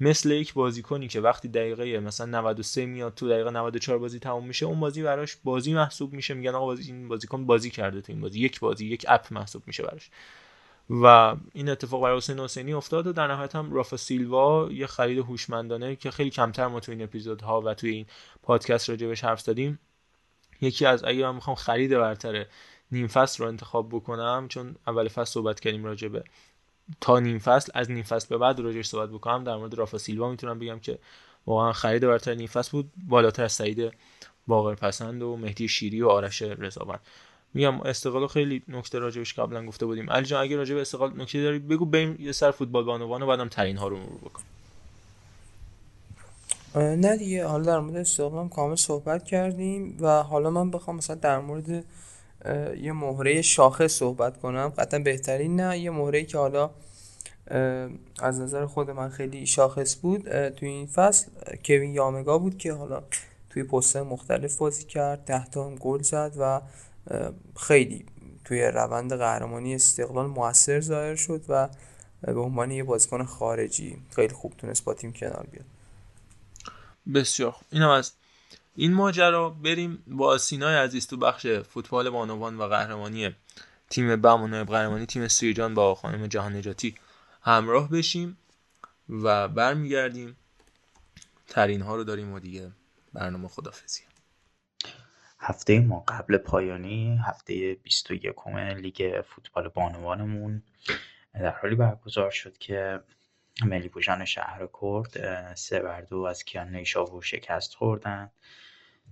[0.00, 4.66] مثل یک بازیکنی که وقتی دقیقه مثلا 93 میاد تو دقیقه 94 بازی تموم میشه
[4.66, 6.34] اون بازی براش بازی محسوب میشه.
[6.34, 8.40] میگن آقا بازی این بازیکن بازی کرده تو این بازی.
[8.40, 10.10] یک بازی یک cap محسوب میشه براش.
[10.90, 15.18] و این اتفاق برای حسین حسینی افتاد و در نهایت هم رافا سیلوا یه خرید
[15.18, 18.06] هوشمندانه که خیلی کمتر ما تو این اپیزودها و توی این
[18.42, 19.78] پادکست راجبش حرف زدیم.
[20.60, 22.46] یکی از اگه من می‌خوام خرید برتر
[22.92, 26.24] نیم فصل رو انتخاب بکنم چون اول فصل صحبت کردیم راجبه.
[27.00, 29.44] تا نیم فصل از نیم فصل به بعد راجعش صحبت بکنم.
[29.44, 30.98] در مورد رافا سیلوا می‌تونم بگم که
[31.46, 32.90] واقعا خرید برتر نیم فصل بود.
[33.08, 33.92] بالاتر از سعید
[34.46, 37.00] باقر پسند و مهدی شیری و آرش رضاوند.
[37.54, 40.10] میگم استقلال خیلی نکته راجبش قبلا گفته بودیم.
[40.10, 43.48] علی جان اگه راجب استقلال نکته داری بگو بریم یه سر فوتبال بانوان و بعدم
[43.48, 44.42] ترین ها رو مرور بکن
[46.74, 51.38] نه دیگه حالا در مورد استقلال کامل صحبت کردیم و حالا من بخوام مثلا در
[51.38, 51.84] مورد
[52.80, 54.68] یه مهره شاخص صحبت کنم.
[54.68, 55.60] قطعا بهترین.
[55.60, 56.70] نه یه مهره که حالا
[58.20, 61.30] از نظر خود من خیلی شاخص بود توی این فصل
[61.64, 63.02] کوین یامگا بود که حالا
[63.50, 66.60] توی پست مختلف بازی کرد ده تا گل زد و
[67.56, 68.06] خیلی
[68.44, 71.68] توی روند قهرمانی استقلال موثر ظاهر شد و
[72.22, 75.66] به عنوان یه بازیکن خارجی خیلی خوب تونست با تیم کنار بیاد.
[77.14, 78.12] بسیار این هم از
[78.80, 83.36] این ماجرا بریم با سینای عزیز تو بخش فوتبال بانوان و قهرمانی
[83.90, 86.94] تیم بم و نایب قهرمانی تیم سیرجان با خانم جهان نجاتی
[87.42, 88.38] همراه بشیم
[89.08, 90.36] و برمیگردیم.
[91.46, 92.70] ترین ها رو داریم و دیگه
[93.12, 94.02] برنامه خدافزی
[95.40, 98.34] هفته ما قبل پایانی هفته 21
[98.76, 100.62] لیگ فوتبال بانوانمون.
[101.34, 103.00] در حالی برگزار شد که
[103.64, 108.30] ملی پوشان شهر کرد سه بر دو از کیان نیشابور شکست خوردن.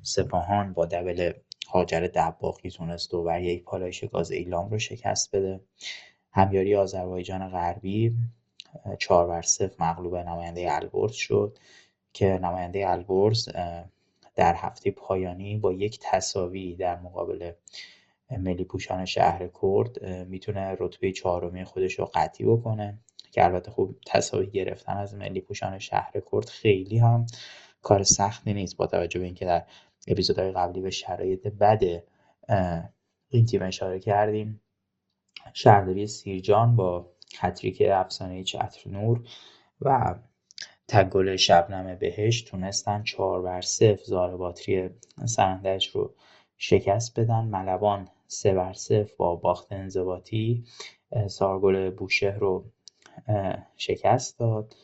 [0.02, 1.32] سپاهان با دبل
[1.68, 5.60] هاجر دباقی تونست دو بر یک پالایش گاز ایلام رو شکست بده.
[6.32, 8.14] همیاری آذربایجان غربی
[8.98, 11.58] چهار بر صفر مغلوب نماینده البرز شد
[12.12, 13.48] که نماینده البرز
[14.36, 17.52] در هفته پایانی با یک تساوی در مقابل
[18.30, 22.98] ملی پوشان شهر کرد می‌تونه رتبه چهارمی خودش رو قطعی بکنه
[23.32, 27.26] که البته خوب تساوی گرفتن از ملی پوشان شهر کرد خیلی هم
[27.82, 29.64] کار سختی نیست با توجه به اینکه در
[30.08, 31.82] اپیزودهای قبلی به شرایط بد
[33.28, 34.60] این تیم اشاره کردیم.
[35.52, 39.28] شهرداری سیرجان با هتریک افسانه چتر نور
[39.80, 40.14] و
[40.88, 44.90] تگل شبنم بهش تونستن چهار بر صفر زار باتری
[45.24, 46.14] سرندج رو
[46.56, 47.44] شکست بدن.
[47.44, 50.64] ملبان سه بر صفر با باخت انضباطی
[51.26, 52.64] سارگل بوشه رو
[53.76, 54.74] شکست داد.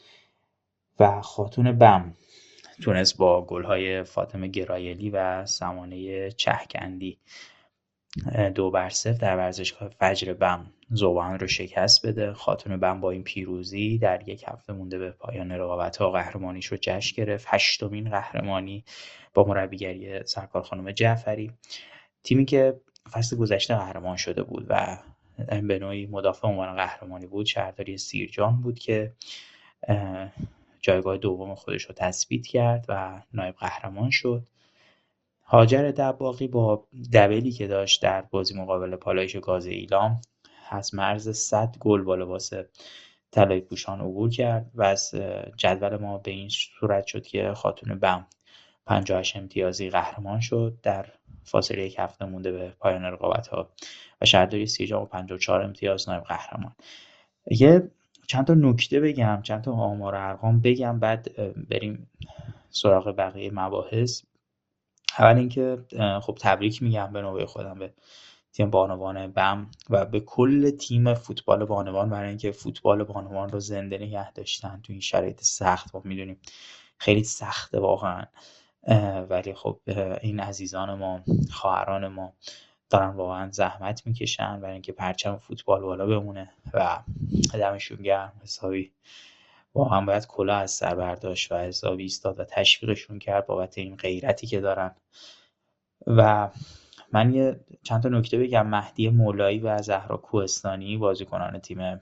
[0.98, 2.14] و خاتون بم
[2.82, 7.18] تونست با گلهای فاطمه گرایلی و سمانه چهکندی
[8.54, 12.32] دو بر صفر در ورزشگاه فجر بم زوبان رو شکست بده.
[12.32, 16.10] خاتون بم با این پیروزی در یک هفته مونده به پایان رقابت ها.
[16.10, 17.46] قهرمانیش رو جشن گرفت.
[17.50, 18.84] هشتمین قهرمانی
[19.34, 21.50] با مربیگری سرکار خانم جعفری.
[22.22, 22.80] تیمی که
[23.10, 24.98] فصل گذشته قهرمان شده بود و
[25.62, 29.12] به نوعی مدافع عنوان قهرمانی بود شهرداری سیرجان بود که
[30.84, 34.48] جایگاه دوم خودش رو تثبیت کرد و نایب قهرمان شد.
[35.42, 40.20] هاجر دباقی با دبلی که داشت در بازی مقابل پالایش گاز ایلام
[40.70, 42.52] از مرز 100 گل با لباس
[43.30, 45.14] طلای پوشان عبور کرد و از
[45.56, 48.26] جدول ما به این صورت شد که خاتون بم
[48.86, 50.78] 58 امتیازی قهرمان شد.
[50.82, 51.06] در
[51.44, 53.70] فاصله یک هفته مونده به پایان رقابت ها
[54.20, 56.74] و شهرداری سیجا و 54 امتیاز نایب قهرمان.
[57.50, 57.90] یه
[58.26, 61.28] چند تا نکته بگم چند تا آمار ارقام بگم بعد
[61.68, 62.10] بریم
[62.70, 64.22] سراغ بقیه مباحث.
[65.18, 65.78] اول اینکه
[66.22, 67.92] خب تبریک میگم به نوبه خودم به
[68.52, 73.98] تیم بانوان بم و به کل تیم فوتبال بانوان برای اینکه فوتبال بانوان رو زنده
[73.98, 75.94] نگه داشتن تو این شرایط سخت.
[75.94, 76.40] ما می‌دونیم
[76.98, 78.24] خیلی سخته واقعا.
[79.30, 79.80] ولی خب
[80.20, 81.20] این عزیزان ما
[81.50, 82.32] خواهران ما
[82.94, 86.98] دارن واقعا زحمت می‌کشن برای اینکه پرچم فوتبال بالا بمونه و
[87.52, 88.32] دمشون گرم.
[88.42, 88.92] حسابی
[89.74, 94.46] واقعا باید کلا از سر برداشت و حسابی ایستاد و تشویقشون کرد بابت این غیرتی
[94.46, 94.94] که دارن.
[96.06, 96.50] و
[97.12, 98.66] من یه چند تا نکته بگم.
[98.66, 102.00] مهدی مولایی و زهرا کوهستانی بازیکنان تیم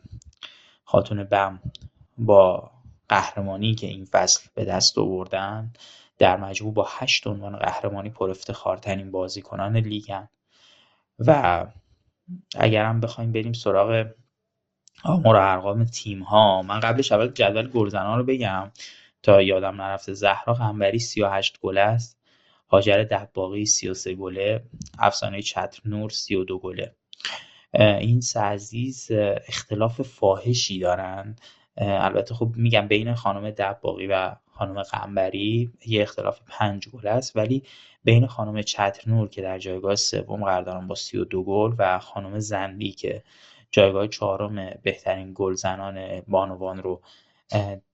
[0.85, 1.61] خاتون بم
[2.19, 2.71] با
[3.09, 5.73] قهرمانی که این فصل به دست آوردن
[6.19, 10.29] در مجموع با هشت عنوان قهرمانی پر افتخارترین بازیکنان لیگن.
[11.27, 11.67] و
[12.57, 14.07] اگر هم بخوایم بریم سراغ
[15.05, 18.71] آمار و ارقام تیم ها من قبلش اول جدول گلزنان رو بگم.
[19.23, 22.19] تا یادم نرفته زهرا قنبری 38 گل است
[22.69, 24.63] هاجر دباقی 33 گله
[24.99, 26.95] افسانه چتر نور 32 گله
[27.75, 29.11] این سه عزیز
[29.49, 31.37] اختلاف فاحشی دارن.
[31.77, 37.63] البته خب میگم بین خانم دباقی و خانم قنبری یه اختلاف پنج گل است ولی
[38.05, 42.93] بین خانم چترنور که در جایگاه سوم قرار دارن با 32 گل و خانم زنبی
[42.93, 43.23] که
[43.71, 47.01] جایگاه چهارم بهترین گل زنان بانوان رو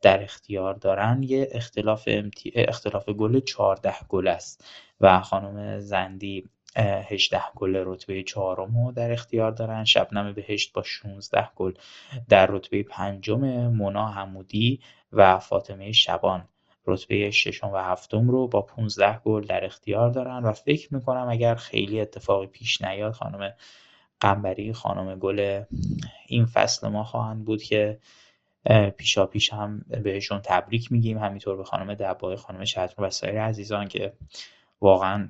[0.03, 2.53] در اختیار دارن یه اختلاف, امتی...
[2.55, 4.65] اختلاف گل 14 گل است
[5.01, 6.45] و خانم زندی
[6.77, 9.85] 18 گل رتبه چهارم رو در اختیار دارن.
[9.85, 11.73] شبنم بهشت با 16 گل
[12.29, 14.81] در رتبه پنجم مونا حمودی
[15.13, 16.49] و فاطمه شبان.
[16.89, 21.55] رتبه ششم و هفتم رو با 15 گل در اختیار دارن و فکر می‌کنم اگر
[21.55, 23.55] خیلی اتفاقی پیش نیاد خانم
[24.21, 25.63] قنبری خانم گل
[26.27, 27.99] این فصل ما خواهند بود که
[28.97, 33.89] پیشا پیش هم بهشون تبریک میگیم همینطور به خانم دبای خانم شطر و سایر عزیزان
[33.89, 34.13] که
[34.81, 35.29] واقعا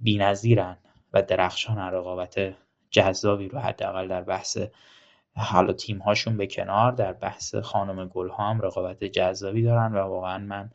[0.00, 0.78] بی‌نظیرن
[1.12, 2.54] و درخشان رقابت
[2.90, 4.58] جذابی رو حداقل در بحث
[5.36, 9.98] حالا تیم هاشون به کنار در بحث خانم گل ها هم رقابت جذابی دارن و
[9.98, 10.70] واقعا من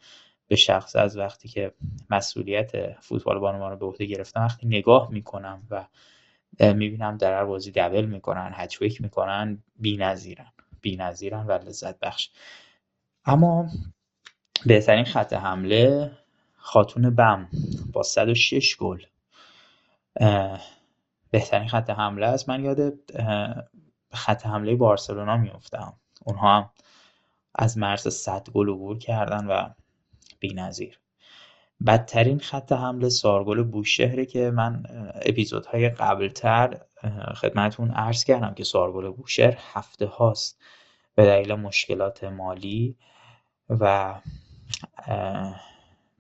[0.48, 1.74] به شخص از وقتی که
[2.10, 5.86] مسئولیت فوتبال بانوان رو به عهده گرفتم وقتی نگاه می‌کنم و
[6.60, 12.30] می‌بینم در بازی دبل می‌کنن هچویک می‌کنن بی‌نظیرن بی‌نظیرن و لذت بخش.
[13.26, 13.70] اما
[14.66, 16.12] بهترین خط حمله
[16.56, 17.48] خاتون بم
[17.94, 19.02] با 106 گل.
[21.32, 22.50] بهترین خط حمله است.
[22.50, 22.94] من یاد
[24.14, 25.94] خط حمله بارسلونا میفتم
[26.26, 26.70] اونها هم
[27.56, 29.70] از مرز 100 گل عبور کردن و
[30.40, 31.00] بی‌نظیر.
[31.88, 34.84] بدترین خط حمله سارگل بوشهره که من
[35.22, 36.82] اپیزودهای قبلتر
[37.36, 40.62] خدمتون عرض کردم که سارگل بوشهر هفته هاست.
[41.16, 42.98] به دلیل مشکلات مالی
[43.70, 44.16] و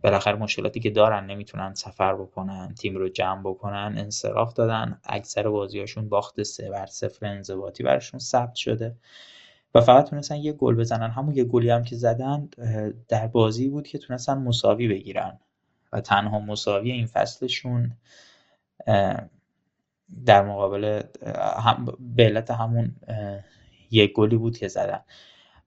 [0.03, 4.99] بالاخره مشکلاتی که دارن نمی‌تونن سفر بکنن تیم رو جمع بکنن انصراف دادن.
[5.03, 8.95] اکثر بازیاشون باخت سه بر صفر انضباطی براشون ثبت شده.
[9.75, 11.09] و فقط تونستن یه گل بزنن.
[11.09, 12.49] همون یه گلی هم که زدن
[13.07, 15.39] در بازی بود که تونستن مساوی بگیرن.
[15.93, 17.91] و تنها مساوی این فصلشون
[20.25, 21.01] در مقابل
[21.57, 22.95] هم به علت همون
[23.91, 24.99] یک گلی بود که زدن.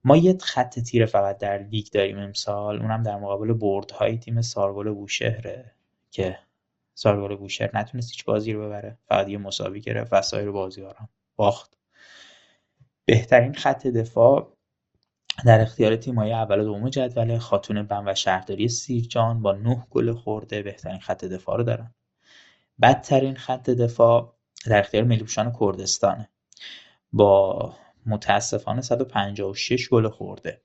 [0.05, 2.83] ما یه خط تیره فقط در لیگ داریم امسال.
[2.83, 5.73] اونم در مقابل بردهای تیم سارگل بوشهره
[6.11, 6.39] که
[6.95, 8.99] سارگل بوشهر نتونست هیچ بازی رو ببره.
[9.09, 11.77] فقط یه مساوی گرفت و سایر بازی هم باخت.
[13.05, 14.57] بهترین خط دفاع
[15.47, 20.12] در اختیار تیم‌های اول و دوم جدول خاتون بم و شهرداری سیرجان با نه گل
[20.12, 21.95] خورده بهترین خط دفاع رو دارن.
[22.83, 24.35] بدترین خط دفاع
[24.67, 26.29] در اختیار ملیپوشان کردستانه.
[27.12, 27.75] با
[28.07, 30.61] متاسفانه 156 گل خورده.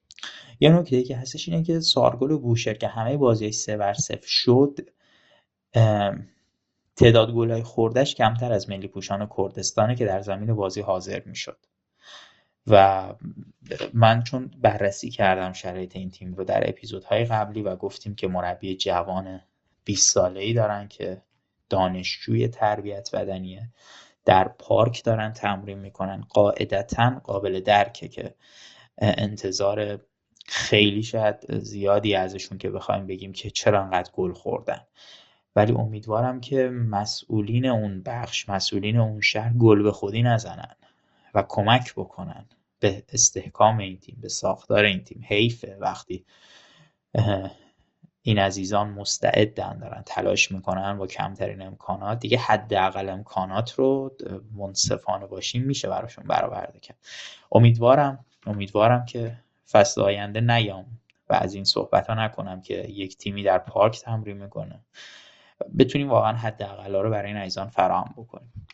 [0.60, 4.28] یه نکته که هستش اینه که سارگل و بوشر که همه بازی سه بر صفر
[4.28, 4.80] شد
[6.96, 11.58] تعداد گلای خوردش کمتر از ملی پوشان کردستانه که در زمین بازی حاضر می‌شد.
[12.68, 13.14] و
[13.94, 18.76] من چون بررسی کردم شرایط این تیم رو در اپیزودهای قبلی و گفتیم که مربی
[18.76, 19.42] جوان
[19.84, 21.22] 20 ساله ای دارن که
[21.70, 23.70] دانشجوی تربیت بدنیه
[24.26, 26.22] در پارک دارن تمرین می‌کنن.
[26.30, 28.36] قاعدتا قابل درکه که
[28.98, 30.00] انتظار
[30.46, 34.82] خیلی شاید زیادی ازشون که بخوایم بگیم که چرا انقدر گل خوردن.
[35.56, 40.76] ولی امیدوارم که مسئولین اون بخش مسئولین اون شهر گل به خودی نزنن
[41.34, 42.46] و کمک بکنن
[42.80, 45.26] به استحکام این تیم به ساختار این تیم.
[45.28, 46.26] حیفه وقتی
[48.28, 52.20] این عزیزان مستعدن دارن تلاش می‌کنن با کمترین امکانات.
[52.20, 54.16] دیگه حداقل امکانات رو
[54.56, 56.98] منصفانه باشیم میشه براشون برآورده کرد.
[57.52, 59.38] امیدوارم امیدوارم که
[59.72, 60.86] فصل آینده نیام
[61.30, 64.80] و از این صحبت ها نکنم که یک تیمی در پارک تمرین می‌کنه.
[65.80, 68.68] بتونیم واقعا حداقل رو برای این عزیزان فراهم بکنیم.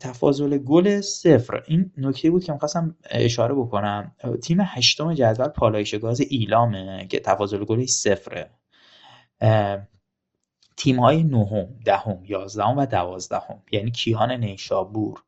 [0.00, 1.62] تفاضل گل صفر.
[1.66, 4.12] این نکته بود که می‌خواستم اشاره بکنم.
[4.42, 8.50] تیم هشتم جدول پالایش گاز ایلامه که تفاضل گلش صفره.
[10.76, 15.22] تیم های نهم دهم یازدهم و دوازدهم یعنی کیهان نیشابور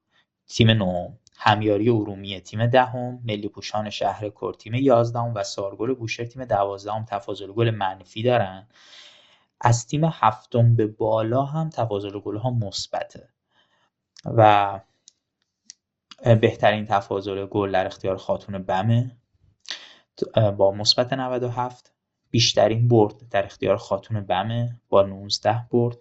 [0.48, 6.26] تیم نهم همیاری ارومیه تیم دهم ملی پوشان شهر کر تیم یازدهم و سارگل بوشهر
[6.26, 8.66] تیم دوازدهم تفاضل گل منفی دارن.
[9.60, 13.28] از تیم هفتم به بالا هم تفاضل گل ها مثبته.
[14.36, 14.80] و
[16.40, 19.16] بهترین تفاضل گل در اختیار خاتون بمه.
[20.56, 21.92] با مثبت 97
[22.30, 24.80] بیشترین برد در اختیار خاتون بمه.
[24.88, 25.96] با 19 برد.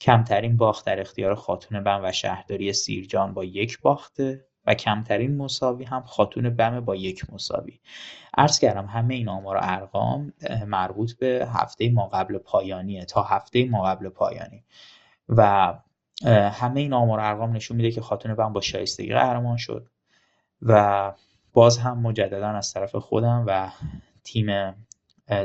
[0.00, 5.84] کمترین باخت در اختیار خاتون بم و شهرداری سیرجان با یک باخته و کمترین مساوی
[5.84, 7.80] هم خاتون بمه با یک مساوی.
[8.36, 10.32] عرض کردم همه این آمار و ارقام
[10.66, 14.64] مربوط به هفته ما قبل پایانیه تا هفته ما قبل پایانی.
[15.28, 15.74] و
[16.26, 19.88] همه این آمار ارقام نشون میده که خاتون بم با شایستگی قهرمان شد
[20.62, 21.12] و
[21.52, 23.70] باز هم مجددا از طرف خودم و
[24.24, 24.74] تیم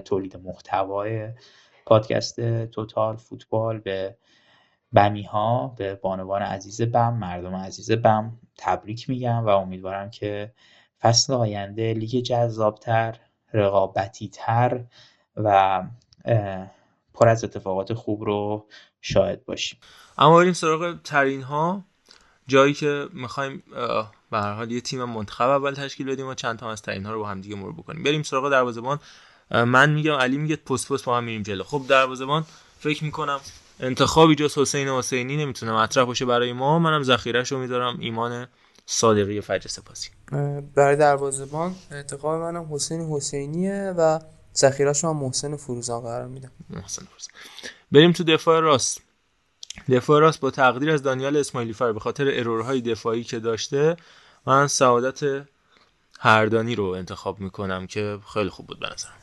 [0.05, 1.29] تولید محتوای
[1.85, 4.17] پادکست توتال فوتبال به
[4.93, 10.53] بمی ها به بانوان عزیز بم مردم عزیز بم تبریک میگم و امیدوارم که
[10.99, 13.19] فصل آینده لیگ جذابتر
[13.53, 14.83] رقابتی تر
[15.35, 15.83] و
[17.13, 18.67] پر از اتفاقات خوب رو
[19.01, 19.79] شاهد باشیم.
[20.17, 21.83] اما بریم سراغ ترین ها
[22.47, 23.63] جایی که می‌خوایم
[24.31, 27.13] به هر حال یه تیم منتخب اول تشکیل بدیم و چند تا از ترین ها
[27.13, 28.03] رو با هم دیگه مرور بکنیم.
[28.03, 28.99] بریم سراغ دروازه‌بان.
[29.51, 31.63] من میگم علی میگه پست پست با هم میریم جلو.
[31.63, 32.45] خب دروازه‌بان
[32.79, 33.39] فکر می‌کنم
[33.79, 36.79] انتخابی جز حسین حسینی نمی‌تونه مطرح باشه برای ما.
[36.79, 38.47] منم ذخیره‌اش رو می‌ذارم ایمان
[38.85, 40.09] صادقی فجر سپاسی.
[40.75, 44.19] برای دروازه‌بان انتخاب منم حسین حسینیه و
[44.55, 47.31] ذخیره‌اش هم محسن فروزان قرار میدم محسن فروزان.
[47.91, 49.01] بریم تو دفاع راست.
[49.89, 53.97] دفاع راست با تقدیر از دانیال اسماعیلی فر به خاطر error های دفاعی که داشته
[54.47, 55.45] من صالح
[56.19, 59.13] حردانی رو انتخاب می‌کنم که خیلی خوب بود به نظرم.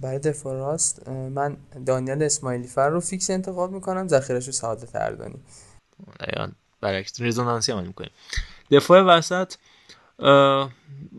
[0.00, 1.56] برای دفاع راست من
[1.86, 5.40] دانیال اسماعیلی فر رو fix انتخاب می‌کنم ذخیرش رو صالح حردانی.
[6.80, 8.10] برعکس رزونانسی عمل می‌کنیم.
[8.70, 9.54] دفاع وسط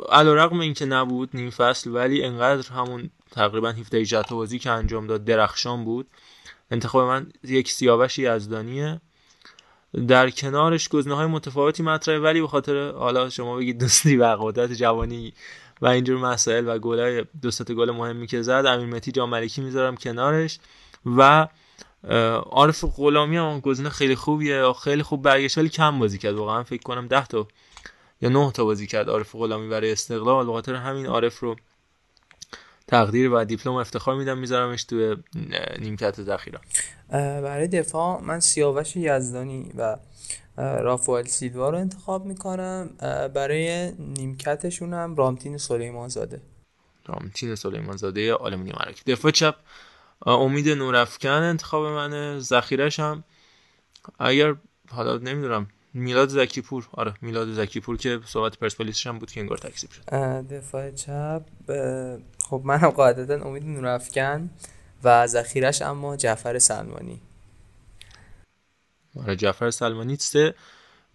[0.09, 4.69] علا رقم این که نبود نیم فصل ولی انقدر همون تقریبا 17 18 بازی که
[4.71, 6.07] انجام داد درخشان بود.
[6.71, 9.01] انتخاب من یک سیاوش یزدانیه.
[10.07, 14.73] در کنارش گزینه های متفاوتی مطرحه ولی به خاطر حالا شما بگید دوستی و قدرت
[14.73, 15.33] جوانی
[15.81, 19.61] و اینجور مسائل و گلای دو تا گل مهمی که زد امیر متی جان ملکی
[19.61, 20.59] می‌ذارم کنارش
[21.05, 21.47] و
[22.49, 26.35] عارف غلامی هم گزینه خیلی خوبیه خیلی خوب برگشت ولی کم بازی کرد.
[26.35, 27.47] واقعا فکر کنم 10 تا
[28.21, 30.45] یا 9 تا بازی کرد عارف غلامی برای استقلال.
[30.45, 31.55] به خاطر همین عارف رو
[32.91, 35.15] تقدیر و دیپلم افتخار میدم میذارمش تو
[35.79, 36.59] نیمکت ذخیره.
[37.11, 39.97] برای دفاع من سیاوش یزدانی و
[40.57, 42.89] رافائل سیلوا رو انتخاب می‌کنم.
[43.33, 46.41] برای نیمکتشون هم رامتین سلیمان زاده
[47.05, 49.55] رامتین سلیمان زاده آلمونی مراکش دفاع چپ
[50.25, 52.39] امید نورافکن انتخاب منه.
[52.39, 53.23] ذخیرش هم
[54.19, 54.55] اگر
[54.89, 56.87] حالا نمی‌دونم میلاد زکیپور.
[56.91, 60.01] آره میلاد زکیپور که صحبت پرسپولیسش هم بود که انگار تکذیب شد.
[60.47, 61.41] دفاع چپ
[62.49, 64.49] خب منم قاعدتا امید نورافکن
[65.03, 67.21] و ذخیرش اما جعفر سلمانی.
[69.15, 70.55] آره جعفر سلمانی سه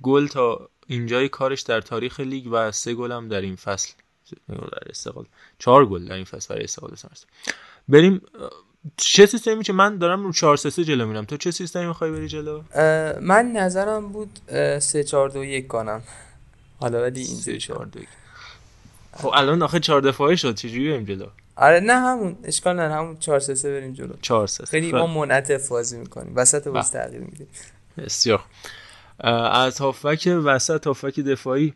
[0.02, 3.92] گل تا اینجای کارش در تاریخ لیگ و سه گل هم در این فصل.
[4.48, 5.26] در استقلال.
[5.58, 6.96] چهار گل در این فصل برای استقلال
[7.88, 8.22] بریم
[8.97, 11.24] چه سیستمی میشه من دارم رو 4 3 جلو میرم.
[11.24, 12.62] تو چه سیستمی می‌خوای بری جلو؟
[13.20, 14.40] من نظرم بود
[14.78, 16.02] 3 4 2 1 کنم.
[16.81, 17.92] حالا ولی اینجوری شد.
[19.12, 20.55] خب الان آخه 4 دفاعه شد.
[20.55, 22.36] چجوری بریم جلو؟ آره نه همون.
[22.44, 24.15] اشکال نه همون 4 3 3 بریم جلو.
[24.23, 26.32] 4 3 خیلی ما منعطف بازی می‌کنیم.
[26.36, 27.48] وسط بازی تغییر میدیم.
[27.98, 28.44] بسیار
[29.18, 31.74] از هافک وسط هافک دفاعی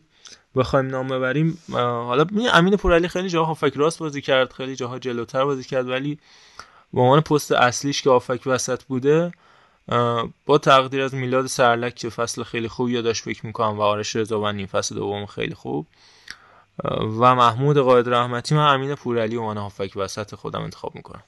[0.55, 1.57] بخوایم نام ببریم.
[1.71, 6.19] حالا امین پورعلی خیلی جاها هافک راست بازی کرد خیلی جاها جلوتر بازی کرد ولی
[6.93, 9.31] به عنوان پست اصلیش که هافک وسط بوده
[10.45, 14.57] با تقدیر از میلاد سرلک که فصل خیلی خوبی داشت فکر می‌کنم و آرش رضاوند
[14.57, 15.87] این فصل دوم خیلی خوب.
[17.19, 21.23] و محمود قائد رحمتی من امین پورعلی عنوان هافک وسط خودم انتخاب می‌کنم.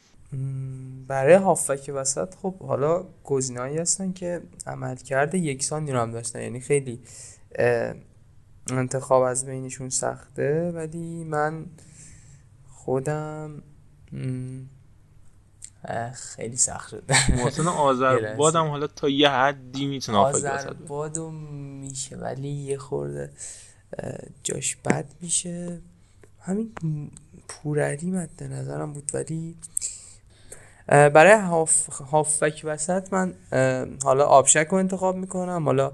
[1.08, 6.42] برای هافک وسط خب حالا گزینه‌ای هستن که عمل کرده یکسانی رو هم داشتن.
[6.42, 7.00] یعنی خیلی
[8.70, 11.66] انتخاب از بینشون سخته ولی من
[12.72, 13.64] خودم
[16.14, 17.04] خیلی سخت شد.
[17.30, 23.32] محسن آذرباد هم حالا تا یه حدی می‌تونه آذرباد میشه ولی یه خورده
[24.44, 25.82] جاش بد میشه.
[26.42, 26.72] همین
[27.48, 29.56] پورعلی مد نظرم بود ولی
[30.88, 33.34] برای هاف هافک وسط من
[34.04, 35.66] حالا آبشک رو انتخاب می‌کنم.
[35.66, 35.92] حالا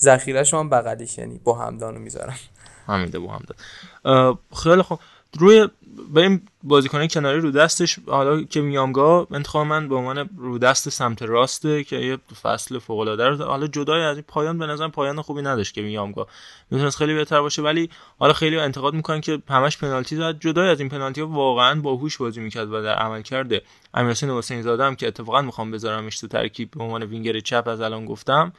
[0.00, 2.38] ذخیره هم بغلیش یعنی با همدانو می‌ذارم.
[2.86, 4.38] حمیده با همدان.
[4.62, 4.98] خیلی خوب.
[5.32, 5.68] روی
[6.14, 11.22] بریم بازیکن کناری رو دستش حالا که میامگا انتخاب من به عنوان رو دست سمت
[11.22, 15.22] راسته که یه فصل فوق العاده رو حالا جدای از این پایان به نظر پایان
[15.22, 16.26] خوبی نداشت که میامگا.
[16.70, 20.38] می‌تونست خیلی بهتر باشه ولی حالا خیلی انتقاد می‌کنن که همش پنالتی زد.
[20.40, 23.62] جدای از این پنالتی ها واقعا باهوش بازی می‌کرد و در عمل کرده
[23.94, 27.80] امیرحسین حسین زاده هم که اتفاقا می‌خوام بذارمش تو ترکیب به عنوان وینگر چپ از
[27.80, 28.52] الان گفتم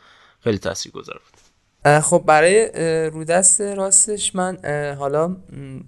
[0.43, 1.48] خیلی تاثیرگذار بود.
[1.85, 2.69] خب برای
[3.09, 4.57] رو دست راستش من
[4.99, 5.37] حالا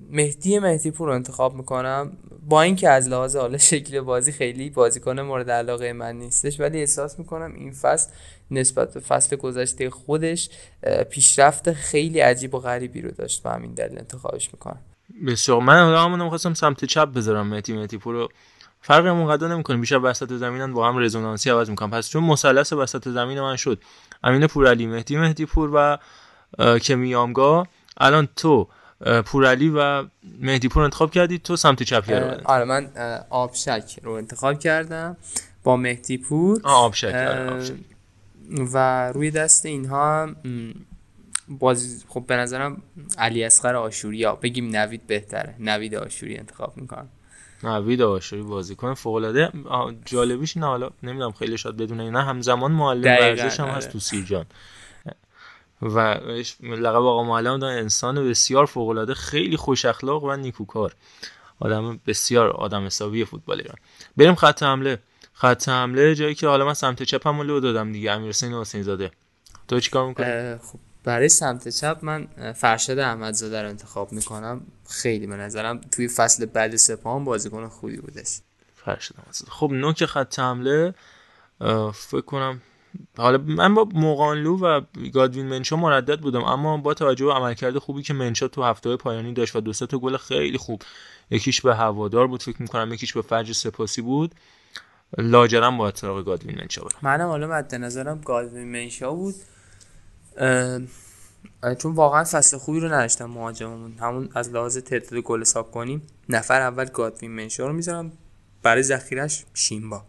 [0.10, 2.12] مهدی مهدی پور رو انتخاب می‌کنم.
[2.50, 7.20] با اینکه از لحاظ حالا شکل بازی خیلی بازیکن مورد علاقه من نیستش ولی احساس
[7.20, 8.12] می‌کنم این فصل
[8.52, 10.50] نسبت به فصل گذشته خودش
[11.10, 14.80] پیشرفت خیلی عجیب و غریبی رو داشت و همین دلیل انتخابش می‌کنم.
[15.28, 15.62] بسیار.
[15.62, 18.30] من حالا همون خواستم سمت چپ بذارم مهدی مهدی پور رو.
[18.82, 19.78] فرق اونقدر نمی‌کنه.
[19.78, 23.82] بیشتر وسط زمینن با هم رزونانسی عوض می‌کنم پس چون مثلث وسط زمین من شد.
[24.24, 25.98] امین پورعلی مهدی مهدی پور و
[26.78, 28.68] کمیامگا الان تو
[29.26, 30.04] پورعلی و
[30.40, 31.38] مهدی پور انتخاب کردی.
[31.40, 32.90] تو سمت چپ رو آره من
[33.30, 35.18] آبشک رو انتخاب کردم.
[35.64, 36.62] با مهدی پور.
[36.64, 37.78] آبشک, آره
[38.74, 40.36] و روی دست اینها هم
[41.50, 42.82] بازی خب به نظرم
[43.18, 45.56] علی اصغر آشوری یا بگیم نوید بهتره.
[45.60, 47.10] نوید آشوری انتخاب می‌کنم.
[47.64, 49.52] نوید آشوری بازیکن فوق العاده
[50.06, 54.46] جالبیش نه حالا نمی‌دونم خیلی شاد بدونه نه همزمان معلم ورزش هم هست تو سیرجان
[55.82, 56.00] و
[56.62, 60.94] لقب آقا معلم داره انسان بسیار فوق العاده خیلی خوش اخلاق و نیکوکار.
[61.60, 63.76] آدم بسیار آدم حسابی فوتبال ایران.
[64.18, 65.00] بریم خط حمله.
[65.34, 69.12] خط حمله جایی که حالا من سمت چپم رو دادم دیگه امیرحسین حسین زاده
[69.68, 74.62] تو چیکار می‌کنی؟ خب برای سمت چپ من فرشاد احمدزاده رو انتخاب می‌کنم.
[74.90, 78.40] خیلی به نظرم توی فصل بعد سپاهان بازیکن خوبی بودش.
[78.76, 79.52] فرشاد احمدزاده.
[79.52, 80.94] خب نوک خط حمله
[81.94, 82.62] فکر کنم
[83.18, 84.82] حالا من با موقانلو و
[85.14, 89.34] گادوین منشا مردد بودم اما با توجه به عملکرد خوبی که منشا تو هفته پایانی
[89.34, 90.82] داشت و دو تا گل خیلی خوب
[91.32, 94.36] یکیش به هوادار بود فکر می‌کنم یکیش به فرج سپاسی بود
[95.18, 99.36] لاجرم با اطلاق گادوین منشا برم منم حالا مد نظرم گادوین منشا بود.
[101.80, 103.98] چون واقعا فصل خوبی رو نداشتم مهاجممون.
[104.00, 108.12] همون از لحاظ تعداد گل حساب کنیم نفر اول گادوین منشا رو می‌ذارم.
[108.64, 110.06] برای ذخیرش شیمبا.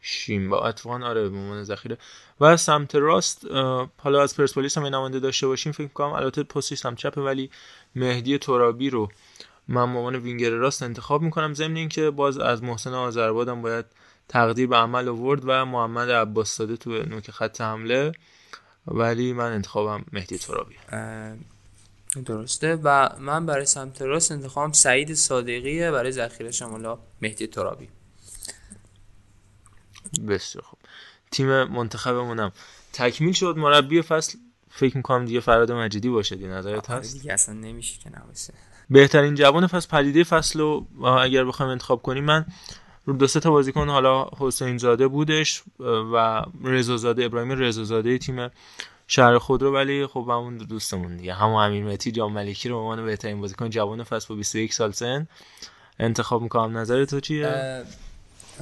[0.00, 1.98] شیمبا اتفاقا آره به عنوان ذخیره.
[2.40, 3.46] و سمت راست
[3.96, 7.50] حالا از پرسپولیس هم نماینده داشته باشیم فکر کنم البته پستش سمت چپه ولی
[7.94, 9.08] مهدی ترابی رو
[9.68, 11.54] من به عنوان وینگر راست انتخاب می‌کنم.
[11.54, 13.84] ضمن اینکه باز از محسن آذربادم باید
[14.28, 18.12] تقدیر به عمل آورد و محمد عباس ساده تو نوک خط حمله
[18.86, 20.74] ولی من انتخابم مهدی ترابی.
[22.24, 22.78] درسته.
[22.82, 27.88] و من برای سمت راست انتخابم سعید صادقیه برای ذخیره شمالا مهدی ترابی.
[30.28, 30.78] بسیار خوب.
[31.30, 32.52] تیم منتخبمونم
[32.92, 33.54] تکمیل شد.
[33.56, 34.38] مربی فصل
[34.70, 38.54] فکر می‌کنم دیگه فراد مجیدی باشه دی نظرت هست؟ دیگه اصلا نمیشه که نباشه.
[38.90, 42.46] بهترین جوان فصل پدیده فصل رو اگر بخوایم انتخاب کنیم من
[43.06, 45.62] دو سه تا بازیکن حالا حسین زاده بودش
[46.12, 48.50] و رضا زاده ابراهیم رضا زاده تیم
[49.06, 51.34] شهر خود رو ولی خب همون دوستمون دیگه.
[51.34, 54.92] همون امیر متی جام ملکی رو به عنوان بهترین بازیکن جوان فصل با 21 سال
[54.92, 55.28] سن
[55.98, 56.78] انتخاب می‌کنم.
[56.78, 57.84] نظر تو چیه؟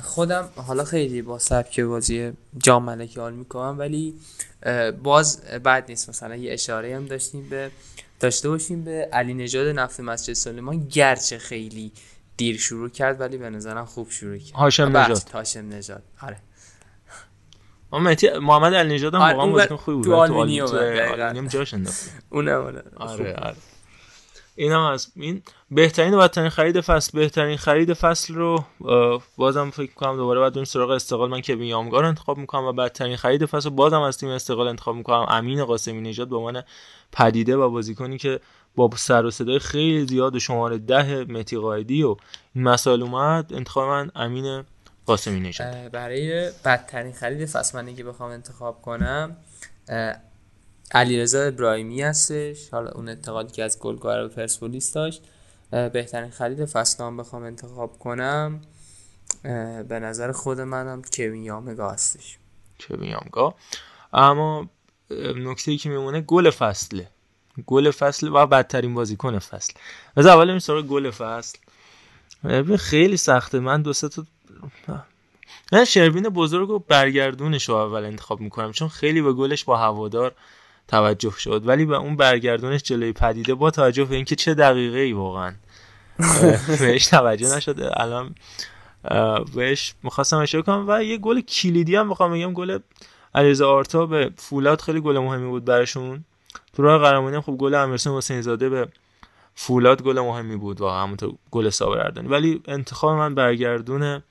[0.03, 4.15] خودم حالا خیلی با سبک بازی جام ملکی حال می‌کنم ولی
[5.03, 6.09] باز بد نیست.
[6.09, 7.71] مثلا یه اشاره هم داشتیم به
[8.21, 11.93] داشته باشیم به علی نژاد نفت مسجد سلیمان گرچه خیلی
[12.39, 14.57] دیر شروع کرد ولی به نظرم خوب شروع کرد.
[14.57, 15.31] هاشم نژاد.
[15.35, 16.03] هاشم نژاد.
[16.23, 16.37] آره.
[18.41, 20.05] محمد علی نژاد هم واقعا بازیکن خوبی بود.
[20.05, 22.11] تو آلومینیوم جاش انداخت.
[22.31, 23.57] اونم آره آره آره.
[24.57, 28.65] اینم از این بهترین و بدترین خرید فصل بهترین خرید فصل رو
[29.37, 31.31] بازم فکر کنم دوباره بعد بریم سراغ استقلال.
[31.31, 35.27] من که یامگار انتخاب می‌کنم و بدترین خرید فصل بازم از تیم استقلال انتخاب می‌کنم.
[35.29, 36.63] امین قاسمی نژاد به عنوان
[37.13, 38.41] پدیده و بازیکنی که
[38.79, 42.17] با سر و صدای خیلی زیاد شماره ده متی قایدی و
[42.55, 44.65] این مسائل اومد انتخاب من امین
[45.07, 45.91] قاسمی نژاد.
[45.91, 49.37] برای بدترین خرید فصل من که بخوام انتخاب کنم
[50.95, 52.69] علیرضا ابراهیمی هستش.
[52.71, 55.23] حالا اون انتقادی که از گلگهر به پرسپولیس داشت
[55.71, 58.61] بهترین خرید فصل هم بخوام انتخاب کنم.
[59.89, 62.39] به نظر خود منم کوین یامگا هستش.
[62.81, 63.55] کوین یامگا.
[64.13, 64.69] اما
[65.37, 67.09] نکته ای که میمونه گل فصله.
[67.67, 69.73] گل فصل و بدترین بازیکن فصل.
[70.17, 71.59] از اول این سراغ گل فصل.
[72.79, 73.61] خیلی سخته.
[73.61, 74.25] من دو تا
[75.73, 80.33] من شروین بزرگ و برگردونش رو اول انتخاب می‌کنم چون خیلی به گلش با هوادار
[80.89, 81.63] توجه شد.
[81.67, 85.55] ولی به اون برگردونش جلوی پدیده با توجه به اینکه چه دقیقه ای واقعا
[86.81, 88.01] بهش توجه نشده.
[88.01, 88.35] الان
[89.55, 92.53] بهش می‌خواستم اشاره کنم و یه گل کلیدی هم می‌خوام بگم.
[92.53, 92.79] گل
[93.35, 96.25] علیرضا آرتا به فولاد خیلی گل مهمی بود براشون.
[96.79, 98.89] تو راه قهرمانی خب گل امیرحسین حسین زاده به
[99.55, 104.23] فولاد گل مهمی بود واقعا همونطور گل صابر ولی انتخاب من برگردون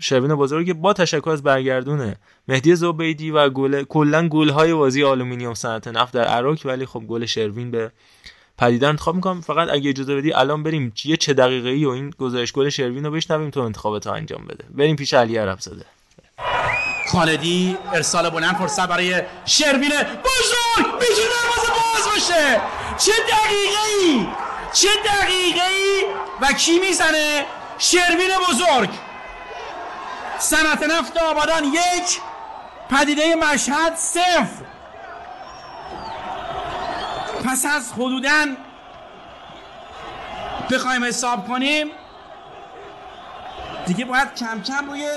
[0.00, 2.16] شوین بزرگ با تشکر از برگردونه
[2.48, 6.58] مهدی زبیدی و گل کلا گل های بازی آلومینیوم صنعت نفت در عراق.
[6.64, 7.92] ولی خب گل شروین به
[8.58, 9.40] پدیده انتخاب می‌کنم.
[9.40, 13.04] فقط اگه اجازه بدی الان بریم یه چه دقیقه ای و این گزارش گل شروین
[13.04, 14.64] رو بشنویم تو انتخابات انجام بده.
[14.70, 15.84] بریم پیش علی عرب زاده
[17.12, 22.60] خالدی ارسال بلند فرصت برای شروین بزرگ می‌تونه دروازه باز باشه!
[22.98, 24.26] چه دقیقه ای
[24.72, 26.04] چه دقیقه ای
[26.40, 27.46] و کی می‌زنه؟
[27.78, 28.90] شروین بزرگ.
[30.38, 32.20] صنعت نفت آبادان یک
[32.90, 34.64] پدیده مشهد صفر.
[37.44, 38.46] پس از حدودا
[40.70, 41.90] بخوایم حساب کنیم
[43.86, 45.08] دیگه باید کم کم روی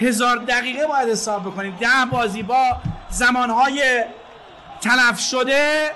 [0.00, 1.76] هزار دقیقه باید حساب بکنیم.
[1.80, 2.76] ده بازی با
[3.10, 4.04] زمانهای
[4.80, 5.90] تلف شده.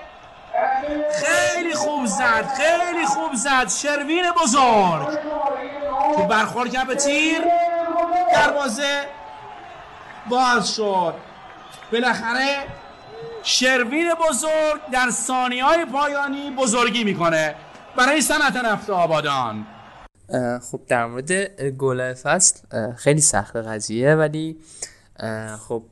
[1.24, 3.68] خیلی خوب زد خیلی خوب زد.
[3.68, 5.18] شروین بزرگ.
[6.16, 7.40] که برخورد کرد به تیر.
[8.34, 9.04] دروازه
[10.26, 11.14] باز شد.
[11.92, 12.56] بالاخره
[13.42, 17.54] شروین بزرگ در ثانیه های پایانی بزرگی می‌کنه.
[17.96, 19.66] برای صنعت نفت آبادان.
[20.62, 21.33] خب در مورد
[21.70, 22.60] گل فصل
[22.97, 24.59] خیلی سخت قضیه ولی
[25.68, 25.83] خب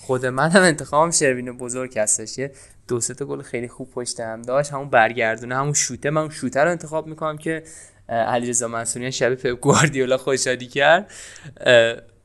[0.00, 2.38] خود من هم انتخابم شروین بزرگ هستش.
[2.38, 2.52] یه
[2.88, 6.10] دو سه گل خیلی خوب پشت هم داشت همون برگردونه همون شوته.
[6.10, 7.62] من شوته رو انتخاب می‌کنم که
[8.08, 11.10] علیرضا منصوریان شب پپ گواردیولا خوشحالی کرد.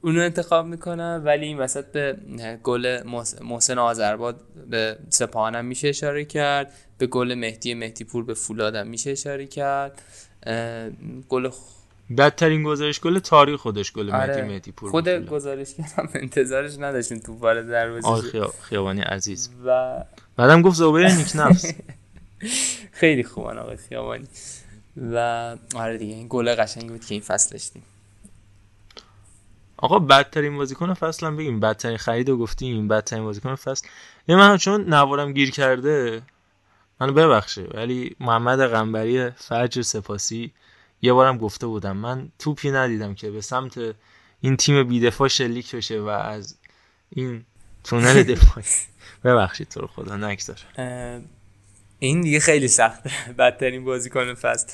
[0.01, 2.17] اونو انتخاب می‌کنم ولی این وسط به
[2.64, 3.03] گل
[3.43, 6.74] محسن آذرباد به سپاهانم میشه اشاره کرد.
[6.98, 10.01] به گل مهدی مهدی پور به فولادم میشه اشاره کرد.
[11.29, 11.49] گل
[12.17, 14.27] بدترین گزارش گل تاریخ خودش گل آره.
[14.27, 18.47] مهدی مهدی پور خود گزارش کردم انتظارش نداشتیم تو وارد دروازه.
[18.61, 19.49] خیابانی عزیز.
[19.65, 19.97] و
[20.35, 21.73] بعدم گفت زوبیر نیک نفس.
[22.91, 24.27] خیلی خوبن آقای خیابانی.
[25.13, 25.17] و
[25.75, 27.83] آره دیگه این گل قشنگی بود که این فصل داشتیم.
[29.77, 31.59] آقا بدترین بازیکن فصل هم بگیم.
[31.59, 33.87] بدترین خرید رو گفتیم بدترین بازیکن فصل.
[34.27, 36.21] یه من چون نوارم گیر کرده.
[37.01, 40.51] منو ببخشه ولی محمد قنبری فجر سپاسی
[41.01, 41.97] یه بارم گفته بودم.
[41.97, 43.95] من توپی ندیدم که به سمت
[44.41, 46.55] این تیم بیدفاع شلیک بشه و از
[47.09, 47.45] این
[47.83, 48.65] تونل دفاعی.
[49.23, 50.57] ببخشید تو رو خدا نگذار.
[51.99, 54.73] این دیگه خیلی سخته بدترین بازیکن فصل.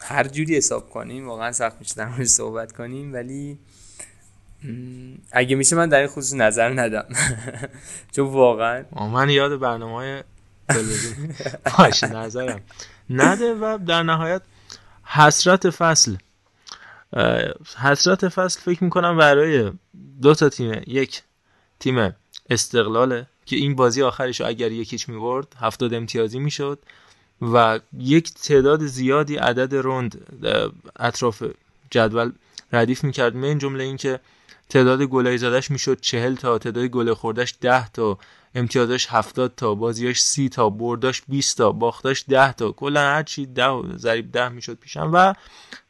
[0.00, 3.58] هر جوری حساب کنیم واقعا سخت میشه در صحبت کنیم ولی
[5.32, 7.04] اگه میشه من در این خصوص نظر ندم.
[8.16, 10.22] چون واقعا من یاد برنامه های
[11.78, 12.60] باشه نظرم.
[13.10, 14.42] نده و در نهایت
[15.04, 16.16] حسرت فصل.
[17.76, 19.72] حسرت فصل فکر می‌کنم برای
[20.22, 20.82] دو تا تیم.
[20.86, 21.22] یک
[21.80, 22.14] تیم
[22.50, 26.78] استقلاله که این بازی آخرش اگر یکیچ می‌برد هفتاد امتیازی می‌شد
[27.42, 30.20] و یک تعداد زیادی عدد روند
[30.96, 31.42] اطراف
[31.90, 32.32] جدول
[32.72, 33.36] ردیف می‌کرد.
[33.36, 34.20] من جمله اینکه
[34.68, 38.18] تعداد گلای زدش می‌شد چهل تا تعداد گل خوردش ده تا
[38.54, 43.46] امتیازش هفتاد تا بازیاش سی تا برداش 20 تا باختاش ده تا کلا هر چی
[43.46, 45.34] ده ضریب ده می‌شد پیشم و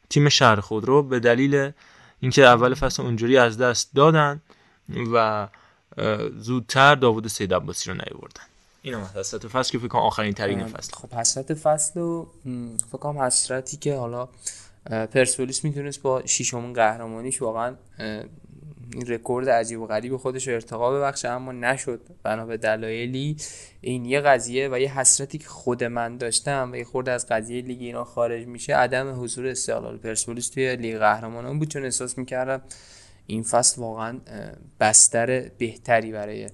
[0.09, 1.71] تیم شهر خود رو به دلیل
[2.19, 4.41] اینکه اول فصل اونجوری از دست دادن
[5.13, 5.47] و
[6.37, 8.43] زودتر داوود سید عباسی رو نیوردن
[8.81, 10.95] این هم حسرت فصل که فکر کنم آخرین ترین فصل.
[10.95, 12.27] خب حسرت فصل و
[12.91, 14.29] فکر کنم حسرتی که حالا
[14.85, 17.75] پرسپولیس می‌تونست با شیشمین قهرمانیش واقعا
[18.93, 22.01] این رکورد عجیب و غریب خودش رو ارتقا ببخشه اما نشد.
[22.23, 23.37] بنا به دلایلی
[23.81, 27.61] این یه قضیه و یه حسرتی که خود من داشتم و یه خورده از قضیه
[27.61, 31.67] لیگ اینا خارج میشه عدم حضور استقلال پرسپولیس توی لیگ قهرمانان بود.
[31.67, 32.61] چون احساس می‌کردم
[33.27, 34.19] این فصل واقعا
[34.79, 36.49] بستر بهتری برای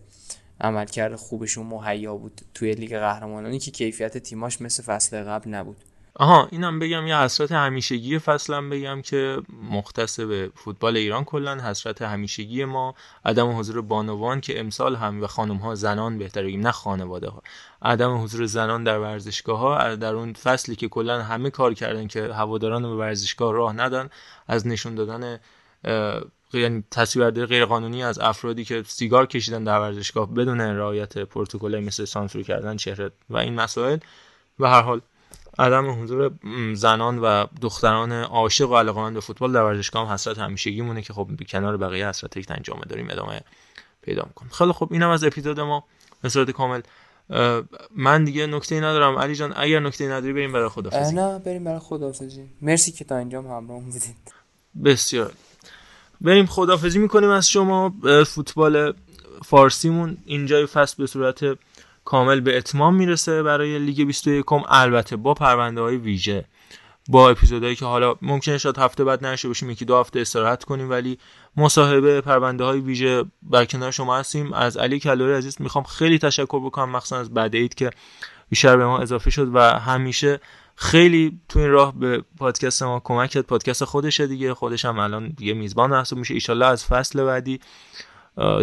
[0.62, 5.78] عملکرد خوبشون مهیا بود توی لیگ قهرمانانی که کیفیت تیماش مثل فصل قبل نبود.
[6.18, 12.02] آها اینم بگم یه حسرت همیشگی فصلم بگم که مختص به فوتبال ایران کلا حسرت
[12.02, 12.96] همیشگی ما
[13.26, 17.44] عدم حضور بانوان که امسال هم و خانم ها زنان بهتر بگیم نه خانواده ها.
[17.82, 22.34] عدم حضور زنان در ورزشگاه ها در اون فصلی که کلا همه کار کردن که
[22.34, 24.10] هواداران به ورزشگاه راه ندن
[24.48, 25.40] از نشون دادن
[26.54, 32.06] یعنی تصویربرداری غیر قانونی از افرادی که سیگار کشیدن در ورزشگاه بدون رعایت پروتکل مثل
[32.06, 34.00] سانسور کردن چهره و این مسائل.
[34.60, 35.02] و هر حال
[35.60, 36.32] عدم حضور
[36.74, 41.14] زنان و دختران عاشق و علاقمند به فوتبال در ورزشگاه هم حسرت همیشگی مونه که
[41.14, 43.42] خب کنار بقیه حسرت یک انجام داریم ادامه
[44.02, 44.52] پیدا می‌کنیم.
[44.52, 45.84] خیلی خب اینم از اپیزود ما.
[46.22, 46.82] به صورت کامل
[47.96, 49.18] من دیگه نکته ندارم.
[49.18, 51.16] علی جان اگر نکته نداری بریم برای خدافظی.
[51.16, 52.50] نه بریم برای خدافظی.
[52.62, 54.34] مرسی که تا اینجا همراه بودید.
[54.84, 55.34] بسیار.
[56.22, 57.94] بریم خدافزی می‌کنیم از شما.
[58.28, 58.94] فوتبال
[59.46, 61.58] فارسیمون اینجای فصل به صورت
[62.06, 66.46] کامل به اتمام می‌رسه برای لیگ 21 البته با پرونده های ویژه
[67.10, 70.90] با اپیزودهایی که حالا ممکنه شاید هفته بعد نشه باشیم یکی دو هفته استراحت کنیم
[70.90, 71.18] ولی
[71.58, 74.54] مصاحبه پرونده های ویژه بر کنار شما هستیم.
[74.54, 77.90] از علی کلوری عزیز می‌خوام خیلی تشکر بکنم مخصوصا از بعد اید که
[78.50, 80.40] بیشتر به ما اضافه شد و همیشه
[80.76, 85.30] خیلی تو این راه به پادکست ما کمک کرد پادکست خودشه دیگه خودش هم الان
[85.30, 86.34] دیگه میزبان محسوب میشه.
[86.34, 87.60] ایشالله از فصل بعدی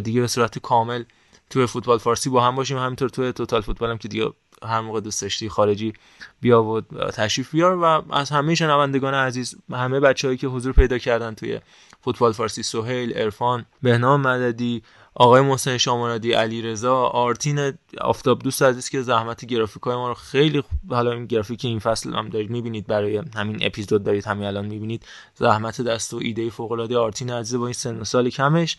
[0.04, 1.04] دیگه به صورت کامل
[1.52, 2.78] توی فوتبال فارسی با هم باشیم.
[2.78, 4.30] همینطور توی توتال فوتبال هم که دیگه
[4.62, 5.92] هر موقع دوست داشتی خارجی
[6.40, 11.34] بیا و تشریف بیار و از همه شنوندگان عزیز همه بچههایی که حضور پیدا کردن
[11.34, 11.60] توی
[12.00, 14.82] فوتبال فارسی سهیل ارفان بهنام مددی
[15.14, 20.62] آقای محسن شامرادی علی رضا آرتین آفتاب دوست عزیز که زحمت گرافیکای ما رو خیلی
[20.90, 25.06] حالا این گرافیک این فصل هم دارید می‌بینید برای همین اپیزود دارید همین الان می‌بینید.
[25.34, 28.76] زحمت دست و ایده فوق العاده آرتین عزیز با این سن و سال کمش.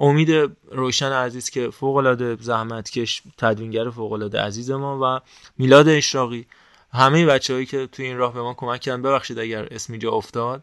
[0.00, 5.20] امید روشن عزیز که فوق العاده زحمتکش تدوینگر فوق العاده عزیز ما و
[5.58, 6.46] میلاد اشراقی
[6.92, 10.62] همه بچههایی که توی این راه به ما کمک کردن ببخشید اگر اسمی جا افتاد.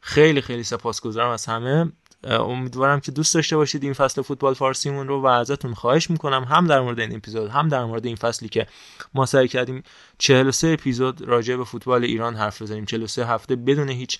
[0.00, 1.92] خیلی خیلی سپاسگزارم از همه.
[2.24, 6.44] امیدوارم که دوست داشته باشید این فصل فوتبال فارسیمون رو و ازتون خواهش می‌کنم.
[6.44, 8.66] هم در مورد این اپیزود هم در مورد این فصلی که
[9.14, 9.82] ما سعی کردیم
[10.18, 12.84] 43 اپیزود راجع به فوتبال ایران حرف بزنیم.
[12.84, 14.18] 43 هفته بدون هیچ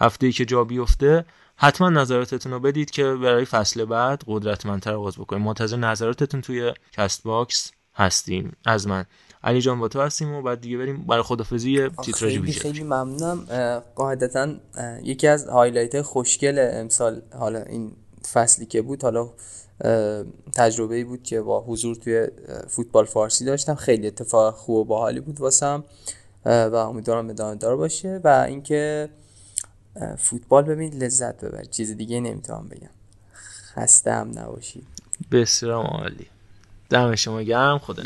[0.00, 1.24] هفته ای که جا بیفته.
[1.58, 7.22] حتما نظراتتون رو بدید که برای فصل بعد قدرتمندتر آغاز بکنیم منتظر نظراتتون توی کست
[7.22, 9.04] باکس هستیم از من.
[9.44, 12.60] علی جان با تو هستیم و بعد دیگه بریم برای خدافزی تیتراژ ویژه.
[12.60, 13.46] خیلی ممنونم.
[13.94, 14.54] قاعدتا
[15.02, 17.92] یکی از highlight خوشگل امسال حالا این
[18.32, 19.30] فصلی که بود حالا
[20.54, 22.28] تجربه بود که با حضور توی
[22.68, 23.74] فوتبال فارسی داشتم.
[23.74, 25.84] خیلی اتفاق خوب و باحالی بود واسم.
[26.44, 28.20] و امیدوارم ادامه دار باشه.
[28.24, 29.08] و اینکه
[30.18, 32.90] فوتبال ببینید لذت ببرید چیز دیگه نمی‌تونم بگم.
[33.74, 34.86] خسته هم نباشید
[35.32, 36.26] بسیار عالی.
[36.90, 37.78] دم شما گرم.
[37.78, 38.02] خدا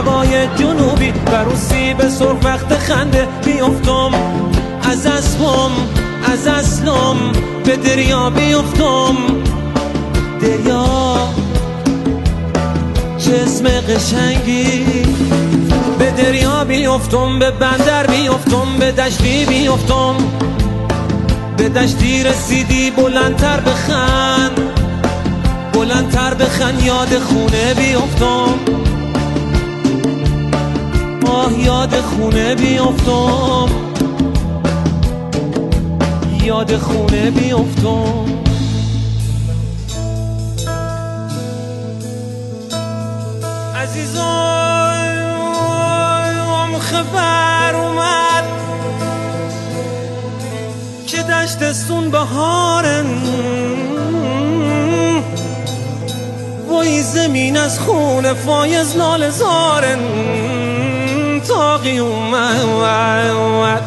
[0.00, 1.12] خوشنوای جنوبی.
[1.12, 4.10] بر اون به سرخ وقت خنده بیفتم.
[4.90, 5.70] از اسبم
[6.32, 7.16] از اصلم
[7.64, 9.16] به دریا بیفتم.
[10.40, 10.84] دریا
[13.44, 14.86] اسم قشنگی
[15.98, 20.14] به دریا بیفتم به بندر بیفتم به دشتی بیفتم.
[21.56, 24.50] به دشتی رسیدی بلندتر بخن.
[25.72, 28.89] بلندتر بخن یاد خونه بیفتم.
[31.40, 33.68] آه یاد خونه بیفتم.
[36.44, 38.24] یاد خونه بیفتم.
[43.76, 44.40] عزیزم
[46.80, 48.44] خبر اومد
[51.06, 53.06] که دشتستون بهارن.
[56.68, 60.59] وای زمین از خون فایز لال زارن.
[61.70, 63.84] تاقی اومد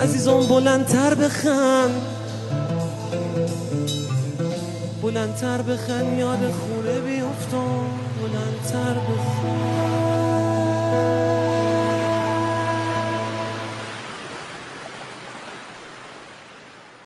[0.00, 1.90] عزیزم بلندتر بخن
[5.02, 7.84] بلندتر بخن یاد خونه بیفتم
[8.20, 10.01] بلندتر بخن